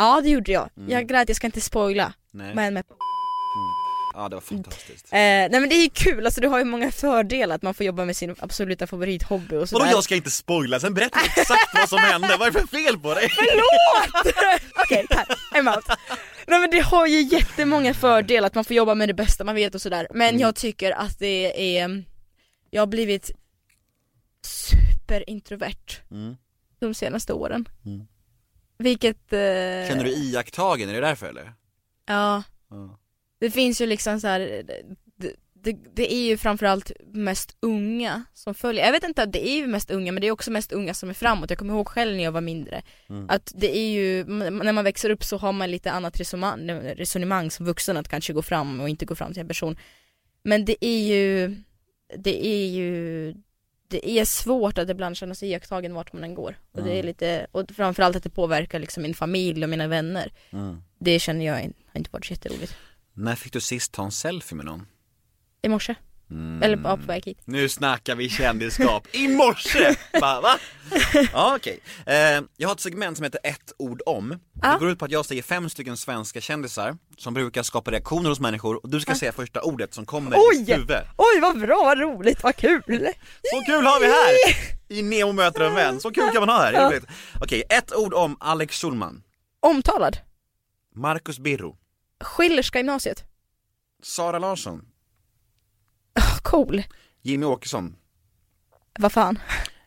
Ja 0.03 0.20
det 0.20 0.28
gjorde 0.28 0.53
jag. 0.53 0.68
Mm. 0.76 0.90
Jag 0.90 1.07
grät, 1.09 1.28
jag 1.28 1.36
ska 1.36 1.46
inte 1.46 1.61
spoila. 1.61 2.12
Nej. 2.30 2.55
Men 2.55 2.74
med 2.74 2.84
Ja 4.14 4.28
det 4.28 4.36
var 4.36 4.40
fantastiskt. 4.40 5.07
Eh, 5.07 5.18
nej 5.18 5.50
men 5.50 5.68
det 5.68 5.74
är 5.74 5.82
ju 5.82 5.90
kul, 5.90 6.24
alltså 6.26 6.40
du 6.40 6.48
har 6.48 6.59
ju 6.59 6.64
många 6.64 6.92
fördelar 6.92 7.55
att 7.55 7.62
man 7.62 7.74
får 7.74 7.86
jobba 7.86 8.05
med 8.05 8.16
sin 8.16 8.36
absoluta 8.38 8.86
favorithobby 8.86 9.57
och 9.57 9.68
sådär. 9.68 9.84
Vadå 9.84 9.96
jag 9.96 10.05
ska 10.05 10.14
inte 10.16 10.30
spoila, 10.30 10.80
sen 10.80 10.94
berätta 10.94 11.18
exakt 11.36 11.74
vad 11.74 11.88
som 11.88 11.98
hände, 11.98 12.36
vad 12.38 12.48
är 12.48 12.53
det 12.53 12.61
för 12.61 12.66
fel 12.66 12.98
på 12.98 13.14
dig? 13.14 13.24
Okej, 14.84 15.05
okay, 15.11 15.24
I'm 15.61 15.76
out. 15.76 15.84
Nej 16.46 16.61
men 16.61 16.70
det 16.70 16.80
har 16.80 17.07
ju 17.07 17.22
jättemånga 17.22 17.94
fördelar 17.94 18.46
att 18.46 18.55
man 18.55 18.64
får 18.64 18.76
jobba 18.76 18.94
med 18.94 19.09
det 19.09 19.14
bästa 19.14 19.44
man 19.44 19.55
vet 19.55 19.74
och 19.74 19.82
sådär. 19.82 20.07
Men 20.11 20.28
Mm. 20.28 20.40
jag 20.40 20.55
tycker 20.57 20.90
att 20.90 21.18
det 21.18 21.78
är, 21.78 22.05
jag 22.70 22.82
har 22.82 22.86
blivit 22.86 23.30
superintrovert 24.46 26.00
Mm. 26.11 26.36
de 26.80 26.94
senaste 26.94 27.32
åren. 27.32 27.68
Mm. 27.86 28.07
Vilket... 28.82 29.32
Eh, 29.32 29.38
Känner 29.88 30.04
du 30.04 30.10
iakttagen, 30.10 30.88
är 30.88 30.94
det 30.94 31.00
därför 31.00 31.26
eller? 31.26 31.52
Ja. 32.06 32.42
Ja. 32.70 32.98
Det 33.40 33.50
finns 33.50 33.80
ju 33.80 33.86
liksom 33.86 34.20
så 34.20 34.26
här. 34.26 34.62
Det, 35.16 35.32
det, 35.64 35.76
det 35.94 36.14
är 36.14 36.22
ju 36.22 36.36
framförallt 36.36 36.92
mest 37.12 37.56
unga 37.60 38.24
som 38.34 38.54
följer, 38.54 38.84
jag 38.84 38.92
vet 38.92 39.04
inte, 39.04 39.26
det 39.26 39.48
är 39.48 39.56
ju 39.56 39.66
mest 39.66 39.90
unga 39.90 40.12
men 40.12 40.20
det 40.20 40.26
är 40.26 40.30
också 40.30 40.50
mest 40.50 40.72
unga 40.72 40.94
som 40.94 41.10
är 41.10 41.14
framåt, 41.14 41.50
jag 41.50 41.58
kommer 41.58 41.74
ihåg 41.74 41.88
själv 41.88 42.16
när 42.16 42.24
jag 42.24 42.32
var 42.32 42.40
mindre 42.40 42.82
Mm. 43.08 43.26
Att 43.30 43.52
det 43.54 43.76
är 43.78 43.90
ju, 43.90 44.24
när 44.24 44.72
man 44.72 44.84
växer 44.84 45.10
upp 45.10 45.24
så 45.24 45.36
har 45.36 45.52
man 45.52 45.70
lite 45.70 45.92
annat 45.92 46.20
resonemang, 46.20 46.70
resonemang 46.70 47.50
som 47.50 47.66
vuxen 47.66 47.96
att 47.96 48.08
kanske 48.08 48.32
gå 48.32 48.42
fram 48.42 48.80
och 48.80 48.88
inte 48.88 49.04
gå 49.04 49.14
fram 49.14 49.32
till 49.32 49.40
en 49.40 49.48
person 49.48 49.76
Men 50.44 50.64
det 50.64 50.84
är 50.84 51.06
ju, 51.06 51.56
det 52.16 52.46
är 52.46 52.66
ju 52.66 53.34
det 53.93 54.09
är 54.11 54.24
svårt 54.24 54.78
att 54.78 54.88
ibland 54.90 55.16
känna 55.16 55.34
sig 55.34 55.49
iakttagen 55.51 55.95
vart 55.95 56.12
man 56.12 56.24
än 56.24 56.34
går 56.34 56.59
och 56.72 56.82
det 56.82 56.90
är 56.90 56.95
Mm. 56.95 57.07
lite, 57.07 57.47
och 57.53 57.70
framförallt 57.76 58.16
att 58.16 58.22
det 58.22 58.30
påverkar 58.30 58.78
liksom 58.80 59.03
min 59.03 59.14
familj 59.14 59.64
och 59.64 59.70
mina 59.70 59.86
vänner 59.86 60.32
Mm. 60.51 60.82
Det 60.99 61.18
känner 61.18 61.47
jag 61.47 61.55
har 61.55 61.72
inte 61.95 62.11
varit 62.12 62.24
så 62.26 62.32
jätteroligt 62.32 62.76
När 63.12 63.34
fick 63.34 63.53
du 63.53 63.61
sist 63.61 63.93
ta 63.93 64.05
en 64.05 64.11
selfie 64.12 64.57
med 64.57 64.66
någon? 64.66 64.86
I 65.62 65.68
morse, 65.68 65.95
Mm. 66.32 66.62
eller 66.62 66.78
ja, 66.84 66.96
på 66.96 67.02
väg 67.06 67.24
hit 67.26 67.38
Nu 67.44 67.68
snackar 67.68 68.14
vi 68.14 68.28
kändisskap, 68.28 69.06
i 69.12 69.28
morse! 69.28 69.94
Bara, 70.20 70.40
va? 70.40 70.58
Ja 71.32 71.56
okej, 71.56 71.80
eh, 72.06 72.14
jag 72.56 72.68
har 72.68 72.72
ett 72.74 72.80
segment 72.80 73.16
som 73.16 73.24
heter 73.24 73.40
ett 73.44 73.72
ord 73.78 74.02
om 74.06 74.38
Ja. 74.62 74.72
Det 74.72 74.78
går 74.78 74.90
ut 74.90 74.98
på 74.98 75.04
att 75.04 75.10
jag 75.10 75.26
säger 75.26 75.42
fem 75.42 75.68
stycken 75.70 75.96
svenska 75.96 76.40
kändisar 76.40 76.96
som 77.16 77.34
brukar 77.34 77.62
skapa 77.62 77.90
reaktioner 77.90 78.28
hos 78.28 78.40
människor 78.40 78.80
och 78.84 78.88
du 78.90 79.00
ska 79.00 79.14
säga 79.14 79.32
första 79.32 79.62
ordet 79.62 79.94
som 79.94 80.06
kommer 80.06 80.30
i 80.36 80.38
Oj! 80.38 80.58
ditt 80.64 80.76
huvud 80.76 80.96
Oj 81.16 81.40
vad 81.40 81.60
bra, 81.60 81.82
vad 81.84 81.98
roligt, 81.98 82.42
vad 82.42 82.56
kul! 82.56 82.82
Så 83.42 83.62
kul 83.66 83.84
har 83.86 84.00
vi 84.00 84.06
här! 84.06 84.34
I 84.88 85.02
Nemo 85.02 85.32
möter 85.32 85.60
en 85.60 85.74
vän, 85.74 86.00
så 86.00 86.10
kul 86.10 86.30
kan 86.30 86.40
man 86.40 86.48
ha 86.48 86.58
här, 86.62 86.72
Ja. 86.72 86.92
Okej, 87.40 87.62
ett 87.68 87.94
ord 87.96 88.14
om 88.14 88.36
Alex 88.40 88.80
Schulman 88.80 89.22
Omtalad, 89.60 90.16
Marcus 90.94 91.38
Birro 91.38 91.76
Schillerska 92.20 92.78
gymnasiet, 92.78 93.24
Sara 94.02 94.38
Larsson 94.38 94.80
oh, 96.18 96.38
cool, 96.42 96.82
Jimmy 97.22 97.46
Åkesson. 97.46 97.96
Vad 98.98 99.12
fan? 99.12 99.38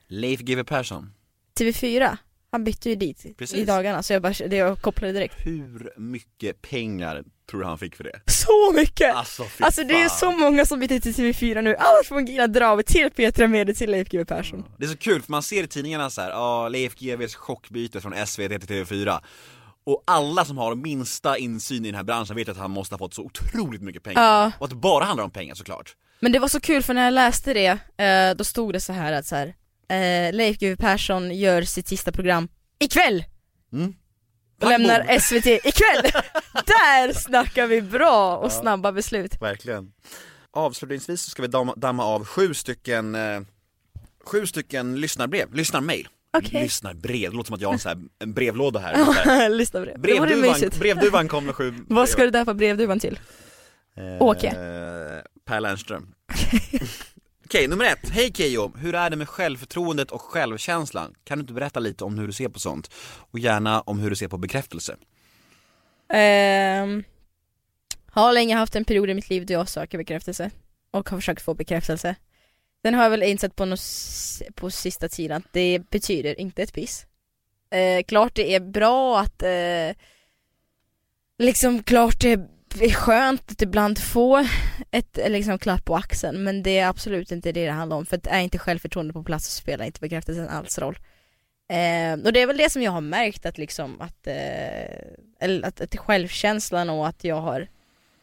Leif 0.07 0.39
GW 0.39 0.63
Persson. 0.63 1.11
TV4, 1.59 2.17
han 2.51 2.63
bytte 2.63 2.89
ju 2.89 2.95
dit 2.95 3.37
Precis. 3.37 3.57
i 3.57 3.65
dagarna 3.65 4.03
så 4.03 4.13
jag 4.13 4.21
bara, 4.21 4.33
det 4.47 4.55
jag 4.55 4.81
kopplade 4.81 5.13
direkt. 5.13 5.35
Hur 5.45 5.93
mycket 5.97 6.61
pengar 6.61 7.23
tror 7.49 7.59
du 7.61 7.65
han 7.67 7.77
fick 7.77 7.95
för 7.95 8.03
det? 8.03 8.21
Så 8.31 8.71
mycket! 8.75 9.15
Alltså 9.15 9.45
Alltså 9.59 9.83
det 9.83 10.01
är 10.01 10.09
så 10.09 10.31
många 10.31 10.65
som 10.65 10.79
byter 10.79 10.99
till 10.99 11.13
TV4 11.13 11.61
nu, 11.61 11.75
allt 11.75 12.07
från 12.07 12.25
Gina 12.25 12.47
Drave 12.47 12.83
till 12.83 13.11
Petra 13.11 13.47
Mede 13.47 13.73
till 13.73 13.91
Leif 13.91 14.09
GW 14.09 14.25
Persson. 14.25 14.63
Det 14.77 14.85
är 14.85 14.89
så 14.89 14.97
kul 14.97 15.21
för 15.21 15.31
man 15.31 15.43
ser 15.43 15.63
i 15.63 15.67
tidningarna 15.67 16.09
så 16.09 16.21
här, 16.21 16.29
ja 16.29 16.69
Leif 16.69 16.95
GWs 16.95 17.35
chockbyte 17.35 18.01
från 18.01 18.27
SVT 18.27 18.49
till 18.49 18.59
TV4 18.59 19.19
Och 19.83 20.03
alla 20.07 20.45
som 20.45 20.57
har 20.57 20.75
minsta 20.75 21.37
insyn 21.37 21.85
i 21.85 21.87
den 21.87 21.95
här 21.95 22.03
branschen 22.03 22.35
vet 22.35 22.49
att 22.49 22.57
han 22.57 22.71
måste 22.71 22.93
ha 22.95 22.99
fått 22.99 23.13
så 23.13 23.23
otroligt 23.23 23.81
mycket 23.81 24.03
pengar. 24.03 24.21
Ja. 24.21 24.51
Och 24.59 24.63
att 24.63 24.69
det 24.69 24.75
bara 24.75 25.03
handlar 25.03 25.23
om 25.23 25.31
pengar 25.31 25.55
såklart 25.55 25.95
Men 26.19 26.31
det 26.31 26.39
var 26.39 26.47
så 26.47 26.59
kul 26.59 26.83
för 26.83 26.93
när 26.93 27.03
jag 27.03 27.13
läste 27.13 27.53
det, 27.53 27.77
eh, 28.05 28.35
då 28.35 28.43
stod 28.43 28.73
det 28.73 28.79
så 28.79 28.93
här 28.93 29.13
att 29.13 29.25
så 29.25 29.35
här, 29.35 29.47
eh, 29.89 30.33
Leif 30.33 30.57
GW 30.57 30.75
Persson 30.75 31.37
gör 31.37 31.61
sitt 31.61 31.87
sista 31.87 32.11
program 32.11 32.47
ikväll! 32.79 33.23
Mm. 33.73 33.93
och 34.61 34.69
lämnar 34.69 35.19
SVT 35.19 35.45
ikväll. 35.45 36.01
Där 36.53 37.13
snackar 37.13 37.67
vi 37.67 37.81
bra 37.81 38.37
och 38.37 38.51
snabba 38.51 38.91
beslut. 38.91 39.41
Verkligen. 39.41 39.91
Avslutningsvis 40.51 41.21
så 41.21 41.29
ska 41.29 41.41
vi 41.41 41.47
damma, 41.47 41.73
damma 41.77 42.05
av 42.05 42.25
sju 42.25 42.53
stycken 42.53 43.15
eh, 43.15 43.41
Sju 44.25 44.45
stycken 44.47 45.01
lyssnarbrev, 45.01 45.53
lyssnarmail. 45.53 46.07
Okej. 46.37 46.63
Lyssnarbrev, 46.63 47.31
det 47.31 47.37
låter 47.37 47.47
som 47.47 47.55
att 47.55 47.61
jag 47.61 47.67
har 47.67 47.73
en, 47.73 47.79
så 47.79 47.89
här, 47.89 47.97
en 48.19 48.33
brevlåda 48.33 48.79
här. 48.79 49.05
Så 49.05 49.11
här. 49.11 49.49
Lyssna 49.49 49.79
på 49.79 49.85
det. 49.85 49.91
det 49.91 50.19
vore 50.19 50.35
Brevduvan, 50.35 50.69
brevduvan 50.79 51.27
kom 51.27 51.45
med 51.45 51.55
sju 51.55 51.73
Vad 51.87 52.09
ska 52.09 52.23
du 52.23 52.29
döpa 52.29 52.53
brevduvan 52.53 52.99
till? 52.99 53.19
Eh, 53.97 54.21
Åke. 54.21 54.51
Per 55.45 55.59
Lernström. 55.61 56.15
Okej, 57.45 57.67
nummer 57.67 57.85
ett. 57.85 58.09
Hej 58.09 58.33
Keyyo, 58.33 58.77
hur 58.77 58.95
är 58.95 59.09
det 59.09 59.15
med 59.15 59.29
självförtroendet 59.29 60.11
och 60.11 60.21
självkänslan? 60.21 61.15
Kan 61.23 61.37
du 61.37 61.41
inte 61.41 61.53
berätta 61.53 61.79
lite 61.79 62.03
om 62.03 62.17
hur 62.19 62.27
du 62.27 62.33
ser 62.33 62.49
på 62.49 62.59
sånt? 62.59 62.91
Och 63.31 63.39
gärna 63.39 63.81
om 63.81 63.99
hur 63.99 64.09
du 64.09 64.15
ser 64.15 64.27
på 64.27 64.37
bekräftelse. 64.37 64.95
Ehm, 66.09 67.03
har 68.05 68.33
länge 68.33 68.55
haft 68.55 68.75
en 68.75 68.85
period 68.85 69.09
i 69.09 69.13
mitt 69.13 69.29
liv 69.29 69.45
då 69.45 69.53
jag 69.53 69.69
söker 69.69 69.97
bekräftelse 69.97 70.51
och 70.91 71.09
har 71.09 71.17
försökt 71.17 71.41
få 71.41 71.53
bekräftelse. 71.53 72.15
Sen 72.81 72.93
har 72.93 73.03
jag 73.03 73.09
väl 73.09 73.23
insett 73.23 73.55
på, 73.55 73.63
s- 73.63 74.43
på 74.55 74.71
sista 74.71 75.09
tiden 75.09 75.37
att 75.37 75.53
det 75.53 75.79
betyder 75.89 76.39
inte 76.39 76.63
ett 76.63 76.73
piss. 76.73 77.05
Eh, 77.69 78.03
klart 78.03 78.35
det 78.35 78.55
är 78.55 78.59
bra 78.59 79.19
att 79.19 79.43
eh, 79.43 79.95
liksom 81.37 81.83
klart 81.83 82.19
det 82.21 82.39
det 82.77 82.85
är 82.85 82.93
skönt 82.93 83.51
att 83.51 83.61
ibland 83.61 83.99
få 83.99 84.47
ett 84.91 85.19
liksom 85.27 85.59
klapp 85.59 85.85
på 85.85 85.95
axeln 85.95 86.43
men 86.43 86.63
det 86.63 86.79
är 86.79 86.87
absolut 86.87 87.31
inte 87.31 87.51
det 87.51 87.65
det 87.65 87.71
handlar 87.71 87.97
om 87.97 88.05
för 88.05 88.17
att 88.17 88.27
är 88.27 88.39
inte 88.39 88.57
självförtroende 88.57 89.13
på 89.13 89.23
plats 89.23 89.45
så 89.45 89.61
spelar 89.61 89.85
inte 89.85 89.99
bekräftelsen 89.99 90.49
alls 90.49 90.79
roll. 90.79 90.99
Eh, 91.69 92.13
och 92.25 92.33
det 92.33 92.41
är 92.41 92.47
väl 92.47 92.57
det 92.57 92.69
som 92.69 92.81
jag 92.81 92.91
har 92.91 93.01
märkt 93.01 93.45
att 93.45 93.57
liksom 93.57 94.01
att, 94.01 94.27
eh, 94.27 94.35
eller 95.39 95.67
att, 95.67 95.81
att 95.81 95.95
självkänslan 95.95 96.89
och 96.89 97.07
att 97.07 97.23
jag 97.23 97.41
har 97.41 97.67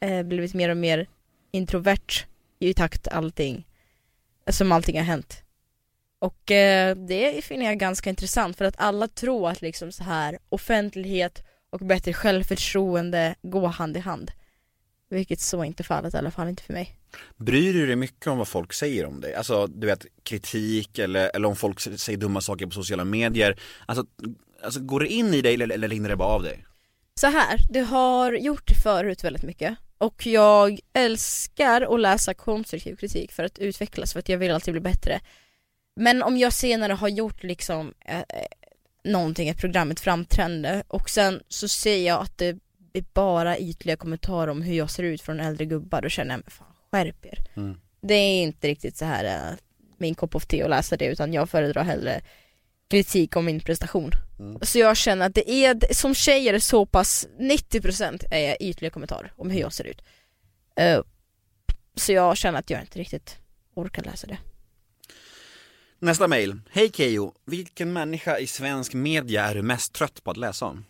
eh, 0.00 0.22
blivit 0.22 0.54
mer 0.54 0.68
och 0.68 0.76
mer 0.76 1.06
introvert 1.50 2.26
i 2.58 2.74
takt 2.74 3.08
allting 3.08 3.66
som 4.50 4.72
allting 4.72 4.98
har 4.98 5.04
hänt. 5.04 5.42
Och 6.18 6.50
eh, 6.50 6.96
det 6.96 7.44
finner 7.44 7.66
jag 7.66 7.78
ganska 7.78 8.10
intressant 8.10 8.56
för 8.56 8.64
att 8.64 8.78
alla 8.78 9.08
tror 9.08 9.48
att 9.48 9.62
liksom 9.62 9.92
så 9.92 10.04
här 10.04 10.38
offentlighet 10.48 11.42
och 11.70 11.78
bättre 11.78 12.12
självförtroende 12.12 13.34
går 13.42 13.68
hand 13.68 13.96
i 13.96 14.00
hand. 14.00 14.30
Vilket 15.12 15.40
så 15.40 15.64
inte 15.64 15.82
fallet, 15.82 16.14
i 16.14 16.16
alla 16.16 16.30
fall 16.30 16.48
inte 16.48 16.62
för 16.62 16.72
mig. 16.72 16.96
Bryr 17.36 17.72
du 17.72 17.86
dig 17.86 17.96
mycket 17.96 18.26
om 18.26 18.38
vad 18.38 18.48
folk 18.48 18.72
säger 18.72 19.06
om 19.06 19.20
dig? 19.20 19.34
Alltså 19.34 19.66
du 19.66 19.86
vet 19.86 20.06
kritik 20.22 20.98
eller, 20.98 21.30
eller 21.34 21.48
om 21.48 21.56
folk 21.56 21.80
säger 21.80 22.18
dumma 22.18 22.40
saker 22.40 22.66
på 22.66 22.72
sociala 22.72 23.04
medier 23.04 23.60
Alltså, 23.86 24.04
alltså 24.62 24.80
går 24.80 25.00
det 25.00 25.08
in 25.08 25.34
i 25.34 25.42
dig 25.42 25.54
eller, 25.54 25.70
eller 25.70 25.88
rinner 25.88 26.08
det 26.08 26.16
bara 26.16 26.28
av 26.28 26.42
dig? 26.42 26.64
Så 27.20 27.26
här, 27.26 27.60
det 27.70 27.80
har 27.80 28.32
gjort 28.32 28.68
det 28.68 28.74
förut 28.74 29.24
väldigt 29.24 29.42
mycket 29.42 29.76
och 29.98 30.26
jag 30.26 30.78
älskar 30.92 31.94
att 31.94 32.00
läsa 32.00 32.34
konstruktiv 32.34 32.96
kritik 32.96 33.32
för 33.32 33.44
att 33.44 33.58
utvecklas 33.58 34.12
för 34.12 34.18
att 34.18 34.28
jag 34.28 34.38
vill 34.38 34.50
alltid 34.50 34.74
bli 34.74 34.80
bättre. 34.80 35.20
Men 35.96 36.22
om 36.22 36.36
jag 36.38 36.52
senare 36.52 36.92
har 36.92 37.08
gjort 37.08 37.42
liksom 37.42 37.94
eh, 38.04 38.18
eh, 38.18 38.24
någonting, 39.04 39.48
ett 39.48 39.60
program, 39.60 39.90
ett 39.90 40.00
framträdande 40.00 40.82
och 40.88 41.10
sen 41.10 41.42
så 41.48 41.68
ser 41.68 42.06
jag 42.06 42.22
att 42.22 42.38
det 42.38 42.58
bara 43.14 43.58
ytliga 43.58 43.96
kommentarer 43.96 44.50
om 44.50 44.62
hur 44.62 44.74
jag 44.74 44.90
ser 44.90 45.02
ut 45.02 45.22
från 45.22 45.40
äldre 45.40 45.64
gubbar, 45.64 46.02
då 46.02 46.08
känner 46.08 46.30
jag 46.30 46.38
mig 46.38 46.50
fan 46.50 46.66
skärp 46.90 47.26
er. 47.26 47.38
Mm. 47.54 47.80
Det 48.00 48.14
är 48.14 48.42
inte 48.42 48.68
riktigt 48.68 48.96
så 48.96 49.04
här 49.04 49.24
eh, 49.24 49.56
min 49.98 50.14
kopp 50.14 50.34
of 50.34 50.46
te 50.46 50.62
att 50.62 50.70
läsa 50.70 50.96
det 50.96 51.04
utan 51.04 51.32
jag 51.32 51.50
föredrar 51.50 51.84
hellre 51.84 52.20
kritik 52.90 53.36
om 53.36 53.44
min 53.44 53.60
prestation. 53.60 54.10
Så 54.62 54.78
jag 54.78 54.96
känner 54.96 55.26
att 55.26 55.34
det 55.34 55.50
är, 55.50 55.94
som 55.94 56.14
tjej 56.14 56.48
är 56.48 56.52
det 56.52 56.60
så 56.60 56.86
pass, 56.86 57.26
90% 57.38 58.24
är 58.30 58.62
ytliga 58.62 58.90
kommentarer 58.90 59.32
om 59.36 59.50
hur 59.50 59.60
jag 59.60 59.72
ser 59.72 59.84
ut. 59.84 60.02
Eh, 60.76 61.00
så 61.94 62.12
jag 62.12 62.36
känner 62.36 62.58
att 62.58 62.70
jag 62.70 62.80
inte 62.80 62.98
riktigt 62.98 63.36
orkar 63.74 64.02
läsa 64.02 64.26
det. 64.26 64.38
Nästa 65.98 66.28
mail. 66.28 66.60
Hej 66.70 66.92
Keyyo, 66.92 67.32
vilken 67.44 67.92
människa 67.92 68.38
i 68.38 68.46
svensk 68.46 68.94
media 68.94 69.44
är 69.44 69.54
du 69.54 69.62
mest 69.62 69.92
trött 69.92 70.24
på 70.24 70.30
att 70.30 70.36
läsa 70.36 70.66
om? 70.66 70.84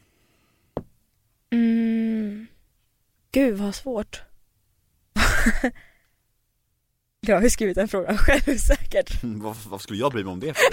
Mm. 1.53 2.47
Gud 3.33 3.59
vad 3.59 3.75
svårt. 3.75 4.23
jag 7.21 7.37
har 7.37 7.43
ju 7.43 7.51
skrivit 7.51 7.75
den 7.75 7.89
frågan 7.89 8.19
själv 8.19 8.59
säkert. 8.59 9.23
vad, 9.23 9.57
vad 9.69 9.81
skulle 9.81 9.99
jag 9.99 10.13
bry 10.13 10.25
mig 10.25 10.33
om 10.33 10.41
det 10.41 10.55
för? 10.55 10.65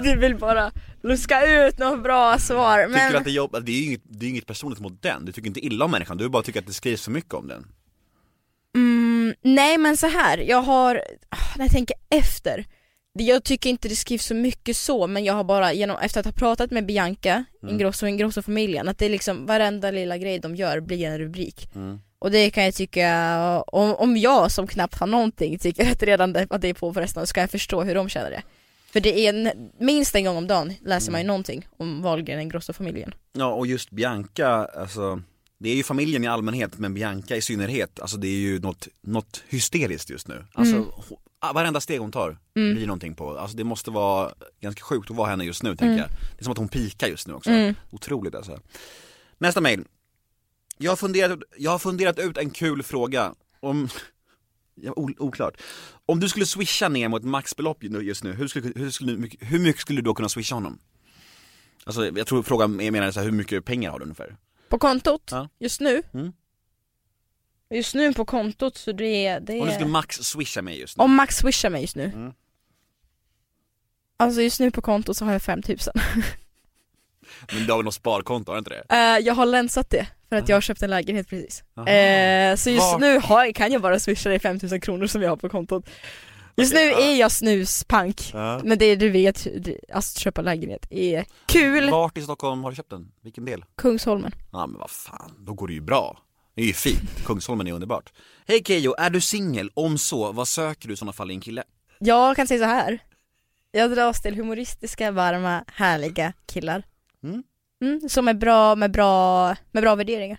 Du 0.02 0.16
vill 0.16 0.36
bara 0.36 0.72
luska 1.02 1.66
ut 1.66 1.78
något 1.78 2.02
bra 2.02 2.38
svar. 2.38 2.78
Tycker 2.78 2.98
Men... 2.98 3.12
du 3.12 3.18
att 3.18 3.24
det 3.24 3.30
är 3.30 3.32
jobb, 3.32 3.56
det 3.64 3.72
är 3.72 3.76
ju 3.76 3.84
inget, 3.84 4.02
det 4.04 4.26
är 4.26 4.30
inget 4.30 4.46
personligt 4.46 4.80
mot 4.80 5.02
den, 5.02 5.24
du 5.24 5.32
tycker 5.32 5.48
inte 5.48 5.66
illa 5.66 5.84
om 5.84 5.90
människan, 5.90 6.16
du 6.16 6.28
bara 6.28 6.42
tycker 6.42 6.60
att 6.60 6.66
det 6.66 6.72
skrivs 6.72 7.04
för 7.04 7.10
mycket 7.10 7.34
om 7.34 7.48
den 7.48 7.66
Mm, 8.74 9.34
nej 9.42 9.78
men 9.78 9.96
så 9.96 10.06
här, 10.06 10.38
jag 10.38 10.62
har, 10.62 11.02
ah, 11.28 11.56
när 11.56 11.64
jag 11.64 11.72
tänker 11.72 11.96
efter 12.10 12.64
Jag 13.18 13.44
tycker 13.44 13.70
inte 13.70 13.88
det 13.88 13.96
skrivs 13.96 14.26
så 14.26 14.34
mycket 14.34 14.76
så 14.76 15.06
men 15.06 15.24
jag 15.24 15.34
har 15.34 15.44
bara 15.44 15.72
genom, 15.72 15.98
efter 15.98 16.20
att 16.20 16.26
ha 16.26 16.32
pratat 16.32 16.70
med 16.70 16.86
Bianca, 16.86 17.44
Ingrosso 17.68 18.06
och 18.06 18.10
Ingrosso-familjen 18.10 18.88
att 18.88 18.98
det 18.98 19.06
är 19.06 19.10
liksom 19.10 19.46
varenda 19.46 19.90
lilla 19.90 20.18
grej 20.18 20.38
de 20.38 20.56
gör 20.56 20.80
blir 20.80 21.06
en 21.06 21.18
rubrik. 21.18 21.68
Mm. 21.74 22.00
Och 22.18 22.30
det 22.30 22.50
kan 22.50 22.64
jag 22.64 22.74
tycka, 22.74 23.62
om, 23.66 23.94
om 23.94 24.16
jag 24.16 24.50
som 24.52 24.66
knappt 24.66 24.98
har 24.98 25.06
någonting 25.06 25.58
tycker 25.58 25.92
att 25.92 26.02
redan 26.02 26.32
det, 26.32 26.46
att 26.50 26.60
det 26.60 26.68
är 26.68 26.74
på 26.74 26.94
förresten, 26.94 27.22
så 27.22 27.26
ska 27.26 27.40
jag 27.40 27.50
förstå 27.50 27.82
hur 27.82 27.94
de 27.94 28.08
känner 28.08 28.30
det. 28.30 28.42
För 28.92 29.00
det 29.00 29.26
är 29.26 29.34
en, 29.34 29.70
minst 29.78 30.14
en 30.14 30.24
gång 30.24 30.36
om 30.36 30.46
dagen 30.46 30.74
läser 30.84 31.12
man 31.12 31.20
ju 31.20 31.26
någonting 31.26 31.68
om 31.76 32.02
Wahlgren 32.02 32.40
Ingrosso-familjen 32.40 33.14
Ja 33.32 33.52
och 33.52 33.66
just 33.66 33.90
Bianca, 33.90 34.48
alltså 34.64 35.22
det 35.58 35.70
är 35.70 35.74
ju 35.74 35.82
familjen 35.82 36.24
i 36.24 36.26
allmänhet 36.26 36.78
men 36.78 36.94
Bianca 36.94 37.36
i 37.36 37.42
synnerhet, 37.42 38.00
alltså 38.00 38.16
det 38.16 38.28
är 38.28 38.38
ju 38.38 38.58
något, 38.58 38.88
något 39.00 39.42
hysteriskt 39.48 40.10
just 40.10 40.28
nu. 40.28 40.44
Alltså 40.54 40.76
ah, 40.76 41.04
varenda 41.54 41.80
steg 41.80 42.00
hon 42.00 42.12
tar 42.12 42.38
blir 42.54 42.86
någonting 42.86 43.14
på, 43.14 43.38
alltså 43.38 43.56
det 43.56 43.64
måste 43.64 43.90
vara 43.90 44.32
ganska 44.60 44.82
sjukt 44.82 45.10
att 45.10 45.16
vara 45.16 45.30
henne 45.30 45.44
just 45.44 45.62
nu 45.62 45.76
tänker 45.76 45.98
jag. 45.98 46.08
Det 46.08 46.40
är 46.40 46.44
som 46.44 46.52
att 46.52 46.58
hon 46.58 46.68
pikar 46.68 47.06
just 47.08 47.28
nu 47.28 47.34
också, 47.34 47.50
otroligt 47.90 48.34
alltså. 48.34 48.60
Nästa 49.38 49.60
mail. 49.60 49.84
Jag 50.78 50.90
har, 50.90 50.96
funderat, 50.96 51.38
jag 51.56 51.70
har 51.70 51.78
funderat 51.78 52.18
ut 52.18 52.38
en 52.38 52.50
kul 52.50 52.82
fråga 52.82 53.34
om, 53.60 53.88
ja, 54.74 54.92
oklart. 55.18 55.60
Om 56.06 56.20
du 56.20 56.28
skulle 56.28 56.46
swisha 56.46 56.88
ner 56.88 57.08
mot 57.08 57.24
maxbelopp 57.24 57.84
just 57.84 58.24
nu, 58.24 58.32
hur, 58.32 58.48
skulle, 58.48 58.72
hur, 58.76 58.90
skulle, 58.90 59.28
hur 59.40 59.58
mycket 59.58 59.80
skulle 59.80 59.98
du 60.00 60.04
då 60.04 60.14
kunna 60.14 60.28
swisha 60.28 60.54
honom? 60.54 60.78
Alltså 61.84 62.06
jag 62.18 62.26
tror 62.26 62.42
frågan 62.42 62.80
är 62.80 62.90
menar 62.90 63.10
så 63.10 63.20
här, 63.20 63.24
hur 63.24 63.32
mycket 63.32 63.64
pengar 63.64 63.90
har 63.90 63.98
du 63.98 64.02
ungefär? 64.02 64.36
På 64.68 64.78
kontot, 64.78 65.28
Ja. 65.30 65.48
just 65.58 65.80
nu? 65.80 66.02
Mm. 66.14 66.32
Just 67.72 67.94
nu 67.94 68.12
på 68.14 68.24
kontot 68.24 68.76
så 68.76 68.92
det 68.92 69.26
är, 69.26 69.40
det 69.40 69.52
Om 69.60 69.66
du 69.66 69.70
är... 69.72 69.74
skulle 69.74 69.90
max 69.90 70.16
swisha 70.16 70.62
mig 70.62 70.80
just 70.80 70.96
nu? 70.98 71.04
Om 71.04 71.14
Max 71.14 71.36
swishar 71.36 71.70
mig 71.70 71.80
just 71.80 71.96
nu 71.96 72.04
Mm. 72.04 72.32
Alltså 74.16 74.42
just 74.42 74.60
nu 74.60 74.70
på 74.70 74.82
kontot 74.82 75.16
så 75.16 75.24
har 75.24 75.32
jag 75.32 75.42
5000 75.42 75.92
Men 77.52 77.66
du 77.66 77.72
har 77.72 77.78
väl 77.78 77.84
något 77.84 77.94
sparkonto, 77.94 78.50
har 78.52 78.56
du 78.56 78.58
inte 78.58 78.70
det? 78.88 78.94
uh, 79.18 79.26
Jag 79.26 79.34
har 79.34 79.46
länsat 79.46 79.90
det 79.90 80.06
för 80.28 80.36
att 80.36 80.48
jag 80.48 80.56
har 80.56 80.60
köpt 80.60 80.82
en 80.82 80.90
lägenhet 80.90 81.28
precis 81.28 81.64
Aha. 81.76 81.88
Eh, 81.88 82.56
Så 82.56 82.70
just 82.70 82.92
Vart? 82.92 83.00
nu 83.00 83.18
har, 83.18 83.52
kan 83.52 83.72
jag 83.72 83.82
bara 83.82 83.98
swisha 84.00 84.28
dig 84.30 84.38
5000 84.38 84.80
kronor 84.80 85.06
som 85.06 85.22
jag 85.22 85.28
har 85.28 85.36
på 85.36 85.48
kontot 85.48 85.88
Just 86.56 86.72
Okej, 86.74 86.86
nu 86.86 86.90
ja. 86.92 87.00
är 87.00 87.16
jag 87.16 87.32
snuspank. 87.32 88.30
Men 88.64 88.78
det 88.78 88.96
du 88.96 89.10
vet, 89.10 89.46
det- 89.64 89.80
att 89.92 90.18
köpa 90.18 90.40
lägenhet 90.42 90.86
är 90.90 91.24
kul 91.46 91.90
Vart 91.90 92.18
i 92.18 92.22
Stockholm 92.22 92.64
har 92.64 92.70
du 92.70 92.76
köpt 92.76 92.90
den? 92.90 93.12
Vilken 93.22 93.44
del? 93.44 93.64
Kungsholmen 93.76 94.32
Ja 94.52 94.66
men 94.66 94.80
vad 94.80 94.90
fan, 94.90 95.32
då 95.38 95.54
går 95.54 95.66
det 95.68 95.74
ju 95.74 95.80
bra 95.80 96.18
Det 96.54 96.62
är 96.62 96.66
ju 96.66 96.72
fint, 96.72 97.24
Kungsholmen 97.24 97.66
är 97.66 97.72
underbart 97.72 98.12
Hej 98.46 98.62
Keyyo, 98.64 98.94
är 98.98 99.10
du 99.10 99.20
singel? 99.20 99.70
Om 99.74 99.98
så, 99.98 100.32
vad 100.32 100.48
söker 100.48 100.88
du 100.88 100.94
i 100.94 100.96
sådana 100.96 101.12
fall 101.12 101.30
i 101.30 101.34
en 101.34 101.40
kille? 101.40 101.64
Jag 101.98 102.36
kan 102.36 102.46
säga 102.46 102.58
så 102.60 102.64
här. 102.64 102.98
Jag 103.72 103.90
dras 103.90 104.22
till 104.22 104.34
humoristiska, 104.36 105.10
varma, 105.10 105.64
härliga 105.68 106.32
killar 106.46 106.82
Mm. 107.22 107.42
Mm, 107.82 108.08
Som 108.08 108.28
är 108.28 108.34
bra 108.34 108.74
med 108.76 108.90
bra, 108.92 109.48
med 109.70 109.82
bra 109.82 109.94
värderingar 109.94 110.38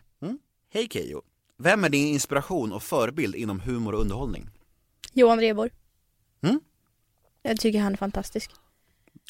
Hej 0.74 0.88
Keyyo, 0.92 1.22
vem 1.58 1.84
är 1.84 1.90
din 1.90 2.08
inspiration 2.08 2.74
och 2.74 2.84
förebild 2.84 3.36
inom 3.36 3.60
humor 3.60 3.94
och 3.94 4.02
underhållning? 4.02 4.50
Johan 5.14 5.40
Rheborg 5.40 5.72
Mm. 6.44 6.60
Jag 7.42 7.60
tycker 7.60 7.80
han 7.80 7.94
är 7.94 7.98
fantastisk 7.98 8.52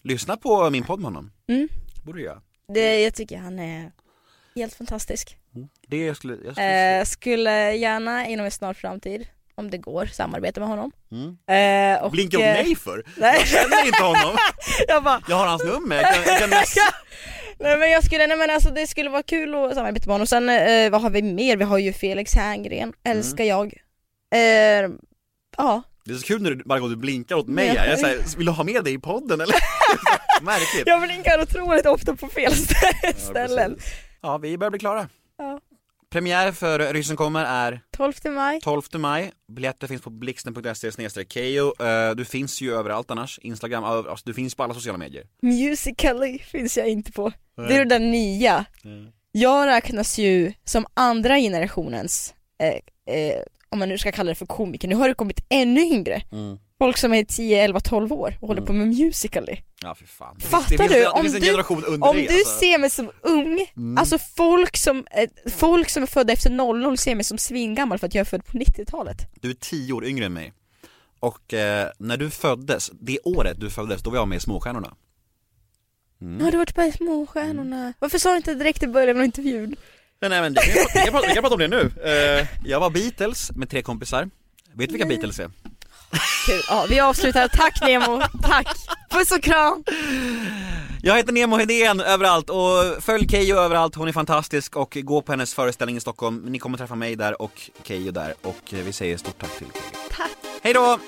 Lyssna 0.03 0.37
på 0.37 0.69
min 0.69 0.83
podd 0.83 0.99
med 0.99 1.05
honom, 1.05 1.31
Mm. 1.47 1.67
borde 2.05 2.21
göra 2.21 2.41
det, 2.67 3.01
Jag 3.01 3.13
tycker 3.15 3.37
han 3.37 3.59
är 3.59 3.91
helt 4.55 4.73
fantastisk 4.73 5.37
Det 5.87 6.05
jag 6.05 6.15
skulle, 6.17 6.37
jag 6.45 6.53
skulle 6.53 6.99
eh, 6.99 7.05
Skulle 7.05 7.73
gärna 7.75 8.27
inom 8.27 8.45
en 8.45 8.51
snar 8.51 8.73
framtid, 8.73 9.27
om 9.55 9.69
det 9.69 9.77
går, 9.77 10.05
samarbeta 10.05 10.59
med 10.59 10.69
honom 10.69 10.91
Mm. 11.11 11.95
eh, 11.97 12.03
och, 12.03 12.11
Blinkar 12.11 12.39
eh, 12.39 12.43
nej 12.45 12.75
för? 12.75 13.03
Nej. 13.17 13.35
Jag 13.39 13.47
känner 13.47 13.85
inte 13.85 14.03
honom, 14.03 14.37
jag 14.87 15.03
bara, 15.03 15.21
jag 15.29 15.35
har 15.35 15.47
hans 15.47 15.63
nummer, 15.63 15.95
jag 15.95 16.13
kan, 16.13 16.23
jag 16.25 16.39
kan 16.39 16.49
nej 17.59 17.77
men 17.77 17.91
jag 17.91 18.03
skulle, 18.03 18.27
nej 18.27 18.37
men 18.37 18.49
alltså 18.49 18.69
det 18.69 18.87
skulle 18.87 19.09
vara 19.09 19.23
kul 19.23 19.55
att 19.55 19.75
samarbeta 19.75 20.05
med 20.07 20.13
honom. 20.13 20.27
Sen 20.27 20.49
eh, 20.49 20.89
vad 20.89 21.01
har 21.01 21.09
vi 21.09 21.21
mer? 21.21 21.57
Vi 21.57 21.63
har 21.63 21.77
ju 21.77 21.93
Felix 21.93 22.35
Herngren, 22.35 22.93
älskar 23.03 23.43
jag. 23.43 23.73
Eh, 24.35 24.39
ja, 25.57 25.81
Det 26.05 26.11
är 26.11 26.15
så 26.15 26.27
kul 26.27 26.41
när 26.41 26.51
du, 26.51 26.63
varje 26.65 26.81
gång 26.81 26.89
du 26.89 26.95
blinkar 26.95 27.35
åt 27.35 27.47
mig 27.47 27.67
jag 27.75 27.99
säger, 27.99 28.37
vill 28.37 28.45
du 28.45 28.51
ha 28.51 28.63
med 28.63 28.83
dig 28.83 28.93
i 28.93 28.99
podden 28.99 29.41
eller? 29.41 29.55
Märkligt. 30.41 30.83
Jag 30.85 31.01
blinkar 31.01 31.41
otroligt 31.41 31.85
ofta 31.85 32.15
på 32.15 32.27
fel 32.27 32.51
stä- 32.53 33.13
ställen. 33.17 33.77
Ja, 34.21 34.37
vi 34.37 34.57
börjar 34.57 34.69
bli 34.71 34.79
klara. 34.79 35.09
Ja. 35.37 35.59
Premiär 36.09 36.51
för 36.51 36.93
Ryssen 36.93 37.15
kommer 37.15 37.45
är 37.45 37.81
12 37.97 38.13
maj. 38.25 38.61
12 38.61 38.81
maj, 38.93 39.31
biljetter 39.47 39.87
finns 39.87 40.01
på 40.01 40.09
blixten.se 40.09 41.25
Keyyo. 41.29 41.83
Eh, 41.85 42.15
Du 42.15 42.25
finns 42.25 42.61
ju 42.61 42.73
överallt 42.73 43.11
annars, 43.11 43.39
Instagram, 43.41 43.83
alltså, 43.83 44.23
du 44.25 44.33
finns 44.33 44.55
på 44.55 44.63
alla 44.63 44.73
sociala 44.73 44.97
medier. 44.97 45.23
Musically 45.41 46.39
finns 46.39 46.77
jag 46.77 46.87
inte 46.87 47.11
på. 47.11 47.31
Det 47.55 47.75
är 47.75 47.85
den 47.85 48.11
nya. 48.11 48.65
Jag 49.31 49.67
räknas 49.67 50.17
ju 50.17 50.53
som 50.63 50.85
andra 50.93 51.37
generationens, 51.37 52.33
eh, 52.63 53.15
eh, 53.15 53.41
om 53.69 53.79
man 53.79 53.89
nu 53.89 53.97
ska 53.97 54.11
kalla 54.11 54.29
det 54.29 54.35
för 54.35 54.45
komiker, 54.45 54.87
nu 54.87 54.95
har 54.95 55.07
det 55.07 55.13
kommit 55.13 55.45
ännu 55.49 55.81
yngre. 55.81 56.21
Mm. 56.31 56.59
Folk 56.83 56.97
som 56.97 57.13
är 57.13 57.23
10, 57.23 57.63
11, 57.63 57.79
12 57.79 58.13
år 58.13 58.37
och 58.41 58.47
håller 58.47 58.61
på 58.61 58.73
med 58.73 58.87
Musically. 58.87 59.57
Ja 59.81 59.95
fy 59.99 60.05
fan. 60.05 60.39
Fattar 60.39 60.77
det 60.77 60.87
du? 60.87 61.07
Om 61.07 61.23
du- 61.23 61.97
Om 61.99 62.15
dig 62.15 62.27
du 62.27 62.33
alltså. 62.37 62.59
ser 62.59 62.77
mig 62.77 62.89
som 62.89 63.11
ung, 63.21 63.65
alltså 63.99 64.17
folk 64.17 64.77
som, 64.77 65.05
eh, 65.11 65.29
folk 65.51 65.89
som 65.89 66.03
är 66.03 66.07
födda 66.07 66.33
efter 66.33 66.49
00 66.49 66.97
ser 66.97 67.15
mig 67.15 67.23
som 67.23 67.37
svingammal 67.37 67.99
för 67.99 68.07
att 68.07 68.15
jag 68.15 68.21
är 68.21 68.25
född 68.25 68.45
på 68.45 68.57
90-talet. 68.57 69.17
Du 69.41 69.49
är 69.49 69.53
10 69.53 69.93
år 69.93 70.05
yngre 70.05 70.25
än 70.25 70.33
mig. 70.33 70.53
Och 71.19 71.53
eh, 71.53 71.89
när 71.99 72.17
du 72.17 72.29
föddes, 72.29 72.91
det 73.01 73.19
året 73.23 73.59
du 73.59 73.69
föddes, 73.69 74.01
då 74.03 74.09
var 74.09 74.17
jag 74.17 74.27
med 74.27 74.35
i 74.37 74.39
Småstjärnorna. 74.39 74.93
Ja, 76.19 76.27
du 76.27 76.43
har 76.43 76.51
varit 76.57 76.75
på 76.75 76.91
Småstjärnorna. 76.97 77.93
Varför 77.99 78.17
sa 78.17 78.29
du 78.31 78.37
inte 78.37 78.53
direkt 78.53 78.83
i 78.83 78.87
början 78.87 79.17
av 79.17 79.23
intervjun? 79.25 79.75
Nej, 80.21 80.29
nej 80.29 80.41
men 80.41 80.53
vi 80.53 80.59
kan, 80.59 80.73
vi, 80.93 80.99
kan 81.01 81.11
prata, 81.13 81.27
vi 81.27 81.33
kan 81.33 81.43
prata 81.43 81.55
om 81.55 81.59
det 81.59 81.67
nu. 81.67 81.91
Eh, 82.05 82.47
jag 82.65 82.79
var 82.79 82.89
Beatles 82.89 83.51
med 83.51 83.69
tre 83.69 83.81
kompisar. 83.81 84.29
Vet 84.75 84.89
du 84.89 84.93
vilka 84.93 85.07
Beatles 85.07 85.39
är? 85.39 85.51
Kul. 86.45 86.61
Ja, 86.67 86.85
vi 86.89 86.99
avslutar. 86.99 87.47
Tack 87.47 87.81
Nemo, 87.81 88.21
tack! 88.43 88.67
Puss 89.09 89.31
och 89.31 89.43
kram! 89.43 89.83
Jag 91.01 91.17
heter 91.17 91.33
Nemo 91.33 91.57
Hedén 91.57 92.01
överallt 92.01 92.49
och 92.49 93.03
följ 93.03 93.27
Keyyo 93.29 93.57
överallt, 93.57 93.95
hon 93.95 94.07
är 94.07 94.11
fantastisk 94.11 94.75
och 94.75 94.97
gå 95.01 95.21
på 95.21 95.31
hennes 95.31 95.53
föreställning 95.53 95.97
i 95.97 95.99
Stockholm. 95.99 96.45
Ni 96.47 96.59
kommer 96.59 96.77
träffa 96.77 96.95
mig 96.95 97.15
där 97.15 97.41
och 97.41 97.69
Keyyo 97.83 98.11
där 98.11 98.33
och 98.41 98.57
vi 98.69 98.93
säger 98.93 99.17
stort 99.17 99.41
tack 99.41 99.57
till 99.57 99.67
Keyyo. 99.67 100.07
Tack! 100.11 100.31
Hej 100.63 100.73
då! 100.73 100.99